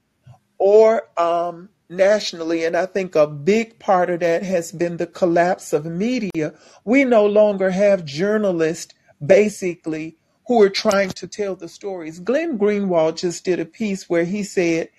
[0.58, 2.66] or um, nationally.
[2.66, 6.54] And I think a big part of that has been the collapse of media.
[6.84, 8.94] We no longer have journalists
[9.26, 12.20] basically who are trying to tell the stories.
[12.20, 14.90] Glenn Greenwald just did a piece where he said,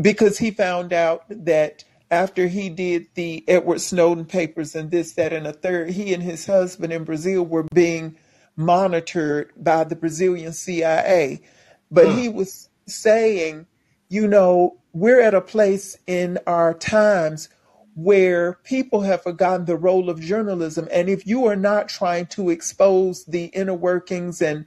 [0.00, 5.32] because he found out that after he did the Edward Snowden papers and this, that,
[5.32, 8.16] and a third, he and his husband in Brazil were being
[8.56, 11.40] monitored by the Brazilian CIA.
[11.90, 12.18] But Mm.
[12.18, 13.66] he was saying,
[14.08, 17.48] you know, we're at a place in our times
[17.94, 20.88] where people have forgotten the role of journalism.
[20.92, 24.66] And if you are not trying to expose the inner workings and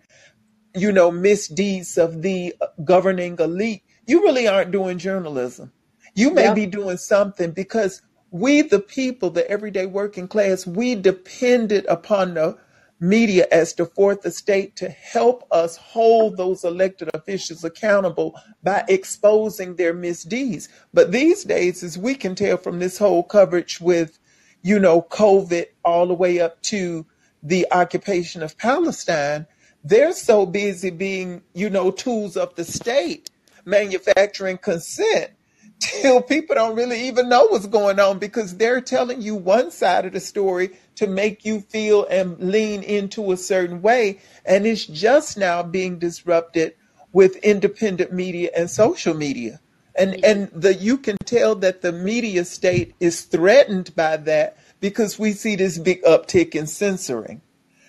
[0.76, 5.72] you know, misdeeds of the governing elite, you really aren't doing journalism.
[6.16, 6.54] You may Yeah.
[6.54, 8.02] be doing something because
[8.32, 12.58] we, the people, the everyday working class, we depended upon the
[13.00, 18.34] media as the fourth estate to help us hold those elected officials accountable
[18.64, 20.70] by exposing their misdeeds.
[20.94, 24.20] But these days, as we can tell from this whole coverage with,
[24.62, 27.06] you know, COVID all the way up to
[27.44, 29.46] the occupation of Palestine,
[29.84, 33.30] they're so busy being, you know, tools of the state,
[33.66, 35.32] manufacturing consent,
[35.80, 40.06] till people don't really even know what's going on because they're telling you one side
[40.06, 44.20] of the story to make you feel and lean into a certain way.
[44.46, 46.76] And it's just now being disrupted
[47.12, 49.60] with independent media and social media.
[49.96, 55.20] And and the you can tell that the media state is threatened by that because
[55.20, 57.42] we see this big uptick in censoring.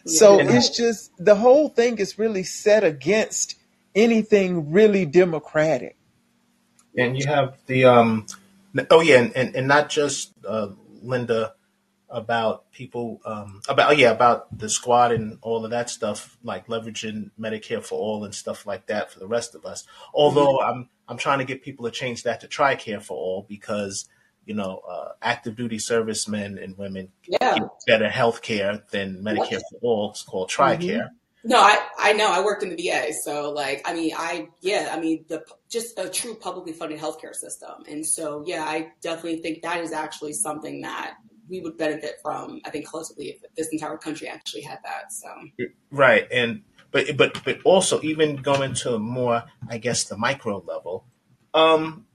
[0.07, 3.57] So And it's just the whole thing is really set against
[3.95, 5.97] anything really democratic.
[6.97, 8.27] and you have the um
[8.91, 10.69] oh yeah and and, and not just uh,
[11.03, 11.55] linda
[12.09, 16.67] about people um about oh yeah about the squad and all of that stuff like
[16.69, 19.85] leveraging medicare for all and stuff like that for the rest of us.
[20.13, 24.09] Although i'm i'm trying to get people to change that to tricare for all because
[24.47, 27.55] you know uh, active duty servicemen and women Yeah.
[27.59, 30.11] get better health care than medicare for all.
[30.11, 31.09] It's called tricare
[31.45, 32.31] No, I I know.
[32.31, 35.99] I worked in the VA, so like I mean, I yeah, I mean the just
[35.99, 40.33] a true publicly funded healthcare system, and so yeah, I definitely think that is actually
[40.33, 41.17] something that
[41.49, 42.63] we would benefit from.
[42.65, 45.13] I think collectively if this entire country actually had that.
[45.13, 45.29] So
[45.91, 51.05] Right, and but but but also even going to more, I guess, the micro level,
[51.53, 52.07] um,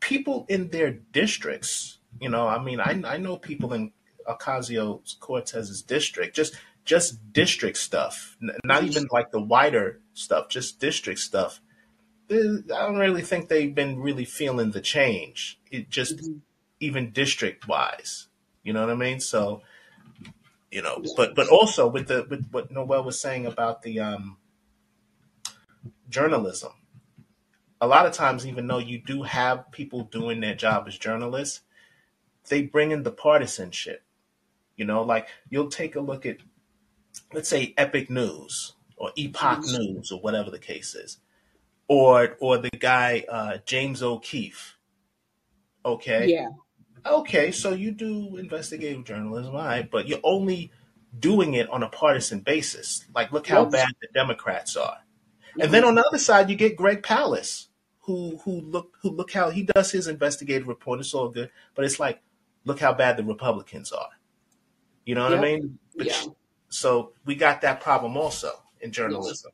[0.00, 1.98] people in their districts.
[2.20, 3.92] You know, I mean, I I know people in
[4.28, 6.56] Ocasio Cortez's district, just
[6.88, 11.60] just district stuff, not even like the wider stuff, just district stuff.
[12.30, 15.60] Eh, I don't really think they've been really feeling the change.
[15.70, 16.40] It just Mhm.
[16.80, 18.28] even district wise,
[18.62, 19.20] you know what I mean?
[19.20, 19.62] So
[20.70, 24.36] you know but but also with the with what noel was saying about the um
[26.08, 26.72] journalism
[27.80, 31.62] a lot of times even though you do have people doing their job as journalists
[32.48, 34.02] they bring in the partisanship
[34.76, 36.38] you know like you'll take a look at
[37.32, 41.18] let's say epic news or epoch news or whatever the case is
[41.88, 44.76] or or the guy uh james o'keefe
[45.84, 46.48] okay yeah,
[47.06, 50.70] Okay, so you do investigative journalism, all right, but you're only
[51.18, 53.06] doing it on a partisan basis.
[53.14, 53.70] Like, look how Yep.
[53.72, 54.98] bad the Democrats are.
[55.60, 57.68] And then on the other side, you get Greg Palast,
[58.00, 61.00] who who look who look how he does his investigative report.
[61.00, 62.20] It's all good, but it's like,
[62.64, 64.10] look how bad the Republicans are.
[65.04, 65.78] You know what I mean?
[65.96, 66.22] But Yeah.
[66.68, 69.50] So we got that problem also in journalism.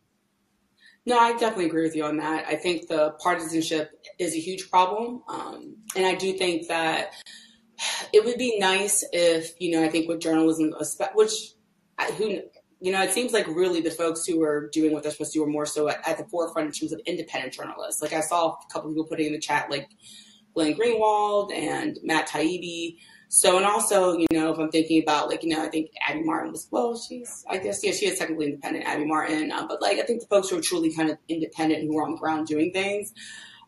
[1.07, 2.47] No, I definitely agree with you on that.
[2.47, 5.23] I think the partisanship is a huge problem.
[5.29, 7.13] Um, and I do think that
[8.13, 10.73] it would be nice if, you know, I think with journalism,
[11.15, 11.33] which,
[12.17, 12.41] who,
[12.81, 15.41] you know, it seems like really the folks who are doing what they're supposed to
[15.41, 18.01] do are more so at, at the forefront in terms of independent journalists.
[18.01, 19.89] Like I saw a couple people putting in the chat, like
[20.55, 22.97] Glenn Greenwald and Matt Taibbi.
[23.29, 26.23] So, and also, you know, if I'm thinking about like, you know, I think Abby
[26.23, 29.51] Martin was, well, she's, I guess, yeah, she is technically independent, Abby Martin.
[29.51, 31.99] Uh, but like, I think the folks who are truly kind of independent and who
[31.99, 33.13] are on the ground doing things,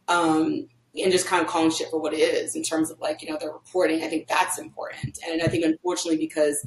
[0.08, 3.22] um, and just kind of calling shit for what it is in terms of like,
[3.22, 5.18] you know, their reporting, I think that's important.
[5.28, 6.64] And I think unfortunately, because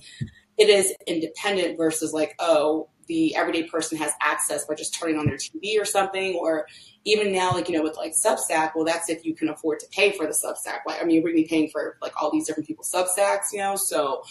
[0.57, 5.25] it is independent versus like, oh, the everyday person has access by just turning on
[5.25, 6.67] their TV or something, or
[7.03, 9.87] even now, like, you know, with like Substack, well, that's if you can afford to
[9.91, 10.79] pay for the Substack.
[10.85, 13.59] Like, I mean, we're gonna be paying for like all these different people's Substacks, you
[13.59, 13.75] know?
[13.75, 14.23] So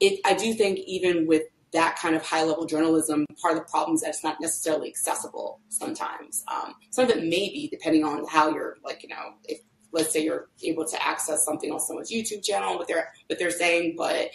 [0.00, 3.70] it, I do think even with that kind of high level journalism, part of the
[3.70, 6.44] problem is that it's not necessarily accessible sometimes.
[6.52, 9.60] Um, some of it may be depending on how you're like, you know, if
[9.92, 13.50] let's say you're able to access something on someone's YouTube channel, what they're, what they're
[13.50, 14.30] saying, but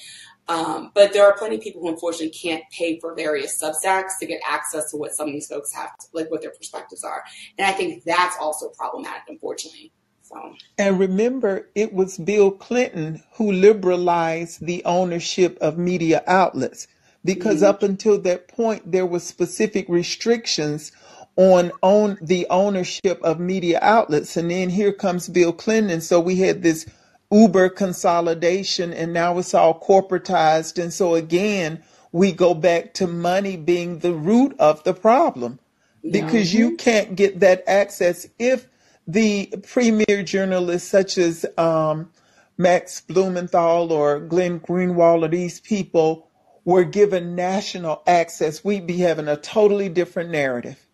[0.50, 4.26] um, but there are plenty of people who unfortunately can't pay for various Substacks to
[4.26, 7.24] get access to what some of these folks have, to, like what their perspectives are.
[7.60, 9.94] And I think that's also problematic, unfortunately.
[10.24, 16.88] So, And remember, it was Bill Clinton who liberalized the ownership of media outlets
[17.24, 17.68] because mhm.
[17.68, 20.92] up until that point, there were specific restrictions
[21.36, 24.36] on own the ownership of media outlets.
[24.36, 25.92] And then here comes Bill Clinton.
[25.92, 26.88] And so we had this
[27.32, 30.82] Uber consolidation and now it's all corporatized.
[30.82, 35.60] And so again, we go back to money being the root of the problem
[36.02, 38.68] yeah, because you can't get that access if
[39.08, 42.12] the premier journalists such as um,
[42.58, 46.28] Max Blumenthal or Glenn Greenwald or these people
[46.66, 50.86] were given national access, we'd be having a totally different narrative,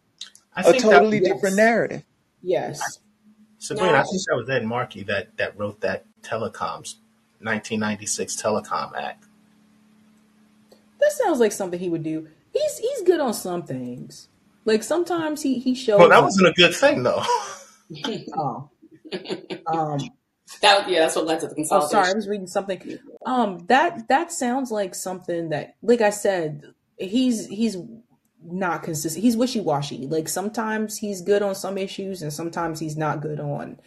[0.56, 2.04] I a think that totally different narrative.
[2.42, 3.00] Yes.
[3.58, 6.95] Sabrina, no, I think that was Ed Markey that that wrote that telecoms
[7.40, 9.26] 1996 Telecom Act.
[11.00, 12.28] That sounds like something he would do.
[12.54, 14.30] He's he's good on some things.
[14.64, 16.00] Like sometimes he he shows.
[16.00, 16.24] Well, that up.
[16.26, 17.24] wasn't a good thing though.
[18.36, 18.68] Oh,
[19.68, 20.00] um,
[20.62, 22.98] that, yeah, that's what led to the oh, sorry, I was reading something.
[23.26, 26.64] Um, that that sounds like something that, like I said,
[26.98, 27.78] he's he's
[28.44, 29.24] not consistent.
[29.24, 30.08] He's wishy washy.
[30.08, 33.80] Like sometimes he's good on some issues, and sometimes he's not good on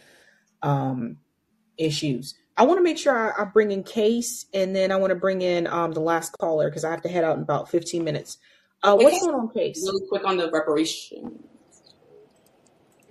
[0.61, 1.17] um
[1.79, 2.35] issues.
[2.57, 5.15] I want to make sure I, I bring in Case, and then I want to
[5.17, 8.05] bring in um the last caller because I have to head out in about fifteen
[8.05, 8.37] minutes.
[8.83, 9.83] Uh, what's can going on, Case?
[9.85, 11.43] really quick on the reparation?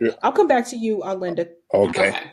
[0.01, 0.13] Yeah.
[0.23, 1.49] I'll come back to you, uh, Linda.
[1.75, 2.09] Okay.
[2.11, 2.31] Okay.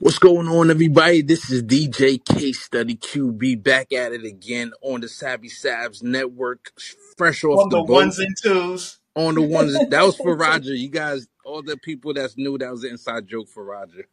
[0.00, 1.22] What's going on, everybody?
[1.22, 6.72] This is DJ Case Study QB back at it again on the Sabby Sabs Network,
[7.18, 7.94] fresh off On the the boat.
[7.94, 9.00] ones and twos.
[9.16, 10.74] On the ones that was for Roger.
[10.74, 14.06] You guys, all the people that's new, that was an inside joke for Roger.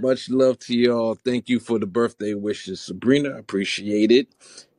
[0.00, 1.14] Much love to y'all.
[1.14, 3.30] Thank you for the birthday wishes, Sabrina.
[3.36, 4.28] Appreciate it.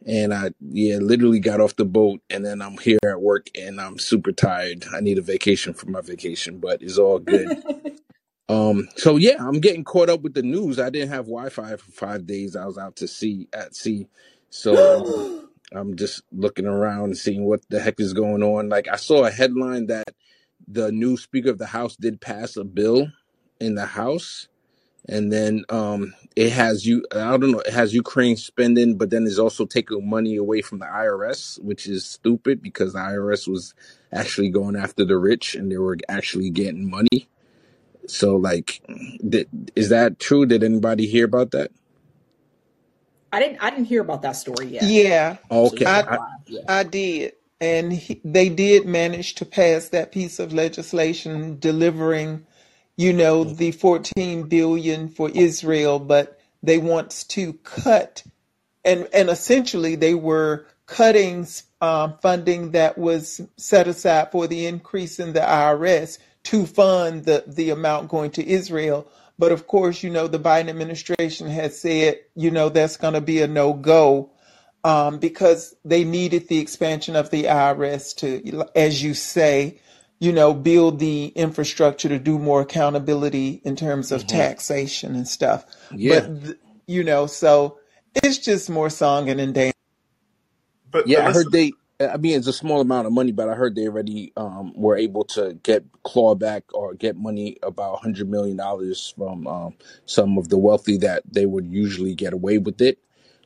[0.05, 3.79] And I, yeah, literally got off the boat and then I'm here at work and
[3.79, 4.85] I'm super tired.
[4.93, 7.63] I need a vacation from my vacation, but it's all good.
[8.49, 10.79] Um, so yeah, I'm getting caught up with the news.
[10.79, 12.55] I didn't have Wi-Fi for five days.
[12.55, 14.07] I was out to sea at sea.
[14.49, 14.75] So
[15.39, 18.69] um, I'm just looking around and seeing what the heck is going on.
[18.69, 20.09] Like I saw a headline that
[20.67, 23.07] the new Speaker of the House did pass a bill
[23.59, 24.47] in the House
[25.09, 29.27] and then um it has you i don't know it has ukraine spending but then
[29.27, 33.73] it's also taking money away from the irs which is stupid because the irs was
[34.13, 37.27] actually going after the rich and they were actually getting money.
[38.07, 38.81] So like
[39.29, 40.45] th- is that true?
[40.45, 41.71] Did anybody hear about that
[43.33, 44.83] I didn't I didn't hear about that story yet.
[44.83, 46.19] Yeah, okay I I.
[46.47, 46.61] Yeah.
[46.69, 47.33] I did.
[47.61, 52.45] And he, they did manage to pass that piece of legislation delivering,
[52.97, 58.23] you know, the 14 billion for Israel, but they want to cut
[58.85, 61.47] and and essentially they were cutting
[61.81, 67.43] um, funding that was set aside for the increase in the IRS to fund the
[67.47, 69.07] the amount going to Israel.
[69.39, 73.21] But of course, you know, the Biden administration has said, you know, that's going to
[73.21, 74.31] be a no go
[74.83, 79.79] um, because they needed the expansion of the IRS to, as you say,
[80.19, 85.27] you know, build the infrastructure to do more accountability in terms of hmm taxation and
[85.27, 85.65] stuff.
[85.91, 87.79] yeah But, you know, so
[88.15, 89.73] it's just more song and dance.
[90.91, 91.73] But Yeah, but I heard they.
[92.11, 94.97] I mean, it's a small amount of money, but I heard they already um, were
[94.97, 99.73] able to get claw back or get money about hundred million dollars from um,
[100.05, 102.99] some of the wealthy that they would usually get away with it.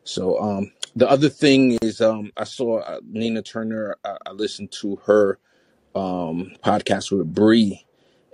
[0.03, 3.97] So um, the other thing is, um, I saw uh, Nina Turner.
[4.05, 5.39] I, I listened to her
[5.95, 7.85] um, podcast with Bree,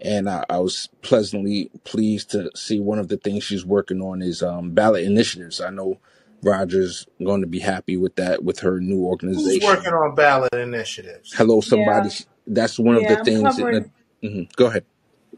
[0.01, 4.21] and I, I was pleasantly pleased to see one of the things she's working on
[4.21, 5.61] is um, ballot initiatives.
[5.61, 5.99] I know
[6.43, 9.33] Roger's going to be happy with that with her new organization.
[9.35, 11.33] who's working on ballot initiatives?
[11.35, 12.11] Hello, Yeah, somebody.
[12.47, 13.57] That's one of the yeah, I'm things.
[13.57, 13.91] That, covering.
[14.23, 14.53] mhm.
[14.55, 14.85] Go ahead.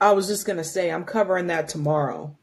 [0.01, 2.38] I was just gonna say I'm covering that tomorrow.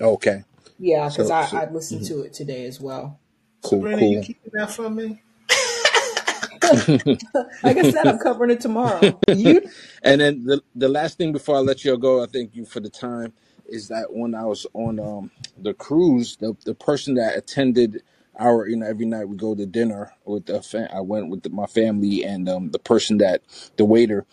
[0.00, 0.44] Okay.
[0.78, 2.06] Yeah, because So, I so I listened mhm.
[2.06, 3.20] to it today as well.
[3.62, 4.20] cool, Sabrina, you cool.
[4.20, 5.22] keeping that from me?
[7.62, 9.20] like I said, I'm covering it tomorrow.
[9.30, 9.62] You
[10.02, 12.80] and then the the last thing before I let you go, I thank you for
[12.80, 13.32] the time.
[13.66, 18.02] Is that when I was on um the cruise, the the person that attended
[18.38, 21.66] our you know every night we go to dinner with the I went with my
[21.66, 23.42] family and um the person that
[23.76, 24.26] the waiter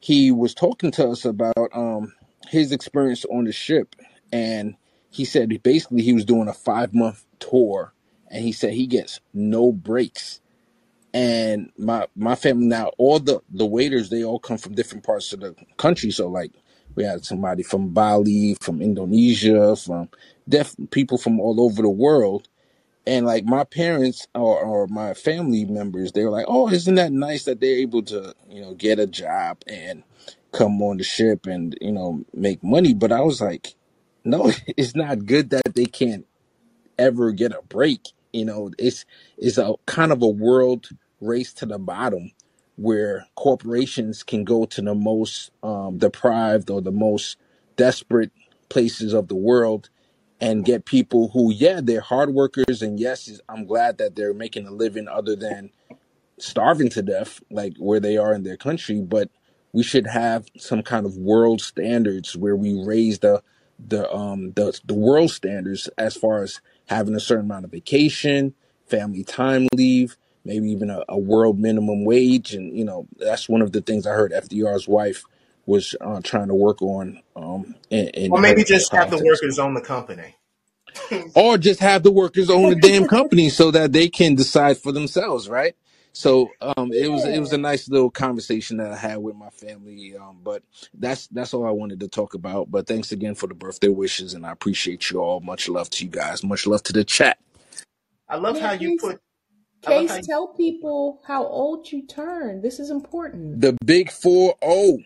[0.00, 2.12] he was talking to us about um
[2.48, 3.96] his experience on the ship.
[4.32, 4.76] And
[5.10, 7.92] he said basically he was doing a five month tour
[8.30, 10.40] and he said he gets no breaks.
[11.14, 15.32] And my my family now all the the waiters they all come from different parts
[15.32, 16.10] of the country.
[16.10, 16.52] So like
[16.98, 20.08] we had somebody from bali from indonesia from
[20.48, 22.48] deaf people from all over the world.
[23.06, 27.12] And like my parents or, or my family members they were like oh isn't that
[27.12, 30.02] nice that they're able to you know get a job and
[30.52, 32.92] come on the ship and you know make money?
[32.92, 33.74] But i was like
[34.24, 36.26] no it's not good that they can't
[36.98, 38.08] ever get a break.
[38.32, 39.04] You know, it's
[39.38, 40.88] it's a kind of a world
[41.20, 42.32] race to the bottom
[42.78, 47.36] where corporations can go to the most um, deprived or the most
[47.76, 48.30] desperate
[48.68, 49.90] places of the world
[50.40, 54.66] and get people who, yeah, they're hard workers, and yes, I'm glad that they're making
[54.66, 55.70] a living other than
[56.38, 59.28] starving to death like where they are in their country but
[59.72, 63.42] we should have some kind of world standards where we raise the
[63.78, 68.54] the um the, the world standards as far as having a certain amount of vacation
[68.86, 73.62] family time leave maybe even a, a world minimum wage and you know that's one
[73.62, 75.24] of the things i heard fdr's wife
[75.66, 79.18] was uh, trying to work on um in, in Or maybe her just have the
[79.18, 80.36] politics workers own the company.
[81.34, 84.92] or just have the workers own the damn company so that they can decide for
[84.92, 85.76] themselves, right?
[86.14, 89.50] So um, it was it was a nice little conversation that I had with my
[89.50, 90.14] family.
[90.18, 90.62] Um, but
[90.94, 92.70] that's that's all I wanted to talk about.
[92.70, 95.40] But thanks again for the birthday wishes, and I appreciate you all.
[95.40, 96.44] Much love to you guys.
[96.44, 97.38] Much love to the chat.
[98.28, 99.20] I love Yeah, how you put.
[99.86, 102.62] I love how Case, you, tell people how old you turned.
[102.62, 103.60] This is important.
[103.60, 104.98] The big four zero,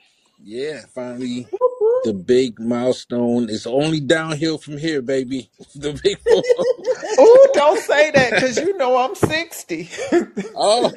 [0.43, 2.05] yeah, finally Whoop, whoop.
[2.05, 3.49] the big milestone.
[3.51, 5.51] It's only downhill from here, baby.
[5.75, 6.43] The big four.
[7.19, 9.89] Oh, don't say that because you know I'm 60.
[10.57, 10.91] Oh,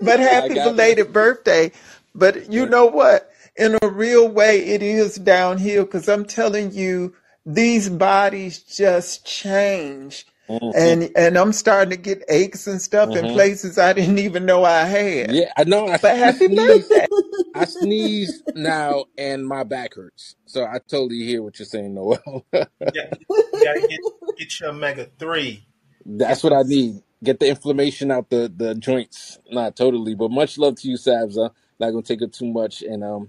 [0.00, 0.70] but I happy got you.
[0.72, 1.70] belated birthday.
[2.14, 3.30] But you know what?
[3.56, 7.14] In a real way, it is downhill because I'm telling you,
[7.46, 10.26] these bodies just change.
[10.50, 13.28] Mhm, And and I'm starting to get aches and stuff in mhm.
[13.28, 15.34] places I didn't even know I had.
[15.34, 15.88] Yeah, I know.
[15.88, 16.88] I, But I happy sneeze.
[16.88, 17.06] birthday.
[17.54, 20.36] I sneeze now, and my back hurts.
[20.46, 22.44] So I totally hear what you're saying, Noel.
[22.84, 23.08] you got
[23.52, 24.00] you got to get
[24.36, 25.66] get your omega three.
[26.06, 26.52] That's what.
[26.52, 27.02] I need.
[27.24, 29.38] Get the inflammation out the the joints.
[29.50, 31.50] Not totally, but much love to you, Sabza.
[31.80, 32.82] Not gonna take up too much.
[32.82, 33.28] And um,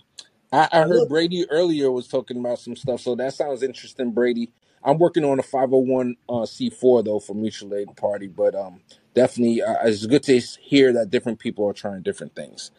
[0.51, 1.07] I, I I heard.
[1.07, 4.51] Brady earlier was talking about some stuff, so that sounds interesting, Brady.
[4.85, 8.81] I'm working on a 501 uh, C4 though for mutual aid party, but um,
[9.15, 12.71] definitely uh, it's good to hear that different people are trying different things.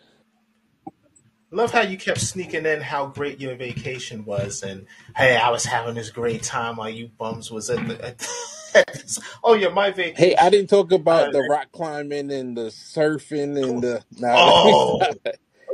[1.52, 4.86] Love how you kept sneaking in how great your vacation was, and
[5.16, 8.04] hey, I was having this great time while you bums was at the.
[8.04, 8.18] At
[8.94, 10.16] this, oh yeah, my vacation.
[10.16, 14.52] Hey, I didn't talk Uh, about the rock climbing and the surfing and the nah,
[14.64, 15.18] oh,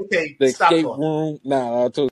[0.05, 0.97] okay, the stop escape talking.
[0.97, 1.41] room.
[1.45, 2.11] Nah, I told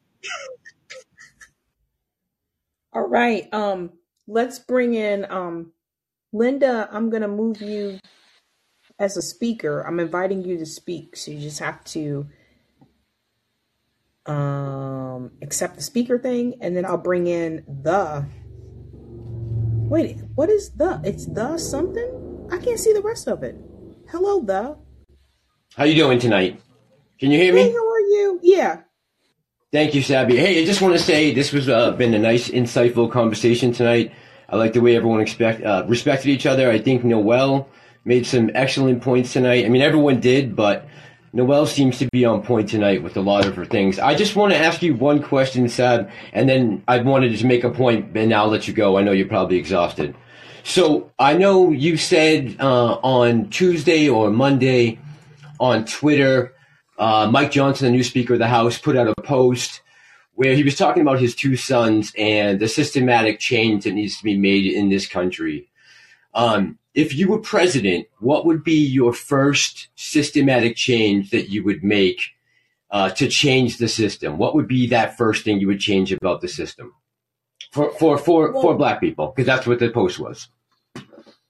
[2.93, 3.53] All right.
[3.55, 3.93] Um,
[4.31, 5.73] let's bring in um
[6.33, 6.89] Linda.
[6.93, 7.99] I'm gonna move you
[8.99, 9.83] as a speaker.
[9.83, 12.27] I'm inviting you to speak, so you just have to
[14.27, 18.25] um accept the speaker thing, and then I'll bring in the.
[19.75, 21.01] Wait, what is the?
[21.05, 22.49] It's the something.
[22.53, 23.57] I can't see the rest of it.
[24.09, 24.77] Hello, the.
[25.77, 26.61] How you doing tonight?
[27.19, 27.63] Can you hear me?
[27.63, 28.41] Hey, how are you?
[28.43, 28.81] Yeah.
[29.73, 30.37] Thank you, Sabby.
[30.37, 34.13] Hey, I just want to say this was uh, been a nice, insightful conversation tonight.
[34.51, 36.71] I like the way everyone expect uh, respected each other.
[36.71, 37.69] I think Noel
[38.05, 39.65] made some excellent points tonight.
[39.65, 40.89] I mean, everyone did, but
[41.33, 44.01] Noel seems to be on point tonight with a lot of her things.
[44.01, 47.63] I just want to ask you one question, Sab, and then I wanted to make
[47.63, 48.99] a point, and I'll let you go.
[48.99, 50.17] I know you're probably exhausted.
[50.65, 54.99] So I know you said uh, on Tuesday or Monday
[55.61, 56.55] on Twitter,
[56.99, 59.83] uh, Mike Johnson, the new Speaker of the House, put out a post
[60.41, 64.25] where he was talking about his two sons and the systematic change that needs to
[64.25, 65.69] be made in this country.
[66.33, 71.85] Um, if you were president, what would be your first systematic change that you would
[71.85, 72.23] make
[72.91, 74.39] uh, to change the system?
[74.39, 76.95] What would be that first thing you would change about the system
[77.71, 79.35] for for for, Well, for black people?
[79.37, 80.49] Because that's what the post was.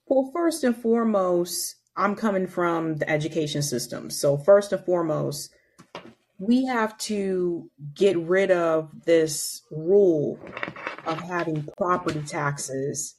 [0.05, 4.09] well, first and foremost, I'm coming from the education system.
[4.09, 5.55] So first and foremost,
[6.41, 10.39] we have to get rid of this rule
[11.05, 13.13] of having property taxes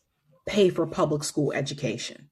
[0.44, 2.28] pay for public school education.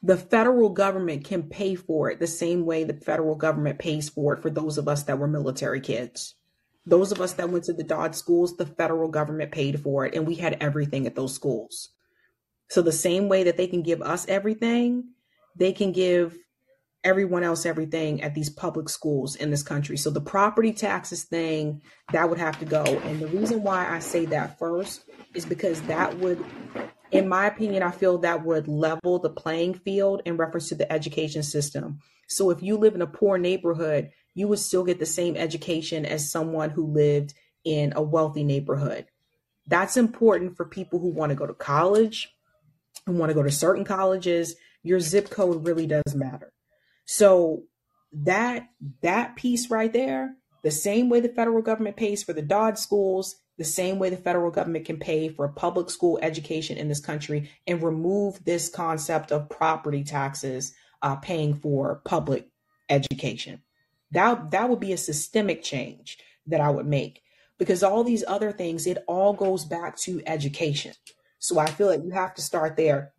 [0.00, 4.34] The federal government can pay for it the same way the federal government pays for
[4.34, 6.36] it for those of us that were military kids.
[6.86, 10.14] Those of us that went to the DoDDS schools, the federal government paid for it,
[10.14, 11.88] and we had everything at those schools.
[12.68, 15.14] So, the same way that they can give us everything,
[15.56, 16.36] they can give
[17.08, 19.96] everyone else everything at these public schools in this country.
[19.96, 22.84] So, the property taxes thing, that would have to go.
[22.84, 25.04] And the reason why I say that first
[25.34, 26.44] is because that would
[27.10, 30.90] in my opinion, I feel that would level the playing field in reference to the
[30.92, 32.00] education system.
[32.28, 36.04] So if you live in a poor neighborhood, you would still get the same education
[36.04, 39.06] as someone who lived in a wealthy neighborhood.
[39.66, 42.30] That's important for people who want to go to college,
[43.06, 44.54] who want to go to certain colleges.
[44.82, 46.52] Your zip code really does matter.
[47.08, 47.62] So
[48.12, 48.68] that
[49.00, 53.36] that piece right there, the same way the federal government pays for the DoDDS schools,
[53.56, 57.50] the same way the federal government can pay for public school education in this country
[57.66, 62.50] and remove this concept of property taxes uh, paying for public
[62.90, 63.62] education.
[64.10, 67.22] That that would be a systemic change that I would make
[67.58, 70.92] because all these other things it all goes back to education.
[71.38, 73.12] So I feel like you have to start there.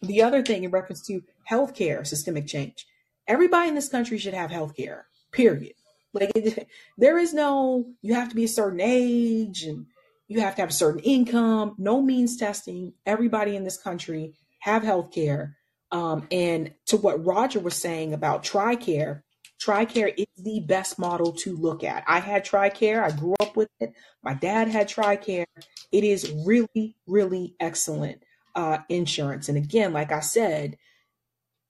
[0.00, 2.86] The other thing in reference to healthcare systemic change,
[3.28, 5.02] everybody in this country should have healthcare.
[5.30, 5.74] Period.
[6.12, 6.66] Like it,
[6.98, 9.86] there is no you have to be a certain age and
[10.26, 11.74] you have to have a certain income.
[11.78, 12.94] No means testing.
[13.06, 15.56] Everybody in this country have health care.
[15.90, 19.22] Um, and to what Roger was saying about TRICARE,
[19.58, 22.04] TRICARE is the best model to look at.
[22.06, 23.02] I had TRICARE.
[23.02, 23.94] I grew up with it.
[24.22, 25.46] My dad had TRICARE.
[25.90, 28.22] It is really, really excellent
[28.54, 29.48] uh, insurance.
[29.48, 30.76] And again, like I said,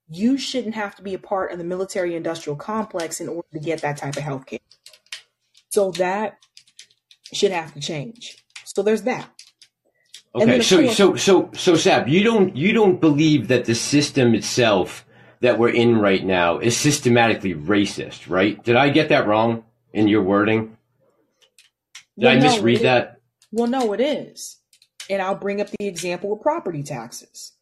[0.09, 3.59] you shouldn't have to be a part of the military industrial complex in order to
[3.59, 4.59] get that type of health care.
[5.69, 6.39] So that
[7.31, 8.43] should have to change.
[8.65, 9.29] So there's that.
[10.33, 14.35] Okay, so course, so so so Sab, you don't you don't believe that the system
[14.35, 15.05] itself
[15.41, 18.61] that we're in right now is systematically racist, right?
[18.63, 19.63] Did I get that wrong
[19.93, 20.77] in your wording?
[22.17, 23.19] Did well, I misread that?
[23.51, 24.57] well, no, it is.
[25.09, 27.53] And I'll bring up the example of property taxes.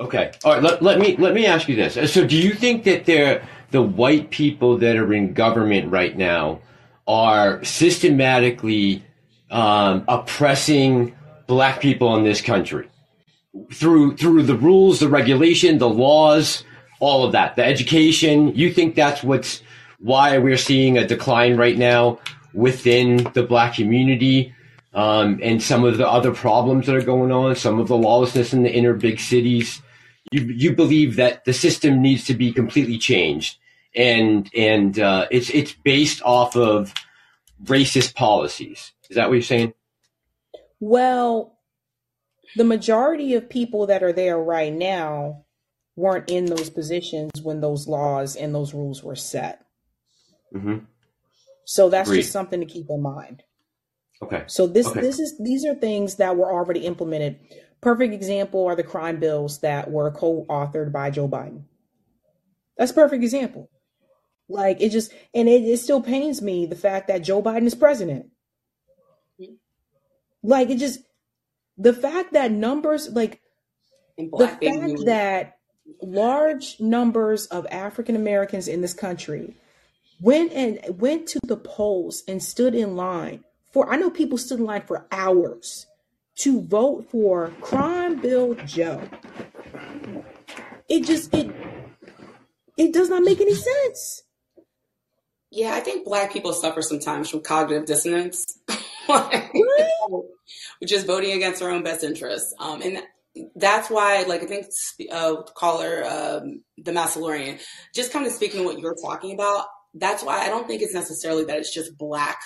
[0.00, 0.32] Okay.
[0.44, 0.62] All right.
[0.62, 2.12] Let, let me let me ask you this.
[2.12, 6.60] So, do you think that they're the white people that are in government right now
[7.06, 9.04] are systematically
[9.50, 11.14] um, oppressing
[11.46, 12.88] black people in this country
[13.72, 16.64] through through the rules, the regulation, the laws,
[17.00, 18.54] all of that, the education?
[18.54, 19.62] You think that's what's
[19.98, 22.18] why we're seeing a decline right now
[22.52, 24.54] within the black community?
[24.94, 28.52] Um, and some of the other problems that are going on, some of the lawlessness
[28.52, 29.80] in the inner big cities,
[30.30, 33.58] you you believe that the system needs to be completely changed,
[33.96, 36.92] and and uh, it's it's based off of
[37.64, 38.92] racist policies.
[39.08, 39.72] Is that what you're saying?
[40.80, 41.58] Well,
[42.56, 45.44] the majority of people that are there right now
[45.96, 49.64] weren't in those positions when those laws and those rules were set.
[50.52, 50.78] hmm
[51.64, 52.22] So that's Agreed.
[52.22, 53.42] just something to keep in mind.
[54.22, 54.44] Okay.
[54.46, 55.00] So this Okay.
[55.00, 57.38] this is these are things that were already implemented.
[57.80, 61.64] Perfect example are the crime bills that were co-authored by Joe Biden.
[62.76, 63.68] That's a perfect example.
[64.48, 67.74] Like it just and it, it still pains me the fact that Joe Biden is
[67.74, 68.26] president.
[70.42, 71.00] Like it just
[71.76, 73.40] the fact that numbers like
[74.16, 75.06] the fact movement.
[75.06, 75.56] that
[76.00, 79.56] large numbers of African Americans in this country
[80.20, 83.42] went and went to the polls and stood in line
[83.72, 85.86] for I know people stood in line for hours
[86.36, 89.02] to vote for crime bill Joe.
[90.88, 91.54] It just it
[92.76, 94.22] it does not make any sense.
[95.50, 98.46] Yeah, I think black people suffer sometimes from cognitive dissonance,
[99.08, 99.52] like,
[100.80, 102.54] which is voting against their own best interests.
[102.58, 103.02] Um, and
[103.54, 104.66] that's why, like, I think
[105.10, 107.60] uh, caller, um, the Massalorian,
[107.94, 109.66] just kind of speaking to what you're talking about.
[109.92, 112.40] That's why I don't think it's necessarily that it's just black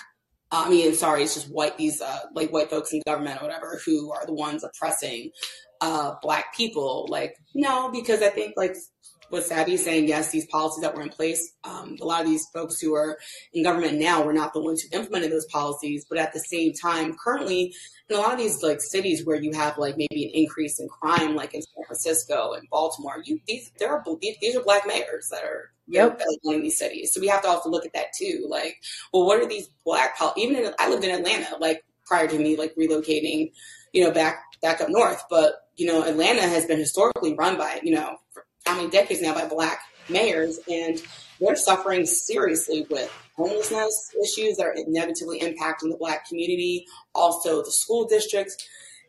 [0.51, 3.81] I mean, sorry, it's just white these uh, like white folks in government or whatever
[3.85, 5.31] who are the ones oppressing
[5.81, 7.07] uh, black people.
[7.11, 8.77] Like, no, because I think like
[9.29, 12.29] what Sabby is saying, yes, these policies that were in place, um, a lot of
[12.29, 13.19] these folks who are
[13.53, 16.07] in government now were not the ones who implemented those policies.
[16.09, 17.75] But at the same time, currently,
[18.09, 20.89] in a lot of these like cities where you have like maybe an increase in
[20.89, 25.29] crime, like in San Francisco and Baltimore, you these there are these are black mayors
[25.31, 26.21] that are yep.
[26.45, 27.13] running these cities.
[27.13, 28.47] So we have to also look at that too.
[28.49, 28.77] Like,
[29.13, 32.39] well, what are these black pol- even in, I lived in Atlanta like prior to
[32.39, 33.53] me like relocating,
[33.93, 37.81] you know, back back up north, but you know, Atlanta has been historically run by,
[37.83, 38.17] you know,
[38.67, 41.03] how many decades now by black mayors, and
[41.41, 47.71] they're suffering seriously with homelessness issues that are negatively impacting the black community, also the
[47.71, 48.57] school districts.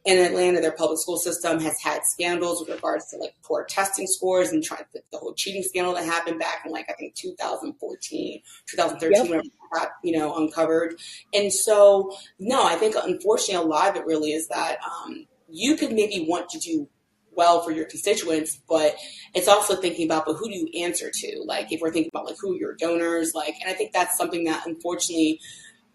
[0.05, 4.07] In Atlanta, their public school system has had scandals with regards to like poor testing
[4.07, 8.41] scores and trying the whole cheating scandal that happened back in like I think 2014,
[8.69, 9.29] 2013, yep.
[9.29, 10.95] when it got you know uncovered.
[11.33, 15.75] And so, no, I think unfortunately a lot of it really is that um, you
[15.75, 16.87] could maybe want to do
[17.37, 18.95] well for your constituents, but
[19.33, 21.43] it's also thinking about, but who do you answer to?
[21.45, 24.43] Like, if we're thinking about like who your donors, like, and I think that's something
[24.45, 25.39] that unfortunately,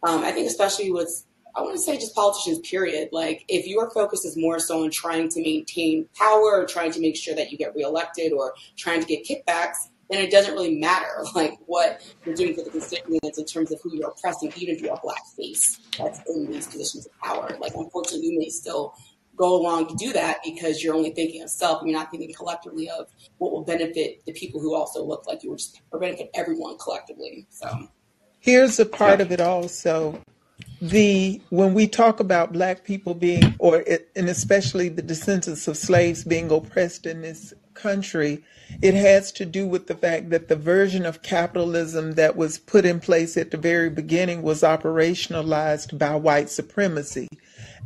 [0.04, 3.10] um, I think especially with, I want to say just politicians, period.
[3.12, 7.00] Like, if your focus is more so on trying to maintain power or trying to
[7.00, 9.76] make sure that you get reelected or trying to get kickbacks,
[10.08, 13.80] then it doesn't really matter like what you're doing for the constituents in terms of
[13.82, 17.56] who you're oppressing, even if you're a black face that's in these positions of power.
[17.60, 18.94] Like, unfortunately, you may still
[19.36, 22.32] go along to do that because you're only thinking of self and you're not thinking
[22.34, 23.06] collectively of
[23.38, 25.56] what will benefit the people who also look like you
[25.90, 27.46] or benefit everyone collectively.
[27.50, 27.88] So
[28.40, 29.26] here's a part yeah.
[29.26, 30.20] of it also.
[30.82, 33.84] The when we talk about black people being or
[34.16, 38.42] and especially the descendants of slaves being oppressed in this country,
[38.82, 42.84] it has to do with the fact that the version of capitalism that was put
[42.84, 47.28] in place at the very beginning was operationalized by white supremacy.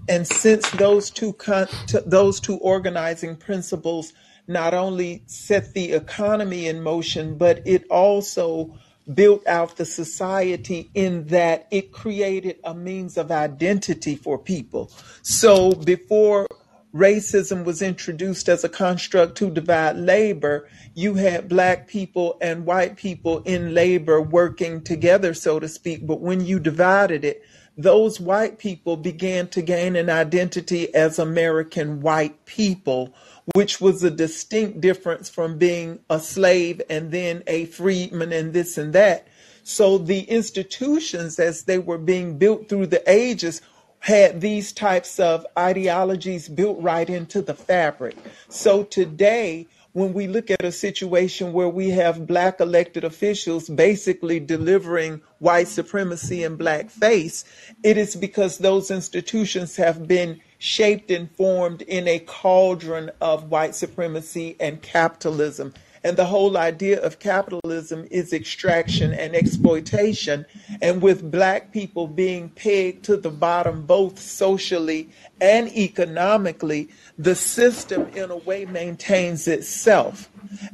[0.09, 1.69] And since those two con-
[2.07, 4.15] those two organizing principles
[4.49, 8.79] not only set the economy in motion, but it also
[9.13, 14.91] built out the society in that it created a means of identity for people.
[15.23, 16.49] So before
[16.95, 22.97] racism was introduced as a construct to divide labor, you had black people and white
[22.97, 26.07] people in labor working together, so to speak.
[26.07, 27.43] But when you divided it,
[27.77, 33.15] those white people began to gain an identity as American white people,
[33.55, 38.77] which was a distinct difference from being a slave and then a freedman and this
[38.77, 39.27] and that.
[39.63, 43.61] So the institutions, as they were being built through the ages,
[44.01, 48.17] had these types of ideologies built right into the fabric.
[48.49, 54.39] So today, when we look at a situation where we have black elected officials basically
[54.39, 57.45] delivering white supremacy and blackface,
[57.83, 63.75] it is because those institutions have been shaped and formed in a cauldron of white
[63.75, 65.75] supremacy and capitalism.
[66.07, 70.47] And the whole idea of capitalism is extraction and exploitation.
[70.81, 75.11] And with black people being pegged to the bottom, both socially
[75.41, 80.31] and economically, the system in a way maintains itself.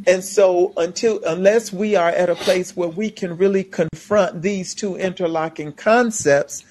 [0.07, 4.75] And so until unless we are at a place where we can really confront these
[4.75, 6.62] two interlocking concepts,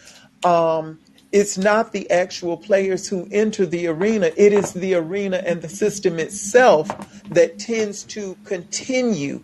[0.44, 1.00] um,
[1.32, 5.70] it's not the actual players who enter the arena, it is the arena and the
[5.70, 6.88] system itself
[7.30, 9.42] that tends to continue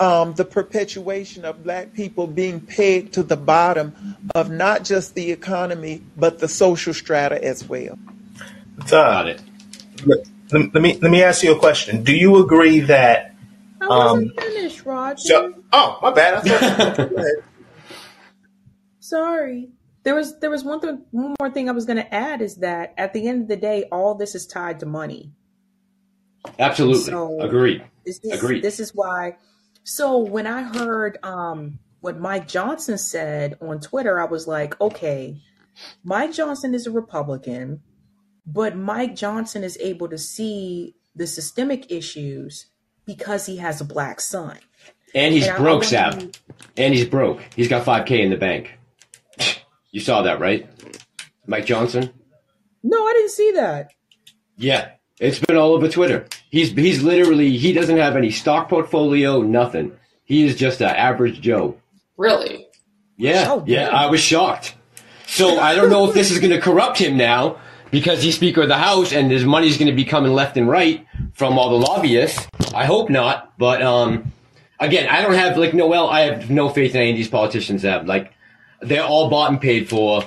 [0.00, 5.30] um, the perpetuation of black people being pegged to the bottom of not just the
[5.30, 7.98] economy, but the social strata as well.
[8.88, 9.42] Got it.
[10.06, 10.18] Let,
[10.52, 12.02] let, me let me ask you a question.
[12.02, 13.34] Do you agree that?
[13.80, 15.20] I wasn't um, finished, Roger.
[15.20, 17.14] So, oh, my bad.
[19.00, 19.70] Sorry.
[20.02, 22.56] There was there was one thing, one more thing I was going to add is
[22.56, 25.32] that at the end of the day, all this is tied to money.
[26.58, 27.84] Absolutely, so agreed.
[28.04, 28.62] This is, agreed.
[28.62, 29.36] This is why.
[29.84, 35.40] So when I heard um, what Mike Johnson said on Twitter, I was like, okay,
[36.02, 37.82] Mike Johnson is a Republican,
[38.46, 42.66] but Mike Johnson is able to see the systemic issues
[43.04, 44.58] because he has a black son.
[45.14, 46.34] And he's and broke, Sab.
[46.76, 47.42] And he's broke.
[47.56, 48.78] He's got 5K in the bank.
[49.90, 50.68] You saw that, right?
[51.46, 52.10] Mike Johnson?
[52.82, 53.92] No, I didn't see that.
[54.56, 54.90] Yeah.
[55.20, 56.26] It's been all over Twitter.
[56.50, 59.92] He's he's literally he doesn't have any stock portfolio, nothing.
[60.24, 61.76] He is just an average Joe.
[62.16, 62.66] Really?
[63.18, 63.46] Yeah.
[63.48, 64.74] Oh, yeah, I was shocked.
[65.26, 67.58] So I don't know if this is going to corrupt him now
[67.90, 70.66] because he's Speaker of the House and his money's going to be coming left and
[70.66, 72.48] right from all the lobbyists.
[72.74, 74.32] I hope not, but um,
[74.78, 76.08] again, I don't have like Noel.
[76.08, 77.82] I have no faith in any of these politicians.
[77.82, 78.32] that Have like
[78.80, 80.24] They're all bought and paid for.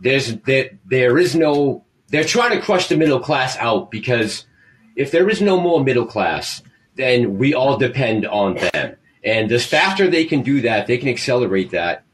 [0.00, 1.84] There's there there is no.
[2.08, 4.46] They're trying to crush the middle class out because
[4.94, 6.62] if there is no more middle class,
[6.94, 8.96] then we all depend on them.
[9.24, 12.04] And the faster they can do that, they can accelerate that.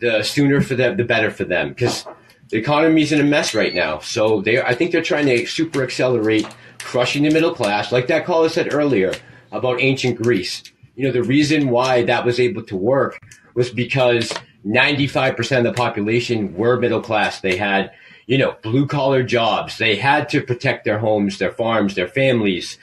[0.00, 2.06] The sooner for them, the better for them, because
[2.48, 3.98] the economy is in a mess right now.
[3.98, 6.46] So they, I think they're trying to super accelerate
[6.78, 9.12] crushing the middle class, like that caller said earlier
[9.52, 10.62] about ancient Greece.
[10.96, 13.20] You know, the reason why that was able to work
[13.54, 14.32] was because
[14.66, 17.40] 95% of the population were middle class.
[17.40, 17.92] They had,
[18.26, 19.78] you know, blue collar jobs.
[19.78, 22.78] They had to protect their homes, their farms, their families.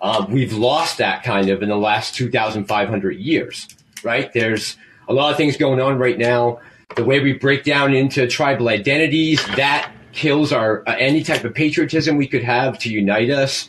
[0.00, 3.68] Uh, we've lost that kind of in the last 2,500 years,
[4.02, 4.32] right?
[4.32, 4.76] There's
[5.08, 6.60] a lot of things going on right now.
[6.96, 11.54] The way we break down into tribal identities, that kills our uh, any type of
[11.54, 13.68] patriotism we could have to unite us.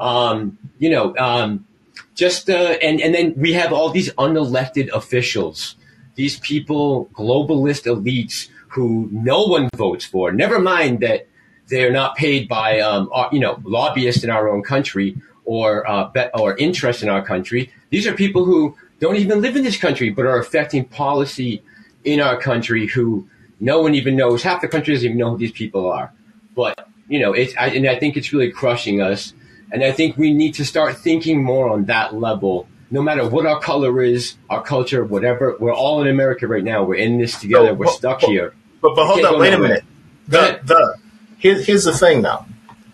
[0.00, 1.66] Um, you know, um,
[2.14, 5.76] just uh, and and then we have all these unelected officials,
[6.14, 10.32] these people, globalist elites who no one votes for.
[10.32, 11.28] Never mind that
[11.68, 16.56] they're not paid by um, you know lobbyists in our own country or uh, or
[16.56, 17.72] interest in our country.
[17.90, 21.62] These are people who don't even live in this country but are affecting policy
[22.04, 23.28] in our country who
[23.60, 24.42] no one even knows.
[24.42, 26.12] Half the country doesn't even know who these people are.
[26.54, 29.32] But you know, it's I, and I think it's really crushing us.
[29.72, 32.68] And I think we need to start thinking more on that level.
[32.94, 36.84] No matter what our color is, our culture, whatever, we're all in America right now.
[36.84, 37.70] We're in this together.
[37.70, 38.54] So, we're stuck here.
[38.80, 39.82] But, but hold up, wait a minute.
[40.28, 40.96] The, the
[41.36, 42.46] here, here's the thing now.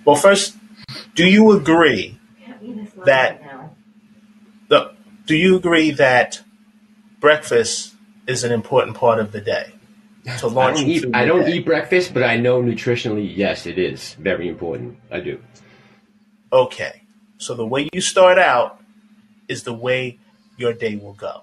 [0.06, 0.56] Well, first,
[1.14, 2.18] do you agree
[3.04, 3.42] that
[4.68, 4.94] the
[5.26, 6.40] do you agree that
[7.20, 7.94] breakfast
[8.26, 9.74] is an important part of the day?
[10.38, 11.04] To I launch don't eat.
[11.12, 14.96] I don't eat breakfast, but I know nutritionally, yes, it is very important.
[15.10, 15.42] I do.
[16.50, 17.02] Okay.
[17.36, 18.79] So the way you start out
[19.50, 20.18] is the way
[20.56, 21.42] your day will go.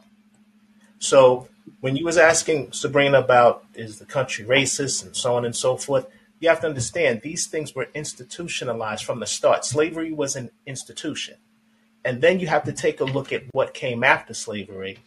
[0.99, 1.47] So
[1.81, 5.77] when you was asking Sabrina about is the country racist and so on and so
[5.77, 6.07] forth,
[6.39, 9.65] you have to understand these things were institutionalized from the start.
[9.65, 11.35] Slavery was an institution.
[12.05, 14.99] And then you have to take a look at what came after slavery,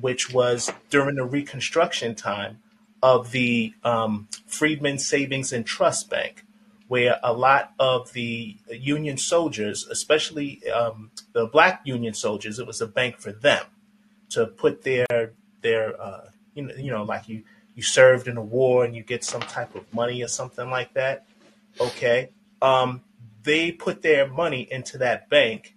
[0.00, 2.60] which was during the Reconstruction time
[3.02, 6.42] of the um, Freedmen Savings and Trust Bank,
[6.88, 12.80] where a lot of the Union soldiers, especially um, the black Union soldiers, it was
[12.80, 13.64] a bank for them
[14.30, 17.42] to put their their uh, you know you know like you
[17.74, 20.94] you served in a war and you get some type of money or something like
[20.94, 21.26] that.
[21.80, 23.02] Okay, um,
[23.42, 25.76] they put their money into that bank,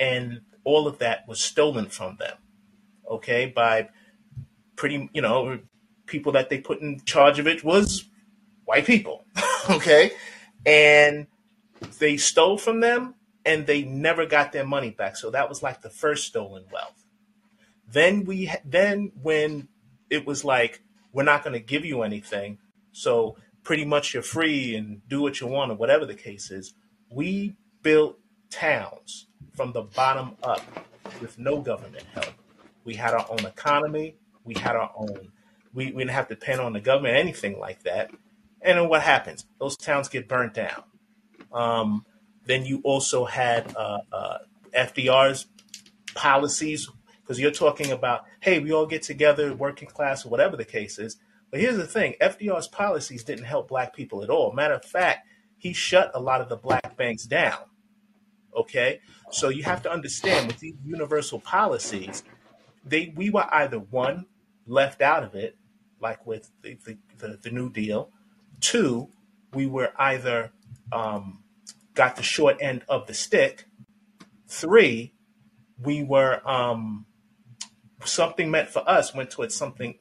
[0.00, 2.36] and all of that was stolen from them.
[3.10, 3.88] Okay, by
[4.76, 5.58] pretty you know
[6.06, 8.04] people that they put in charge of it was
[8.64, 9.24] white people.
[9.70, 10.12] okay,
[10.66, 11.28] and
[11.98, 13.14] they stole from them
[13.44, 15.16] and they never got their money back.
[15.16, 17.06] So that was like the first stolen wealth.
[17.88, 19.68] Then we then when
[20.10, 22.58] it was like we're not going to give you anything,
[22.92, 26.74] so pretty much you're free and do what you want or whatever the case is.
[27.08, 28.18] We built
[28.50, 30.60] towns from the bottom up
[31.20, 32.32] with no government help.
[32.84, 34.16] We had our own economy.
[34.44, 35.32] We had our own.
[35.72, 38.10] We, we didn't have to depend on the government, anything like that.
[38.66, 39.46] And then what happens?
[39.60, 40.82] Those towns get burnt down.
[41.52, 42.04] Um,
[42.46, 44.38] then you also had uh, uh,
[44.76, 45.46] FDR's
[46.14, 46.90] policies
[47.22, 50.98] because you're talking about, hey, we all get together, working class, or whatever the case
[50.98, 51.16] is.
[51.50, 54.52] But here's the thing FDR's policies didn't help black people at all.
[54.52, 57.58] Matter of fact, he shut a lot of the black banks down.
[58.56, 59.00] Okay?
[59.30, 62.24] So you have to understand with these universal policies,
[62.84, 64.26] they we were either one,
[64.66, 65.56] left out of it,
[66.00, 68.10] like with the, the, the, the New Deal,
[68.60, 69.08] two,
[69.52, 70.52] we were either
[70.92, 71.42] um,
[71.94, 73.64] got the short end of the stick,
[74.46, 75.12] three,
[75.82, 77.06] we were um,
[78.04, 79.98] something meant for us went towards something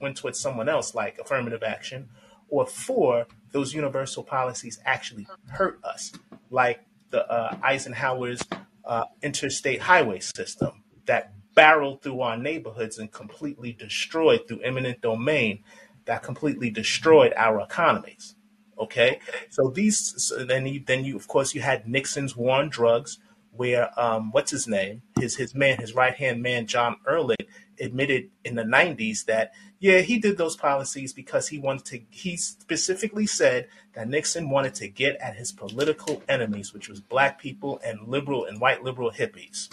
[0.00, 2.08] went towards someone else like affirmative action.
[2.50, 6.12] Or four those universal policies actually hurt us
[6.50, 8.42] like the uh, eisenhower's
[8.84, 15.62] uh, interstate highway system that barreled through our neighborhoods and completely destroyed through eminent domain
[16.08, 18.34] that completely destroyed our economies
[18.80, 22.68] okay so these so then you, then you of course you had nixon's war on
[22.68, 23.18] drugs
[23.58, 27.48] where um, what's his name, his his man, his right hand man, John Ehrlich,
[27.80, 32.00] admitted in the '90s that yeah, he did those policies because he wanted to.
[32.10, 37.40] He specifically said that Nixon wanted to get at his political enemies, which was black
[37.40, 39.68] people and liberal and white liberal hippies.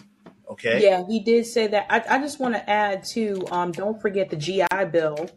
[0.50, 0.84] Okay.
[0.84, 1.88] Yeah, he did say that.
[1.90, 3.46] I, I just want to add too.
[3.52, 5.30] Um, don't forget the GI Bill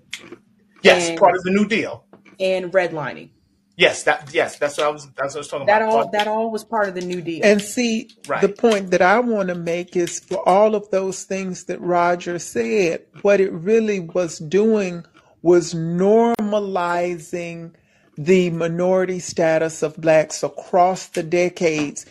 [0.83, 2.05] Yes, and part of the New Deal.
[2.41, 3.31] and redlining.
[3.77, 5.07] Yes, that yes, that's what I was.
[5.17, 5.95] That's what I was talking That about.
[5.95, 7.43] all that all was part of the New Deal.
[7.45, 11.65] And see, the point that I want to make is for all of those things
[11.65, 15.05] that Roger said, what it really was doing
[15.43, 17.73] was normalizing
[18.17, 22.05] the minority status of blacks across the decades.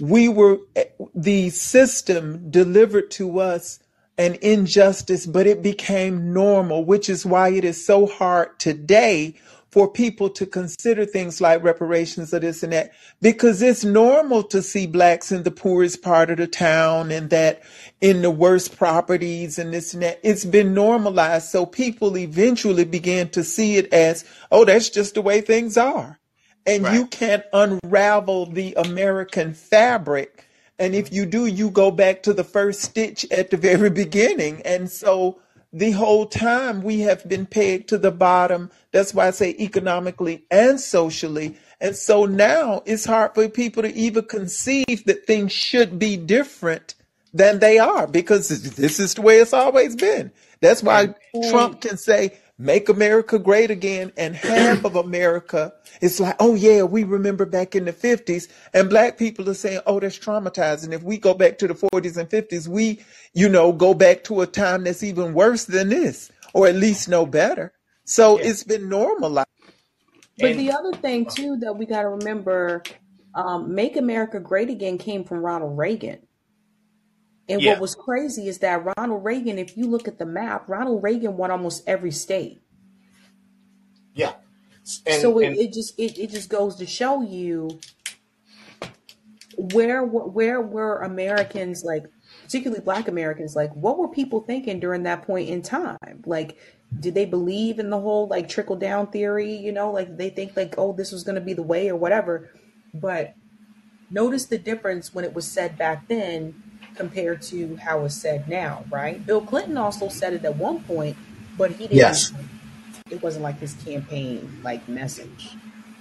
[0.00, 3.78] We were, eh, the system delivered to us
[4.18, 9.34] an injustice, but it became normal, which is why it is so hard today
[9.70, 14.62] for people to consider things like reparations or this and that, because it's normal to
[14.62, 17.62] see blacks in the poorest part of the town and that
[18.00, 20.18] in the worst properties and this and that.
[20.22, 21.50] It's been normalized.
[21.50, 26.18] So people eventually began to see it as, oh, that's just the way things are.
[26.64, 26.94] And Right.
[26.94, 30.45] you can't unravel the American fabric.
[30.78, 34.62] And if you do, you go back to the first stitch at the very beginning.
[34.62, 35.40] And so
[35.72, 38.70] the whole time we have been pegged to the bottom.
[38.92, 41.56] That's why I say economically and socially.
[41.80, 46.94] And so now it's hard for people to even conceive that things should be different
[47.34, 50.32] than they are because this is the way it's always been.
[50.60, 51.14] That's why
[51.50, 54.12] Trump can say, make America great again.
[54.16, 58.48] And half of America is like, oh yeah, we remember back in the 50s.
[58.74, 60.92] And black people are saying, oh, that's traumatizing.
[60.92, 63.00] If we go back to the 40s and 50s, we,
[63.34, 67.08] you know, go back to a time that's even worse than this, or at least
[67.08, 67.72] no better.
[68.04, 68.46] So Yeah.
[68.46, 69.46] it's been normalized.
[70.38, 72.82] But And the other thing too that we got to remember,
[73.34, 76.25] um, "Make America Great Again" came from Ronald Reagan.
[77.48, 80.68] And yeah, what was crazy is that Ronald Reagan, if you look at the map,
[80.68, 82.60] Ronald Reagan won almost every state.
[84.14, 84.34] yeah.
[85.06, 87.78] And So it, and it just it, it just goes to show you
[89.56, 92.06] where where were Americans like,
[92.44, 96.22] particularly Black Americans, like what were people thinking during that point in time?
[96.24, 96.56] Like,
[97.00, 99.54] did they believe in the whole like trickle down theory?
[99.54, 101.96] You know, like they think like, oh, this was going to be the way or
[101.96, 102.50] whatever.
[102.94, 103.34] But
[104.10, 106.62] notice the difference when it was said back then
[106.96, 109.24] compared to how it's said now, right?
[109.24, 111.16] Bill Clinton also said it at one point,
[111.56, 111.96] but he didn't.
[111.96, 112.32] yes.
[113.10, 115.56] It wasn't like his campaign like message.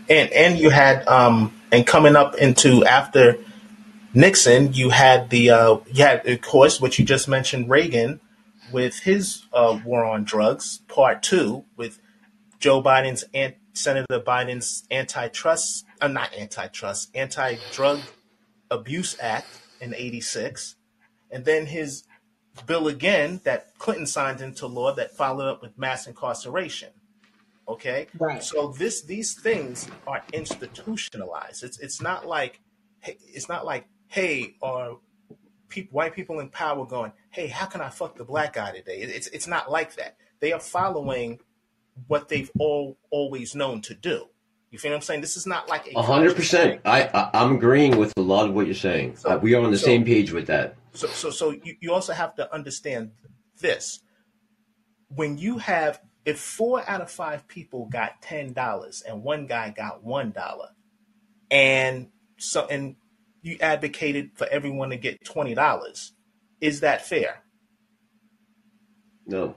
[0.09, 3.37] And and you had um and coming up into after
[4.13, 8.19] Nixon, you had the uh you had of course what you just mentioned Reagan
[8.71, 11.99] with his uh, war on drugs, part two, with
[12.59, 17.99] Joe Biden's and Senator Biden's antitrust, uh, not antitrust, anti-drug
[18.71, 19.47] abuse act
[19.81, 20.74] in '86,
[21.35, 22.03] and then his
[22.65, 26.91] bill again that Clinton signed into law that followed up with mass incarceration.
[27.67, 28.41] Okay, Right.
[28.43, 31.63] so this these things are institutionalized.
[31.63, 32.61] It's it's not like
[33.01, 34.99] hey, it's not like hey or
[35.67, 38.99] people white people in power going hey how can I fuck the black guy today?
[39.01, 40.15] It's it's not like that.
[40.39, 41.39] They are following
[42.07, 44.27] what they've all always known to do.
[44.75, 45.21] You feel what I'm saying?
[45.21, 46.81] This is not like a hundred percent.
[46.83, 49.15] I, I I'm agreeing with a lot of what you're saying.
[49.23, 50.75] Uh, we are on the so same page with that.
[50.93, 53.11] so so so you, you also have to understand
[53.61, 54.01] this.
[55.07, 59.69] When you have if four out of five people got ten dollars and one guy
[59.69, 60.71] got one dollar,
[61.49, 62.97] and so and
[63.43, 66.11] you advocated for everyone to get twenty dollars,
[66.59, 67.43] is that fair?
[69.25, 69.55] No,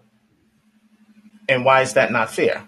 [1.48, 2.64] And why is that not fair?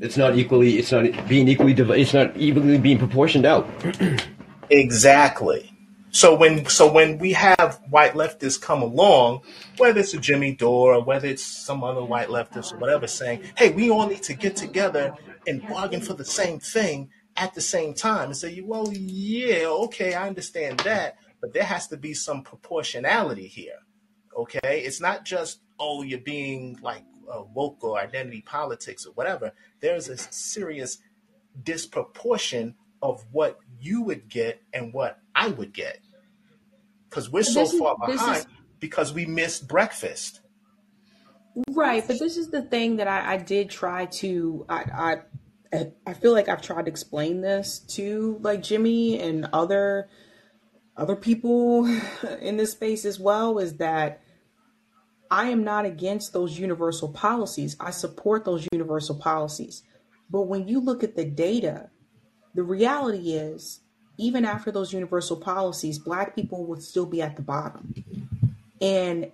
[0.00, 0.78] It's not equally.
[0.78, 1.74] It's not being equally.
[1.74, 3.68] div- It's not evenly being proportioned out.
[4.70, 5.72] Exactly.
[6.10, 9.42] So when so when we have white leftists come along,
[9.76, 13.42] whether it's a Jimmy Dore or whether it's some other white leftist or whatever, saying,
[13.56, 15.14] "Hey, we all need to get together
[15.46, 20.14] and bargain for the same thing at the same time," and say, "Well, yeah, okay,
[20.14, 23.78] I understand that, but there has to be some proportionality here."
[24.36, 29.52] Okay, it's not just oh, you're being like uh, woke or identity politics or whatever.
[29.80, 30.98] There's a serious
[31.62, 36.00] disproportion of what you would get and what I would get
[37.08, 38.46] because we're so this is far behind is
[38.80, 40.40] because we missed breakfast.
[41.70, 45.16] right, but this is the thing that I, I did try to I
[45.72, 50.08] I I feel like I've tried to explain this to like Jimmy and other
[50.96, 51.86] other people
[52.40, 54.22] in this space as well is that
[55.30, 57.76] I am not against those universal policies.
[57.80, 59.82] I support those universal policies.
[60.30, 61.90] But when you look at the data,
[62.54, 63.80] the reality is
[64.18, 67.94] even after those universal policies, black people would still be at the bottom.
[68.80, 69.30] And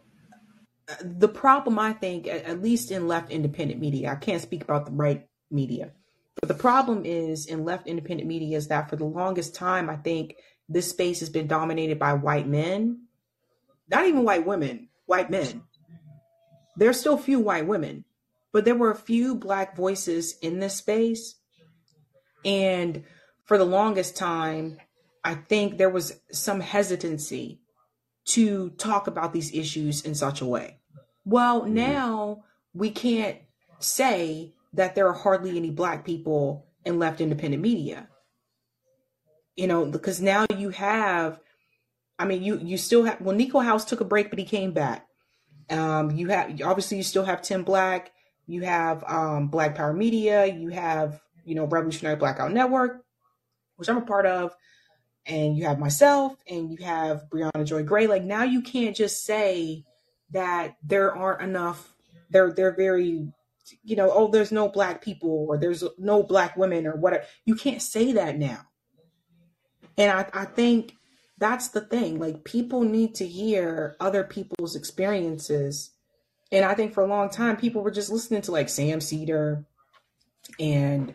[0.89, 4.63] uh, the problem, I think, at at least in left independent media, I can't speak
[4.63, 5.93] about the right media,
[6.41, 9.97] but the problem is in left independent media is that for the longest time, I
[9.97, 10.37] think
[10.69, 13.07] this space has been dominated by white men,
[13.89, 15.63] not even white women, white men.
[16.77, 18.05] There's still few white women,
[18.53, 21.37] but there were a few black voices in this space.
[22.45, 23.05] And
[23.45, 24.79] for the longest time,
[25.23, 27.61] I think there was some hesitancy
[28.27, 30.79] to talk about these issues in such a way.
[31.25, 31.75] Well, mm-hmm.
[31.75, 33.39] now we can't
[33.79, 38.09] say that there are hardly any black people in left independent media.
[39.57, 41.39] You know, because now you have,
[42.19, 43.21] I mean, you you still have.
[43.21, 45.07] Well, Niko House took a break, but he came back.
[45.71, 48.13] Um, you have obviously you still have Tim Black.
[48.47, 50.47] You have um, Black Power Media.
[50.47, 53.05] You have you know Revolutionary Blackout Network,
[53.77, 54.55] which I'm a part of,
[55.27, 58.07] and you have myself, and you have Briahna Joy Gray.
[58.07, 59.85] Like now, you can't just say
[60.31, 61.95] that there aren't enough.
[62.31, 63.29] They're they're very
[63.83, 67.25] you know, oh, there's no black people or there's no black women or whatever.
[67.45, 68.61] You can't say that now.
[69.97, 70.95] And I, I think
[71.39, 72.19] that's the thing.
[72.19, 75.91] Like people need to hear other people's experiences.
[76.53, 79.65] And I think for a long time, people were just listening to like Sam Seder
[80.61, 81.15] and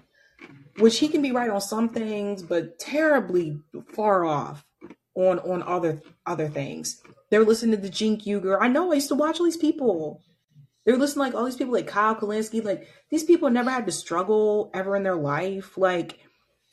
[0.77, 3.59] which he can be right on some things, but terribly
[3.93, 4.65] far off
[5.15, 7.01] on on other other things.
[7.29, 8.57] They're listening to the Cenk Uygur.
[8.59, 10.21] I know I used to watch all these people.
[10.85, 12.63] They're listening like all these people like Kyle Kulinski.
[12.63, 15.77] Like these people never had to struggle ever in their life.
[15.77, 16.19] Like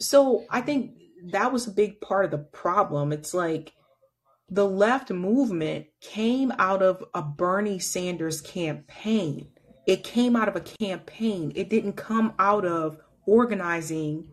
[0.00, 0.92] so I think
[1.32, 3.12] that was a big part of the problem.
[3.12, 3.72] It's like
[4.48, 9.48] the left movement came out of a Bernie Sanders campaign.
[9.86, 11.52] It came out of a campaign.
[11.54, 14.28] It didn't come out of organizing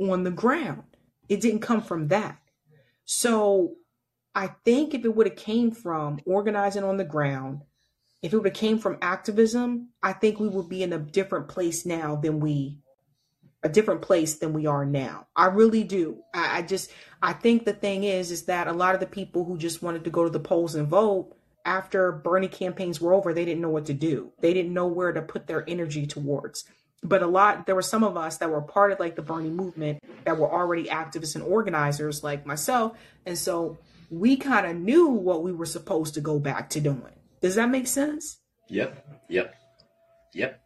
[0.00, 0.82] on the ground.
[1.28, 2.38] It didn't come from that.
[3.04, 3.76] So
[4.34, 7.62] I think if it would have came from organizing on the ground,
[8.22, 11.48] if it would have came from activism, I think we would be in a different
[11.48, 12.78] place now than we
[13.62, 15.26] a different place than we are now.
[15.36, 16.22] I really do.
[16.34, 16.90] I, I, just
[17.22, 20.04] I think the thing is is that a lot of the people who just wanted
[20.04, 23.70] to go to the polls and vote after Bernie campaigns were over, they didn't know
[23.70, 24.32] what to do.
[24.40, 26.64] They didn't know where to put their energy towards.
[27.02, 29.50] But a lot there were some of us that were part of like the Bernie
[29.50, 32.96] movement that were already activists and organizers like myself.
[33.26, 33.78] And so
[34.10, 37.14] we kind of knew what we were supposed to go back to doing.
[37.40, 38.38] Does that make sense?
[38.68, 39.06] Yep.
[39.28, 39.54] Yep.
[40.34, 40.60] Yep.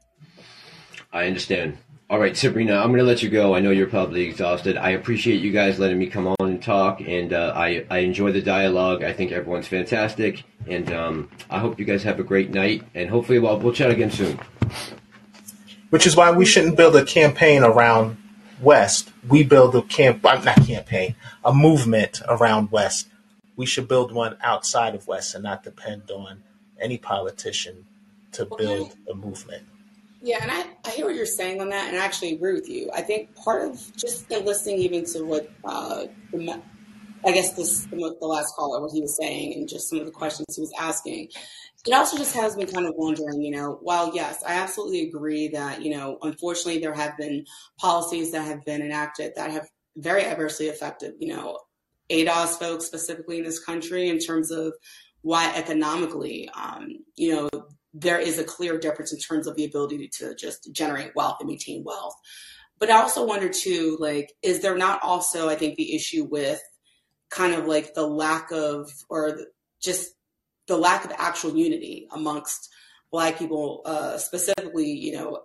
[1.12, 1.78] I understand.
[2.10, 3.54] All right, Sabrina, I'm going to let you go.
[3.54, 4.76] I know you're probably exhausted.
[4.76, 8.30] I appreciate you guys letting me come on and talk, and uh, I, I enjoy
[8.30, 9.02] the dialogue.
[9.02, 13.08] I think everyone's fantastic, and um, I hope you guys have a great night, and
[13.08, 14.38] hopefully we'll, we'll chat again soon.
[15.88, 18.18] Which is why we shouldn't build a campaign around
[18.60, 19.10] West.
[19.26, 23.08] We build a camp, uh, not campaign, a movement around West.
[23.56, 26.42] We should build one outside of West and not depend on
[26.78, 27.86] any politician
[28.32, 29.64] to build a movement.
[30.24, 32.66] Yeah, and I, I hear what you're saying on that, and I actually agree with
[32.66, 32.90] you.
[32.94, 36.62] I think part of just listening even to what uh, the,
[37.26, 40.06] I guess this the, the last caller what he was saying and just some of
[40.06, 41.28] the questions he was asking,
[41.86, 45.48] it also just has me kind of wondering, you know, while yes, I absolutely agree
[45.48, 47.44] that you know, unfortunately, there have been
[47.78, 51.58] policies that have been enacted that have very adversely affected, you know,
[52.08, 54.72] ADOS folks specifically in this country in terms of
[55.20, 57.50] why economically, um, you know,
[57.94, 61.48] there is a clear difference in terms of the ability to just generate wealth and
[61.48, 62.14] maintain wealth.
[62.78, 66.60] But I also wonder too, like, is there not also, I think, the issue with
[67.30, 69.38] kind of like the lack of, or
[69.80, 70.10] just
[70.66, 72.68] the lack of actual unity amongst
[73.12, 75.44] Black people, uh, specifically, you know,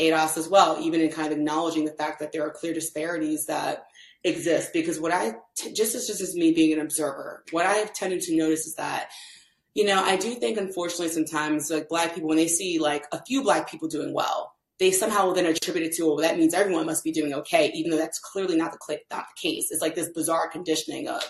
[0.00, 3.46] ADOS as well, even in kind of acknowledging the fact that there are clear disparities
[3.46, 3.84] that
[4.24, 4.72] exist.
[4.72, 7.92] Because what I, t- just as just as me being an observer, what I have
[7.92, 9.10] tended to notice is that
[9.74, 13.22] you know, I do think unfortunately sometimes like black people when they see like a
[13.24, 16.86] few black people doing well, they somehow then attribute it to, well, that means everyone
[16.86, 19.68] must be doing okay, even though that's clearly not the not the case.
[19.70, 21.22] It's like this bizarre conditioning of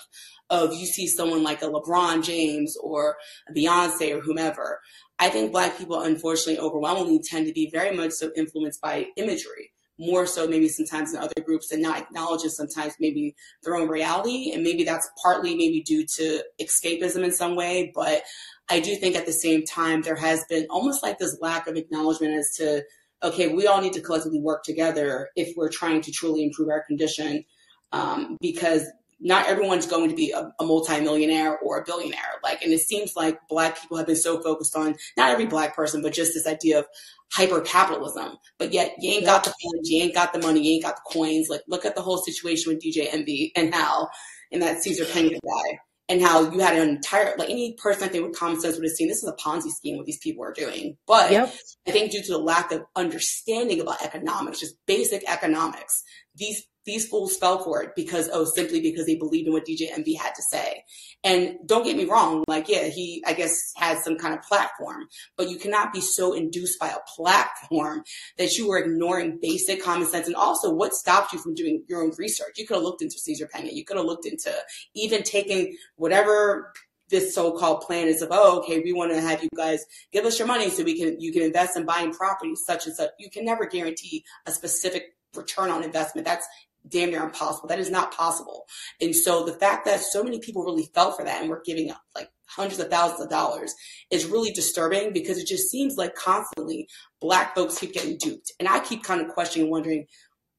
[0.50, 3.16] of you see someone like a LeBron James or
[3.56, 4.80] Beyonce or whomever.
[5.18, 9.73] I think black people unfortunately overwhelmingly tend to be very much so influenced by imagery
[9.98, 14.52] more so maybe sometimes in other groups and not acknowledging sometimes maybe their own reality.
[14.52, 17.92] And maybe that's partly maybe due to escapism in some way.
[17.94, 18.22] But
[18.68, 21.76] I do think at the same time, there has been almost like this lack of
[21.76, 22.82] acknowledgement as to,
[23.22, 26.82] okay, we all need to collectively work together if we're trying to truly improve our
[26.84, 27.44] condition.
[27.92, 28.86] Um, because
[29.24, 32.20] not everyone's going to be a, a multimillionaire or a billionaire.
[32.42, 35.74] Like, and it seems like black people have been so focused on not every black
[35.74, 36.86] person, but just this idea of
[37.32, 38.36] hyper capitalism.
[38.58, 40.96] But yet you ain't got the funds, you ain't got the money, you ain't got
[40.96, 41.48] the coins.
[41.48, 44.10] Like, look at the whole situation with DJ Envy and how,
[44.52, 45.78] and that Cesar Pina guy,
[46.10, 48.84] and how you had an entire, like any person I think with common sense would
[48.84, 50.98] have seen this is a Ponzi scheme what these people are doing.
[51.06, 51.54] But yep.
[51.88, 56.02] I think due to the lack of understanding about economics, just basic economics,
[56.36, 59.88] these these fools fell for it because oh simply because they believed in what DJ
[59.92, 60.84] Envy had to say.
[61.22, 65.06] And don't get me wrong, like yeah, he I guess had some kind of platform,
[65.36, 68.04] but you cannot be so induced by a platform
[68.38, 72.02] that you are ignoring basic common sense and also what stopped you from doing your
[72.02, 72.58] own research.
[72.58, 74.52] You could have looked into Cesar Pina, you could have looked into
[74.94, 76.72] even taking whatever
[77.10, 80.38] this so-called plan is of, oh, okay, we want to have you guys give us
[80.38, 83.10] your money so we can you can invest in buying properties such and such.
[83.18, 86.26] You can never guarantee a specific return on investment.
[86.26, 86.46] That's
[86.88, 87.68] damn near impossible.
[87.68, 88.64] That is not possible.
[89.00, 91.90] And so the fact that so many people really fell for that and were giving
[91.90, 93.74] up like hundreds of thousands of dollars
[94.10, 96.86] is really disturbing because it just seems like constantly
[97.20, 98.52] black folks keep getting duped.
[98.58, 100.06] And I keep kind of questioning, wondering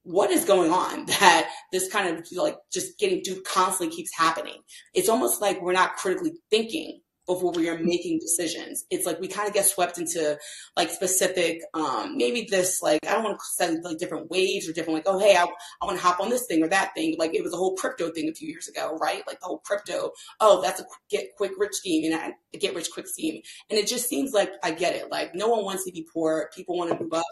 [0.04, 4.62] what is going on that this kind of like just getting duped constantly keeps happening.
[4.94, 8.86] It's almost like we're not critically thinking before we are making decisions.
[8.90, 10.38] It's like we kind of get swept into
[10.76, 14.74] like specific, um, maybe this like I don't want to say like different waves or
[14.74, 17.16] different like oh hey I, I want to hop on this thing or that thing.
[17.18, 19.24] Like it was a whole crypto thing a few years ago, right?
[19.28, 20.12] Like the whole crypto.
[20.40, 23.42] Oh, that's a get quick rich scheme and a get rich quick scheme.
[23.70, 25.12] And it just seems like I get it.
[25.12, 26.50] Like no one wants to be poor.
[26.56, 27.24] People want to move up,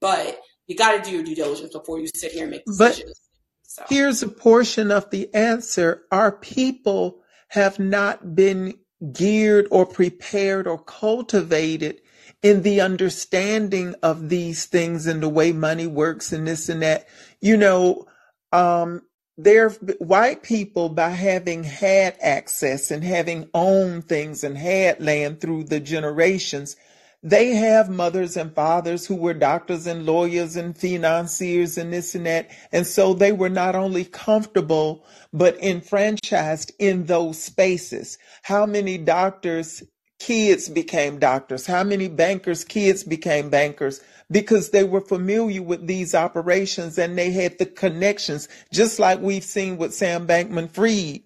[0.00, 3.20] but you got to do your due diligence before you sit here and make decisions.
[3.66, 3.84] But so.
[3.88, 8.74] here's a portion of the answer: Our people have not been
[9.12, 12.00] geared or prepared or cultivated
[12.42, 17.08] in the understanding of these things and the way money works and this and that.
[17.40, 18.06] You know,
[18.52, 19.02] um,
[19.38, 25.64] there white people by having had access and having owned things and had land through
[25.64, 26.76] the generations
[27.22, 32.26] they have mothers and fathers who were doctors and lawyers and financiers and this and
[32.26, 32.50] that.
[32.72, 38.18] And so they were not only comfortable, but enfranchised in those spaces.
[38.42, 39.84] How many doctors'
[40.18, 41.64] kids became doctors?
[41.64, 44.00] How many bankers' kids became bankers?
[44.28, 49.44] Because they were familiar with these operations and they had the connections, just like we've
[49.44, 51.22] seen with Sam Bankman Fried.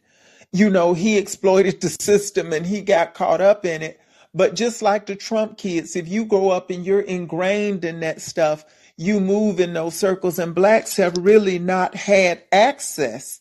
[0.52, 3.98] You know, he exploited the system and he got caught up in it
[4.36, 8.20] but just like the Trump kids, if you grow up and you're ingrained in that
[8.20, 8.66] stuff,
[8.98, 10.38] you move in those circles.
[10.38, 13.40] And blacks have really not had access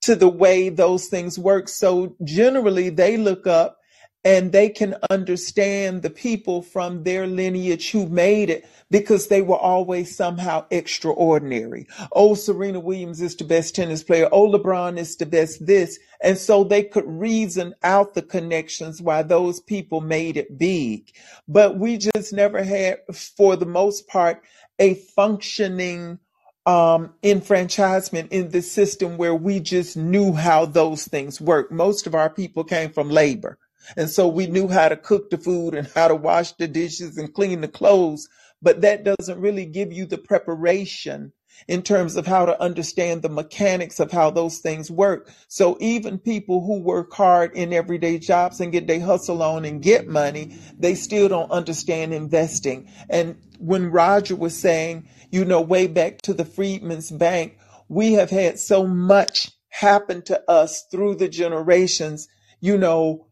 [0.00, 1.68] to the way those things work.
[1.68, 3.78] So generally, they look up
[4.24, 9.56] and they can understand the people from their lineage who made it because they were
[9.56, 11.86] always somehow extraordinary.
[12.12, 14.28] Oh, Serena Williams is the best tennis player.
[14.30, 15.98] Oh, LeBron is the best this.
[16.22, 21.10] And so they could reason out the connections why those people made it big.
[21.48, 22.98] But we just never had,
[23.36, 24.42] for the most part,
[24.78, 26.20] a functioning
[26.64, 31.72] um, enfranchisement in the system where we just knew how those things work.
[31.72, 33.58] Most of our people came from labor.
[33.96, 37.16] And so we knew how to cook the food and how to wash the dishes
[37.18, 38.28] and clean the clothes,
[38.60, 41.32] but that doesn't really give you the preparation
[41.68, 45.30] in terms of how to understand the mechanics of how those things work.
[45.48, 49.82] So even people who work hard in everyday jobs and get their hustle on and
[49.82, 52.90] get money, they still don't understand investing.
[53.08, 58.30] And when Roger was saying, you know, way back to the Freedmen's Bank, we have
[58.30, 62.28] had so much happen to us through the generations,
[62.60, 63.26] you know,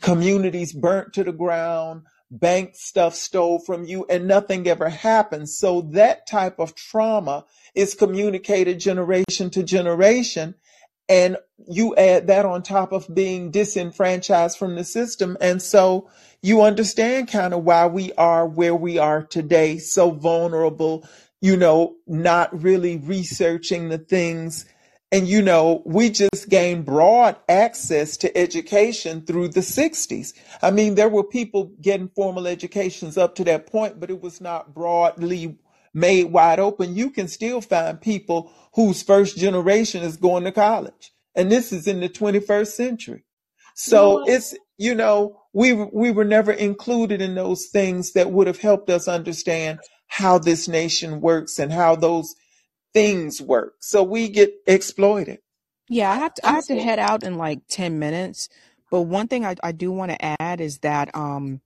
[0.00, 5.56] communities burnt to the ground, bank stuff stole from you, and nothing ever happens.
[5.58, 10.54] So that type of trauma is communicated generation to generation.
[11.08, 11.36] And
[11.68, 15.36] you add that on top of being disenfranchised from the system.
[15.40, 16.08] And so
[16.40, 21.06] you understand kind of why we are where we are today, so vulnerable,
[21.40, 24.64] you know, not really researching the things
[25.12, 30.32] and you know, we just gained broad access to education through the 60s.
[30.62, 34.40] I mean, there were people getting formal educations up to that point, but it was
[34.40, 35.58] not broadly
[35.92, 36.96] made wide open.
[36.96, 41.12] You can still find people whose first generation is going to college.
[41.34, 43.24] And this is in the 21st century.
[43.74, 48.60] So it's, you know, we, we were never included in those things that would have
[48.60, 52.34] helped us understand how this nation works and how those
[52.94, 53.74] things work.
[53.80, 55.38] So we get exploited.
[55.88, 58.48] Yeah, I have to I have to head out in like 10 minutes.
[58.90, 61.60] But one thing I, I do want to add is that um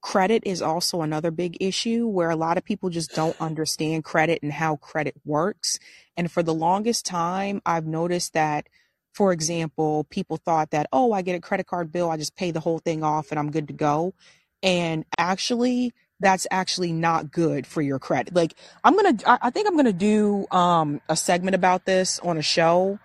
[0.00, 4.40] credit is also another big issue where a lot of people just don't understand credit
[4.40, 5.80] and how credit works.
[6.16, 8.68] And for the longest time, I've noticed that,
[9.12, 12.52] for example, people thought that, oh, I get a credit card bill, I just pay
[12.52, 14.14] the whole thing off and I'm good to go.
[14.62, 18.34] And actually, that's actually not good for your credit.
[18.34, 18.54] Like
[18.84, 22.98] I'm gonna, I think I'm gonna do um, a segment about this on a show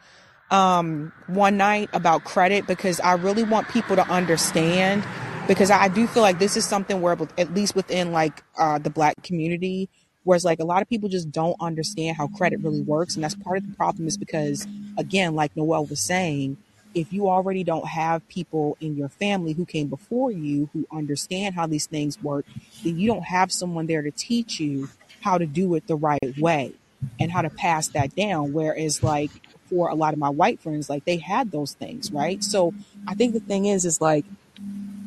[0.52, 5.04] um, one night about credit because I really want people to understand
[5.48, 8.90] because I do feel like this is something where at least within like uh, the
[8.90, 9.90] black community,
[10.24, 13.36] whereas like a lot of people just don't understand how credit really works, and that's
[13.36, 14.68] part of the problem is because
[14.98, 16.58] again, like Noel was saying
[16.94, 21.56] if you already don't have people in your family who came before you who understand
[21.56, 22.46] how these things work,
[22.84, 24.90] then you don't have someone there to teach you
[25.22, 26.74] how to do it the right way
[27.20, 28.54] and how to pass that down.
[28.54, 29.32] Whereas, like,
[29.70, 32.44] for a lot of my white friends, like they had those things, right?
[32.44, 32.74] So
[33.08, 34.26] I think the thing is, is like,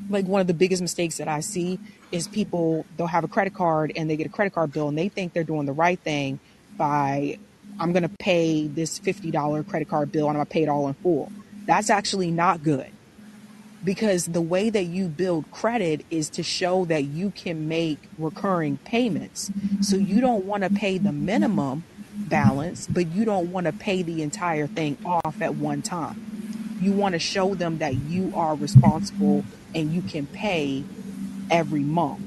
[0.08, 1.78] like one of the biggest mistakes that I see
[2.12, 4.96] is people they'll have a credit card and they get a credit card bill and
[4.96, 6.38] they think they're doing the right thing
[6.76, 7.38] by
[7.78, 10.68] I'm going to pay this $50 credit card bill and I'm going to pay it
[10.68, 11.30] all in full.
[11.66, 12.90] That's actually not good
[13.84, 18.78] because the way that you build credit is to show that you can make recurring
[18.78, 19.50] payments.
[19.82, 21.84] So you don't want to pay the minimum
[22.14, 26.78] balance, but you don't want to pay the entire thing off at one time.
[26.80, 29.44] You want to show them that you are responsible
[29.74, 30.84] and you can pay
[31.50, 32.22] every month.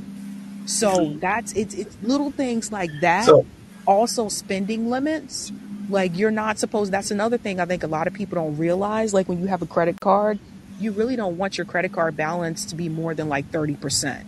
[0.66, 3.26] So that's it's it's little things like that.
[3.26, 3.46] So
[3.88, 5.52] Also spending limits.
[5.90, 9.14] Like you're not supposed that's another thing I think a lot of people don't realize.
[9.14, 10.40] Like when you have a credit card,
[10.80, 14.26] you really don't want your credit card balance to be more than like 30%.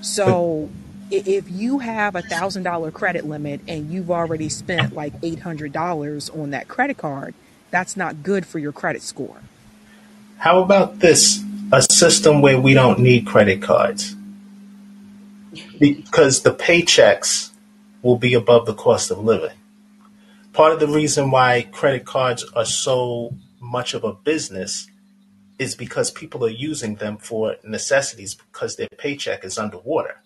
[0.00, 0.70] So
[1.10, 5.72] if you have a thousand dollar credit limit and you've already spent like eight hundred
[5.72, 7.34] dollars on that credit card,
[7.70, 9.42] that's not good for your credit score.
[10.38, 11.42] how about this?
[11.72, 14.16] A system where we don't need credit cards
[15.78, 17.50] because the paychecks
[18.02, 19.56] will be above the cost of living.
[20.60, 24.90] Part of the reason why credit cards are so much of a business
[25.58, 30.20] is because people are using them for necessities because their paycheck is underwater.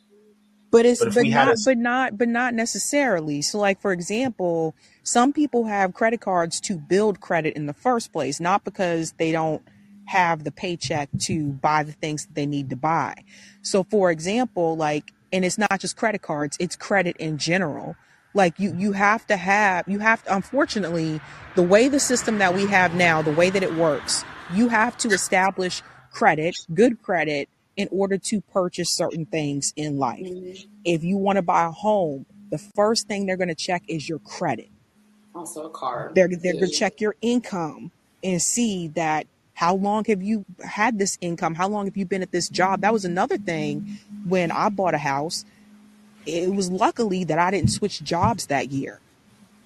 [0.72, 3.42] But it's But but had a not but not but not necessarily.
[3.42, 8.12] So like for example, some people have credit cards to build credit in the first
[8.12, 9.62] place, not because they don't
[10.06, 13.22] have the paycheck to buy the things that they need to buy.
[13.62, 17.94] So for example, like and it's not just credit cards, it's credit in general.
[18.34, 21.20] Like you you have to have you have to unfortunately
[21.54, 24.96] the way the system that we have now, the way that it works, you have
[24.98, 30.20] to establish credit, good credit in order to purchase certain things in life.
[30.26, 30.66] Mhm.
[30.84, 34.08] If you want to buy a home, the first thing they're going to check is
[34.08, 34.68] your credit.
[35.34, 37.90] Also a card They're they're going to check your income
[38.22, 41.54] and see that how long have you had this income?
[41.54, 42.80] How long have you been at this job?
[42.80, 45.44] That was another thing when I bought a house.
[46.26, 49.00] It was luckily that I didn't switch jobs that year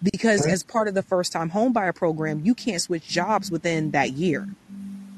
[0.02, 3.90] because as part of the first time home buyer program, you can't switch jobs within
[3.92, 4.48] that year.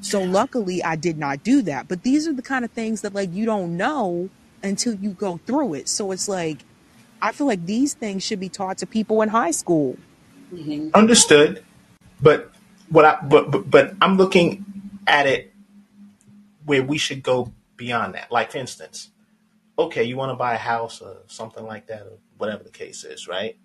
[0.01, 1.87] So luckily I did not do that.
[1.87, 4.29] But these are the kind of things that like you don't know
[4.63, 5.87] until you go through it.
[5.87, 6.57] So it's like
[7.21, 9.97] I feel like these things should be taught to people in high school.
[10.49, 11.63] hmm Understood,
[12.21, 12.51] but
[12.89, 14.65] what I but, but but I'm looking
[15.07, 15.53] at it
[16.65, 18.31] where we should go beyond that.
[18.31, 19.09] Like for instance,
[19.77, 23.03] okay, you want to buy a house or something like that, or whatever the case
[23.03, 23.57] is, right?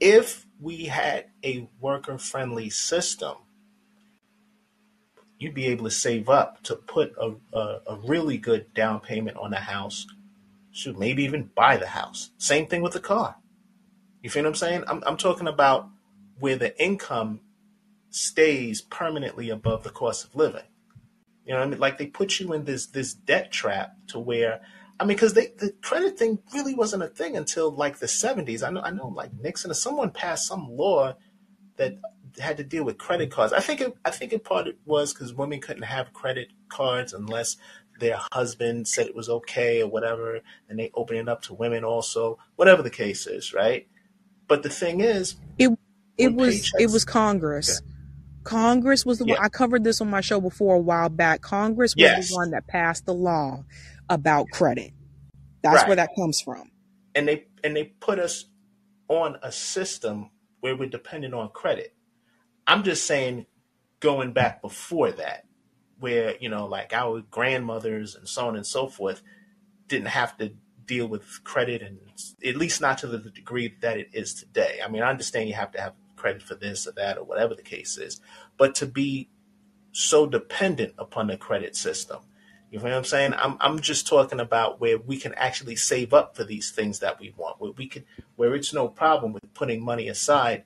[0.00, 3.36] If we had a worker friendly system,
[5.38, 9.36] you'd be able to save up to put a, a, a really good down payment
[9.36, 10.06] on a house.
[10.72, 12.30] Shoot, maybe even buy the house.
[12.38, 13.36] Same thing with the car.
[14.22, 14.84] You feel what I'm saying?
[14.88, 15.88] I'm, I'm talking about
[16.40, 17.40] where the income
[18.10, 20.62] stays permanently above the cost of living.
[21.44, 24.18] You know, what I mean, like they put you in this this debt trap to
[24.18, 24.60] where,
[25.00, 28.66] I mean, because the credit thing really wasn't a thing until like the '70s.
[28.66, 31.14] I know, I know, like Nixon or someone passed some law
[31.76, 31.98] that
[32.40, 33.52] had to deal with credit cards.
[33.52, 37.12] I think it, I think it part it was because women couldn't have credit cards
[37.12, 37.56] unless
[38.00, 41.84] their husband said it was okay or whatever, and they opened it up to women
[41.84, 42.38] also.
[42.56, 43.86] Whatever the case is, right?
[44.48, 45.78] But the thing is, It
[46.16, 47.82] it was it was paychecks, Congress.
[48.42, 51.42] Congress was the one I covered this on my show before a while back.
[51.42, 53.64] Congress was the one that passed the law
[54.10, 54.92] about credit.
[55.62, 56.70] That's where that comes from.
[57.14, 58.46] and they and they put us
[59.08, 60.30] on a system
[60.60, 61.94] where we're dependent on credit.
[62.66, 63.46] I'm just saying,
[64.00, 65.46] going back before that,
[65.98, 69.22] where you know, like our grandmothers and so on and so forth
[69.88, 70.52] didn't have to
[70.84, 71.98] deal with credit, and
[72.44, 74.80] at least not to the degree that it is today.
[74.84, 77.54] I mean, I understand you have to have credit for this or that or whatever
[77.54, 78.20] the case is,
[78.56, 79.28] but to be
[79.92, 82.18] so dependent upon the credit system.
[82.70, 83.34] You know what I'm saying?
[83.34, 87.18] I'm I'm just talking about where we can actually save up for these things that
[87.18, 88.04] we want, where we can
[88.36, 90.64] where it's no problem with putting money aside,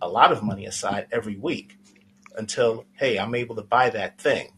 [0.00, 1.76] a lot of money aside every week
[2.36, 4.52] until hey, I'm able to buy that thing.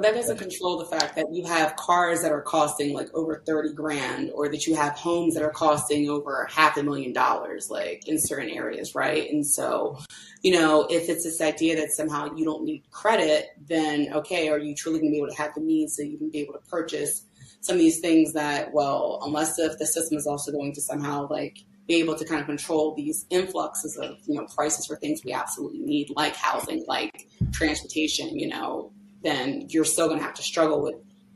[0.00, 3.42] But that doesn't control the fact that you have cars that are costing like over
[3.46, 7.68] 30 grand or that you have homes that are costing over half a million dollars,
[7.68, 9.30] like in certain areas, right?
[9.30, 9.98] And so,
[10.40, 14.58] you know, if it's this idea that somehow you don't need credit, then okay, are
[14.58, 16.60] you truly going to be able to have the means to even be able to
[16.70, 17.26] purchase
[17.60, 21.28] some of these things that, well, unless if the system is also going to somehow
[21.28, 25.20] like be able to kind of control these influxes of, you know, prices for things
[25.26, 28.90] we absolutely need, like housing, like transportation, you know,
[29.22, 30.94] then you're still going to have to struggle with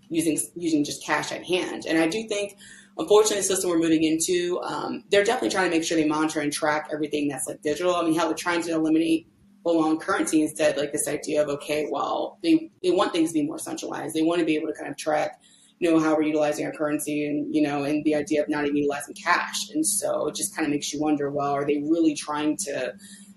[0.08, 1.84] using using just cash at hand.
[1.86, 2.56] And I do think,
[2.98, 6.40] unfortunately, the system we're moving into, um, they're definitely trying to make sure they monitor
[6.40, 7.94] and track everything that's like digital.
[7.94, 9.26] I mean, how they're trying to eliminate
[9.64, 13.46] belong currency instead, like this idea of okay, well, they they want things to be
[13.46, 14.14] more centralized.
[14.14, 15.40] They want to be able to kind of track,
[15.78, 18.64] you know, how we're utilizing our currency, and you know, and the idea of not
[18.64, 19.70] even utilizing cash.
[19.70, 22.94] And so it just kind of makes you wonder, well, are they really trying to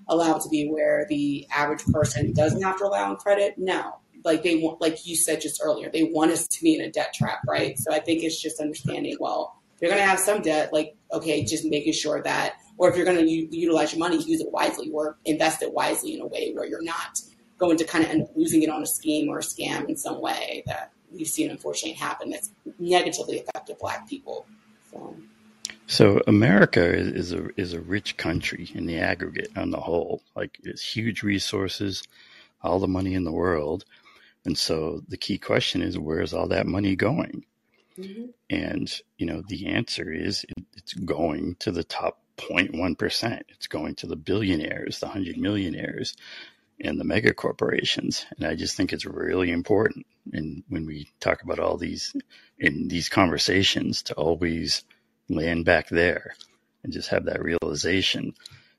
[0.10, 3.56] allow it to be where the average person doesn't have to rely on credit?
[3.58, 4.00] No.
[4.28, 6.92] Like they want, like you said just earlier, they want us to be in a
[6.92, 7.78] debt trap, right?
[7.80, 9.18] So I think it's just understanding.
[9.20, 12.96] Well, you're going to have some debt, like okay, just making sure that or if
[12.96, 16.22] you're going to u- utilize your money, use it wisely or invest it wisely in
[16.22, 17.20] a way where you're not
[17.58, 19.98] going to kind of end up losing it on a scheme or a scam in
[19.98, 24.46] some way that we've seen unfortunately happen that's negatively affected black people.
[24.92, 25.16] So.
[25.88, 30.22] So America is, is a is a rich country in the aggregate on the whole.
[30.36, 32.04] Like it's huge resources,
[32.62, 33.86] all the money in the world.
[34.48, 37.44] And so the key question is where's all that money going?
[38.00, 38.28] Mm-hmm.
[38.50, 43.42] And you know the answer is it, it's going to the top 0.1%.
[43.50, 46.16] It's going to the billionaires, the 100 millionaires,
[46.80, 48.26] and the mega corporations.
[48.38, 50.06] And I just think it's really important.
[50.32, 52.16] And when we talk about all these
[52.58, 54.86] in these conversations, to always
[55.28, 56.36] land back there
[56.86, 58.34] and just have that realization.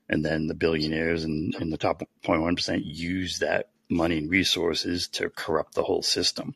[0.09, 5.29] And then the billionaires and, and the top 0.1% use that money and resources to
[5.29, 6.55] corrupt the whole system.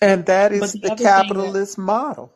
[0.00, 2.32] And that is the, the capitalist that- model.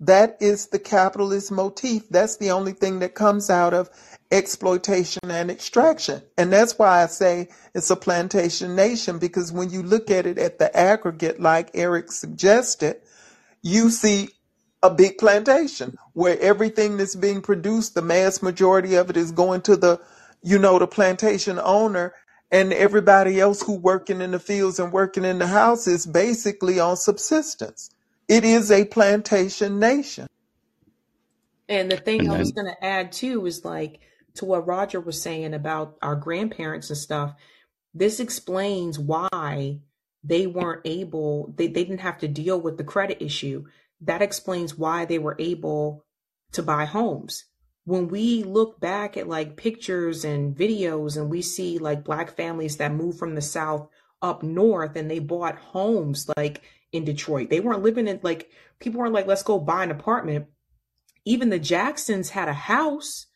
[0.00, 2.08] That is the capitalist motif.
[2.10, 3.90] That's the only thing that comes out of
[4.32, 6.22] exploitation and extraction.
[6.38, 10.38] And that's why I say it's a plantation nation, because when you look at it
[10.38, 12.96] at the aggregate, like Eric suggested,
[13.62, 14.30] you see
[14.82, 19.62] a big plantation where everything that's being produced, the mass majority of it is going
[19.62, 20.00] to the,
[20.42, 22.14] you know, the plantation owner
[22.54, 26.96] and everybody else who working in the fields and working in the houses basically on
[26.96, 27.90] subsistence.
[28.28, 30.28] It is a plantation nation.
[31.68, 33.98] And the thing I was going to add too is like
[34.34, 37.34] to what Roger was saying about our grandparents and stuff.
[37.92, 39.80] This explains why
[40.22, 43.64] they weren't able, they, they didn't have to deal with the credit issue.
[44.02, 46.04] That explains why they were able
[46.52, 47.46] to buy homes.
[47.84, 52.78] When we look back at like pictures and videos and we see like black families
[52.78, 53.88] that moved from the South
[54.22, 57.50] up north and they bought homes like in Detroit.
[57.50, 60.46] They weren't living in like people weren't like, let's go buy an apartment.
[61.24, 63.26] Even the Jacksons had a house.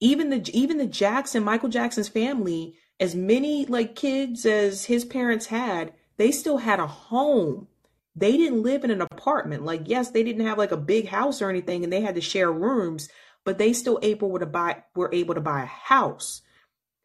[0.00, 5.46] Even the even the Jackson, Michael Jackson's family, as many like kids as his parents
[5.46, 7.68] had, they still had a home.
[8.16, 9.64] They didn't live in an apartment.
[9.64, 12.20] Like, yes, they didn't have like a big house or anything, and they had to
[12.20, 13.08] share rooms,
[13.44, 16.42] but they still able to buy were able to buy a house.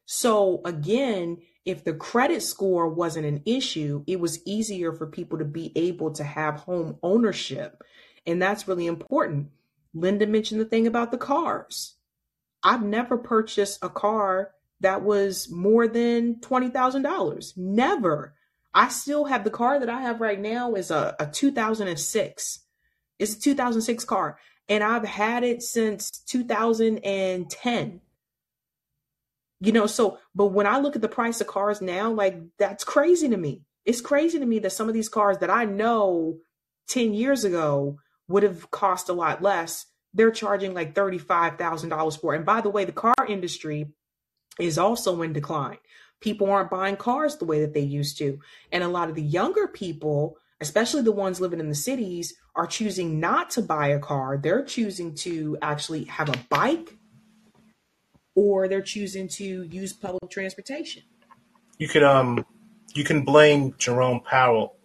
[0.06, 5.46] So again, if the credit score wasn't an issue, it was easier for people to
[5.46, 7.84] be able to have home ownership.
[8.26, 9.50] And that's really important.
[9.94, 11.96] Linda mentioned the thing about the cars.
[12.64, 14.52] I've never purchased a car
[14.82, 17.58] that was more than $20,000.
[17.58, 18.34] Never.
[18.74, 22.60] I still have the car that I have right now is a, a 2006.
[23.18, 24.38] It's a 2006 car
[24.70, 28.02] and I've had it since 2010
[29.62, 32.84] you know, so, but when I look at the price of cars now, like that's
[32.84, 33.64] crazy to me.
[33.86, 36.38] It's crazy to me that some of these cars that I know
[36.88, 42.34] 10 years ago would have cost a lot less, they're charging like $35,000 for.
[42.34, 43.88] And by the way, the car industry
[44.60, 45.78] is also in decline.
[46.22, 48.40] People aren't buying cars the way that they used to.
[48.72, 52.68] And a lot of the younger people, especially the ones living in the cities, are
[52.68, 54.38] choosing not to buy a car.
[54.38, 56.98] They're choosing to actually have a bike
[58.36, 61.04] or they're choosing to use public transportation.
[61.78, 62.46] You could um
[62.94, 64.76] you can blame Jerome Powell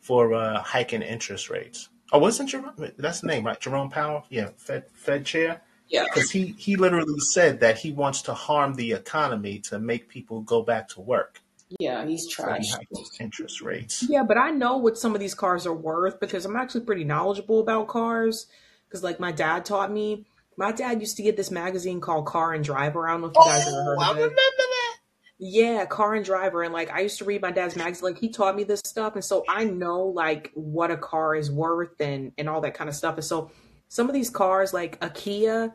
[0.00, 1.88] for uh, hiking interest rates.
[2.12, 2.74] Oh, wasn't Jerome?
[2.98, 3.58] That's the name, right?
[3.58, 4.24] Jerome Powell.
[4.28, 5.62] Yeah, Fed Fed chair.
[5.88, 10.08] Yeah, because he he literally said that he wants to harm the economy to make
[10.08, 11.41] people go back to work.
[11.78, 12.72] Yeah, he's trash.
[13.20, 14.04] Interest rates.
[14.08, 17.04] Yeah, but I know what some of these cars are worth because I'm actually pretty
[17.04, 18.46] knowledgeable about cars.
[18.88, 20.26] Because like my dad taught me,
[20.56, 23.08] my dad used to get this magazine called Car and Driver.
[23.08, 24.20] I don't know if you guys oh, ever heard oh, I of it.
[24.20, 24.96] remember that.
[25.38, 26.62] Yeah, Car and Driver.
[26.62, 28.04] And like I used to read my dad's magazine.
[28.04, 29.14] Like he taught me this stuff.
[29.14, 32.88] And so I know like what a car is worth and and all that kind
[32.88, 33.16] of stuff.
[33.16, 33.50] And so
[33.88, 35.74] some of these cars, like a Kia,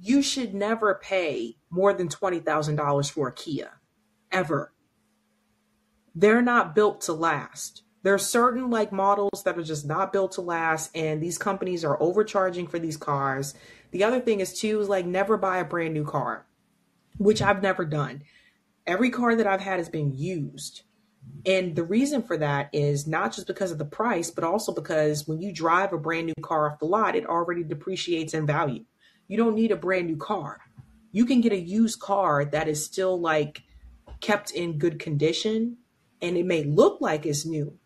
[0.00, 3.80] you should never pay more than twenty thousand dollars for a Kia.
[4.30, 4.72] Ever.
[6.16, 7.82] They're not built to last.
[8.02, 11.84] There are certain like models that are just not built to last, and these companies
[11.84, 13.54] are overcharging for these cars
[13.90, 16.46] the other thing is too is like never buy a brand new car,
[17.18, 18.22] which I've never done.
[18.86, 20.82] Every car that I've had has been used.
[21.44, 25.26] And the reason for that is not just because of the price, but also because
[25.26, 28.84] when you drive a brand new car off the lot, it already depreciates in value.
[29.28, 30.60] You don't need a brand new car.
[31.10, 33.62] you can get a used car that is still like
[34.20, 35.78] kept in good condition
[36.26, 37.78] and it may look like it's new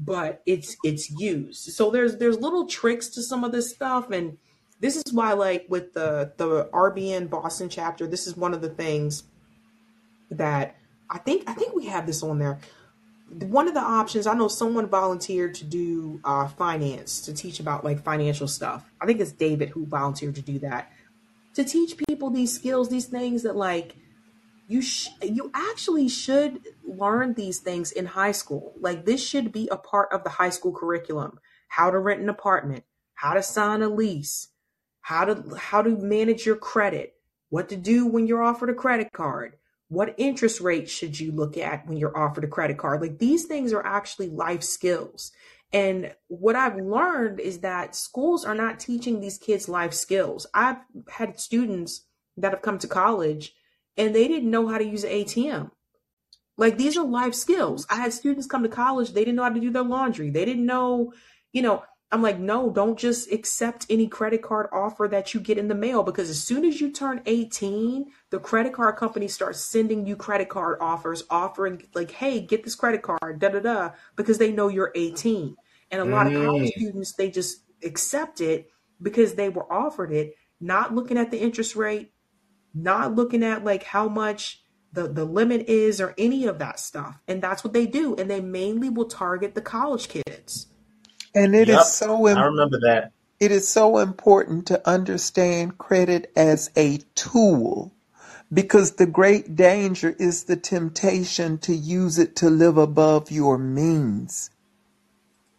[0.00, 1.72] but it's it's used.
[1.74, 4.38] So there's there's little tricks to some of this stuff and
[4.80, 8.70] this is why like with the the rbn boston chapter this is one of the
[8.70, 9.24] things
[10.30, 10.76] that
[11.10, 12.58] i think i think we have this on there.
[13.28, 17.84] One of the options i know someone volunteered to do uh, finance to teach about
[17.84, 18.90] like financial stuff.
[19.00, 20.90] I think it's david who volunteered to do that.
[21.54, 23.96] To teach people these skills these things that like
[24.70, 29.68] you sh- you actually should learn these things in high school like this should be
[29.70, 32.84] a part of the high school curriculum how to rent an apartment
[33.14, 34.48] how to sign a lease
[35.00, 37.14] how to how to manage your credit
[37.48, 39.56] what to do when you're offered a credit card
[39.90, 43.02] what interest rate should you look at when you're offered a credit card?
[43.02, 45.32] Like these things are actually life skills.
[45.72, 50.46] And what I've learned is that schools are not teaching these kids life skills.
[50.54, 50.78] I've
[51.10, 53.52] had students that have come to college
[54.00, 55.70] and they didn't know how to use an ATM.
[56.56, 57.86] Like these are life skills.
[57.90, 60.30] I had students come to college, they didn't know how to do their laundry.
[60.30, 61.12] They didn't know,
[61.52, 65.58] you know, I'm like, no, don't just accept any credit card offer that you get
[65.58, 69.60] in the mail because as soon as you turn 18, the credit card company starts
[69.60, 73.90] sending you credit card offers, offering like, hey, get this credit card, da da da,
[74.16, 75.56] because they know you're 18.
[75.92, 76.72] And a lot of college Mm.
[76.76, 78.70] students, they just accept it
[79.00, 82.12] because they were offered it, not looking at the interest rate,
[82.74, 87.18] not looking at like how much the, the limit is or any of that stuff.
[87.28, 88.14] And that's what they do.
[88.16, 90.66] And they mainly will target the college kids.
[91.34, 93.12] And it is Yep, so I remember that.
[93.40, 97.92] it is so important to understand credit as a tool
[98.52, 104.50] because the great danger is the temptation to use it to live above your means.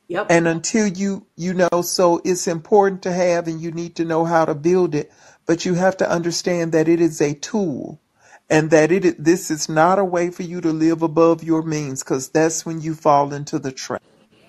[0.09, 0.27] Yep.
[0.29, 4.25] And until you you know so it's important to have and you need to know
[4.25, 5.11] how to build it,
[5.47, 8.01] but you have to understand that it is a tool
[8.49, 12.03] and that it this is not a way for you to live above your means
[12.03, 14.03] cuz that's when you fall into the trap.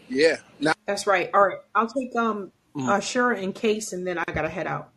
[0.09, 0.37] Yeah.
[0.61, 1.31] Now, That's right.
[1.35, 1.59] All right.
[1.75, 2.95] I'll take um Mm.
[2.95, 4.91] uh sure in case and then I gotta head out.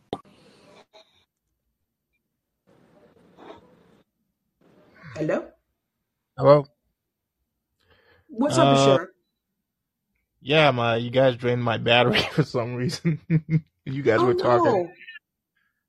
[5.16, 5.48] Hello?
[6.38, 6.66] Hello.
[8.28, 9.06] What's up, Uh, Ashura?
[10.42, 13.20] yeah, my you guys drained my battery for some reason.
[13.86, 14.80] you guys Oh were talking.
[14.80, 14.88] no.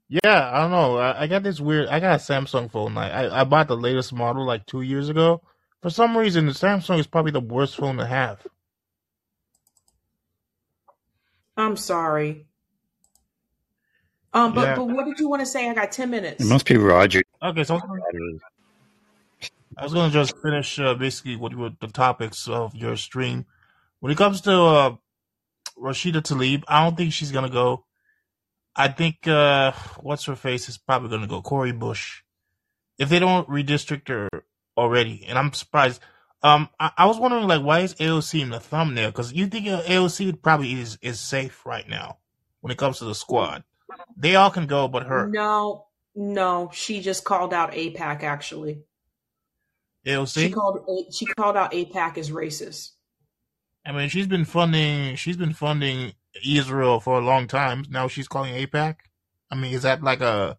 [0.09, 0.97] Yeah, I don't know.
[0.97, 1.87] I, I got this weird.
[1.89, 2.97] I got a Samsung phone.
[2.97, 5.41] I, I I bought the latest model like two years ago.
[5.81, 8.45] For some reason, the Samsung is probably the worst phone to have.
[11.57, 12.47] I'm sorry.
[14.33, 14.75] Um, but Yeah.
[14.75, 15.69] but what did you want to say?
[15.69, 16.41] I got ten minutes.
[16.41, 16.51] It minutes.
[16.53, 17.23] must be Roger.
[17.43, 18.39] Okay, so I was gonna,
[19.77, 23.45] I was gonna just finish uh, basically what were the topics of your stream.
[24.01, 24.95] When it comes to uh,
[25.77, 27.85] Rashida Tlaib, I don't think she's gonna go.
[28.77, 31.41] I think uh, what's her face is probably gonna go.
[31.41, 32.21] Cori Bush.
[32.99, 34.29] If they don't redistrict her
[34.77, 36.01] already, and I'm surprised.
[36.43, 39.09] Um, I, I was wondering like why is AOC in the thumbnail?
[39.09, 42.19] Because you think uh, AOC probably is is safe right now
[42.61, 43.63] when it comes to the squad.
[44.15, 48.83] They all can go, but her No, no, she just called out AIPAC actually.
[50.05, 50.53] She AOC.
[50.53, 52.91] called she called out AIPAC as racist.
[53.85, 56.13] I mean, she's been funding she's been funding
[56.45, 57.85] Israel for a long time.
[57.89, 58.97] Now she's calling AIPAC.
[59.49, 60.57] I mean, is that like a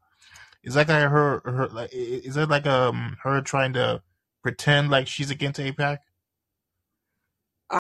[0.63, 4.03] is that like her her like is that like um her trying to
[4.43, 5.99] pretend like she's against AIPAC?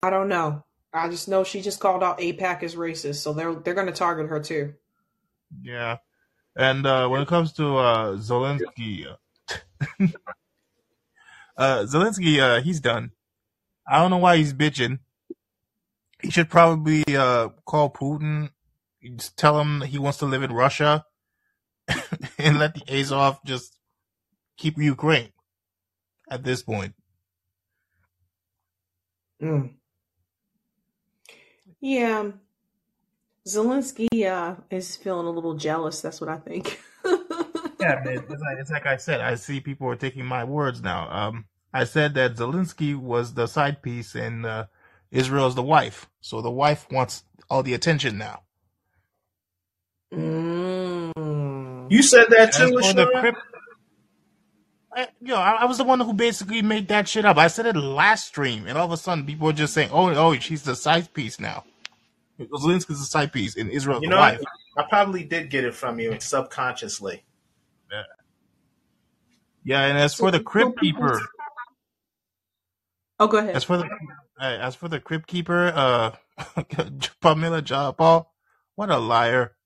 [0.02, 0.64] I don't know.
[0.92, 4.28] I just know she just called out AIPAC as racist, so they're they're gonna target
[4.28, 4.74] her too.
[5.62, 5.98] Yeah.
[6.56, 9.16] And uh when it comes to uh Zelensky, uh
[11.84, 13.12] Zelensky, uh he's done.
[13.86, 14.98] I don't know why he's bitching.
[16.22, 18.50] He should probably uh call Putin,
[19.16, 21.04] just tell him he wants to live in Russia,
[22.38, 23.78] and let the Azov just
[24.56, 25.30] keep Ukraine
[26.30, 26.94] at this point.
[29.40, 29.74] Mm.
[31.80, 32.32] Yeah,
[33.46, 36.00] Zelensky uh, is feeling a little jealous.
[36.00, 36.80] That's what I think.
[37.80, 38.18] Yeah, man.
[38.18, 39.20] It's like, it's like I said.
[39.20, 41.08] I see people are taking my words now.
[41.10, 44.66] Um, I said that Zelensky was the side piece and uh,
[45.10, 46.08] Israel's the wife.
[46.20, 48.42] So the wife wants all the attention now.
[50.12, 51.12] mm.
[51.90, 53.34] You said that too, for the Ashura?
[54.94, 57.36] I, you I, I was the one who basically made that shit up.
[57.38, 60.10] I said it last stream, and all of a sudden people are just saying, "Oh,
[60.14, 61.64] oh, she's the side piece now."
[62.40, 64.40] Zelensky's the side piece, and Israel's You the know, wife.
[64.76, 67.24] I probably did get it from you subconsciously.
[67.90, 68.02] Yeah.
[69.64, 71.20] Yeah, and as for the so crypt keeper,
[73.20, 73.56] Oh, go ahead.
[73.56, 73.88] As for the
[74.40, 76.12] uh, as for the crypt keeper, uh,
[77.22, 78.26] Pramila Jayapal,
[78.74, 79.56] what a liar!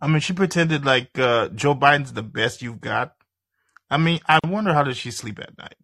[0.00, 3.14] I mean, she pretended like uh, Joe Biden's the best you've got.
[3.90, 5.74] I mean, I wonder how does she sleep at night?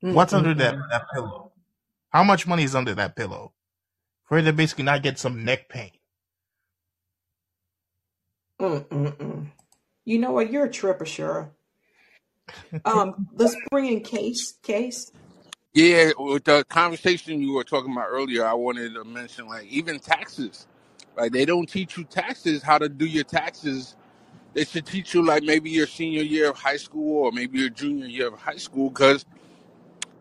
[0.00, 1.52] What's under that, that pillow?
[2.10, 3.52] How much money is under that pillow
[4.24, 5.92] for her to basically not get some neck pain?
[8.60, 9.46] Mm-mm-mm.
[10.04, 10.50] You know what?
[10.50, 11.50] You're a tripper, Shura.
[12.84, 14.54] Um, let's bring in Case.
[14.62, 15.12] Case.
[15.74, 20.00] Yeah, with the conversation you were talking about earlier, I wanted to mention like even
[20.00, 20.68] taxes.
[21.16, 23.96] Like they don't teach you taxes, how to do your taxes.
[24.54, 27.70] They should teach you like maybe your senior year of high school or maybe your
[27.70, 28.90] junior year of high school.
[28.90, 29.26] Because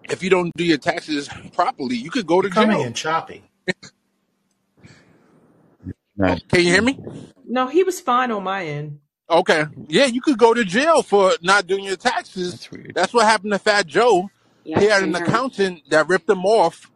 [0.10, 2.82] if you don't do your taxes properly, you could go You're to coming jail.
[2.82, 3.44] in choppy.
[6.28, 6.44] Oh, Right.
[6.50, 7.00] can you hear me?
[7.46, 9.00] No, he was fine on my end.
[9.30, 9.66] Okay.
[9.88, 12.52] Yeah, you could go to jail for not doing your taxes.
[12.52, 12.94] That's weird.
[12.96, 14.30] That's what happened to Fat Joe.
[14.66, 15.34] Yeah, He had same an here.
[15.34, 16.92] accountant that ripped him off,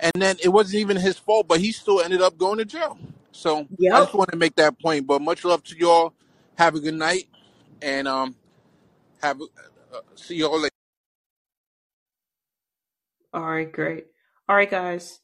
[0.00, 2.98] and then it wasn't even his fault, but he still ended up going to jail.
[3.32, 4.02] So I Yep.
[4.02, 5.06] just want to make that point.
[5.06, 6.14] But much love to y'all.
[6.56, 7.28] Have a good night,
[7.82, 8.36] and um,
[9.22, 10.70] have uh, see y'all later.
[13.34, 14.06] All right, great.
[14.48, 15.20] All right, guys.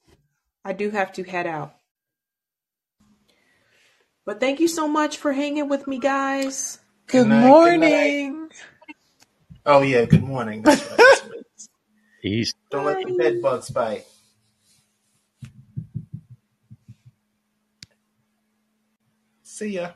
[0.64, 1.74] I do have to head out.
[4.26, 6.80] But thank you so much for hanging with me, guys.
[7.08, 7.60] Good Good night.
[7.62, 8.16] Good night.
[8.16, 8.50] morning.
[9.66, 10.62] Oh yeah, good morning.
[10.62, 11.21] That's right.
[12.22, 12.54] Peace.
[12.70, 14.06] Don't let the bed bugs bite.
[19.42, 19.90] See ya.